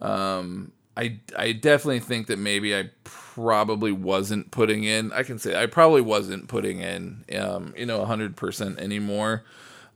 um, 0.00 0.72
I 0.96 1.18
I 1.36 1.52
definitely 1.52 2.00
think 2.00 2.26
that 2.28 2.38
maybe 2.38 2.74
I 2.74 2.90
probably 3.04 3.92
wasn't 3.92 4.50
putting 4.50 4.84
in. 4.84 5.12
I 5.12 5.22
can 5.22 5.38
say 5.38 5.60
I 5.60 5.66
probably 5.66 6.00
wasn't 6.00 6.48
putting 6.48 6.80
in, 6.80 7.24
um, 7.38 7.74
you 7.76 7.84
know, 7.84 8.04
hundred 8.06 8.34
percent 8.36 8.78
anymore. 8.78 9.44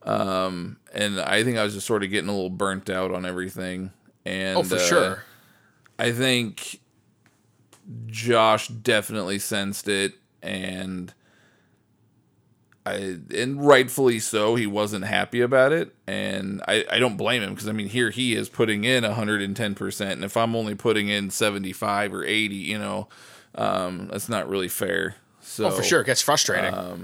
Um, 0.03 0.79
and 0.93 1.21
I 1.21 1.43
think 1.45 1.59
I 1.59 1.65
was 1.65 1.75
just 1.75 1.87
sort 1.87 2.03
of 2.03 2.11
getting 2.11 2.29
a 2.29 2.33
little 2.33 2.51
burnt 2.51 2.91
out 2.91 3.13
on 3.13 3.25
everything. 3.25 3.93
And 4.25 4.59
Oh 4.59 4.63
for 4.63 4.77
uh, 4.77 4.79
sure. 4.79 5.25
I 5.99 6.13
think 6.13 6.80
Josh 8.07 8.69
definitely 8.69 9.39
sensed 9.39 9.89
it, 9.89 10.15
and 10.43 11.13
I 12.87 13.19
and 13.35 13.65
rightfully 13.65 14.19
so. 14.21 14.55
He 14.55 14.67
wasn't 14.67 15.05
happy 15.05 15.41
about 15.41 15.73
it, 15.73 15.95
and 16.07 16.63
I 16.67 16.85
I 16.91 16.99
don't 16.99 17.17
blame 17.17 17.43
him 17.43 17.51
because 17.55 17.69
I 17.69 17.73
mean 17.73 17.89
here 17.89 18.11
he 18.11 18.35
is 18.35 18.49
putting 18.49 18.85
in 18.85 19.05
hundred 19.05 19.43
and 19.43 19.57
ten 19.57 19.75
percent, 19.75 20.13
and 20.13 20.25
if 20.25 20.37
I'm 20.37 20.55
only 20.57 20.75
putting 20.75 21.09
in 21.09 21.31
seventy 21.31 21.73
five 21.73 22.15
or 22.15 22.25
eighty, 22.25 22.57
you 22.57 22.79
know, 22.79 23.09
um, 23.55 24.09
that's 24.11 24.29
not 24.29 24.49
really 24.49 24.69
fair. 24.69 25.17
So 25.41 25.67
Oh 25.67 25.71
for 25.71 25.83
sure. 25.83 26.01
It 26.03 26.07
gets 26.07 26.23
frustrating. 26.23 26.73
uh, 26.73 26.97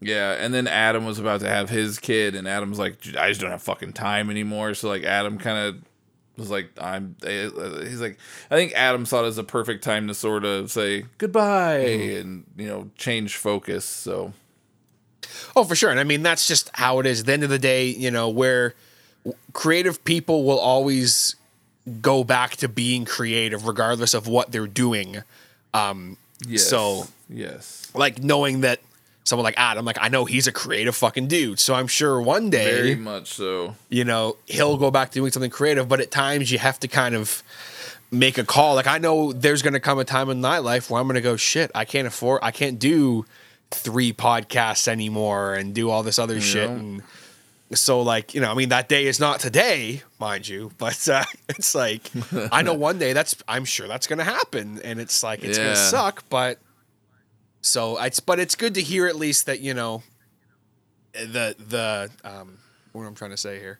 yeah, 0.00 0.32
and 0.32 0.52
then 0.52 0.66
Adam 0.66 1.06
was 1.06 1.18
about 1.18 1.40
to 1.40 1.48
have 1.48 1.70
his 1.70 1.98
kid, 1.98 2.34
and 2.34 2.46
Adam's 2.46 2.78
like, 2.78 2.98
I 3.16 3.28
just 3.28 3.40
don't 3.40 3.50
have 3.50 3.62
fucking 3.62 3.94
time 3.94 4.30
anymore. 4.30 4.74
So 4.74 4.88
like, 4.88 5.04
Adam 5.04 5.38
kind 5.38 5.58
of 5.58 5.82
was 6.36 6.50
like, 6.50 6.70
I'm. 6.80 7.16
uh, 7.22 7.28
He's 7.82 8.00
like, 8.00 8.18
I 8.50 8.56
think 8.56 8.72
Adam 8.74 9.06
saw 9.06 9.24
it 9.24 9.28
as 9.28 9.38
a 9.38 9.44
perfect 9.44 9.84
time 9.84 10.08
to 10.08 10.14
sort 10.14 10.44
of 10.44 10.70
say 10.70 11.04
goodbye 11.18 11.78
and 11.78 12.44
you 12.56 12.66
know 12.66 12.90
change 12.96 13.36
focus. 13.36 13.84
So 13.84 14.32
Oh, 15.56 15.64
for 15.64 15.74
sure. 15.74 15.90
And 15.90 16.00
I 16.00 16.04
mean, 16.04 16.22
that's 16.22 16.46
just 16.46 16.70
how 16.74 16.98
it 17.00 17.06
is. 17.06 17.20
At 17.20 17.26
the 17.26 17.32
end 17.32 17.44
of 17.44 17.50
the 17.50 17.58
day, 17.58 17.86
you 17.86 18.10
know, 18.10 18.28
where 18.28 18.74
creative 19.52 20.04
people 20.04 20.44
will 20.44 20.58
always 20.58 21.36
go 22.00 22.24
back 22.24 22.56
to 22.56 22.68
being 22.68 23.04
creative 23.04 23.66
regardless 23.66 24.14
of 24.14 24.26
what 24.26 24.52
they're 24.52 24.66
doing. 24.66 25.22
Um, 25.72 26.16
yes, 26.46 26.68
So- 26.68 27.06
yes, 27.28 27.88
like 27.94 28.22
knowing 28.22 28.60
that 28.62 28.80
someone 29.24 29.44
like 29.44 29.54
Adam, 29.56 29.84
like 29.84 29.98
I 30.00 30.08
know 30.08 30.24
he's 30.26 30.46
a 30.46 30.52
creative 30.52 30.94
fucking 30.94 31.26
dude. 31.26 31.58
So 31.58 31.74
I'm 31.74 31.86
sure 31.86 32.20
one 32.20 32.50
day, 32.50 32.64
very 32.64 32.94
much 32.94 33.32
so. 33.32 33.74
you 33.88 34.04
know, 34.04 34.36
he'll 34.46 34.76
go 34.76 34.90
back 34.90 35.10
to 35.10 35.14
doing 35.14 35.32
something 35.32 35.50
creative. 35.50 35.88
But 35.88 36.00
at 36.00 36.10
times 36.10 36.52
you 36.52 36.58
have 36.58 36.78
to 36.80 36.88
kind 36.88 37.14
of 37.14 37.42
make 38.10 38.38
a 38.38 38.44
call. 38.44 38.74
Like 38.74 38.86
I 38.86 38.98
know 38.98 39.32
there's 39.32 39.62
going 39.62 39.72
to 39.72 39.80
come 39.80 39.98
a 39.98 40.04
time 40.04 40.30
in 40.30 40.40
my 40.40 40.58
life 40.58 40.90
where 40.90 41.00
I'm 41.00 41.06
going 41.06 41.16
to 41.16 41.20
go, 41.20 41.36
shit, 41.36 41.70
I 41.74 41.84
can't 41.84 42.06
afford, 42.06 42.40
I 42.42 42.50
can't 42.50 42.78
do 42.78 43.24
three 43.70 44.12
podcasts 44.12 44.86
anymore 44.88 45.54
and 45.54 45.74
do 45.74 45.90
all 45.90 46.02
this 46.02 46.18
other 46.18 46.40
shit. 46.40 46.68
Yeah. 46.68 46.76
And 46.76 47.02
so, 47.72 48.02
like, 48.02 48.34
you 48.34 48.40
know, 48.40 48.50
I 48.50 48.54
mean, 48.54 48.68
that 48.68 48.88
day 48.88 49.06
is 49.06 49.18
not 49.18 49.40
today, 49.40 50.02
mind 50.20 50.46
you, 50.46 50.70
but 50.78 51.08
uh, 51.08 51.24
it's 51.48 51.74
like, 51.74 52.10
I 52.52 52.62
know 52.62 52.74
one 52.88 52.98
day 52.98 53.12
that's, 53.14 53.34
I'm 53.48 53.64
sure 53.64 53.88
that's 53.88 54.06
going 54.06 54.18
to 54.18 54.24
happen. 54.24 54.80
And 54.84 55.00
it's 55.00 55.22
like, 55.22 55.42
it's 55.42 55.58
going 55.58 55.70
to 55.70 55.76
suck, 55.76 56.24
but 56.28 56.58
so 57.64 58.00
it's, 58.02 58.20
but 58.20 58.38
it's 58.38 58.54
good 58.54 58.74
to 58.74 58.82
hear 58.82 59.06
at 59.06 59.16
least 59.16 59.46
that, 59.46 59.60
you 59.60 59.74
know, 59.74 60.02
the, 61.12 61.54
the, 61.58 62.10
um, 62.24 62.58
what 62.92 63.02
I'm 63.02 63.12
I 63.12 63.14
trying 63.14 63.30
to 63.30 63.36
say 63.36 63.58
here? 63.58 63.78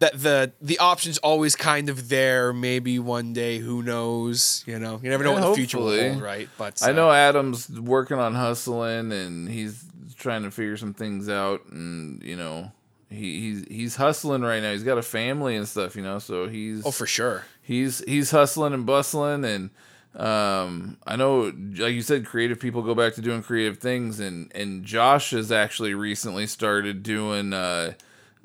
that 0.00 0.12
the 0.20 0.52
the 0.60 0.78
option's 0.78 1.18
always 1.18 1.56
kind 1.56 1.88
of 1.88 2.08
there. 2.08 2.52
Maybe 2.52 3.00
one 3.00 3.32
day, 3.32 3.58
who 3.58 3.82
knows? 3.82 4.62
You 4.64 4.78
know, 4.78 5.00
you 5.02 5.10
never 5.10 5.24
know 5.24 5.32
Yeah, 5.34 5.40
what 5.40 5.48
the 5.48 5.54
future 5.56 5.78
will 5.78 5.90
hold, 6.10 6.22
right? 6.22 6.48
But 6.56 6.80
I 6.84 6.90
uh, 6.90 6.92
know 6.92 7.10
Adam's 7.10 7.68
working 7.68 8.16
on 8.16 8.32
hustling, 8.36 9.10
and 9.10 9.48
he's 9.48 9.84
trying 10.16 10.44
to 10.44 10.52
figure 10.52 10.76
some 10.76 10.94
things 10.94 11.28
out, 11.28 11.66
and 11.66 12.22
you 12.22 12.36
know. 12.36 12.70
He, 13.10 13.40
he's 13.40 13.64
he's 13.68 13.96
hustling 13.96 14.42
right 14.42 14.62
now. 14.62 14.70
He's 14.70 14.82
got 14.84 14.98
a 14.98 15.02
family 15.02 15.56
and 15.56 15.66
stuff, 15.66 15.96
you 15.96 16.02
know. 16.02 16.18
So 16.18 16.46
he's 16.46 16.84
Oh, 16.86 16.90
for 16.92 17.06
sure. 17.06 17.46
he's 17.62 17.98
he's 18.06 18.30
hustling 18.30 18.74
and 18.74 18.84
bustling 18.86 19.44
and 19.46 19.70
um 20.18 20.96
i 21.06 21.14
know 21.14 21.52
like 21.76 21.94
you 21.94 22.02
said 22.02 22.26
creative 22.26 22.58
people 22.58 22.82
go 22.82 22.94
back 22.94 23.14
to 23.14 23.22
doing 23.22 23.40
creative 23.40 23.78
things 23.78 24.18
and 24.18 24.50
and 24.52 24.84
josh 24.84 25.30
has 25.30 25.52
actually 25.52 25.94
recently 25.94 26.44
started 26.44 27.04
doing 27.04 27.52
uh 27.52 27.92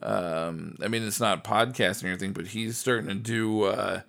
um 0.03 0.77
i 0.83 0.87
mean 0.87 1.01
it's 1.01 1.19
not 1.19 1.43
podcasting 1.43 2.03
or 2.03 2.07
anything 2.09 2.31
but 2.31 2.45
he's 2.47 2.77
starting 2.77 3.07
to 3.07 3.15
do 3.15 3.63
uh 3.63 4.01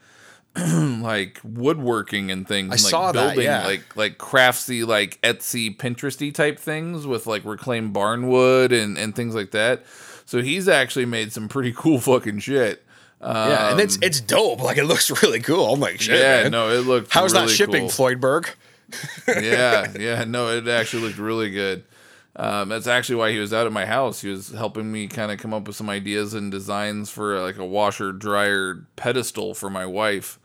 like 0.57 1.41
woodworking 1.43 2.31
and 2.31 2.47
things 2.47 2.71
I 2.71 2.75
and, 2.75 2.83
like 2.83 2.91
saw 2.91 3.13
that, 3.13 3.29
building 3.29 3.45
yeah. 3.45 3.67
like 3.67 3.97
like 3.97 4.19
craftsy 4.19 4.87
like 4.87 5.21
etsy 5.23 5.75
pinteresty 5.75 6.33
type 6.33 6.59
things 6.59 7.07
with 7.07 7.27
like 7.27 7.45
reclaimed 7.45 7.93
barn 7.93 8.29
wood 8.29 8.73
and 8.73 8.97
and 8.97 9.17
things 9.17 9.35
like 9.35 9.51
that 9.53 9.85
so 10.27 10.43
he's 10.43 10.69
actually 10.69 11.07
made 11.07 11.33
some 11.33 11.49
pretty 11.49 11.73
cool 11.77 11.99
fucking 11.99 12.39
shit 12.39 12.84
yeah, 13.25 13.71
and 13.73 13.81
it's 13.81 13.99
it's 14.03 14.21
dope. 14.21 14.61
Like 14.63 14.77
it 14.77 14.85
looks 14.85 15.11
really 15.23 15.41
cool. 15.41 15.73
I'm 15.75 15.81
like, 15.81 16.01
shit, 16.01 16.15
Um, 16.17 16.21
yeah 16.21 16.43
man. 16.45 16.53
no 16.53 16.69
it 16.71 16.81
looked 16.87 17.13
How's 17.13 17.33
really 17.33 17.47
that 17.47 17.53
shipping, 17.53 17.89
cool. 17.89 18.09
Floydberg? 18.09 18.51
yeah, 19.29 19.93
yeah, 19.99 20.25
no, 20.25 20.51
it 20.57 20.69
actually 20.69 21.03
looked 21.05 21.19
really 21.19 21.51
good. 21.51 21.85
Um, 22.37 22.69
that's 22.69 22.87
actually 22.89 23.15
why 23.17 23.31
he 23.31 23.39
was 23.39 23.53
out 23.53 23.67
at 23.67 23.73
my 23.73 23.87
house. 23.87 24.21
He 24.21 24.29
was 24.29 24.51
helping 24.51 24.91
me 24.91 25.07
kind 25.07 25.31
of 25.31 25.39
come 25.39 25.55
up 25.55 25.67
with 25.69 25.77
some 25.77 25.89
ideas 25.89 26.35
and 26.35 26.51
designs 26.51 27.09
for 27.09 27.41
like 27.41 27.59
a 27.59 27.65
washer 27.65 28.13
dryer 28.13 28.87
pedestal 28.97 29.55
for 29.55 29.71
my 29.71 29.87
wife, 29.87 30.39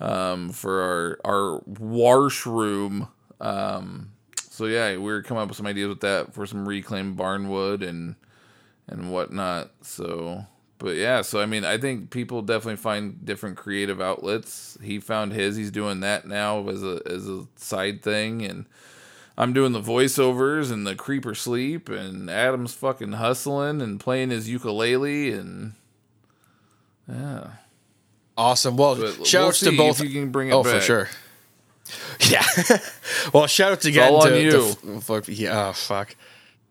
um, 0.00 0.50
for 0.50 0.80
our 0.82 1.18
our 1.24 1.62
wash 1.66 2.44
room. 2.44 3.08
Um, 3.40 4.10
so 4.50 4.64
yeah, 4.66 4.90
we 4.92 5.04
were 5.04 5.22
coming 5.22 5.42
up 5.42 5.48
with 5.48 5.56
some 5.56 5.66
ideas 5.66 5.88
with 5.88 6.00
that 6.00 6.34
for 6.34 6.44
some 6.44 6.68
reclaimed 6.68 7.16
barn 7.16 7.48
wood 7.48 7.82
and 7.84 8.16
and 8.88 9.12
whatnot. 9.12 9.70
So, 9.82 10.44
but 10.78 10.96
yeah, 10.96 11.22
so 11.22 11.40
I 11.40 11.46
mean, 11.46 11.64
I 11.64 11.78
think 11.78 12.10
people 12.10 12.42
definitely 12.42 12.76
find 12.76 13.24
different 13.24 13.56
creative 13.56 14.00
outlets. 14.00 14.78
He 14.82 15.00
found 15.00 15.32
his. 15.32 15.56
He's 15.56 15.70
doing 15.70 16.00
that 16.00 16.26
now 16.26 16.68
as 16.68 16.82
a 16.82 17.02
as 17.06 17.28
a 17.28 17.46
side 17.56 18.02
thing, 18.02 18.42
and 18.44 18.66
I'm 19.36 19.52
doing 19.52 19.72
the 19.72 19.80
voiceovers 19.80 20.72
and 20.72 20.86
the 20.86 20.94
Creep 20.94 21.26
or 21.26 21.34
Sleep, 21.34 21.88
and 21.88 22.30
Adam's 22.30 22.74
fucking 22.74 23.12
hustling 23.12 23.80
and 23.82 23.98
playing 23.98 24.30
his 24.30 24.48
ukulele, 24.48 25.32
and 25.32 25.72
yeah, 27.08 27.48
Awesome. 28.38 28.76
Well, 28.76 28.94
But 28.94 29.26
shout 29.26 29.40
we'll 29.40 29.48
outs 29.48 29.60
to 29.60 29.76
both. 29.76 30.00
you 30.00 30.10
can 30.10 30.30
bring 30.30 30.48
it 30.48 30.52
oh, 30.52 30.62
for 30.62 30.80
sure. 30.80 31.08
Yeah. 32.20 32.44
well, 33.32 33.46
shout 33.46 33.72
outs 33.72 33.86
again 33.86 34.12
all 34.12 34.20
to, 34.20 34.26
on 34.26 34.32
to 34.32 34.42
you. 34.42 35.00
fuck, 35.00 35.24
yeah, 35.26 35.68
oh, 35.68 35.72
fuck. 35.72 36.14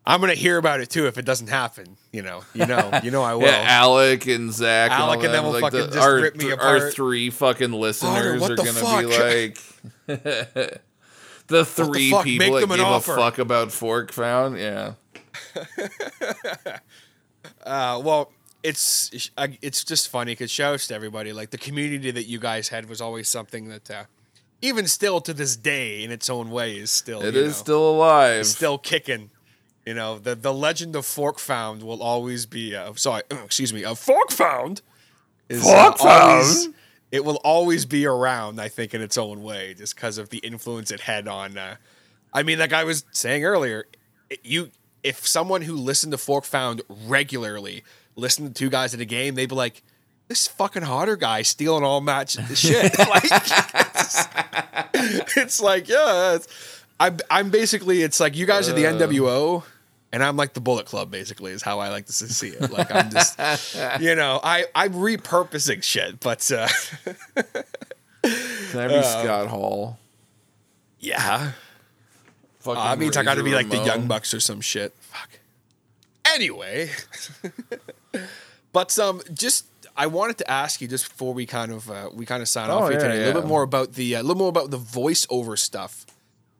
I'm 0.10 0.22
gonna 0.22 0.36
hear 0.36 0.58
about 0.58 0.80
it 0.80 0.90
too 0.90 1.06
if 1.08 1.18
it 1.18 1.26
doesn't 1.26 1.48
happen. 1.48 1.98
You 2.14 2.22
know, 2.22 2.42
you 2.54 2.66
know, 2.66 2.90
you 3.04 3.12
know 3.12 3.22
I 3.24 3.36
will. 3.36 3.44
yeah, 3.48 3.64
Alec 3.68 4.26
and 4.28 4.54
Zach, 4.54 4.90
Alec 4.92 5.22
and, 5.24 5.34
them, 5.34 5.44
will 5.44 5.52
like 5.52 5.62
fucking 5.64 5.80
the- 5.82 5.88
just 5.88 5.98
our, 6.00 6.16
rip 6.16 6.36
me 6.38 6.52
apart. 6.52 6.82
Our 6.84 6.92
three 6.92 7.30
fucking 7.30 7.74
listeners 7.74 8.42
are 8.42 8.56
gonna 8.56 8.72
be 8.74 9.06
like 9.06 9.58
the 11.48 11.66
three 11.66 12.10
fuck? 12.12 12.24
people 12.24 12.48
Make 12.60 12.70
that 12.70 12.76
give 12.78 12.86
offer. 12.86 13.14
a 13.14 13.16
fuck 13.18 13.38
about 13.38 13.72
Fork 13.74 14.14
Found. 14.14 14.58
Yeah, 14.58 14.94
Uh, 17.66 18.02
well, 18.04 18.32
it's 18.64 19.30
it's 19.62 19.84
just 19.84 20.08
funny 20.10 20.32
because 20.32 20.50
shouts 20.50 20.88
to 20.88 20.96
everybody. 20.96 21.34
Like 21.34 21.50
the 21.50 21.58
community 21.58 22.12
that 22.12 22.24
you 22.26 22.40
guys 22.40 22.70
had 22.70 22.88
was 22.90 23.02
always 23.02 23.28
something 23.28 23.68
that, 23.70 23.92
uh, 23.92 24.04
even 24.62 24.88
still 24.88 25.20
to 25.22 25.34
this 25.34 25.56
day, 25.58 26.04
in 26.04 26.12
its 26.12 26.30
own 26.30 26.50
way, 26.50 26.78
is 26.78 26.92
still 26.92 27.22
it 27.22 27.36
is 27.36 27.48
know, 27.48 27.52
still 27.54 27.90
alive. 27.90 28.46
still 28.46 28.78
kicking. 28.78 29.32
You 29.88 29.94
know, 29.94 30.20
the 30.20 30.36
the 30.36 30.54
legend 30.54 30.98
of 30.98 31.06
Fork 31.06 31.40
Found 31.40 31.82
will 31.82 32.04
always 32.04 32.46
be. 32.46 32.76
Uh, 32.76 32.94
sorry, 32.96 33.24
excuse 33.32 33.72
me. 33.74 33.86
Of 33.86 33.98
Fork 33.98 34.32
Found. 34.32 34.82
Is, 35.48 35.66
uh, 35.66 35.72
Fork 35.94 36.02
always- 36.04 36.64
Found? 36.66 36.76
It 37.10 37.24
will 37.24 37.38
always 37.38 37.86
be 37.86 38.06
around, 38.06 38.60
I 38.60 38.68
think, 38.68 38.94
in 38.94 39.02
its 39.02 39.18
own 39.18 39.42
way, 39.42 39.74
just 39.74 39.96
because 39.96 40.18
of 40.18 40.28
the 40.28 40.40
influence 40.40 40.92
it 40.92 41.00
had 41.00 41.26
on. 41.30 41.58
Uh, 41.58 41.76
I 42.34 42.44
mean, 42.44 42.60
like 42.60 42.74
I 42.74 42.84
was 42.84 43.06
saying 43.14 43.46
earlier, 43.46 43.86
it- 44.30 44.42
you 44.44 44.72
if 45.04 45.26
someone 45.26 45.62
who 45.62 45.74
listened 45.74 46.12
to 46.12 46.18
Fork 46.18 46.44
Found 46.44 46.82
regularly 47.08 47.86
listened 48.18 48.54
to 48.54 48.54
two 48.54 48.70
guys 48.70 48.94
at 48.94 49.00
a 49.00 49.06
game, 49.06 49.36
they'd 49.36 49.48
be 49.48 49.56
like, 49.56 49.84
this 50.28 50.48
fucking 50.50 50.82
Hodder 50.82 51.16
guy 51.16 51.44
stealing 51.44 51.86
all 51.86 52.02
match 52.02 52.32
shit. 52.58 53.00
like, 53.00 53.24
it's, 53.24 54.28
it's 55.38 55.62
like, 55.62 55.88
yeah, 55.88 56.36
it's, 56.36 56.84
I'm, 57.00 57.20
I'm 57.32 57.50
basically, 57.52 58.02
it's 58.02 58.20
like 58.20 58.36
you 58.36 58.46
guys 58.46 58.68
are 58.68 58.74
the 58.74 58.84
NWO. 58.84 59.64
And 60.18 60.24
I'm 60.24 60.36
like 60.36 60.54
the 60.56 60.62
Bullet 60.62 60.88
Club, 60.88 61.12
basically, 61.12 61.52
is 61.52 61.62
how 61.62 61.78
I 61.78 61.90
like 61.90 62.08
to 62.08 62.12
see 62.12 62.48
it. 62.48 62.72
Like 62.72 62.92
I'm 62.92 63.12
just, 63.12 63.38
you 64.00 64.16
know, 64.16 64.40
I 64.44 64.66
I'm 64.74 64.94
repurposing 64.94 65.84
shit, 65.84 66.20
but 66.22 66.52
uh, 66.52 66.68
Can 68.24 68.80
I 68.80 68.88
be 68.88 69.04
Scott 69.04 69.46
Hall? 69.48 70.00
yeah, 71.00 71.52
Fucking 72.62 72.82
I 72.82 72.96
mean, 72.96 73.12
I 73.16 73.22
got 73.22 73.36
to 73.36 73.44
be 73.44 73.54
like 73.54 73.70
the 73.70 73.78
Young 73.78 74.08
Bucks 74.08 74.34
or 74.34 74.40
some 74.40 74.60
shit. 74.60 74.96
Fuck. 75.00 75.40
Anyway, 76.34 76.90
but 78.74 78.98
um, 78.98 79.22
just 79.32 79.68
I 79.96 80.08
wanted 80.08 80.40
to 80.40 80.50
ask 80.50 80.82
you 80.82 80.88
just 80.88 81.10
before 81.10 81.36
we 81.36 81.46
kind 81.46 81.72
of 81.72 81.92
uh, 81.92 82.10
we 82.12 82.26
kind 82.26 82.42
of 82.42 82.50
sign 82.50 82.72
Oh, 82.72 82.80
off 82.80 82.90
here 82.90 83.00
yeah, 83.00 83.08
today 83.08 83.22
a 83.22 83.26
little 83.28 83.44
bit 83.44 83.48
more 83.48 83.62
about 83.62 83.94
the 83.94 84.16
uh, 84.16 84.22
a 84.22 84.24
little 84.24 84.40
more 84.40 84.50
about 84.50 84.72
the 84.72 84.80
voiceover 84.80 85.60
stuff. 85.60 86.08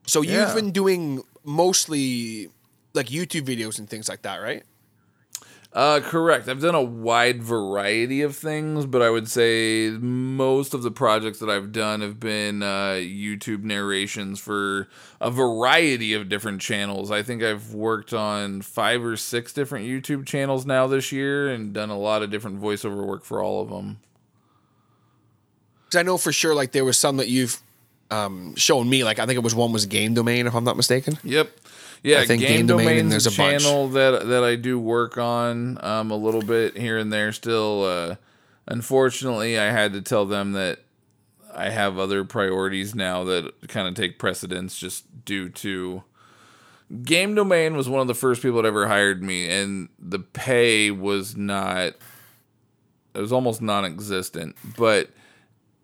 So 0.06 0.22
you've 0.22 0.34
Yeah. 0.34 0.54
been 0.54 0.70
doing 0.72 1.24
mostly 1.44 2.52
like 2.98 3.08
YouTube 3.08 3.44
videos 3.44 3.80
and 3.80 3.90
things 3.90 4.10
like 4.10 4.24
that, 4.24 4.38
right? 4.38 4.64
Uh, 5.74 6.00
correct. 6.00 6.48
I've 6.48 6.62
done 6.62 6.76
a 6.76 6.82
wide 6.82 7.44
variety 7.44 8.22
of 8.22 8.36
things, 8.36 8.86
but 8.86 9.02
I 9.02 9.10
would 9.10 9.30
say 9.30 9.92
most 9.92 10.74
of 10.74 10.82
the 10.82 10.90
projects 10.90 11.40
that 11.40 11.50
I've 11.50 11.72
done 11.72 12.02
have 12.02 12.20
been 12.20 12.64
uh, 12.64 12.96
YouTube 12.98 13.64
narrations 13.64 14.40
for 14.40 14.88
a 15.22 15.30
variety 15.30 16.14
of 16.14 16.30
different 16.30 16.62
channels. 16.62 17.12
I 17.12 17.22
think 17.22 17.44
I've 17.44 17.74
worked 17.74 18.12
on 18.12 18.62
five 18.64 19.04
or 19.04 19.18
six 19.18 19.54
different 19.54 19.86
YouTube 19.86 20.26
channels 20.26 20.66
now 20.66 20.88
this 20.88 21.12
year 21.12 21.50
and 21.50 21.74
done 21.74 21.92
a 21.92 21.98
lot 21.98 22.24
of 22.24 22.32
different 22.32 22.60
voiceover 22.60 23.06
work 23.06 23.24
for 23.24 23.44
all 23.44 23.62
of 23.62 23.70
them. 23.70 24.00
Because 25.86 26.00
I 26.00 26.04
know 26.04 26.18
for 26.18 26.32
sure 26.32 26.56
like 26.56 26.72
there 26.72 26.86
was 26.86 26.98
some 26.98 27.18
that 27.18 27.28
you've 27.28 27.62
um, 28.10 28.56
shown 28.56 28.90
me. 28.90 29.04
Like 29.04 29.20
I 29.20 29.26
think 29.26 29.38
it 29.38 29.44
was 29.44 29.54
one 29.54 29.74
was 29.74 29.86
Game 29.86 30.14
Domain, 30.14 30.48
if 30.48 30.56
I'm 30.56 30.64
not 30.64 30.78
mistaken. 30.78 31.20
Yep. 31.24 31.52
Yeah, 32.04 32.20
I 32.20 32.26
think 32.26 32.42
Game, 32.42 32.58
Game 32.58 32.68
Domain 32.68 32.86
Domain's 32.86 33.12
there's 33.12 33.28
a 33.28 33.30
a 33.30 33.38
bunch. 33.46 33.64
channel 33.64 33.88
that 33.90 34.28
that 34.28 34.44
I 34.44 34.56
do 34.56 34.80
work 34.80 35.18
on 35.18 35.84
um, 35.84 36.12
a 36.12 36.16
little 36.16 36.42
bit 36.42 36.78
here 36.78 36.98
and 36.98 37.12
there. 37.12 37.32
Still, 37.32 37.84
uh, 37.84 38.16
unfortunately, 38.68 39.58
I 39.58 39.72
had 39.72 39.94
to 39.94 40.02
tell 40.02 40.26
them 40.26 40.54
that 40.54 40.80
I 41.54 41.70
have 41.70 41.98
other 41.98 42.24
priorities 42.24 42.94
now 42.94 43.24
that 43.26 43.68
kind 43.68 43.88
of 43.88 43.96
take 43.96 44.20
precedence, 44.20 44.78
just 44.78 45.26
due 45.26 45.50
to 45.50 46.04
Game 47.04 47.36
Domain 47.36 47.76
was 47.76 47.90
one 47.90 48.02
of 48.02 48.08
the 48.08 48.14
first 48.14 48.42
people 48.42 48.62
that 48.62 48.68
ever 48.68 48.88
hired 48.88 49.22
me, 49.22 49.50
and 49.50 49.90
the 50.00 50.20
pay 50.20 50.92
was 50.92 51.36
not. 51.36 51.94
It 53.14 53.22
was 53.22 53.32
almost 53.32 53.62
non-existent, 53.62 54.56
but 54.78 55.10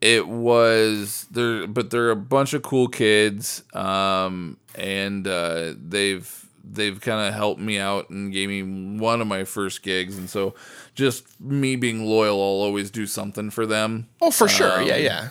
it 0.04 0.28
was 0.28 1.26
there 1.32 1.66
but 1.68 1.90
they're 1.90 2.12
a 2.12 2.16
bunch 2.16 2.54
of 2.54 2.62
cool 2.62 2.88
kids 2.90 3.64
um 3.74 4.58
and 4.76 5.26
uh 5.28 5.74
they've 5.78 6.46
they've 6.64 7.00
kind 7.02 7.26
of 7.28 7.34
helped 7.34 7.60
me 7.62 7.78
out 7.80 8.10
and 8.10 8.32
gave 8.34 8.50
me 8.50 8.62
one 9.00 9.22
of 9.22 9.28
my 9.28 9.44
first 9.44 9.82
gigs 9.84 10.18
and 10.18 10.30
so 10.30 10.54
just 10.96 11.40
me 11.40 11.76
being 11.76 12.06
loyal 12.06 12.36
I'll 12.36 12.66
always 12.68 12.90
do 12.92 13.06
something 13.06 13.50
for 13.50 13.66
them 13.66 14.08
Oh, 14.22 14.32
for 14.32 14.48
sure. 14.48 14.82
yeah, 14.82 14.96
Um, 14.96 15.02
yeah. 15.04 15.28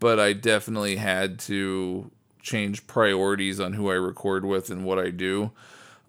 but 0.00 0.18
I 0.20 0.32
definitely 0.34 0.96
had 0.96 1.38
to 1.40 2.10
change 2.42 2.86
priorities 2.86 3.60
on 3.60 3.72
who 3.74 3.90
I 3.90 3.94
record 3.94 4.44
with 4.44 4.70
and 4.70 4.84
what 4.84 4.98
I 4.98 5.10
do. 5.10 5.52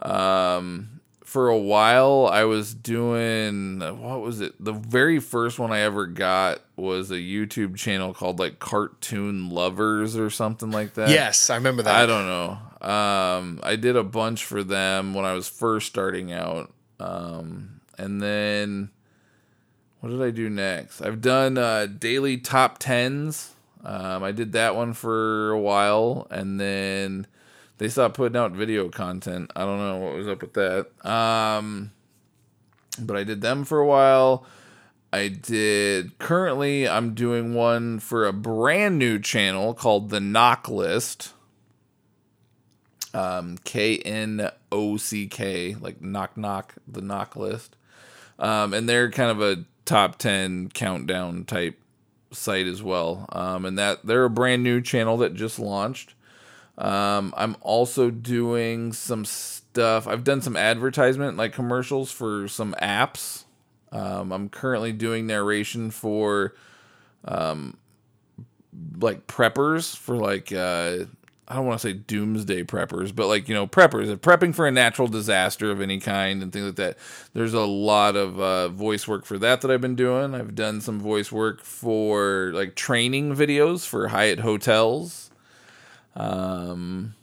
Um, 0.02 1.00
for 1.34 1.50
a 1.50 1.58
while, 1.58 2.30
I 2.32 2.44
was 2.44 2.76
doing 2.76 3.80
what 3.80 4.22
was 4.22 4.40
it? 4.40 4.54
The 4.64 4.72
very 4.72 5.20
first 5.20 5.58
one 5.58 5.72
I 5.72 5.80
ever 5.80 6.06
got 6.06 6.62
was 6.76 7.10
a 7.10 7.16
YouTube 7.16 7.76
channel 7.76 8.14
called 8.14 8.38
like 8.38 8.60
Cartoon 8.60 9.50
Lovers 9.50 10.16
or 10.16 10.30
something 10.30 10.70
like 10.70 10.94
that. 10.94 11.10
Yes, 11.10 11.50
I 11.50 11.56
remember 11.56 11.82
that. 11.82 11.96
I 11.96 12.06
don't 12.06 12.28
know. 12.28 12.88
Um, 12.88 13.60
I 13.64 13.78
did 13.78 13.96
a 13.96 14.04
bunch 14.04 14.46
for 14.46 14.64
them 14.64 15.16
when 15.16 15.26
I 15.26 15.34
was 15.34 15.50
first 15.50 15.88
starting 15.88 16.32
out. 16.32 16.72
Um, 17.00 17.82
and 17.98 18.22
then 18.22 18.92
what 20.02 20.10
did 20.10 20.22
I 20.22 20.30
do 20.30 20.52
next? 20.52 21.02
I've 21.02 21.20
done 21.20 21.58
uh, 21.58 21.88
daily 21.88 22.38
top 22.38 22.78
tens. 22.78 23.56
Um, 23.84 24.22
I 24.22 24.32
did 24.32 24.52
that 24.52 24.76
one 24.76 24.94
for 24.94 25.50
a 25.50 25.60
while, 25.60 26.28
and 26.30 26.60
then 26.60 27.26
they 27.84 27.90
stopped 27.90 28.16
putting 28.16 28.38
out 28.38 28.54
video 28.54 28.88
content. 28.88 29.52
I 29.58 29.66
don't 29.66 29.78
know 29.78 29.98
what 29.98 30.16
was 30.16 30.26
up 30.30 30.42
with 30.42 30.54
that. 30.54 30.88
Um, 31.06 31.92
but 32.98 33.18
I 33.18 33.26
did 33.26 33.42
them 33.42 33.66
for 33.66 33.80
a 33.80 33.86
while. 33.86 34.46
I 35.12 35.28
did. 35.28 36.18
Currently, 36.18 36.88
I'm 36.88 37.14
doing 37.14 37.54
one 37.54 38.00
for 38.00 38.26
a 38.26 38.32
brand 38.32 38.98
new 38.98 39.20
channel 39.20 39.74
called 39.74 40.12
The 40.12 40.22
Knock 40.22 40.70
List. 40.70 41.34
Um, 43.14 43.58
K 43.66 43.98
N 43.98 44.50
O 44.72 44.96
C 44.96 45.28
K, 45.28 45.76
like 45.76 46.02
knock 46.02 46.38
knock, 46.38 46.76
the 46.88 47.02
knock 47.02 47.36
list. 47.36 47.76
Um, 48.40 48.74
and 48.74 48.88
they're 48.88 49.12
kind 49.12 49.30
of 49.30 49.42
a 49.42 49.66
top 49.84 50.18
10 50.20 50.70
countdown 50.70 51.44
type 51.44 51.78
site 52.32 52.66
as 52.66 52.82
well. 52.82 53.26
Um, 53.34 53.66
and 53.66 53.78
that 53.78 54.06
they're 54.06 54.24
a 54.24 54.30
brand 54.30 54.64
new 54.64 54.80
channel 54.80 55.18
that 55.18 55.34
just 55.34 55.60
launched. 55.60 56.16
Um, 56.78 57.34
I'm 57.38 57.56
also 57.62 58.10
doing 58.10 58.94
some 58.94 59.26
stuff. 59.26 60.08
I've 60.08 60.24
done 60.24 60.42
some 60.42 60.58
advertisement, 60.58 61.38
like 61.38 61.54
commercials 61.54 62.12
for 62.12 62.48
some 62.48 62.76
apps. 62.82 63.44
Um, 63.92 64.32
I'm 64.32 64.50
currently 64.50 64.92
doing 64.92 65.28
narration 65.28 65.92
for, 65.92 66.56
um, 67.26 67.78
like 69.00 69.28
preppers 69.28 69.96
for 69.96 70.16
like 70.16 70.52
uh, 70.52 71.06
I 71.48 71.56
don't 71.56 71.66
want 71.66 71.82
to 71.82 71.88
say 71.88 71.94
doomsday 71.94 72.64
preppers, 72.64 73.14
but 73.14 73.28
like 73.28 73.50
you 73.50 73.56
know 73.56 73.68
preppers, 73.68 74.12
uh, 74.12 74.16
prepping 74.16 74.56
for 74.56 74.66
a 74.66 74.72
natural 74.72 75.08
disaster 75.08 75.70
of 75.70 75.82
any 75.82 76.00
kind 76.00 76.42
and 76.42 76.52
things 76.52 76.66
like 76.66 76.76
that. 76.78 76.98
There's 77.34 77.54
a 77.54 77.62
lot 77.66 78.16
of 78.16 78.40
uh, 78.40 78.70
voice 78.70 79.08
work 79.08 79.26
for 79.26 79.38
that 79.40 79.62
that 79.62 79.70
I've 79.70 79.82
been 79.82 79.96
doing. 79.96 80.34
I've 80.34 80.56
done 80.56 80.82
some 80.82 81.00
voice 81.00 81.32
work 81.32 81.64
for 81.64 82.52
like 82.54 82.76
training 82.76 83.36
videos 83.36 83.86
for 83.86 84.08
Hyatt 84.08 84.40
hotels. 84.40 85.30
Um, 86.16 87.16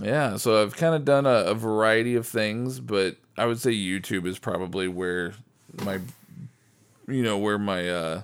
yeah, 0.00 0.36
so 0.36 0.62
I've 0.62 0.76
kind 0.76 0.94
of 0.94 1.04
done 1.04 1.26
a, 1.26 1.44
a 1.44 1.54
variety 1.54 2.14
of 2.14 2.26
things, 2.26 2.80
but 2.80 3.16
I 3.36 3.46
would 3.46 3.60
say 3.60 3.72
YouTube 3.72 4.26
is 4.26 4.38
probably 4.38 4.88
where 4.88 5.34
my, 5.84 6.00
you 7.08 7.22
know, 7.22 7.38
where 7.38 7.58
my, 7.58 7.88
uh, 7.88 8.22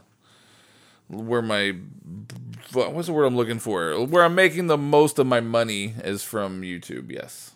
where 1.09 1.43
my, 1.43 1.77
what's 2.73 3.07
the 3.07 3.13
word 3.13 3.25
I'm 3.25 3.37
looking 3.37 3.59
for? 3.59 4.05
Where 4.05 4.25
I'm 4.25 4.35
making 4.35 4.67
the 4.67 4.79
most 4.79 5.19
of 5.19 5.27
my 5.27 5.41
money 5.41 5.95
is 6.05 6.23
from 6.23 6.63
YouTube. 6.63 7.11
Yes. 7.11 7.53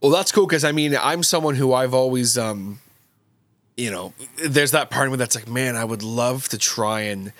Well, 0.00 0.10
that's 0.10 0.32
cool 0.32 0.46
because 0.46 0.64
I 0.64 0.72
mean, 0.72 0.96
I'm 1.00 1.22
someone 1.22 1.54
who 1.54 1.72
I've 1.72 1.94
always, 1.94 2.36
um, 2.36 2.80
you 3.76 3.90
know, 3.90 4.12
there's 4.36 4.72
that 4.72 4.90
part 4.90 5.06
of 5.06 5.12
me 5.12 5.16
that's 5.16 5.34
like, 5.34 5.48
man, 5.48 5.76
I 5.76 5.84
would 5.84 6.02
love 6.02 6.48
to 6.50 6.58
try 6.58 7.00
and 7.00 7.32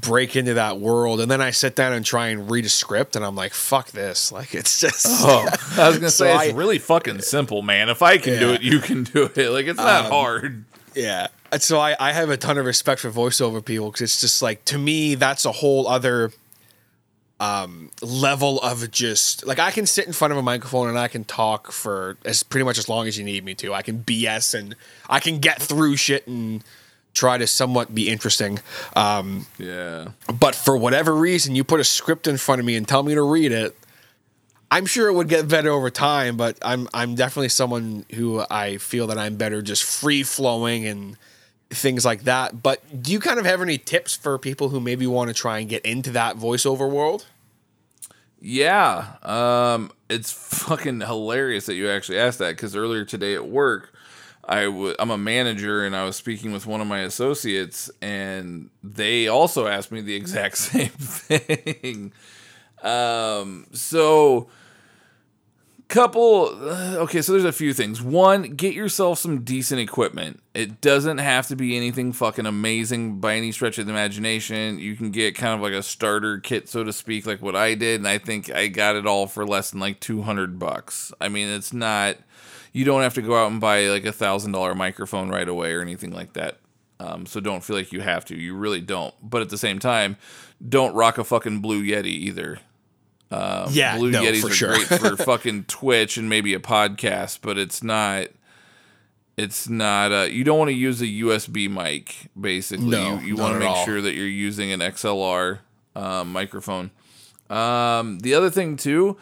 break 0.00 0.36
into 0.36 0.54
that 0.54 0.78
world, 0.78 1.20
and 1.20 1.30
then 1.30 1.40
I 1.40 1.50
sit 1.50 1.74
down 1.76 1.92
and 1.92 2.04
try 2.04 2.28
and 2.28 2.50
read 2.50 2.64
a 2.64 2.68
script, 2.68 3.16
and 3.16 3.24
I'm 3.24 3.34
like, 3.36 3.52
fuck 3.54 3.90
this, 3.90 4.30
like 4.38 4.54
it's 4.54 4.80
just. 4.80 5.06
Oh, 5.08 5.46
I 5.76 5.88
was 5.88 5.98
gonna 5.98 6.10
So 6.10 6.24
say 6.24 6.32
I- 6.32 6.44
it's 6.44 6.54
really 6.54 6.78
fucking 6.78 7.20
simple, 7.20 7.62
man. 7.62 7.88
If 7.88 8.02
I 8.02 8.18
can 8.18 8.38
do 8.38 8.52
it, 8.52 8.62
you 8.62 8.78
can 8.80 9.04
do 9.04 9.30
it. 9.34 9.50
Like 9.50 9.66
it's 9.66 9.78
not 9.78 10.06
hard. 10.10 10.64
Yeah. 10.94 11.28
And 11.52 11.62
So 11.62 11.78
I, 11.78 11.94
I 12.00 12.12
have 12.12 12.30
a 12.30 12.36
ton 12.36 12.58
of 12.58 12.66
respect 12.66 13.00
for 13.02 13.10
voiceover 13.10 13.64
people 13.64 13.86
because 13.90 14.00
it's 14.02 14.20
just 14.20 14.42
like 14.42 14.64
to 14.66 14.78
me 14.78 15.14
that's 15.14 15.44
a 15.44 15.52
whole 15.52 15.86
other 15.86 16.32
um 17.38 17.90
level 18.00 18.58
of 18.62 18.90
just 18.90 19.46
like 19.46 19.58
I 19.58 19.70
can 19.70 19.84
sit 19.84 20.06
in 20.06 20.14
front 20.14 20.32
of 20.32 20.38
a 20.38 20.42
microphone 20.42 20.88
and 20.88 20.98
I 20.98 21.08
can 21.08 21.22
talk 21.24 21.70
for 21.70 22.16
as 22.24 22.42
pretty 22.42 22.64
much 22.64 22.78
as 22.78 22.88
long 22.88 23.06
as 23.06 23.18
you 23.18 23.24
need 23.24 23.44
me 23.44 23.54
to. 23.56 23.74
I 23.74 23.82
can 23.82 23.98
BS 24.02 24.58
and 24.58 24.74
I 25.08 25.20
can 25.20 25.38
get 25.38 25.60
through 25.60 25.96
shit 25.96 26.26
and 26.26 26.64
try 27.16 27.38
to 27.38 27.46
somewhat 27.46 27.94
be 27.94 28.08
interesting. 28.08 28.60
Um 28.94 29.46
Yeah. 29.58 30.08
but 30.44 30.54
for 30.54 30.76
whatever 30.76 31.12
reason 31.14 31.54
you 31.56 31.64
put 31.64 31.80
a 31.80 31.84
script 31.84 32.26
in 32.28 32.36
front 32.36 32.60
of 32.60 32.66
me 32.66 32.76
and 32.76 32.86
tell 32.86 33.02
me 33.02 33.14
to 33.14 33.22
read 33.22 33.52
it 33.52 33.74
i'm 34.70 34.84
sure 34.84 35.08
it 35.08 35.14
would 35.14 35.28
get 35.28 35.48
better 35.48 35.70
over 35.70 35.90
time 35.90 36.36
but 36.36 36.58
i'm 36.62 36.88
i'm 36.92 37.14
definitely 37.14 37.48
someone 37.48 38.04
who 38.16 38.44
i 38.50 38.76
feel 38.78 39.06
that 39.06 39.16
i'm 39.16 39.36
better 39.36 39.62
just 39.62 39.84
free 39.84 40.22
flowing 40.24 40.84
and 40.86 41.16
things 41.70 42.04
like 42.04 42.24
that 42.24 42.62
but 42.62 42.78
do 43.02 43.12
you 43.12 43.20
kind 43.20 43.38
of 43.38 43.46
have 43.46 43.62
any 43.62 43.78
tips 43.78 44.14
for 44.16 44.38
people 44.38 44.68
who 44.70 44.80
maybe 44.80 45.06
want 45.06 45.28
to 45.28 45.34
try 45.34 45.58
and 45.60 45.68
get 45.68 45.84
into 45.86 46.10
that 46.10 46.36
voiceover 46.36 46.90
world 46.90 47.24
Yeah, 48.40 49.16
um, 49.22 49.90
it's 50.08 50.30
fucking 50.30 51.00
hilarious 51.00 51.66
that 51.66 51.74
you 51.74 51.88
actually 51.88 52.18
asked 52.18 52.38
that 52.38 52.50
because 52.56 52.76
earlier 52.76 53.04
today 53.04 53.34
at 53.34 53.46
work, 53.48 53.92
I 54.46 54.64
w- 54.64 54.94
I'm 54.98 55.10
a 55.10 55.18
manager 55.18 55.84
and 55.84 55.96
I 55.96 56.04
was 56.04 56.16
speaking 56.16 56.52
with 56.52 56.66
one 56.66 56.80
of 56.80 56.86
my 56.86 57.00
associates 57.00 57.90
and 58.00 58.70
they 58.82 59.26
also 59.26 59.66
asked 59.66 59.90
me 59.90 60.00
the 60.00 60.14
exact 60.14 60.58
same 60.58 60.88
thing. 60.90 62.12
um, 62.82 63.66
so 63.72 64.48
couple 65.88 66.48
uh, 66.68 66.96
okay 66.96 67.22
so 67.22 67.30
there's 67.30 67.44
a 67.44 67.52
few 67.52 67.72
things. 67.72 68.02
One 68.02 68.42
get 68.54 68.74
yourself 68.74 69.18
some 69.18 69.42
decent 69.42 69.80
equipment. 69.80 70.42
It 70.54 70.80
doesn't 70.80 71.18
have 71.18 71.46
to 71.48 71.56
be 71.56 71.76
anything 71.76 72.12
fucking 72.12 72.46
amazing 72.46 73.20
by 73.20 73.34
any 73.34 73.52
stretch 73.52 73.78
of 73.78 73.86
the 73.86 73.92
imagination. 73.92 74.78
You 74.78 74.96
can 74.96 75.10
get 75.10 75.36
kind 75.36 75.54
of 75.54 75.60
like 75.60 75.72
a 75.72 75.82
starter 75.82 76.38
kit 76.38 76.68
so 76.68 76.82
to 76.82 76.92
speak 76.92 77.26
like 77.26 77.40
what 77.40 77.54
i 77.54 77.74
did 77.74 78.00
and 78.00 78.08
i 78.08 78.18
think 78.18 78.50
i 78.52 78.66
got 78.66 78.96
it 78.96 79.06
all 79.06 79.26
for 79.26 79.46
less 79.46 79.70
than 79.70 79.80
like 79.80 80.00
200 80.00 80.58
bucks. 80.58 81.12
I 81.20 81.28
mean 81.28 81.48
it's 81.48 81.72
not 81.72 82.16
you 82.76 82.84
don't 82.84 83.02
have 83.02 83.14
to 83.14 83.22
go 83.22 83.34
out 83.36 83.50
and 83.50 83.60
buy 83.60 83.86
like 83.88 84.04
a 84.04 84.12
thousand 84.12 84.52
dollar 84.52 84.74
microphone 84.74 85.28
right 85.28 85.48
away 85.48 85.72
or 85.72 85.80
anything 85.80 86.10
like 86.12 86.32
that 86.34 86.58
um, 87.00 87.26
so 87.26 87.40
don't 87.40 87.64
feel 87.64 87.76
like 87.76 87.92
you 87.92 88.00
have 88.00 88.24
to 88.24 88.36
you 88.36 88.54
really 88.54 88.80
don't 88.80 89.14
but 89.22 89.40
at 89.42 89.48
the 89.48 89.58
same 89.58 89.78
time 89.78 90.16
don't 90.66 90.94
rock 90.94 91.18
a 91.18 91.24
fucking 91.24 91.60
blue 91.60 91.82
yeti 91.82 92.06
either 92.06 92.58
um, 93.30 93.70
Yeah, 93.72 93.96
Blue 93.96 94.10
no, 94.12 94.22
Yetis 94.22 94.44
are 94.44 94.50
sure. 94.54 94.74
great 94.74 94.86
for 94.86 95.16
fucking 95.24 95.64
Twitch 95.64 96.16
and 96.16 96.28
maybe 96.28 96.54
a 96.54 96.60
podcast, 96.60 97.40
but 97.42 97.58
it's 97.58 97.82
not. 97.82 98.28
It's 99.36 99.68
not. 99.68 100.12
Uh, 100.12 100.28
you 100.30 100.44
don't 100.44 100.58
want 100.58 100.68
to 100.68 100.74
use 100.76 101.02
a 101.02 101.06
USB 101.06 101.68
mic. 101.68 102.30
Basically, 102.40 102.86
No, 102.86 103.18
you, 103.18 103.26
you 103.26 103.36
want 103.36 103.54
to 103.54 103.58
make 103.58 103.68
all. 103.68 103.84
sure 103.84 104.00
that 104.00 104.14
you're 104.14 104.26
using 104.28 104.70
an 104.70 104.78
XLR 104.78 105.58
um, 105.96 106.30
microphone. 106.32 106.92
Um, 107.50 108.20
the 108.20 108.32
other 108.34 108.48
thing 108.48 108.76
too, 108.76 109.16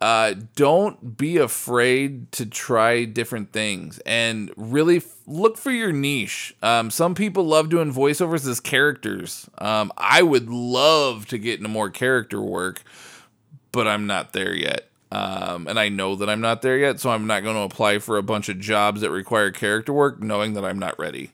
uh, 0.00 0.34
don't 0.54 1.16
be 1.16 1.38
afraid 1.38 2.30
to 2.32 2.44
try 2.44 3.04
different 3.04 3.52
things 3.52 3.98
and 4.00 4.52
really 4.56 4.98
f- 4.98 5.16
look 5.26 5.56
for 5.56 5.70
your 5.70 5.92
niche. 5.92 6.54
Um, 6.62 6.90
some 6.90 7.14
people 7.14 7.44
love 7.44 7.70
doing 7.70 7.92
voiceovers 7.92 8.46
as 8.48 8.60
characters. 8.60 9.48
Um, 9.58 9.90
I 9.96 10.22
would 10.22 10.50
love 10.50 11.26
to 11.28 11.38
get 11.38 11.58
into 11.58 11.70
more 11.70 11.88
character 11.88 12.42
work, 12.42 12.82
but 13.72 13.88
I'm 13.88 14.06
not 14.06 14.32
there 14.32 14.54
yet. 14.54 14.90
Um, 15.10 15.66
and 15.66 15.78
I 15.78 15.88
know 15.88 16.16
that 16.16 16.28
I'm 16.28 16.40
not 16.40 16.62
there 16.62 16.76
yet, 16.76 17.00
so 17.00 17.10
I'm 17.10 17.26
not 17.26 17.42
going 17.42 17.56
to 17.56 17.62
apply 17.62 18.00
for 18.00 18.18
a 18.18 18.22
bunch 18.22 18.48
of 18.48 18.58
jobs 18.60 19.00
that 19.00 19.10
require 19.10 19.50
character 19.50 19.92
work, 19.92 20.20
knowing 20.20 20.54
that 20.54 20.64
I'm 20.64 20.78
not 20.78 20.98
ready. 20.98 21.30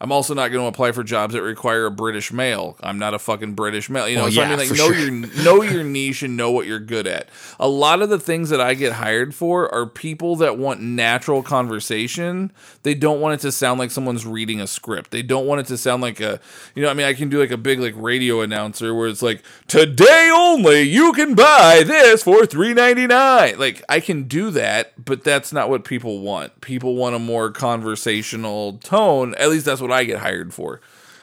I'm 0.00 0.12
also 0.12 0.34
not 0.34 0.52
going 0.52 0.62
to 0.62 0.68
apply 0.68 0.92
for 0.92 1.02
jobs 1.02 1.34
that 1.34 1.42
require 1.42 1.86
a 1.86 1.90
British 1.90 2.32
male. 2.32 2.76
I'm 2.80 2.98
not 2.98 3.14
a 3.14 3.18
fucking 3.18 3.54
British 3.54 3.90
male. 3.90 4.08
You 4.08 4.16
know, 4.16 4.22
Well, 4.24 4.32
so 4.32 4.42
I 4.42 4.48
mean, 4.48 4.58
like 4.58 4.70
know 4.70 4.92
sure. 4.92 4.94
your 4.94 5.10
know 5.10 5.62
your 5.62 5.82
niche 5.82 6.22
and 6.22 6.36
know 6.36 6.50
what 6.50 6.66
you're 6.66 6.78
good 6.78 7.06
at. 7.06 7.28
A 7.58 7.68
lot 7.68 8.00
of 8.00 8.08
the 8.08 8.18
things 8.18 8.50
that 8.50 8.60
I 8.60 8.74
get 8.74 8.94
hired 8.94 9.34
for 9.34 9.72
are 9.74 9.86
people 9.86 10.36
that 10.36 10.56
want 10.56 10.80
natural 10.80 11.42
conversation. 11.42 12.52
They 12.82 12.94
don't 12.94 13.20
want 13.20 13.34
it 13.34 13.40
to 13.42 13.52
sound 13.52 13.80
like 13.80 13.90
someone's 13.90 14.24
reading 14.24 14.60
a 14.60 14.66
script. 14.66 15.10
They 15.10 15.22
don't 15.22 15.46
want 15.46 15.60
it 15.62 15.66
to 15.66 15.76
sound 15.76 16.02
like 16.02 16.20
a, 16.20 16.40
you 16.74 16.82
know, 16.82 16.90
I 16.90 16.94
mean, 16.94 17.06
I 17.06 17.14
can 17.14 17.28
do 17.28 17.40
like 17.40 17.50
a 17.50 17.56
big 17.56 17.80
like 17.80 17.94
radio 17.96 18.40
announcer 18.40 18.94
where 18.94 19.08
it's 19.08 19.22
like 19.22 19.42
today 19.66 20.30
only 20.32 20.82
you 20.82 21.12
can 21.12 21.34
buy 21.34 21.82
this 21.84 22.22
for 22.22 22.46
three 22.46 22.72
ninety 22.72 23.06
nine. 23.06 23.58
Like 23.58 23.82
I 23.88 24.00
can 24.00 24.24
do 24.24 24.50
that, 24.52 24.92
but 25.04 25.24
that's 25.24 25.52
not 25.52 25.68
what 25.68 25.84
people 25.84 26.20
want. 26.20 26.60
People 26.60 26.94
want 26.94 27.16
a 27.16 27.18
more 27.18 27.50
conversational 27.50 28.74
tone. 28.78 29.34
At 29.36 29.50
least 29.50 29.64
that's 29.66 29.80
what 29.80 29.87
I 29.92 30.04
get 30.04 30.18
hired 30.18 30.52
for. 30.54 30.80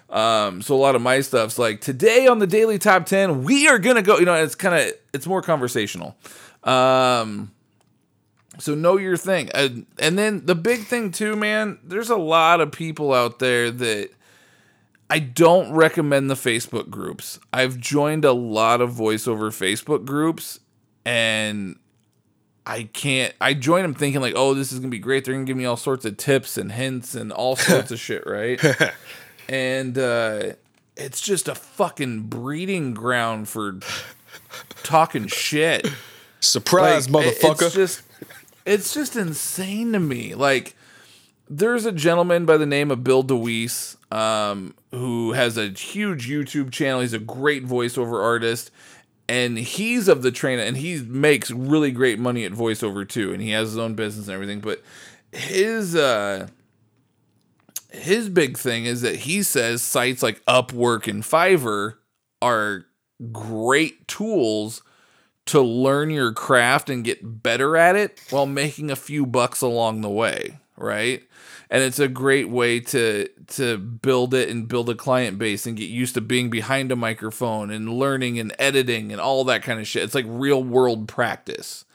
Um, 0.10 0.62
so 0.62 0.76
a 0.76 0.78
lot 0.78 0.96
of 0.96 1.02
my 1.02 1.22
stuff's 1.22 1.58
like 1.58 1.82
today 1.82 2.28
on 2.28 2.40
the 2.40 2.48
daily 2.48 2.78
top 2.78 3.06
10, 3.06 3.44
we 3.44 3.68
are 3.68 3.80
gonna 3.80 4.02
go, 4.02 4.20
you 4.20 4.26
know, 4.26 4.36
it's 4.36 4.56
kind 4.56 4.76
of 4.76 4.94
it's 5.14 5.28
more 5.28 5.42
conversational. 5.42 6.16
Um 6.64 7.52
so 8.60 8.74
know 8.74 8.98
your 8.98 9.18
thing. 9.18 9.50
And, 9.54 9.86
and 10.00 10.18
then 10.18 10.46
the 10.46 10.56
big 10.56 10.86
thing 10.86 11.12
too, 11.12 11.36
man, 11.36 11.80
there's 11.84 12.10
a 12.10 12.16
lot 12.16 12.62
of 12.62 12.72
people 12.72 13.14
out 13.14 13.40
there 13.40 13.70
that 13.70 14.12
I 15.10 15.20
don't 15.20 15.74
recommend 15.74 16.30
the 16.30 16.36
Facebook 16.36 16.90
groups. 16.90 17.40
I've 17.54 17.78
joined 17.78 18.26
a 18.26 18.32
lot 18.32 18.82
of 18.82 18.92
voiceover 18.92 19.50
Facebook 19.52 20.06
groups 20.06 20.60
and 21.06 21.78
I 22.68 22.84
can't. 22.84 23.34
I 23.40 23.54
join 23.54 23.84
them 23.84 23.94
thinking 23.94 24.22
like, 24.22 24.34
oh, 24.36 24.54
this 24.54 24.72
is 24.72 24.80
gonna 24.80 24.90
be 24.90 25.00
great. 25.00 25.26
They're 25.26 25.34
gonna 25.34 25.46
give 25.46 25.58
me 25.58 25.66
all 25.66 25.78
sorts 25.78 26.06
of 26.06 26.18
tips 26.18 26.58
and 26.58 26.72
hints 26.72 27.16
and 27.16 27.32
all 27.32 27.56
sorts 27.56 27.92
of 27.92 28.00
shit, 28.00 28.26
right? 28.26 28.60
and 29.50 29.98
uh, 29.98 30.54
it's 30.98 31.22
just 31.22 31.48
a 31.48 31.56
fucking 31.56 32.22
breeding 32.24 32.94
ground 32.94 33.50
for 33.50 33.80
talking 34.84 35.28
shit. 35.28 35.88
Surprise, 36.40 37.10
Like, 37.10 37.26
motherfucker. 37.26 37.66
It's 37.66 37.76
just, 37.76 38.02
it's 38.66 38.94
just 38.94 39.16
insane 39.16 39.94
to 39.94 40.00
me. 40.00 40.36
Like, 40.36 40.76
there's 41.50 41.86
a 41.86 41.92
gentleman 41.92 42.46
by 42.46 42.58
the 42.58 42.66
name 42.66 42.92
of 42.92 43.04
Bill 43.04 43.24
DeWees, 43.24 43.98
um, 44.14 44.74
who 44.92 45.34
has 45.34 45.58
a 45.58 45.68
huge 45.70 46.30
YouTube 46.30 46.72
channel. 46.72 47.02
He's 47.02 47.14
a 47.14 47.20
great 47.20 47.66
voiceover 47.66 48.22
artist, 48.24 48.72
and 49.27 49.57
he's 49.57 50.07
of 50.07 50.22
the 50.22 50.31
train, 50.31 50.60
and 50.60 50.77
he 50.77 51.02
makes 51.02 51.52
really 51.52 51.91
great 51.91 52.19
money 52.19 52.45
at 52.45 52.52
voiceover 52.52 53.07
too, 53.07 53.34
and 53.34 53.41
he 53.41 53.52
has 53.52 53.69
his 53.69 53.77
own 53.77 53.95
business 53.95 54.27
and 54.27 54.35
everything. 54.35 54.60
But 54.60 54.84
his 55.31 55.95
uh, 55.95 56.47
his 57.91 58.30
big 58.30 58.57
thing 58.57 58.85
is 58.85 59.02
that 59.02 59.15
he 59.15 59.43
says 59.43 59.81
sites 59.81 60.22
like 60.22 60.43
Upwork 60.45 61.07
and 61.07 61.23
Fiverr 61.23 61.95
are 62.41 62.85
great 63.31 64.07
tools 64.07 64.81
to 65.47 65.61
learn 65.61 66.10
your 66.10 66.34
craft 66.34 66.89
and 66.89 67.03
get 67.03 67.43
better 67.43 67.77
at 67.77 67.95
it 67.95 68.19
while 68.30 68.45
making 68.45 68.89
a 68.89 68.95
few 68.95 69.26
bucks 69.26 69.61
along 69.61 70.02
the 70.02 70.10
way, 70.10 70.60
right? 70.77 71.23
And 71.69 71.84
it's 71.84 71.99
a 71.99 72.07
great 72.07 72.49
way 72.49 72.80
to 72.80 73.27
to 73.47 73.77
build 73.77 74.34
it 74.34 74.49
and 74.49 74.68
build 74.68 74.89
a 74.89 74.95
client 74.95 75.38
base 75.38 75.65
and 75.65 75.77
get 75.77 75.89
used 75.89 76.14
to 76.15 76.22
being 76.22 76.49
behind 76.49 76.91
a 76.91 76.95
microphone 76.95 77.72
and 77.72 77.89
learning 77.93 78.39
and 78.39 78.56
editing 78.60 79.11
and 79.11 79.19
all 79.19 79.43
that 79.45 79.64
kind 79.64 79.80
of 79.80 79.88
shit. 79.88 80.03
It's 80.03 80.15
like 80.15 80.26
real 80.27 80.64
world 80.64 81.07
practice. 81.07 81.85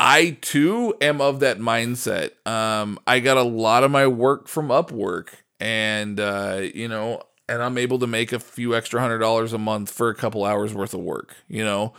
I 0.00 0.38
too 0.40 0.94
am 1.00 1.20
of 1.20 1.40
that 1.40 1.58
mindset. 1.58 2.30
Um, 2.46 2.98
I 3.06 3.20
got 3.20 3.36
a 3.36 3.42
lot 3.42 3.84
of 3.84 3.90
my 3.90 4.06
work 4.06 4.48
from 4.48 4.68
Upwork, 4.68 5.28
and 5.60 6.18
uh, 6.18 6.62
you 6.74 6.88
know, 6.88 7.22
and 7.48 7.62
I'm 7.62 7.76
able 7.76 7.98
to 7.98 8.06
make 8.06 8.32
a 8.32 8.38
few 8.38 8.74
extra 8.74 9.00
hundred 9.00 9.18
dollars 9.18 9.52
a 9.52 9.58
month 9.58 9.90
for 9.90 10.08
a 10.08 10.14
couple 10.14 10.44
hours 10.44 10.72
worth 10.72 10.94
of 10.94 11.00
work. 11.00 11.36
You 11.48 11.64
know, 11.64 11.92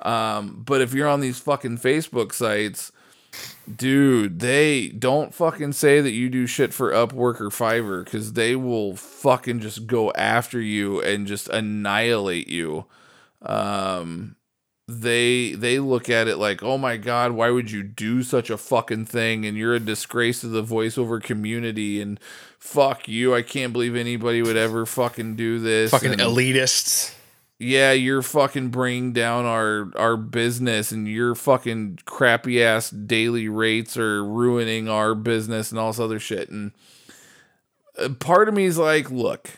um, 0.00 0.62
but 0.64 0.80
if 0.80 0.94
you're 0.94 1.08
on 1.08 1.20
these 1.20 1.40
fucking 1.40 1.78
Facebook 1.78 2.32
sites, 2.32 2.92
dude, 3.74 4.40
they 4.40 4.88
don't 4.88 5.34
fucking 5.34 5.72
say 5.72 6.00
that 6.00 6.12
you 6.12 6.28
do 6.28 6.46
shit 6.46 6.72
for 6.72 6.92
Upwork 6.92 7.40
or 7.40 7.50
Fiverr 7.50 8.04
because 8.04 8.32
they 8.32 8.56
will 8.56 8.96
fucking 8.96 9.60
just 9.60 9.86
go 9.86 10.12
after 10.12 10.60
you 10.60 11.00
and 11.00 11.26
just 11.26 11.48
annihilate 11.48 12.48
you. 12.48 12.86
Um, 13.42 14.36
they 14.88 15.52
they 15.52 15.78
look 15.78 16.10
at 16.10 16.26
it 16.28 16.36
like, 16.36 16.62
oh 16.62 16.76
my 16.76 16.96
god, 16.96 17.32
why 17.32 17.50
would 17.50 17.70
you 17.70 17.82
do 17.82 18.22
such 18.22 18.50
a 18.50 18.56
fucking 18.56 19.06
thing? 19.06 19.46
And 19.46 19.56
you're 19.56 19.74
a 19.74 19.80
disgrace 19.80 20.40
to 20.40 20.48
the 20.48 20.62
voiceover 20.62 21.22
community. 21.22 22.00
And 22.00 22.18
fuck 22.58 23.08
you, 23.08 23.34
I 23.34 23.42
can't 23.42 23.72
believe 23.72 23.94
anybody 23.94 24.42
would 24.42 24.56
ever 24.56 24.84
fucking 24.86 25.36
do 25.36 25.60
this. 25.60 25.90
Fucking 25.92 26.12
and, 26.12 26.20
elitists. 26.20 27.14
Yeah, 27.60 27.92
you're 27.92 28.22
fucking 28.22 28.70
bringing 28.70 29.12
down 29.12 29.44
our 29.44 29.92
our 29.94 30.16
business, 30.16 30.92
and 30.92 31.06
your 31.06 31.34
fucking 31.34 31.98
crappy 32.06 32.62
ass 32.62 32.88
daily 32.88 33.48
rates 33.50 33.98
are 33.98 34.24
ruining 34.24 34.88
our 34.88 35.14
business 35.14 35.70
and 35.70 35.78
all 35.78 35.92
this 35.92 36.00
other 36.00 36.18
shit. 36.18 36.48
And 36.48 36.72
uh, 37.98 38.08
part 38.18 38.48
of 38.48 38.54
me 38.54 38.64
is 38.64 38.78
like, 38.78 39.10
look, 39.10 39.50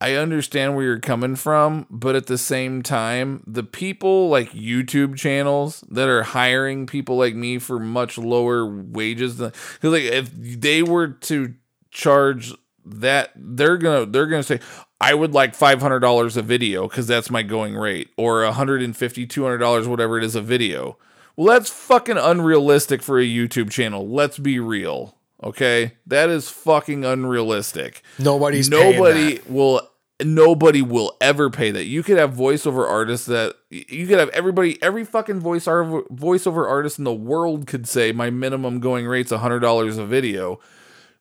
I 0.00 0.14
understand 0.14 0.74
where 0.74 0.86
you're 0.86 0.98
coming 0.98 1.36
from, 1.36 1.86
but 1.90 2.16
at 2.16 2.26
the 2.26 2.38
same 2.38 2.82
time, 2.82 3.44
the 3.46 3.62
people 3.62 4.30
like 4.30 4.52
YouTube 4.52 5.16
channels 5.18 5.84
that 5.90 6.08
are 6.08 6.22
hiring 6.22 6.86
people 6.86 7.18
like 7.18 7.34
me 7.34 7.58
for 7.58 7.78
much 7.78 8.16
lower 8.16 8.66
wages 8.66 9.36
than 9.36 9.50
because 9.74 9.92
like 9.92 10.04
if 10.04 10.30
they 10.34 10.82
were 10.82 11.08
to 11.08 11.54
charge 11.90 12.54
that 12.84 13.30
they're 13.36 13.76
gonna 13.76 14.06
they're 14.06 14.26
gonna 14.26 14.42
say 14.42 14.58
I 15.02 15.14
would 15.14 15.32
like 15.32 15.54
five 15.54 15.82
hundred 15.82 16.00
dollars 16.00 16.36
a 16.36 16.42
video 16.42 16.88
because 16.88 17.06
that's 17.06 17.30
my 17.30 17.42
going 17.42 17.74
rate, 17.74 18.10
or 18.16 18.44
a 18.44 18.52
hundred 18.52 18.82
and 18.82 18.96
fifty, 18.96 19.26
two 19.26 19.42
hundred 19.42 19.58
dollars, 19.58 19.88
whatever 19.88 20.16
it 20.16 20.24
is 20.24 20.36
a 20.36 20.40
video. 20.40 20.96
Well, 21.36 21.56
that's 21.58 21.70
fucking 21.70 22.18
unrealistic 22.18 23.02
for 23.02 23.18
a 23.18 23.24
YouTube 23.24 23.70
channel. 23.70 24.08
Let's 24.08 24.38
be 24.38 24.60
real, 24.60 25.16
okay? 25.42 25.94
That 26.06 26.28
is 26.28 26.50
fucking 26.50 27.04
unrealistic. 27.04 28.02
Nobody's 28.18 28.68
paying 28.68 28.96
nobody 28.96 29.40
will 29.48 29.88
nobody 30.24 30.82
will 30.82 31.16
ever 31.20 31.50
pay 31.50 31.70
that. 31.70 31.84
You 31.84 32.02
could 32.02 32.18
have 32.18 32.34
voiceover 32.34 32.88
artists 32.88 33.26
that 33.26 33.56
you 33.70 34.06
could 34.06 34.18
have 34.18 34.28
everybody 34.30 34.80
every 34.82 35.04
fucking 35.04 35.40
voice 35.40 35.64
voiceover 35.64 36.68
artist 36.68 36.98
in 36.98 37.04
the 37.04 37.14
world 37.14 37.66
could 37.66 37.88
say 37.88 38.12
my 38.12 38.30
minimum 38.30 38.78
going 38.80 39.06
rate's 39.06 39.32
$100 39.32 39.98
a 39.98 40.06
video. 40.06 40.60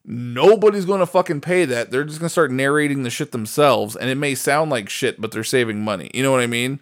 Nobody's 0.04 0.86
going 0.86 1.00
to 1.00 1.06
fucking 1.06 1.42
pay 1.42 1.66
that. 1.66 1.92
They're 1.92 2.04
just 2.04 2.20
going 2.20 2.26
to 2.28 2.32
start 2.32 2.52
narrating 2.52 3.04
the 3.04 3.10
shit 3.10 3.32
themselves 3.32 3.96
and 3.96 4.10
it 4.10 4.16
may 4.16 4.34
sound 4.36 4.72
like 4.72 4.90
shit 4.90 5.22
but 5.22 5.32
they're 5.32 5.44
saving 5.44 5.84
money. 5.84 6.10
You 6.14 6.24
know 6.24 6.32
what 6.32 6.42
I 6.42 6.48
mean? 6.48 6.80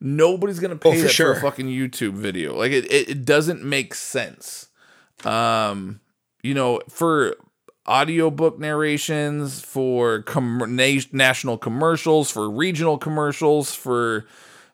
Nobody's 0.00 0.58
going 0.58 0.76
to 0.76 0.88
Oh, 0.88 0.92
pay 0.92 0.98
for 1.00 1.06
that 1.06 1.14
for 1.14 1.32
a 1.32 1.40
fucking 1.40 1.68
YouTube 1.68 2.12
video. 2.14 2.54
Like 2.56 2.72
it, 2.72 2.84
it 2.90 3.08
it 3.08 3.24
doesn't 3.24 3.62
make 3.64 3.94
sense. 3.94 4.68
Um 5.24 6.00
you 6.42 6.54
know, 6.54 6.80
for 6.88 7.36
audiobook 7.88 8.58
narrations, 8.58 9.60
for 9.60 10.22
com- 10.22 10.76
na- 10.76 11.00
national 11.12 11.56
commercials, 11.58 12.30
for 12.30 12.50
regional 12.50 12.98
commercials, 12.98 13.74
for 13.74 14.26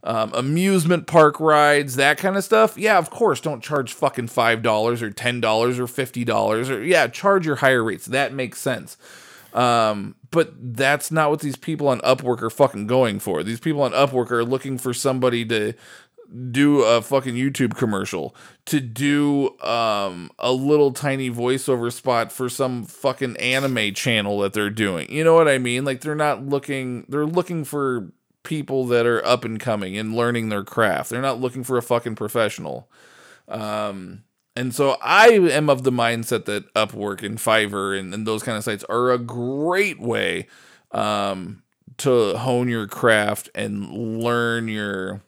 um, 0.05 0.33
amusement 0.35 1.07
park 1.07 1.39
rides, 1.39 1.97
that 1.97 2.19
kind 2.19 2.37
of 2.37 2.45
stuff. 2.45 2.77
Yeah, 2.77 2.99
of 2.99 3.11
course, 3.11 3.41
don't 3.41 3.63
charge 3.63 3.93
fucking 3.93 4.29
five 4.29 4.63
dollars 4.63 5.03
or 5.03 5.11
ten 5.11 5.41
dollars 5.41 5.79
or 5.79 5.87
fifty 5.87 6.25
dollars 6.25 6.71
or 6.71 6.83
yeah, 6.83 7.07
charge 7.07 7.47
your 7.47 7.57
higher 7.57 7.85
rates. 7.85 8.07
That 8.07 8.33
makes 8.33 8.61
sense. 8.61 8.97
Um, 9.55 10.15
but 10.31 10.53
that's 10.59 11.13
not 11.13 11.31
what 11.31 11.41
these 11.41 11.57
people 11.57 11.89
on 11.89 12.01
Upwork 12.01 12.43
are 12.43 12.51
fucking 12.51 12.87
going 12.87 13.19
for. 13.19 13.43
These 13.43 13.61
people 13.61 13.83
on 13.83 13.93
Upwork 13.93 14.31
are 14.31 14.45
looking 14.45 14.79
for 14.79 14.95
somebody 14.95 15.45
to 15.45 15.75
do 16.51 16.81
a 16.81 17.03
fucking 17.03 17.35
YouTube 17.35 17.77
commercial, 17.77 18.35
to 18.65 18.81
do 18.81 19.57
um 19.61 20.31
a 20.39 20.53
little 20.53 20.91
tiny 20.93 21.31
voiceover 21.31 21.93
spot 21.93 22.33
for 22.33 22.49
some 22.49 22.85
fucking 22.85 23.37
anime 23.37 23.93
channel 23.95 24.39
that 24.41 24.53
they're 24.53 24.71
doing. 24.71 25.13
You 25.13 25.23
know 25.23 25.35
what 25.35 25.49
I 25.49 25.59
mean? 25.59 25.85
Like 25.85 26.01
they're 26.01 26.15
not 26.15 26.45
looking 26.45 27.05
they're 27.09 27.27
looking 27.27 27.65
for 27.65 28.11
people 28.43 28.87
that 28.87 29.07
are 29.07 29.25
up 29.25 29.45
and 29.45 29.61
coming 29.61 29.97
and 29.97 30.15
learning 30.15 30.49
their 30.49 30.65
craft. 30.65 31.11
They're 31.11 31.23
not 31.23 31.41
looking 31.41 31.65
for 31.65 31.77
a 31.79 31.83
fucking 31.83 32.17
professional. 32.17 32.89
Um 33.49 34.25
and 34.55 34.75
so 34.75 34.97
I 35.01 35.29
am 35.29 35.71
of 35.71 35.83
the 35.83 35.93
mindset 35.93 36.45
that 36.45 36.73
Upwork 36.75 37.23
and 37.23 37.39
Fiverr 37.39 37.99
and, 37.99 38.13
and 38.13 38.27
those 38.27 38.43
kind 38.43 38.59
of 38.59 38.65
sites 38.65 38.85
are 38.85 39.11
a 39.11 39.19
great 39.19 39.99
way 39.99 40.47
um, 40.91 41.63
to 41.99 42.37
hone 42.37 42.69
your 42.69 42.87
craft 42.87 43.49
and 43.55 43.91
learn 44.23 44.69
your, 44.69 45.23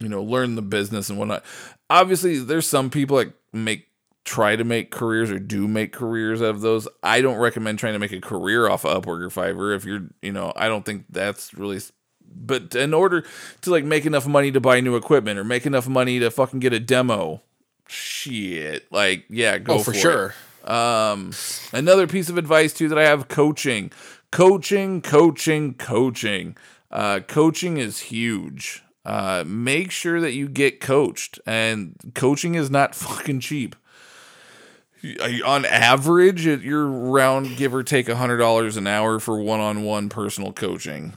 you 0.00 0.08
know, 0.08 0.22
learn 0.22 0.54
the 0.54 0.62
business 0.62 1.08
and 1.08 1.18
whatnot. 1.18 1.44
Obviously, 1.88 2.38
there's 2.38 2.66
some 2.66 2.90
people 2.90 3.16
that 3.16 3.32
make 3.54 3.88
try 4.24 4.56
to 4.56 4.64
make 4.64 4.90
careers 4.90 5.30
or 5.30 5.38
do 5.38 5.68
make 5.68 5.92
careers 5.92 6.40
out 6.40 6.50
of 6.50 6.60
those. 6.62 6.88
I 7.02 7.20
don't 7.20 7.36
recommend 7.38 7.78
trying 7.78 7.92
to 7.92 7.98
make 7.98 8.12
a 8.12 8.20
career 8.20 8.68
off 8.68 8.84
of 8.86 9.02
Upwork 9.04 9.20
or 9.22 9.28
Fiverr 9.28 9.76
if 9.76 9.84
you're, 9.84 10.08
you 10.22 10.32
know, 10.32 10.52
I 10.56 10.68
don't 10.68 10.84
think 10.84 11.04
that's 11.10 11.52
really 11.54 11.80
but 12.36 12.74
in 12.74 12.92
order 12.94 13.24
to 13.60 13.70
like 13.70 13.84
make 13.84 14.06
enough 14.06 14.26
money 14.26 14.50
to 14.50 14.60
buy 14.60 14.80
new 14.80 14.96
equipment 14.96 15.38
or 15.38 15.44
make 15.44 15.66
enough 15.66 15.86
money 15.88 16.18
to 16.18 16.30
fucking 16.30 16.58
get 16.58 16.72
a 16.72 16.80
demo 16.80 17.42
shit 17.86 18.90
like 18.90 19.24
yeah 19.28 19.58
go 19.58 19.74
Oh, 19.74 19.78
for 19.80 19.92
it. 19.92 19.98
sure. 19.98 20.34
um 20.64 21.32
another 21.72 22.06
piece 22.06 22.28
of 22.28 22.38
advice 22.38 22.72
too 22.72 22.88
that 22.88 22.98
i 22.98 23.04
have 23.04 23.28
coaching 23.28 23.92
coaching 24.32 25.00
coaching 25.02 25.74
coaching 25.74 26.56
uh 26.90 27.20
coaching 27.20 27.76
is 27.76 28.00
huge 28.00 28.82
uh 29.04 29.44
make 29.46 29.90
sure 29.90 30.20
that 30.20 30.32
you 30.32 30.48
get 30.48 30.80
coached 30.80 31.38
and 31.46 31.94
coaching 32.14 32.54
is 32.54 32.70
not 32.70 32.94
fucking 32.96 33.40
cheap 33.40 33.76
on 35.44 35.64
average 35.64 36.46
you're 36.46 36.88
around 36.88 37.56
give 37.56 37.74
or 37.74 37.82
take 37.82 38.08
hundred 38.08 38.38
dollars 38.38 38.76
an 38.76 38.86
hour 38.86 39.18
for 39.20 39.40
one-on-one 39.40 40.08
personal 40.08 40.52
coaching 40.52 41.12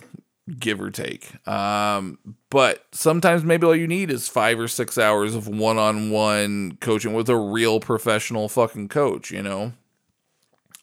give 0.60 0.82
or 0.82 0.90
take. 0.90 1.48
Um, 1.48 2.20
but 2.50 2.86
sometimes 2.92 3.44
maybe 3.44 3.66
all 3.66 3.76
you 3.76 3.88
need 3.88 4.10
is 4.10 4.30
five 4.30 4.60
or 4.60 4.68
six 4.68 4.98
hours 4.98 5.36
of 5.36 5.48
one 5.48 5.78
on 5.78 6.10
one 6.10 6.78
coaching 6.80 7.14
with 7.14 7.30
a 7.30 7.36
real 7.36 7.80
professional 7.80 8.48
fucking 8.48 8.88
coach, 8.88 9.32
you 9.32 9.44
know? 9.44 9.74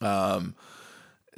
Um, 0.00 0.54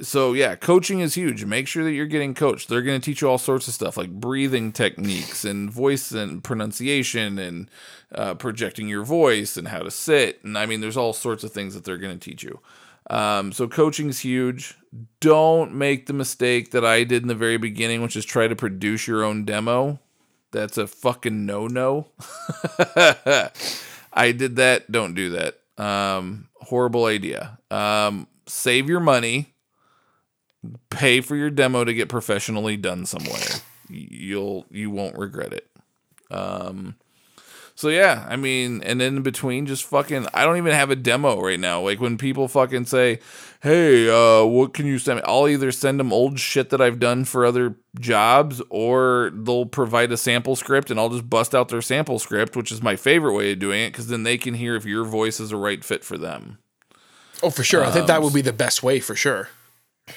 so 0.01 0.33
yeah, 0.33 0.55
coaching 0.55 0.99
is 0.99 1.15
huge. 1.15 1.45
Make 1.45 1.67
sure 1.67 1.83
that 1.83 1.91
you're 1.91 2.05
getting 2.05 2.33
coached. 2.33 2.69
They're 2.69 2.81
going 2.81 2.99
to 2.99 3.05
teach 3.05 3.21
you 3.21 3.29
all 3.29 3.37
sorts 3.37 3.67
of 3.67 3.73
stuff 3.73 3.97
like 3.97 4.11
breathing 4.11 4.71
techniques 4.71 5.43
and 5.43 5.71
voice 5.71 6.11
and 6.11 6.43
pronunciation 6.43 7.39
and 7.39 7.69
uh, 8.13 8.35
projecting 8.35 8.87
your 8.87 9.03
voice 9.03 9.57
and 9.57 9.67
how 9.67 9.79
to 9.79 9.91
sit. 9.91 10.43
And 10.43 10.57
I 10.57 10.65
mean, 10.65 10.81
there's 10.81 10.97
all 10.97 11.13
sorts 11.13 11.43
of 11.43 11.51
things 11.51 11.73
that 11.73 11.83
they're 11.83 11.97
going 11.97 12.17
to 12.17 12.29
teach 12.29 12.43
you. 12.43 12.59
Um, 13.09 13.51
so 13.51 13.67
coaching 13.67 14.09
is 14.09 14.19
huge. 14.19 14.75
Don't 15.19 15.73
make 15.73 16.05
the 16.07 16.13
mistake 16.13 16.71
that 16.71 16.85
I 16.85 17.03
did 17.03 17.21
in 17.21 17.27
the 17.27 17.35
very 17.35 17.57
beginning, 17.57 18.01
which 18.01 18.15
is 18.15 18.25
try 18.25 18.47
to 18.47 18.55
produce 18.55 19.07
your 19.07 19.23
own 19.23 19.45
demo. 19.45 19.99
That's 20.51 20.77
a 20.77 20.87
fucking 20.87 21.45
no 21.45 21.67
no. 21.67 22.07
I 24.13 24.31
did 24.31 24.55
that. 24.57 24.91
Don't 24.91 25.13
do 25.13 25.29
that. 25.31 25.59
Um, 25.77 26.49
horrible 26.55 27.05
idea. 27.05 27.59
Um, 27.69 28.27
save 28.47 28.89
your 28.89 28.99
money. 28.99 29.53
Pay 30.89 31.21
for 31.21 31.35
your 31.35 31.49
demo 31.49 31.83
to 31.83 31.93
get 31.93 32.09
professionally 32.09 32.77
done 32.77 33.05
somewhere. 33.05 33.61
You'll 33.89 34.65
you 34.69 34.89
won't 34.89 35.17
regret 35.17 35.53
it. 35.53 35.69
Um, 36.29 36.95
so 37.77 37.89
yeah, 37.89 38.25
I 38.27 38.37
mean, 38.37 38.81
and 38.81 39.03
in 39.03 39.21
between, 39.21 39.67
just 39.67 39.83
fucking, 39.83 40.25
I 40.33 40.45
don't 40.45 40.57
even 40.57 40.73
have 40.73 40.89
a 40.89 40.95
demo 40.95 41.39
right 41.39 41.59
now. 41.59 41.79
Like 41.81 42.01
when 42.01 42.17
people 42.17 42.47
fucking 42.47 42.85
say, 42.85 43.19
"Hey, 43.61 44.09
uh, 44.09 44.43
what 44.45 44.73
can 44.73 44.87
you 44.87 44.97
send 44.97 45.17
me?" 45.17 45.23
I'll 45.27 45.47
either 45.47 45.71
send 45.71 45.99
them 45.99 46.11
old 46.11 46.39
shit 46.39 46.71
that 46.71 46.81
I've 46.81 46.99
done 46.99 47.23
for 47.23 47.45
other 47.45 47.75
jobs, 47.99 48.63
or 48.71 49.29
they'll 49.31 49.67
provide 49.67 50.11
a 50.11 50.17
sample 50.17 50.55
script, 50.55 50.89
and 50.89 50.99
I'll 50.99 51.11
just 51.11 51.29
bust 51.29 51.53
out 51.53 51.69
their 51.69 51.83
sample 51.83 52.17
script, 52.17 52.55
which 52.55 52.71
is 52.71 52.81
my 52.81 52.95
favorite 52.95 53.35
way 53.35 53.51
of 53.51 53.59
doing 53.59 53.83
it, 53.83 53.91
because 53.91 54.07
then 54.07 54.23
they 54.23 54.39
can 54.39 54.55
hear 54.55 54.75
if 54.75 54.85
your 54.85 55.05
voice 55.05 55.39
is 55.39 55.51
a 55.51 55.57
right 55.57 55.85
fit 55.85 56.03
for 56.03 56.17
them. 56.17 56.57
Oh, 57.43 57.51
for 57.51 57.63
sure. 57.63 57.85
I 57.85 57.91
think 57.91 58.07
that 58.07 58.23
would 58.23 58.33
be 58.33 58.41
the 58.41 58.53
best 58.53 58.81
way 58.81 58.99
for 58.99 59.15
sure. 59.15 59.49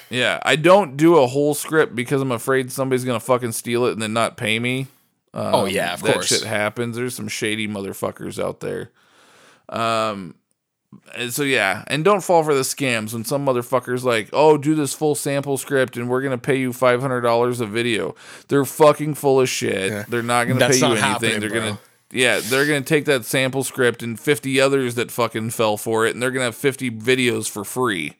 Yeah, 0.09 0.39
I 0.43 0.55
don't 0.55 0.95
do 0.97 1.17
a 1.17 1.27
whole 1.27 1.53
script 1.53 1.95
because 1.95 2.21
I'm 2.21 2.31
afraid 2.31 2.71
somebody's 2.71 3.03
gonna 3.05 3.19
fucking 3.19 3.51
steal 3.51 3.85
it 3.85 3.93
and 3.93 4.01
then 4.01 4.13
not 4.13 4.37
pay 4.37 4.57
me. 4.59 4.87
Um, 5.33 5.55
Oh, 5.55 5.65
yeah, 5.65 5.93
of 5.93 6.01
that 6.03 6.13
course. 6.13 6.27
shit 6.27 6.43
happens. 6.43 6.95
There's 6.97 7.15
some 7.15 7.27
shady 7.27 7.67
motherfuckers 7.67 8.41
out 8.41 8.59
there. 8.59 8.89
Um, 9.69 10.35
so 11.29 11.43
yeah, 11.43 11.83
and 11.87 12.03
don't 12.03 12.21
fall 12.21 12.43
for 12.43 12.53
the 12.53 12.61
scams 12.61 13.13
when 13.13 13.23
some 13.23 13.45
motherfuckers 13.45 14.03
like, 14.03 14.29
oh, 14.33 14.57
do 14.57 14.75
this 14.75 14.93
full 14.93 15.15
sample 15.15 15.57
script 15.57 15.95
and 15.95 16.09
we're 16.09 16.21
gonna 16.21 16.37
pay 16.37 16.57
you 16.57 16.73
five 16.73 16.99
hundred 17.01 17.21
dollars 17.21 17.61
a 17.61 17.65
video. 17.65 18.13
They're 18.49 18.65
fucking 18.65 19.15
full 19.15 19.39
of 19.39 19.47
shit. 19.47 20.07
They're 20.09 20.21
not 20.21 20.47
gonna 20.47 20.59
That's 20.59 20.79
pay 20.81 20.87
you 20.87 20.95
anything. 20.95 21.39
they're 21.39 21.49
bro. 21.49 21.59
gonna 21.59 21.79
yeah, 22.11 22.41
they're 22.43 22.65
gonna 22.65 22.81
take 22.81 23.05
that 23.05 23.23
sample 23.23 23.63
script 23.63 24.03
and 24.03 24.19
fifty 24.19 24.59
others 24.59 24.95
that 24.95 25.11
fucking 25.11 25.51
fell 25.51 25.77
for 25.77 26.05
it, 26.05 26.13
and 26.13 26.21
they're 26.21 26.31
gonna 26.31 26.45
have 26.45 26.55
fifty 26.55 26.91
videos 26.91 27.49
for 27.49 27.63
free. 27.63 28.17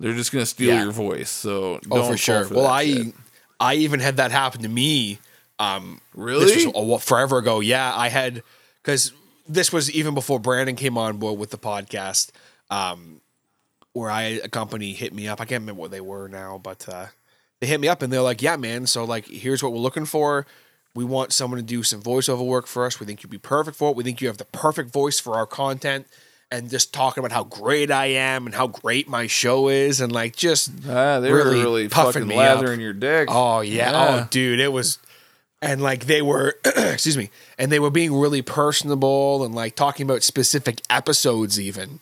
They're 0.00 0.14
just 0.14 0.30
gonna 0.32 0.46
steal 0.46 0.68
Yeah. 0.74 0.82
your 0.84 0.92
voice. 0.92 1.30
So 1.30 1.80
Oh, 1.90 2.10
for 2.10 2.16
sure. 2.16 2.44
for 2.44 2.54
well, 2.54 2.66
I 2.66 2.86
shit. 2.86 3.14
I 3.60 3.74
even 3.74 4.00
had 4.00 4.16
that 4.18 4.30
happen 4.30 4.62
to 4.62 4.68
me. 4.68 5.18
Um, 5.58 6.00
Really? 6.14 6.44
This 6.46 6.66
was 6.66 7.02
a, 7.02 7.04
forever 7.04 7.38
ago. 7.38 7.60
Yeah, 7.60 7.92
I 7.94 8.08
had 8.08 8.42
because 8.82 9.12
this 9.48 9.72
was 9.72 9.90
even 9.90 10.14
before 10.14 10.38
Brandon 10.38 10.76
came 10.76 10.96
on 10.96 11.16
board 11.18 11.38
with 11.38 11.50
the 11.50 11.58
podcast. 11.58 12.30
Um, 12.70 13.20
where 13.94 14.10
I 14.10 14.22
a 14.44 14.48
company 14.48 14.92
hit 14.92 15.12
me 15.12 15.26
up. 15.26 15.40
I 15.40 15.44
can't 15.44 15.62
remember 15.62 15.80
what 15.80 15.90
they 15.90 16.00
were 16.00 16.28
now, 16.28 16.60
but 16.62 16.88
uh, 16.88 17.06
they 17.58 17.66
hit 17.66 17.80
me 17.80 17.88
up 17.88 18.00
and 18.02 18.12
they're 18.12 18.22
like, 18.22 18.40
"Yeah, 18.42 18.56
man. 18.56 18.86
So 18.86 19.04
like, 19.04 19.26
here's 19.26 19.62
what 19.62 19.72
we're 19.72 19.78
looking 19.78 20.04
for. 20.04 20.46
We 20.94 21.04
want 21.04 21.32
someone 21.32 21.58
to 21.58 21.66
do 21.66 21.82
some 21.82 22.00
voiceover 22.02 22.44
work 22.46 22.66
for 22.68 22.86
us. 22.86 23.00
We 23.00 23.06
think 23.06 23.22
you'd 23.22 23.30
be 23.30 23.38
perfect 23.38 23.76
for 23.76 23.90
it. 23.90 23.96
We 23.96 24.04
think 24.04 24.20
you 24.20 24.28
have 24.28 24.38
the 24.38 24.44
perfect 24.44 24.90
voice 24.92 25.18
for 25.18 25.34
our 25.34 25.46
content." 25.46 26.06
And 26.50 26.70
just 26.70 26.94
talking 26.94 27.20
about 27.22 27.32
how 27.32 27.44
great 27.44 27.90
I 27.90 28.06
am 28.06 28.46
and 28.46 28.54
how 28.54 28.68
great 28.68 29.06
my 29.06 29.26
show 29.26 29.68
is, 29.68 30.00
and 30.00 30.10
like 30.10 30.34
just 30.34 30.70
Ah, 30.88 31.20
they 31.20 31.30
were 31.30 31.44
really 31.44 31.58
really 31.60 31.88
puffing 31.90 32.22
fucking 32.22 32.28
me 32.28 32.36
up. 32.36 32.60
lathering 32.60 32.80
your 32.80 32.94
dick. 32.94 33.28
Oh 33.30 33.60
yeah. 33.60 33.90
Yeah. 33.90 34.22
Oh 34.24 34.28
dude, 34.30 34.58
it 34.58 34.72
was 34.72 34.98
and 35.60 35.82
like 35.82 36.06
they 36.06 36.22
were 36.22 36.56
excuse 36.64 37.18
me, 37.18 37.28
and 37.58 37.70
they 37.70 37.78
were 37.78 37.90
being 37.90 38.14
really 38.14 38.40
personable 38.40 39.44
and 39.44 39.54
like 39.54 39.76
talking 39.76 40.04
about 40.08 40.22
specific 40.22 40.80
episodes 40.88 41.60
even. 41.60 42.00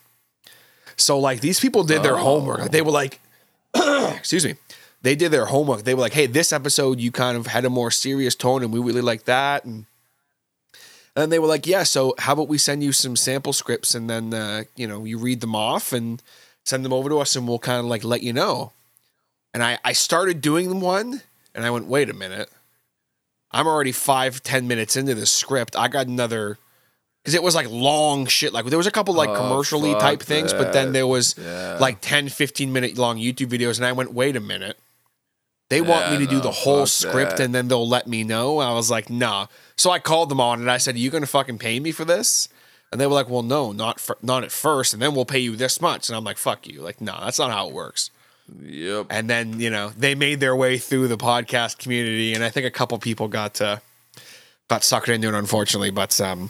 So 0.95 1.19
like 1.19 1.41
these 1.41 1.59
people 1.59 1.83
did 1.83 2.01
their 2.03 2.15
homework. 2.17 2.71
They 2.71 2.81
were 2.81 2.91
like 2.91 3.19
excuse 3.75 4.45
me. 4.45 4.55
They 5.01 5.15
did 5.15 5.31
their 5.31 5.45
homework. 5.47 5.83
They 5.83 5.93
were 5.93 6.01
like, 6.01 6.13
"Hey, 6.13 6.25
this 6.25 6.51
episode 6.53 6.99
you 6.99 7.11
kind 7.11 7.37
of 7.37 7.47
had 7.47 7.65
a 7.65 7.69
more 7.69 7.91
serious 7.91 8.33
tone 8.33 8.63
and 8.63 8.71
we 8.73 8.79
really 8.79 9.01
like 9.01 9.25
that." 9.25 9.63
And 9.65 9.85
and 11.17 11.31
they 11.31 11.39
were 11.39 11.47
like, 11.47 11.67
"Yeah, 11.67 11.83
so 11.83 12.13
how 12.19 12.31
about 12.33 12.47
we 12.47 12.57
send 12.57 12.81
you 12.83 12.93
some 12.93 13.15
sample 13.17 13.51
scripts 13.51 13.93
and 13.93 14.09
then 14.09 14.33
uh, 14.33 14.63
you 14.77 14.87
know, 14.87 15.03
you 15.03 15.17
read 15.17 15.41
them 15.41 15.55
off 15.55 15.91
and 15.91 16.21
send 16.63 16.85
them 16.85 16.93
over 16.93 17.09
to 17.09 17.17
us 17.19 17.35
and 17.35 17.47
we'll 17.47 17.59
kind 17.59 17.79
of 17.79 17.85
like 17.85 18.03
let 18.05 18.23
you 18.23 18.31
know." 18.31 18.71
And 19.53 19.63
I, 19.63 19.79
I 19.83 19.93
started 19.93 20.39
doing 20.41 20.79
one 20.81 21.21
and 21.55 21.65
I 21.65 21.71
went, 21.71 21.87
wait 21.87 22.09
a 22.09 22.13
minute. 22.13 22.49
I'm 23.49 23.65
already 23.65 23.91
five, 23.93 24.43
ten 24.43 24.67
minutes 24.67 24.95
into 24.95 25.15
this 25.15 25.31
script. 25.31 25.75
I 25.75 25.87
got 25.87 26.05
another 26.07 26.59
because 27.23 27.33
it 27.33 27.41
was 27.41 27.55
like 27.55 27.67
long 27.69 28.27
shit. 28.27 28.53
Like 28.53 28.65
there 28.65 28.77
was 28.77 28.85
a 28.87 28.91
couple 28.91 29.13
like 29.15 29.29
Oh, 29.29 29.35
commercially 29.35 29.93
type 29.95 30.21
things, 30.21 30.53
but 30.53 30.73
then 30.73 30.91
there 30.91 31.07
was 31.07 31.33
Yeah. 31.37 31.77
like 31.79 32.01
10, 32.01 32.29
15 32.29 32.71
minute 32.71 32.97
long 32.97 33.17
YouTube 33.17 33.47
videos. 33.47 33.77
And 33.77 33.85
I 33.85 33.93
went, 33.93 34.13
wait 34.13 34.35
a 34.35 34.39
minute. 34.41 34.77
They 35.69 35.81
want 35.81 36.05
Yeah, 36.11 36.17
me 36.17 36.25
to 36.25 36.29
do 36.31 36.39
the 36.39 36.51
whole 36.51 36.85
script 36.85 37.37
that. 37.37 37.43
and 37.43 37.53
then 37.53 37.67
they'll 37.67 37.87
let 37.87 38.07
me 38.07 38.23
know. 38.23 38.59
I 38.59 38.71
was 38.73 38.89
like, 38.89 39.09
nah. 39.09 39.47
So 39.75 39.91
I 39.91 39.99
called 39.99 40.29
them 40.29 40.39
on 40.39 40.61
and 40.61 40.71
I 40.71 40.77
said, 40.77 40.95
Are 40.95 40.99
you 40.99 41.09
gonna 41.09 41.25
fucking 41.25 41.57
pay 41.57 41.79
me 41.79 41.91
for 41.91 42.05
this? 42.05 42.47
And 42.91 43.01
they 43.01 43.05
were 43.05 43.13
like, 43.13 43.29
Well, 43.29 43.43
no, 43.43 43.73
not 43.73 43.99
for, 43.99 44.17
not 44.21 44.43
at 44.45 44.51
first, 44.51 44.93
and 44.93 45.01
then 45.01 45.13
we'll 45.13 45.25
pay 45.25 45.39
you 45.39 45.55
this 45.57 45.81
much. 45.81 46.07
And 46.09 46.15
I'm 46.15 46.23
like, 46.23 46.37
fuck 46.37 46.67
you. 46.67 46.81
Like, 46.81 47.01
no, 47.01 47.17
that's 47.21 47.37
not 47.39 47.51
how 47.51 47.67
it 47.67 47.73
works. 47.73 48.11
Yep. 48.61 49.07
And 49.09 49.29
then, 49.29 49.59
you 49.59 49.69
know, 49.69 49.91
they 49.97 50.15
made 50.15 50.39
their 50.39 50.55
way 50.55 50.77
through 50.77 51.09
the 51.09 51.17
podcast 51.17 51.79
community 51.79 52.33
and 52.33 52.45
I 52.45 52.49
think 52.49 52.65
a 52.65 52.71
couple 52.71 52.97
people 52.97 53.27
got 53.27 53.59
uh, 53.59 53.77
got 54.69 54.81
suckered 54.83 55.15
into 55.15 55.27
it 55.27 55.33
unfortunately, 55.33 55.91
but 55.91 56.19
um 56.21 56.49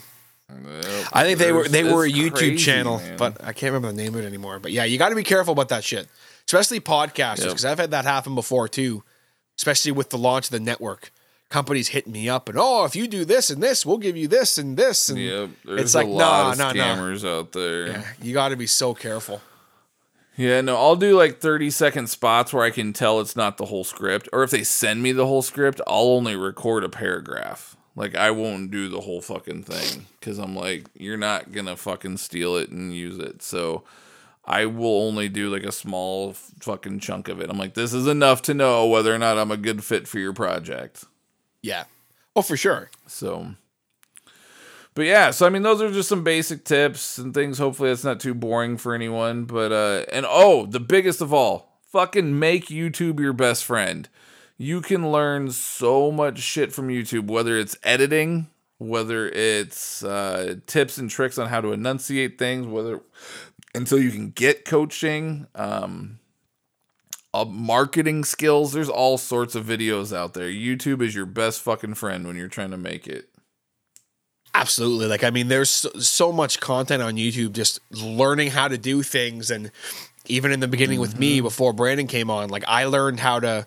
I 1.12 1.24
think 1.24 1.38
they 1.40 1.52
were 1.52 1.68
they 1.68 1.84
were 1.84 2.04
a 2.06 2.10
YouTube 2.10 2.34
crazy, 2.36 2.56
channel, 2.56 2.98
man. 2.98 3.16
but 3.18 3.42
I 3.44 3.52
can't 3.52 3.72
remember 3.72 3.88
the 3.94 4.00
name 4.02 4.14
of 4.14 4.20
it 4.22 4.26
anymore. 4.26 4.58
But 4.60 4.72
yeah, 4.72 4.84
you 4.84 4.96
got 4.96 5.10
to 5.10 5.14
be 5.14 5.22
careful 5.24 5.52
about 5.52 5.68
that 5.70 5.84
shit, 5.84 6.08
especially 6.46 6.80
podcasters, 6.80 7.38
Yep. 7.40 7.48
because 7.48 7.64
I've 7.64 7.78
had 7.78 7.90
that 7.90 8.04
happen 8.04 8.34
before 8.34 8.66
too, 8.68 9.02
especially 9.58 9.92
with 9.92 10.10
the 10.10 10.18
launch 10.18 10.46
of 10.46 10.52
the 10.52 10.60
network. 10.60 11.10
companies 11.50 11.88
hitting 11.88 12.12
me 12.12 12.28
up 12.28 12.48
and 12.48 12.58
oh, 12.58 12.84
if 12.84 12.94
you 12.94 13.08
do 13.08 13.24
this 13.24 13.50
and 13.50 13.62
this, 13.62 13.84
we'll 13.84 13.98
give 13.98 14.16
you 14.16 14.28
this 14.28 14.58
and 14.58 14.76
this 14.76 15.08
and 15.08 15.18
Yep. 15.18 15.50
There's 15.64 15.80
it's 15.80 15.94
a 15.94 15.98
like 15.98 16.08
lot 16.08 16.18
nah, 16.18 16.52
of 16.52 16.58
nah, 16.58 16.72
scammers 16.72 17.28
out 17.28 17.52
there. 17.52 17.88
Yeah, 17.88 18.04
you 18.22 18.32
got 18.34 18.50
to 18.50 18.56
be 18.56 18.66
so 18.66 18.94
careful. 18.94 19.40
Yeah, 20.38 20.60
no, 20.60 20.76
I'll 20.76 20.94
do 20.94 21.16
like 21.16 21.40
30 21.40 21.70
second 21.70 22.08
spots 22.08 22.52
where 22.52 22.62
I 22.62 22.70
can 22.70 22.92
tell 22.92 23.18
it's 23.20 23.34
not 23.34 23.56
the 23.56 23.64
whole 23.64 23.82
script. 23.82 24.28
Or 24.32 24.44
if 24.44 24.52
they 24.52 24.62
send 24.62 25.02
me 25.02 25.10
the 25.10 25.26
whole 25.26 25.42
script, 25.42 25.80
I'll 25.84 26.10
only 26.10 26.36
record 26.36 26.84
a 26.84 26.88
paragraph. 26.88 27.76
Like, 27.96 28.14
I 28.14 28.30
won't 28.30 28.70
do 28.70 28.88
the 28.88 29.00
whole 29.00 29.20
fucking 29.20 29.64
thing 29.64 30.06
because 30.20 30.38
I'm 30.38 30.54
like, 30.54 30.86
you're 30.94 31.16
not 31.16 31.50
going 31.50 31.66
to 31.66 31.74
fucking 31.74 32.18
steal 32.18 32.54
it 32.54 32.70
and 32.70 32.94
use 32.94 33.18
it. 33.18 33.42
So 33.42 33.82
I 34.48 34.64
will 34.64 35.02
only 35.02 35.28
do 35.28 35.50
like 35.50 35.62
a 35.62 35.70
small 35.70 36.32
fucking 36.32 37.00
chunk 37.00 37.28
of 37.28 37.38
it. 37.38 37.50
I'm 37.50 37.58
like, 37.58 37.74
this 37.74 37.92
is 37.92 38.06
enough 38.06 38.40
to 38.42 38.54
know 38.54 38.86
whether 38.86 39.14
or 39.14 39.18
not 39.18 39.36
I'm 39.36 39.50
a 39.50 39.58
good 39.58 39.84
fit 39.84 40.08
for 40.08 40.18
your 40.18 40.32
project. 40.32 41.04
Yeah. 41.60 41.84
Oh, 42.34 42.40
for 42.40 42.56
sure. 42.56 42.90
So, 43.06 43.54
but 44.94 45.02
yeah, 45.04 45.32
so 45.32 45.46
I 45.46 45.50
mean, 45.50 45.62
those 45.62 45.82
are 45.82 45.92
just 45.92 46.08
some 46.08 46.24
basic 46.24 46.64
tips 46.64 47.18
and 47.18 47.34
things. 47.34 47.58
Hopefully, 47.58 47.90
it's 47.90 48.04
not 48.04 48.20
too 48.20 48.32
boring 48.32 48.78
for 48.78 48.94
anyone. 48.94 49.44
But, 49.44 49.70
uh, 49.70 50.06
and 50.10 50.24
oh, 50.26 50.64
the 50.64 50.80
biggest 50.80 51.20
of 51.20 51.34
all, 51.34 51.78
fucking 51.92 52.38
make 52.38 52.68
YouTube 52.68 53.20
your 53.20 53.34
best 53.34 53.64
friend. 53.64 54.08
You 54.56 54.80
can 54.80 55.12
learn 55.12 55.50
so 55.50 56.10
much 56.10 56.38
shit 56.38 56.72
from 56.72 56.88
YouTube, 56.88 57.26
whether 57.26 57.58
it's 57.58 57.76
editing, 57.82 58.48
whether 58.78 59.28
it's 59.28 60.02
uh, 60.02 60.54
tips 60.66 60.96
and 60.96 61.10
tricks 61.10 61.36
on 61.36 61.48
how 61.48 61.60
to 61.60 61.72
enunciate 61.72 62.38
things, 62.38 62.66
whether 62.66 63.00
until 63.74 63.98
you 63.98 64.10
can 64.10 64.30
get 64.30 64.64
coaching, 64.64 65.46
um, 65.54 66.18
uh, 67.34 67.44
marketing 67.44 68.24
skills. 68.24 68.72
There's 68.72 68.88
all 68.88 69.18
sorts 69.18 69.54
of 69.54 69.66
videos 69.66 70.16
out 70.16 70.34
there. 70.34 70.48
YouTube 70.48 71.02
is 71.02 71.14
your 71.14 71.26
best 71.26 71.60
fucking 71.62 71.94
friend 71.94 72.26
when 72.26 72.36
you're 72.36 72.48
trying 72.48 72.70
to 72.70 72.78
make 72.78 73.06
it. 73.06 73.28
Absolutely. 74.54 75.06
Like, 75.06 75.22
I 75.22 75.30
mean, 75.30 75.48
there's 75.48 75.70
so, 75.70 75.90
so 75.98 76.32
much 76.32 76.58
content 76.58 77.02
on 77.02 77.14
YouTube 77.16 77.52
just 77.52 77.80
learning 77.92 78.50
how 78.50 78.66
to 78.66 78.78
do 78.78 79.02
things. 79.02 79.50
And 79.50 79.70
even 80.26 80.52
in 80.52 80.60
the 80.60 80.68
beginning 80.68 81.00
with 81.00 81.10
Mm-hmm. 81.12 81.20
me, 81.20 81.40
before 81.42 81.72
Brandon 81.72 82.06
came 82.06 82.30
on, 82.30 82.48
like, 82.48 82.64
I 82.66 82.84
learned 82.86 83.20
how 83.20 83.40
to 83.40 83.66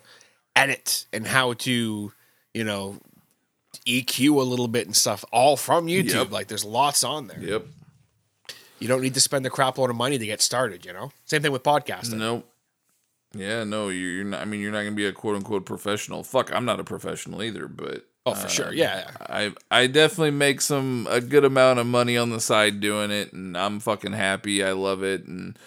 edit 0.56 1.06
and 1.12 1.26
how 1.26 1.52
to, 1.54 2.12
you 2.52 2.64
know, 2.64 2.98
EQ 3.86 4.30
a 4.36 4.42
little 4.42 4.68
bit 4.68 4.86
and 4.86 4.94
stuff 4.94 5.24
all 5.32 5.56
from 5.56 5.86
YouTube. 5.86 6.14
Yep. 6.14 6.30
Like, 6.32 6.48
there's 6.48 6.64
lots 6.64 7.04
on 7.04 7.28
there. 7.28 7.40
Yep. 7.40 7.66
You 8.82 8.88
don't 8.88 9.00
need 9.00 9.14
to 9.14 9.20
spend 9.20 9.46
a 9.46 9.50
crap 9.50 9.78
load 9.78 9.90
of 9.90 9.96
money 9.96 10.18
to 10.18 10.26
get 10.26 10.40
started, 10.42 10.84
you 10.84 10.92
know? 10.92 11.12
Same 11.24 11.40
thing 11.42 11.52
with 11.52 11.62
podcasting. 11.62 12.18
Nope. 12.18 12.48
Yeah, 13.34 13.64
no, 13.64 13.88
you're, 13.88 14.10
you're 14.10 14.24
not. 14.24 14.42
I 14.42 14.44
mean, 14.44 14.60
you're 14.60 14.72
not 14.72 14.82
gonna 14.82 14.90
be 14.92 15.06
a 15.06 15.12
quote 15.12 15.36
unquote 15.36 15.64
professional. 15.64 16.22
Fuck, 16.22 16.54
I'm 16.54 16.64
not 16.66 16.80
a 16.80 16.84
professional 16.84 17.42
either. 17.42 17.66
But 17.66 18.06
Oh, 18.24 18.34
for 18.34 18.48
sure. 18.48 18.72
Yeah. 18.72 19.10
I 19.20 19.52
I 19.70 19.86
definitely 19.88 20.30
make 20.30 20.60
some 20.60 21.08
a 21.10 21.20
good 21.20 21.44
amount 21.44 21.80
of 21.80 21.86
money 21.86 22.16
on 22.16 22.30
the 22.30 22.40
side 22.40 22.80
doing 22.80 23.10
it, 23.10 23.32
and 23.32 23.56
I'm 23.56 23.80
fucking 23.80 24.12
happy. 24.12 24.62
I 24.62 24.72
love 24.72 25.02
it, 25.02 25.24
and 25.24 25.58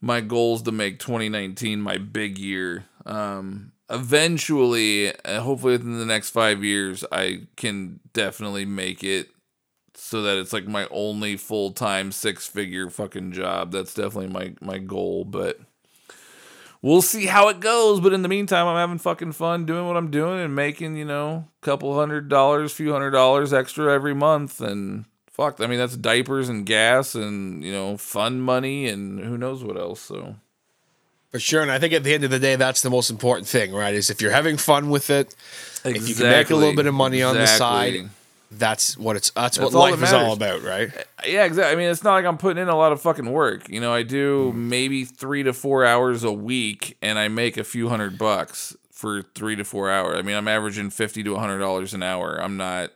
my 0.00 0.20
goal 0.20 0.56
is 0.56 0.62
to 0.62 0.72
make 0.72 0.98
2019 0.98 1.80
my 1.80 1.96
big 1.96 2.38
year. 2.38 2.84
Um, 3.06 3.72
eventually, 3.88 5.14
uh, 5.24 5.40
hopefully 5.40 5.72
within 5.72 5.98
the 5.98 6.06
next 6.06 6.30
five 6.30 6.62
years, 6.62 7.04
I 7.10 7.42
can 7.56 8.00
definitely 8.12 8.66
make 8.66 9.02
it 9.02 9.30
so 9.94 10.22
that 10.22 10.38
it's 10.38 10.52
like 10.52 10.66
my 10.66 10.86
only 10.90 11.36
full 11.36 11.70
time 11.70 12.12
six 12.12 12.46
figure 12.46 12.90
fucking 12.90 13.32
job. 13.32 13.72
That's 13.72 13.94
definitely 13.94 14.28
my 14.28 14.54
my 14.60 14.78
goal, 14.78 15.24
but 15.24 15.60
we'll 16.82 17.02
see 17.02 17.26
how 17.26 17.48
it 17.48 17.60
goes. 17.60 18.00
But 18.00 18.12
in 18.12 18.22
the 18.22 18.28
meantime, 18.28 18.66
I'm 18.66 18.76
having 18.76 18.98
fucking 18.98 19.32
fun 19.32 19.64
doing 19.64 19.86
what 19.86 19.96
I'm 19.96 20.10
doing 20.10 20.40
and 20.40 20.54
making, 20.54 20.96
you 20.96 21.04
know, 21.04 21.48
a 21.62 21.64
couple 21.64 21.94
hundred 21.94 22.28
dollars, 22.28 22.72
few 22.72 22.92
hundred 22.92 23.10
dollars 23.12 23.52
extra 23.52 23.92
every 23.92 24.14
month. 24.14 24.60
And 24.60 25.04
fuck, 25.30 25.60
I 25.60 25.66
mean, 25.66 25.78
that's 25.78 25.96
diapers 25.96 26.48
and 26.48 26.66
gas 26.66 27.14
and, 27.14 27.64
you 27.64 27.72
know, 27.72 27.96
fun 27.96 28.40
money 28.40 28.88
and 28.88 29.20
who 29.20 29.38
knows 29.38 29.64
what 29.64 29.76
else. 29.78 30.00
So, 30.00 30.36
For 31.30 31.38
sure. 31.38 31.62
And 31.62 31.70
I 31.70 31.78
think 31.78 31.94
at 31.94 32.02
the 32.04 32.12
end 32.12 32.24
of 32.24 32.30
the 32.30 32.38
day, 32.38 32.56
that's 32.56 32.82
the 32.82 32.90
most 32.90 33.08
important 33.10 33.48
thing, 33.48 33.72
right? 33.72 33.94
Is 33.94 34.10
if 34.10 34.20
you're 34.20 34.32
having 34.32 34.56
fun 34.58 34.90
with 34.90 35.08
it, 35.08 35.34
if 35.84 36.08
you 36.08 36.14
can 36.14 36.24
make 36.30 36.50
a 36.50 36.56
little 36.56 36.74
bit 36.76 36.86
of 36.86 36.94
money 36.94 37.22
on 37.22 37.34
the 37.36 37.46
side, 37.46 38.10
that's 38.58 38.96
what 38.98 39.16
it's 39.16 39.30
that's, 39.30 39.56
That's 39.56 39.72
what 39.72 39.78
all 39.78 39.90
life 39.90 40.00
that 40.00 40.06
is 40.06 40.12
all 40.12 40.32
about, 40.32 40.62
right? 40.62 40.90
Yeah, 41.26 41.44
exactly. 41.44 41.72
I 41.72 41.76
mean, 41.76 41.90
it's 41.90 42.04
not 42.04 42.14
like 42.14 42.24
I'm 42.24 42.38
putting 42.38 42.62
in 42.62 42.68
a 42.68 42.76
lot 42.76 42.92
of 42.92 43.00
fucking 43.00 43.30
work. 43.30 43.68
You 43.68 43.80
know, 43.80 43.92
I 43.92 44.02
do 44.02 44.52
maybe 44.54 45.04
three 45.04 45.42
to 45.44 45.52
four 45.52 45.84
hours 45.84 46.24
a 46.24 46.32
week, 46.32 46.96
and 47.02 47.18
I 47.18 47.28
make 47.28 47.56
a 47.56 47.64
few 47.64 47.88
hundred 47.88 48.18
bucks 48.18 48.76
for 48.92 49.22
three 49.34 49.56
to 49.56 49.64
four 49.64 49.90
hours. 49.90 50.16
I 50.18 50.22
mean, 50.22 50.36
I'm 50.36 50.48
averaging 50.48 50.90
fifty 50.90 51.22
to 51.24 51.36
hundred 51.36 51.58
dollars 51.58 51.94
an 51.94 52.02
hour. 52.02 52.36
I'm 52.40 52.56
not, 52.56 52.90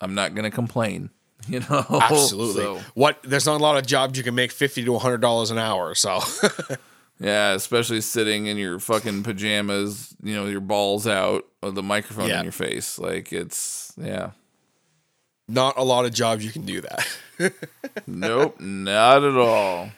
I'm 0.00 0.14
not 0.14 0.34
gonna 0.34 0.50
complain. 0.50 1.10
You 1.48 1.60
know, 1.60 1.84
Absolutely. 1.88 2.62
So, 2.62 2.80
What 2.94 3.22
there's 3.22 3.46
not 3.46 3.60
a 3.60 3.62
lot 3.62 3.76
of 3.76 3.86
jobs 3.86 4.18
you 4.18 4.24
can 4.24 4.34
make 4.34 4.50
fifty 4.50 4.84
to 4.84 4.98
hundred 4.98 5.20
dollars 5.20 5.52
an 5.52 5.58
hour. 5.58 5.94
So 5.94 6.20
yeah, 7.20 7.52
especially 7.52 8.00
sitting 8.00 8.46
in 8.46 8.56
your 8.56 8.80
fucking 8.80 9.22
pajamas, 9.22 10.12
you 10.22 10.34
know, 10.34 10.46
your 10.46 10.60
balls 10.60 11.06
out 11.06 11.44
with 11.62 11.76
the 11.76 11.82
microphone 11.84 12.28
Yeah. 12.28 12.38
in 12.40 12.44
your 12.46 12.52
face. 12.52 12.98
Like 12.98 13.32
it's, 13.32 13.92
yeah, 13.96 14.30
not 15.48 15.76
a 15.76 15.82
lot 15.82 16.04
of 16.04 16.12
jobs 16.12 16.44
you 16.44 16.50
can 16.50 16.64
do 16.64 16.80
that. 16.80 17.52
nope, 18.06 18.60
not 18.60 19.24
at 19.24 19.36
all. 19.36 19.90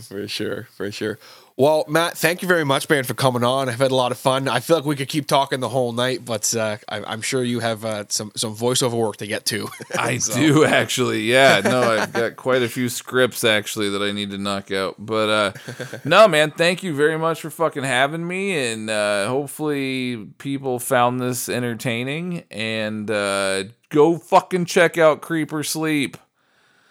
For 0.00 0.26
sure, 0.28 0.68
for 0.76 0.90
sure. 0.90 1.18
Well, 1.60 1.84
Matt, 1.88 2.16
thank 2.16 2.40
you 2.40 2.48
very 2.48 2.64
much, 2.64 2.88
man, 2.88 3.04
for 3.04 3.12
coming 3.12 3.44
on. 3.44 3.68
I've 3.68 3.80
had 3.80 3.90
a 3.90 3.94
lot 3.94 4.12
of 4.12 4.18
fun. 4.18 4.48
I 4.48 4.60
feel 4.60 4.76
like 4.76 4.86
we 4.86 4.96
could 4.96 5.10
keep 5.10 5.26
talking 5.26 5.60
the 5.60 5.68
whole 5.68 5.92
night, 5.92 6.24
but 6.24 6.54
uh, 6.56 6.78
I, 6.88 7.04
I'm 7.04 7.20
sure 7.20 7.44
you 7.44 7.60
have 7.60 7.84
uh, 7.84 8.04
some 8.08 8.32
some 8.34 8.56
voiceover 8.56 8.94
work 8.94 9.18
to 9.18 9.26
get 9.26 9.44
to. 9.46 9.68
I 9.98 10.16
So- 10.16 10.36
do 10.36 10.64
actually. 10.64 11.20
Yeah, 11.24 11.60
no, 11.62 11.82
I've 11.82 12.14
got 12.14 12.36
quite 12.36 12.62
a 12.62 12.68
few 12.70 12.88
scripts 12.88 13.44
actually 13.44 13.90
that 13.90 14.00
I 14.00 14.10
need 14.10 14.30
to 14.30 14.38
knock 14.38 14.70
out. 14.70 14.94
But 14.98 15.28
uh 15.28 15.98
no, 16.06 16.26
man, 16.28 16.50
thank 16.50 16.82
you 16.82 16.94
very 16.94 17.18
much 17.18 17.42
for 17.42 17.50
fucking 17.50 17.82
having 17.84 18.26
me 18.26 18.56
and 18.72 18.88
uh 18.88 19.28
hopefully 19.28 20.28
people 20.38 20.78
found 20.78 21.20
this 21.20 21.50
entertaining 21.50 22.44
and 22.50 23.10
uh 23.10 23.64
go 23.90 24.16
fucking 24.16 24.64
check 24.64 24.96
out 24.96 25.20
Creep 25.20 25.52
or 25.52 25.62
Sleep. 25.62 26.16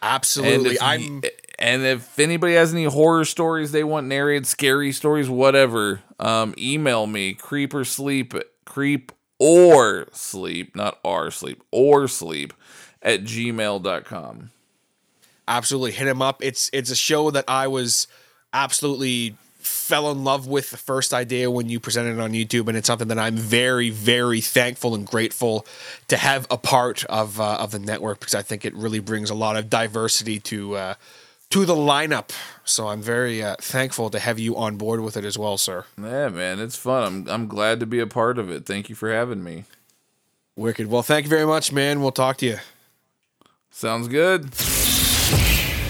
Absolutely. 0.02 0.80
I'm 0.80 1.22
and 1.60 1.82
if 1.82 2.18
anybody 2.18 2.54
has 2.54 2.72
any 2.72 2.84
horror 2.84 3.24
stories 3.24 3.70
they 3.70 3.84
want 3.84 4.06
narrated, 4.06 4.46
scary 4.46 4.92
stories, 4.92 5.28
whatever, 5.28 6.00
um, 6.18 6.54
email 6.58 7.06
me 7.06 7.34
creeper 7.34 7.84
sleep 7.84 8.34
creep 8.64 9.12
or 9.38 10.06
sleep, 10.12 10.74
not 10.74 10.98
r 11.04 11.30
sleep 11.30 11.62
or 11.70 12.08
sleep 12.08 12.52
at 13.02 13.24
gmail.com. 13.24 14.50
absolutely 15.48 15.92
hit 15.92 16.06
him 16.06 16.22
up. 16.22 16.42
It's 16.42 16.70
it's 16.72 16.90
a 16.90 16.96
show 16.96 17.30
that 17.30 17.44
I 17.48 17.66
was 17.66 18.06
absolutely 18.52 19.36
fell 19.58 20.10
in 20.10 20.24
love 20.24 20.46
with 20.46 20.70
the 20.70 20.76
first 20.76 21.12
idea 21.12 21.50
when 21.50 21.68
you 21.68 21.78
presented 21.78 22.14
it 22.14 22.20
on 22.20 22.32
YouTube, 22.32 22.68
and 22.68 22.76
it's 22.76 22.86
something 22.86 23.08
that 23.08 23.18
I'm 23.18 23.36
very 23.36 23.90
very 23.90 24.40
thankful 24.40 24.94
and 24.94 25.06
grateful 25.06 25.66
to 26.08 26.16
have 26.16 26.46
a 26.50 26.56
part 26.56 27.04
of 27.04 27.40
uh, 27.40 27.56
of 27.56 27.72
the 27.72 27.78
network 27.78 28.20
because 28.20 28.34
I 28.34 28.42
think 28.42 28.64
it 28.64 28.74
really 28.74 29.00
brings 29.00 29.30
a 29.30 29.34
lot 29.34 29.56
of 29.56 29.68
diversity 29.68 30.40
to 30.40 30.76
uh, 30.76 30.94
to 31.50 31.64
the 31.64 31.74
lineup. 31.74 32.30
So 32.64 32.88
I'm 32.88 33.02
very 33.02 33.42
uh, 33.42 33.56
thankful 33.60 34.10
to 34.10 34.18
have 34.18 34.38
you 34.38 34.56
on 34.56 34.76
board 34.76 35.00
with 35.00 35.16
it 35.16 35.24
as 35.24 35.36
well, 35.36 35.58
sir. 35.58 35.84
Yeah, 36.00 36.28
man, 36.28 36.60
it's 36.60 36.76
fun. 36.76 37.02
I'm 37.02 37.28
I'm 37.28 37.48
glad 37.48 37.80
to 37.80 37.86
be 37.86 38.00
a 38.00 38.06
part 38.06 38.38
of 38.38 38.50
it. 38.50 38.66
Thank 38.66 38.88
you 38.88 38.94
for 38.94 39.12
having 39.12 39.42
me. 39.42 39.64
Wicked. 40.56 40.88
Well, 40.88 41.02
thank 41.02 41.24
you 41.24 41.30
very 41.30 41.46
much, 41.46 41.72
man. 41.72 42.00
We'll 42.00 42.12
talk 42.12 42.36
to 42.38 42.46
you. 42.46 42.58
Sounds 43.70 44.08
good. 44.08 44.50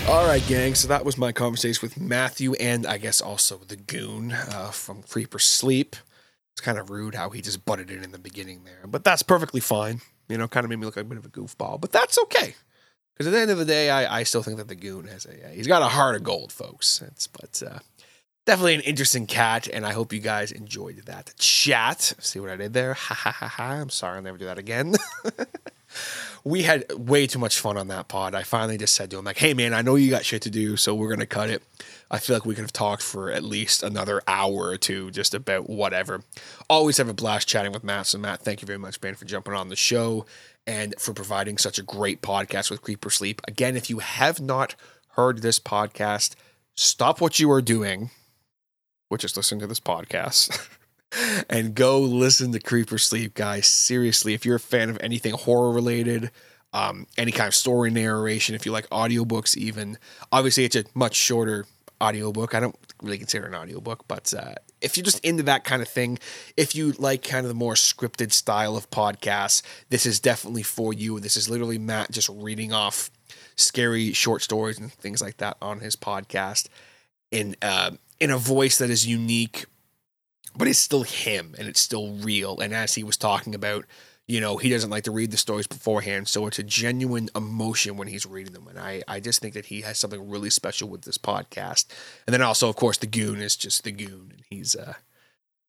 All 0.08 0.26
right, 0.26 0.44
gang. 0.46 0.74
So 0.74 0.88
that 0.88 1.04
was 1.04 1.16
my 1.18 1.32
conversation 1.32 1.80
with 1.82 2.00
Matthew 2.00 2.54
and 2.54 2.86
I 2.86 2.98
guess 2.98 3.20
also 3.20 3.58
the 3.58 3.76
goon 3.76 4.32
uh, 4.32 4.70
from 4.70 5.02
Creep 5.02 5.34
or 5.34 5.38
Sleep. 5.38 5.96
It's 6.52 6.60
kind 6.60 6.78
of 6.78 6.90
rude 6.90 7.14
how 7.14 7.30
he 7.30 7.40
just 7.40 7.64
butted 7.64 7.90
in 7.90 8.02
in 8.02 8.12
the 8.12 8.18
beginning 8.18 8.64
there, 8.64 8.86
but 8.86 9.04
that's 9.04 9.22
perfectly 9.22 9.60
fine. 9.60 10.00
You 10.28 10.38
know, 10.38 10.48
kind 10.48 10.64
of 10.64 10.70
made 10.70 10.78
me 10.78 10.86
look 10.86 10.96
like 10.96 11.06
a 11.06 11.08
bit 11.08 11.18
of 11.18 11.26
a 11.26 11.28
goofball, 11.28 11.80
but 11.80 11.92
that's 11.92 12.18
okay. 12.18 12.54
Because 13.20 13.34
at 13.34 13.36
the 13.36 13.42
end 13.42 13.51
of 13.51 13.59
the 13.59 13.66
day, 13.66 13.90
I, 13.90 14.20
I 14.20 14.22
still 14.22 14.42
think 14.42 14.56
that 14.56 14.68
the 14.68 14.74
goon 14.74 15.06
has 15.09 15.26
a 15.26 15.48
he's 15.51 15.66
got 15.66 15.82
a 15.82 15.88
heart 15.88 16.16
of 16.16 16.22
gold, 16.22 16.51
folks. 16.51 17.02
It's 17.02 17.26
but 17.26 17.62
uh, 17.62 17.80
definitely 18.47 18.76
an 18.76 18.80
interesting 18.80 19.26
cat, 19.26 19.68
and 19.70 19.84
I 19.84 19.92
hope 19.92 20.14
you 20.14 20.20
guys 20.20 20.52
enjoyed 20.52 21.02
that 21.05 21.34
chat. 21.36 22.14
See 22.18 22.40
what 22.40 22.48
I 22.48 22.56
did 22.56 22.72
there? 22.72 22.94
Ha 22.94 23.14
ha 23.14 23.30
ha 23.30 23.47
ha! 23.47 23.72
I'm 23.72 23.90
sorry, 23.90 24.16
I'll 24.16 24.22
never 24.22 24.38
do 24.38 24.47
that 24.47 24.56
again. 24.56 24.94
we 26.44 26.62
had 26.62 26.90
way 26.94 27.26
too 27.26 27.38
much 27.38 27.59
fun 27.60 27.76
on 27.76 27.88
that 27.88 28.09
pod. 28.09 28.34
I 28.34 28.42
finally 28.42 28.78
just 28.78 28.94
said 28.94 29.10
to 29.10 29.18
him, 29.18 29.26
like, 29.26 29.36
hey 29.36 29.52
man, 29.52 29.74
I 29.74 29.82
know 29.82 29.97
you 29.97 30.09
got 30.09 30.24
shit 30.24 30.40
to 30.42 30.51
do, 30.51 30.78
so 30.78 30.94
we're 30.94 31.10
gonna 31.10 31.26
cut 31.26 31.51
it. 31.51 31.62
I 32.10 32.20
feel 32.20 32.34
like 32.34 32.47
we 32.47 32.55
could 32.55 32.64
have 32.64 32.72
talked 32.72 33.02
for 33.02 33.30
at 33.30 33.44
least 33.44 33.82
another 33.82 34.22
hour 34.26 34.70
or 34.70 34.78
two 34.78 35.10
just 35.10 35.34
about 35.34 35.68
whatever. 35.68 36.22
Always 36.70 36.97
have 36.97 37.10
a 37.10 37.14
blast 37.14 37.47
chatting 37.47 37.72
with 37.72 37.84
Matt. 37.84 38.06
So 38.06 38.16
Matt, 38.16 38.40
thank 38.40 38.62
you 38.62 38.66
very 38.66 38.78
much, 38.78 38.98
man, 39.02 39.14
for 39.14 39.26
jumping 39.26 39.52
on 39.52 39.68
the 39.68 39.76
show 39.76 40.24
and 40.66 40.94
for 40.98 41.12
providing 41.12 41.58
such 41.58 41.78
a 41.78 41.82
great 41.82 42.22
podcast 42.22 42.70
with 42.70 42.82
Creep 42.82 43.04
or 43.04 43.10
Sleep. 43.10 43.40
Again, 43.46 43.76
if 43.76 43.90
you 43.90 43.98
have 43.98 44.40
not 44.40 44.74
heard 45.10 45.42
this 45.42 45.58
podcast, 45.58 46.34
stop 46.76 47.20
what 47.20 47.38
you 47.38 47.50
are 47.50 47.62
doing, 47.62 48.10
which 49.08 49.24
is 49.24 49.36
listening 49.36 49.60
to 49.60 49.66
this 49.66 49.80
podcast. 49.80 50.68
and 51.50 51.74
go 51.74 52.00
listen 52.00 52.52
to 52.52 52.60
Creep 52.60 52.92
or 52.92 52.98
Sleep, 52.98 53.34
guys. 53.34 53.66
Seriously, 53.66 54.34
if 54.34 54.44
you're 54.44 54.56
a 54.56 54.60
fan 54.60 54.90
of 54.90 54.98
anything 55.00 55.32
horror 55.32 55.72
related, 55.72 56.30
um, 56.72 57.06
any 57.18 57.32
kind 57.32 57.48
of 57.48 57.54
story 57.54 57.90
narration, 57.90 58.54
if 58.54 58.64
you 58.64 58.72
like 58.72 58.88
audiobooks, 58.90 59.56
even 59.56 59.98
obviously 60.30 60.64
it's 60.64 60.76
a 60.76 60.84
much 60.94 61.16
shorter 61.16 61.66
audiobook. 62.00 62.54
I 62.54 62.60
don't 62.60 62.76
really 63.02 63.18
consider 63.18 63.46
an 63.46 63.54
audiobook, 63.54 64.06
but 64.06 64.32
uh, 64.34 64.54
if 64.81 64.97
you're 64.97 65.05
just 65.05 65.24
into 65.24 65.43
that 65.44 65.65
kind 65.65 65.82
of 65.82 65.89
thing, 65.89 66.19
if 66.57 66.74
you 66.74 66.93
like 66.93 67.23
kind 67.23 67.44
of 67.44 67.48
the 67.48 67.55
more 67.55 67.74
scripted 67.74 68.32
style 68.32 68.77
of 68.77 68.90
podcasts, 68.90 69.62
this 69.89 70.07
is 70.07 70.20
definitely 70.20 70.62
for 70.62 70.93
you. 70.93 71.20
This 71.20 71.36
is 71.36 71.48
literally 71.48 71.78
Matt 71.78 72.11
just 72.11 72.28
reading 72.28 72.73
off 72.73 73.11
scary 73.57 74.12
short 74.12 74.43
stories 74.43 74.78
and 74.78 74.93
things 74.93 75.20
like 75.20 75.36
that 75.39 75.57
on 75.61 75.81
his 75.81 75.97
podcast 75.97 76.69
in 77.31 77.57
uh, 77.62 77.93
in 78.19 78.31
a 78.31 78.39
voice 78.39 78.78
that 78.78 78.90
is 78.90 79.07
unique, 79.07 79.66
but 80.57 80.69
it's 80.69 80.78
still 80.78 81.02
him 81.02 81.55
and 81.59 81.69
it's 81.69 81.81
still 81.81 82.15
real. 82.15 82.61
And 82.61 82.74
as 82.74 82.94
he 82.94 83.05
was 83.05 83.16
talking 83.16 83.55
about, 83.55 83.85
you 84.31 84.40
know, 84.40 84.59
he 84.59 84.69
doesn't 84.70 84.90
like 84.90 85.02
to 85.05 85.11
read 85.11 85.32
the 85.32 85.36
stories 85.36 85.66
beforehand, 85.66 86.28
so 86.28 86.47
it's 86.47 86.61
a 86.61 86.62
genuine 86.62 87.28
emotion 87.35 87.97
when 87.97 88.07
he's 88.07 88.24
reading 88.24 88.52
them. 88.52 88.69
And 88.69 88.78
I, 88.78 89.02
I 89.09 89.19
just 89.19 89.40
think 89.40 89.55
that 89.55 89.66
he 89.66 89.81
has 89.81 89.98
something 89.98 90.31
really 90.31 90.51
special 90.51 90.89
with 90.89 91.02
this 91.02 91.19
podcast. 91.19 91.86
And 92.27 92.32
then 92.32 92.40
also, 92.40 92.69
of 92.69 92.77
course, 92.77 92.97
the 92.97 93.09
goon 93.09 93.40
is 93.40 93.57
just 93.57 93.82
the 93.82 93.90
goon, 93.90 94.28
and 94.31 94.43
he's 94.48 94.77
uh, 94.77 94.94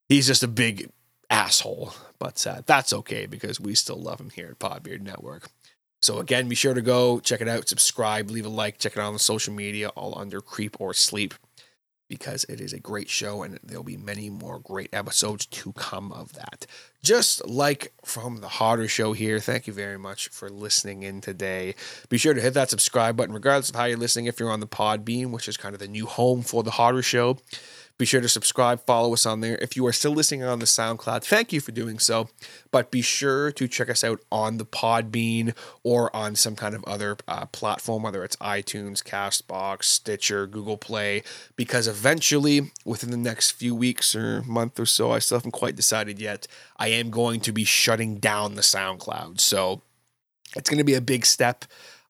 he's 0.07 0.27
just 0.27 0.43
a 0.43 0.47
big 0.47 0.91
asshole. 1.31 1.93
But 2.19 2.45
uh, 2.45 2.61
that's 2.67 2.93
okay 2.93 3.25
because 3.25 3.59
we 3.59 3.73
still 3.73 3.99
love 3.99 4.21
him 4.21 4.29
here 4.29 4.49
at 4.51 4.59
Podbeard 4.59 5.01
Network. 5.01 5.49
So 6.03 6.19
again, 6.19 6.47
be 6.47 6.55
sure 6.55 6.75
to 6.75 6.81
go 6.81 7.19
check 7.19 7.41
it 7.41 7.47
out, 7.47 7.67
subscribe, 7.67 8.29
leave 8.29 8.45
a 8.45 8.49
like, 8.49 8.77
check 8.77 8.93
it 8.93 8.99
out 8.99 9.07
on 9.07 9.13
the 9.13 9.19
social 9.19 9.55
media, 9.55 9.89
all 9.89 10.17
under 10.17 10.39
Creep 10.39 10.79
or 10.79 10.93
Sleep 10.93 11.33
because 12.11 12.43
it 12.49 12.59
is 12.59 12.73
a 12.73 12.79
great 12.79 13.07
show 13.07 13.41
and 13.41 13.57
there'll 13.63 13.85
be 13.85 13.95
many 13.95 14.29
more 14.29 14.59
great 14.59 14.89
episodes 14.91 15.45
to 15.45 15.71
come 15.71 16.11
of 16.11 16.33
that. 16.33 16.67
Just 17.01 17.47
like 17.47 17.93
from 18.03 18.41
the 18.41 18.49
Hodder 18.49 18.89
Show 18.89 19.13
here, 19.13 19.39
thank 19.39 19.65
you 19.65 19.71
very 19.71 19.97
much 19.97 20.27
for 20.27 20.49
listening 20.49 21.03
in 21.03 21.21
today. 21.21 21.73
Be 22.09 22.17
sure 22.17 22.33
to 22.33 22.41
hit 22.41 22.53
that 22.53 22.69
subscribe 22.69 23.15
button, 23.15 23.33
regardless 23.33 23.69
of 23.69 23.77
how 23.77 23.85
you're 23.85 23.97
listening. 23.97 24.25
If 24.25 24.41
you're 24.41 24.51
on 24.51 24.59
the 24.59 24.67
Podbean, 24.67 25.31
which 25.31 25.47
is 25.47 25.55
kind 25.55 25.73
of 25.73 25.79
the 25.79 25.87
new 25.87 26.05
home 26.05 26.41
for 26.41 26.63
the 26.63 26.71
Hodder 26.71 27.01
Show, 27.01 27.37
be 28.01 28.05
sure 28.07 28.19
to 28.19 28.27
subscribe, 28.27 28.83
follow 28.87 29.13
us 29.13 29.27
on 29.27 29.41
there. 29.41 29.59
If 29.61 29.75
you 29.75 29.85
are 29.85 29.93
still 29.93 30.11
listening 30.11 30.41
on 30.41 30.57
the 30.57 30.65
SoundCloud, 30.65 31.23
thank 31.23 31.53
you 31.53 31.61
for 31.61 31.71
doing 31.71 31.99
so. 31.99 32.29
But 32.71 32.89
be 32.89 33.03
sure 33.03 33.51
to 33.51 33.67
check 33.67 33.91
us 33.91 34.03
out 34.03 34.19
on 34.31 34.57
the 34.57 34.65
Podbean 34.65 35.55
or 35.83 36.13
on 36.15 36.35
some 36.35 36.55
kind 36.55 36.73
of 36.73 36.83
other 36.85 37.15
uh, 37.27 37.45
platform, 37.45 38.01
whether 38.01 38.23
it's 38.23 38.35
iTunes, 38.37 39.03
Castbox, 39.03 39.83
Stitcher, 39.83 40.47
Google 40.47 40.77
Play, 40.77 41.21
because 41.55 41.87
eventually, 41.87 42.71
within 42.83 43.11
the 43.11 43.17
next 43.17 43.51
few 43.51 43.75
weeks 43.75 44.15
or 44.15 44.41
month 44.47 44.79
or 44.79 44.87
so, 44.87 45.11
I 45.11 45.19
still 45.19 45.37
haven't 45.37 45.51
quite 45.51 45.75
decided 45.75 46.19
yet, 46.19 46.47
I 46.77 46.87
am 46.87 47.11
going 47.11 47.39
to 47.41 47.51
be 47.51 47.65
shutting 47.65 48.15
down 48.15 48.55
the 48.55 48.63
SoundCloud. 48.63 49.39
So 49.39 49.83
it's 50.55 50.71
going 50.71 50.79
to 50.79 50.83
be 50.83 50.95
a 50.95 51.01
big 51.01 51.23
step. 51.23 51.65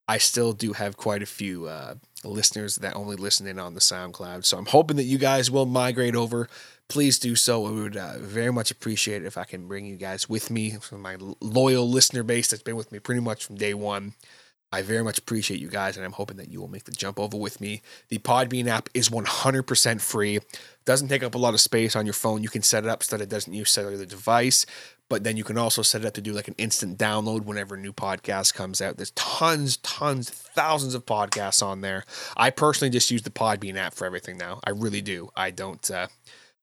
I 0.08 0.20
still 0.20 0.54
do 0.54 0.72
have 0.72 0.96
quite 0.96 1.22
a 1.22 1.26
few 1.26 1.66
uh, 1.68 1.96
listeners 2.30 2.78
that 2.78 2.96
only 2.96 3.16
listen 3.16 3.48
in 3.48 3.60
on 3.60 3.74
the 3.74 3.80
SoundCloud. 3.80 4.46
So 4.46 4.58
I'm 4.58 4.66
hoping 4.66 4.98
that 4.98 5.04
you 5.04 5.18
guys 5.18 5.50
will 5.50 5.66
migrate 5.66 6.16
over. 6.16 6.48
Please 6.88 7.18
do 7.20 7.36
so. 7.36 7.66
I 7.66 7.72
would 7.72 7.98
uh, 7.98 8.20
very 8.20 8.52
much 8.52 8.72
appreciate 8.72 9.22
it 9.22 9.26
if 9.26 9.38
I 9.38 9.44
can 9.46 9.68
bring 9.68 9.86
you 9.86 9.96
guys 9.96 10.28
with 10.30 10.52
me, 10.52 10.72
from 10.72 11.02
my 11.02 11.18
loyal 11.40 11.90
listener 11.90 12.24
base 12.24 12.50
that's 12.50 12.64
been 12.64 12.76
with 12.76 12.92
me 12.92 13.00
pretty 13.00 13.22
much 13.22 13.46
from 13.46 13.56
day 13.56 13.74
one. 13.74 14.14
I 14.74 14.82
very 14.82 15.04
much 15.04 15.18
appreciate 15.18 15.60
you 15.60 15.68
guys, 15.68 15.98
and 15.98 16.06
I'm 16.06 16.14
hoping 16.14 16.38
that 16.38 16.50
you 16.50 16.62
will 16.62 16.70
make 16.70 16.86
the 16.86 16.94
jump 16.94 17.20
over 17.20 17.36
with 17.36 17.60
me. 17.60 17.82
The 18.08 18.20
Podbean 18.20 18.68
app 18.68 18.88
is 18.94 19.10
100% 19.10 20.00
free. 20.00 20.40
Doesn't 20.86 21.10
take 21.10 21.24
up 21.24 21.36
a 21.36 21.38
lot 21.38 21.54
of 21.54 21.60
space 21.60 21.94
on 21.94 22.06
your 22.06 22.14
phone. 22.14 22.42
You 22.42 22.48
can 22.48 22.62
set 22.62 22.86
it 22.86 22.90
up 22.90 23.04
so 23.04 23.18
that 23.18 23.24
it 23.24 23.30
doesn't 23.30 23.54
use 23.54 23.70
cellular 23.70 24.06
device, 24.06 24.66
but 25.12 25.26
then 25.26 25.36
you 25.36 25.44
can 25.44 25.58
also 25.58 25.82
set 25.82 26.04
it 26.04 26.08
up 26.08 26.14
to 26.14 26.22
do 26.22 26.32
like 26.32 26.48
an 26.48 26.56
instant 26.58 26.98
download 26.98 27.42
whenever 27.42 27.76
a 27.76 27.78
new 27.78 27.92
podcast 27.92 28.54
comes 28.54 28.80
out. 28.80 28.96
There's 28.96 29.12
tons, 29.12 29.76
tons, 29.76 30.30
thousands 30.30 30.96
of 30.96 31.06
podcasts 31.06 31.62
on 31.62 31.82
there. 31.82 32.06
I 32.38 32.50
personally 32.50 32.90
just 32.90 33.12
use 33.12 33.24
the 33.24 33.30
Podbean 33.30 33.76
app 33.76 33.94
for 33.94 34.06
everything 34.06 34.38
now. 34.38 34.62
I 34.64 34.70
really 34.70 35.02
do. 35.02 35.30
I 35.36 35.52
don't. 35.52 35.92
Uh, 35.92 36.08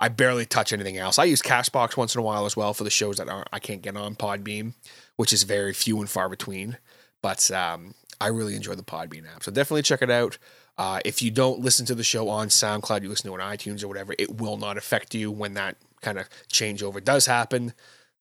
I 0.00 0.08
barely 0.08 0.46
touch 0.46 0.72
anything 0.72 0.96
else. 0.96 1.18
I 1.18 1.24
use 1.24 1.42
Castbox 1.42 1.98
once 1.98 2.14
in 2.14 2.20
a 2.20 2.22
while 2.22 2.46
as 2.46 2.56
well 2.56 2.72
for 2.72 2.84
the 2.84 2.90
shows 2.90 3.18
that 3.18 3.28
aren't 3.28 3.48
I 3.52 3.58
can't 3.58 3.82
get 3.82 3.98
on 3.98 4.14
Podbean, 4.14 4.72
which 5.16 5.34
is 5.34 5.42
very 5.42 5.74
few 5.74 6.00
and 6.00 6.08
far 6.08 6.30
between. 6.30 6.78
But 7.20 7.50
um, 7.50 7.92
I 8.18 8.28
really 8.28 8.56
enjoy 8.56 8.76
the 8.76 8.82
Podbean 8.82 9.30
app. 9.30 9.42
So 9.42 9.52
definitely 9.52 9.82
check 9.82 10.00
it 10.00 10.10
out. 10.10 10.38
Uh, 10.78 11.00
if 11.04 11.20
you 11.20 11.30
don't 11.30 11.60
listen 11.60 11.84
to 11.84 11.94
the 11.94 12.02
show 12.02 12.30
on 12.30 12.48
SoundCloud, 12.48 13.02
you 13.02 13.10
listen 13.10 13.28
to 13.28 13.36
it 13.36 13.42
on 13.42 13.54
iTunes 13.54 13.84
or 13.84 13.88
whatever, 13.88 14.14
it 14.18 14.40
will 14.40 14.56
not 14.56 14.78
affect 14.78 15.14
you 15.14 15.30
when 15.30 15.52
that 15.52 15.76
kind 16.00 16.16
of 16.16 16.30
changeover 16.50 17.04
does 17.04 17.26
happen. 17.26 17.74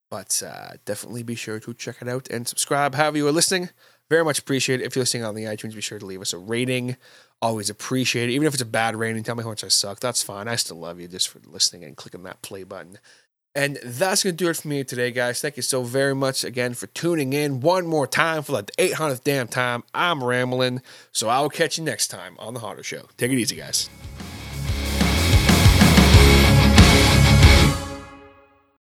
But 0.10 0.42
uh, 0.46 0.78
definitely 0.86 1.24
be 1.24 1.36
sure 1.36 1.60
to 1.60 1.74
check 1.74 1.98
it 2.02 2.08
out 2.08 2.30
and 2.30 2.48
subscribe 2.48 2.96
however 2.96 3.18
you 3.18 3.28
are 3.28 3.32
listening. 3.32 3.70
Very 4.10 4.24
much 4.24 4.40
appreciate 4.40 4.80
it. 4.80 4.86
If 4.86 4.96
you're 4.96 5.02
listening 5.02 5.26
on 5.26 5.36
the 5.36 5.44
iTunes, 5.44 5.76
be 5.76 5.82
sure 5.82 6.00
to 6.00 6.06
leave 6.06 6.22
us 6.22 6.32
a 6.32 6.38
rating. 6.38 6.96
Always 7.42 7.70
appreciate 7.70 8.30
it. 8.30 8.34
Even 8.34 8.48
if 8.48 8.54
it's 8.54 8.64
a 8.64 8.66
bad 8.66 8.96
rating, 8.96 9.24
tell 9.24 9.36
me 9.36 9.44
how 9.44 9.50
much 9.50 9.64
I 9.64 9.68
suck. 9.68 10.00
That's 10.00 10.24
fine. 10.24 10.48
I 10.48 10.56
still 10.56 10.78
love 10.78 11.00
you 11.00 11.08
just 11.08 11.28
for 11.28 11.40
listening 11.46 11.84
and 11.84 11.98
clicking 11.98 12.24
that 12.24 12.42
play 12.42 12.64
button. 12.64 13.00
And 13.54 13.78
that's 13.84 14.24
going 14.24 14.38
to 14.38 14.44
do 14.44 14.50
it 14.50 14.58
for 14.58 14.68
me 14.68 14.84
today, 14.84 15.12
guys. 15.12 15.42
Thank 15.42 15.58
you 15.58 15.64
so 15.64 15.82
very 15.82 16.14
much 16.14 16.44
again 16.44 16.76
for 16.76 16.86
tuning 16.88 17.34
in 17.34 17.60
one 17.60 17.88
more 17.88 18.06
time 18.06 18.44
for 18.44 18.54
like 18.54 18.68
the 18.68 18.90
800th 18.90 19.24
damn 19.24 19.48
time. 19.48 19.84
I'm 19.96 20.24
rambling. 20.24 20.84
So 21.12 21.28
I'll 21.28 21.50
catch 21.50 21.78
you 21.78 21.84
next 21.84 22.10
time 22.10 22.36
on 22.38 22.54
The 22.54 22.60
Hodder 22.60 22.84
Show. 22.84 23.08
Take 23.18 23.32
it 23.32 23.40
easy, 23.40 23.56
guys. 23.56 23.90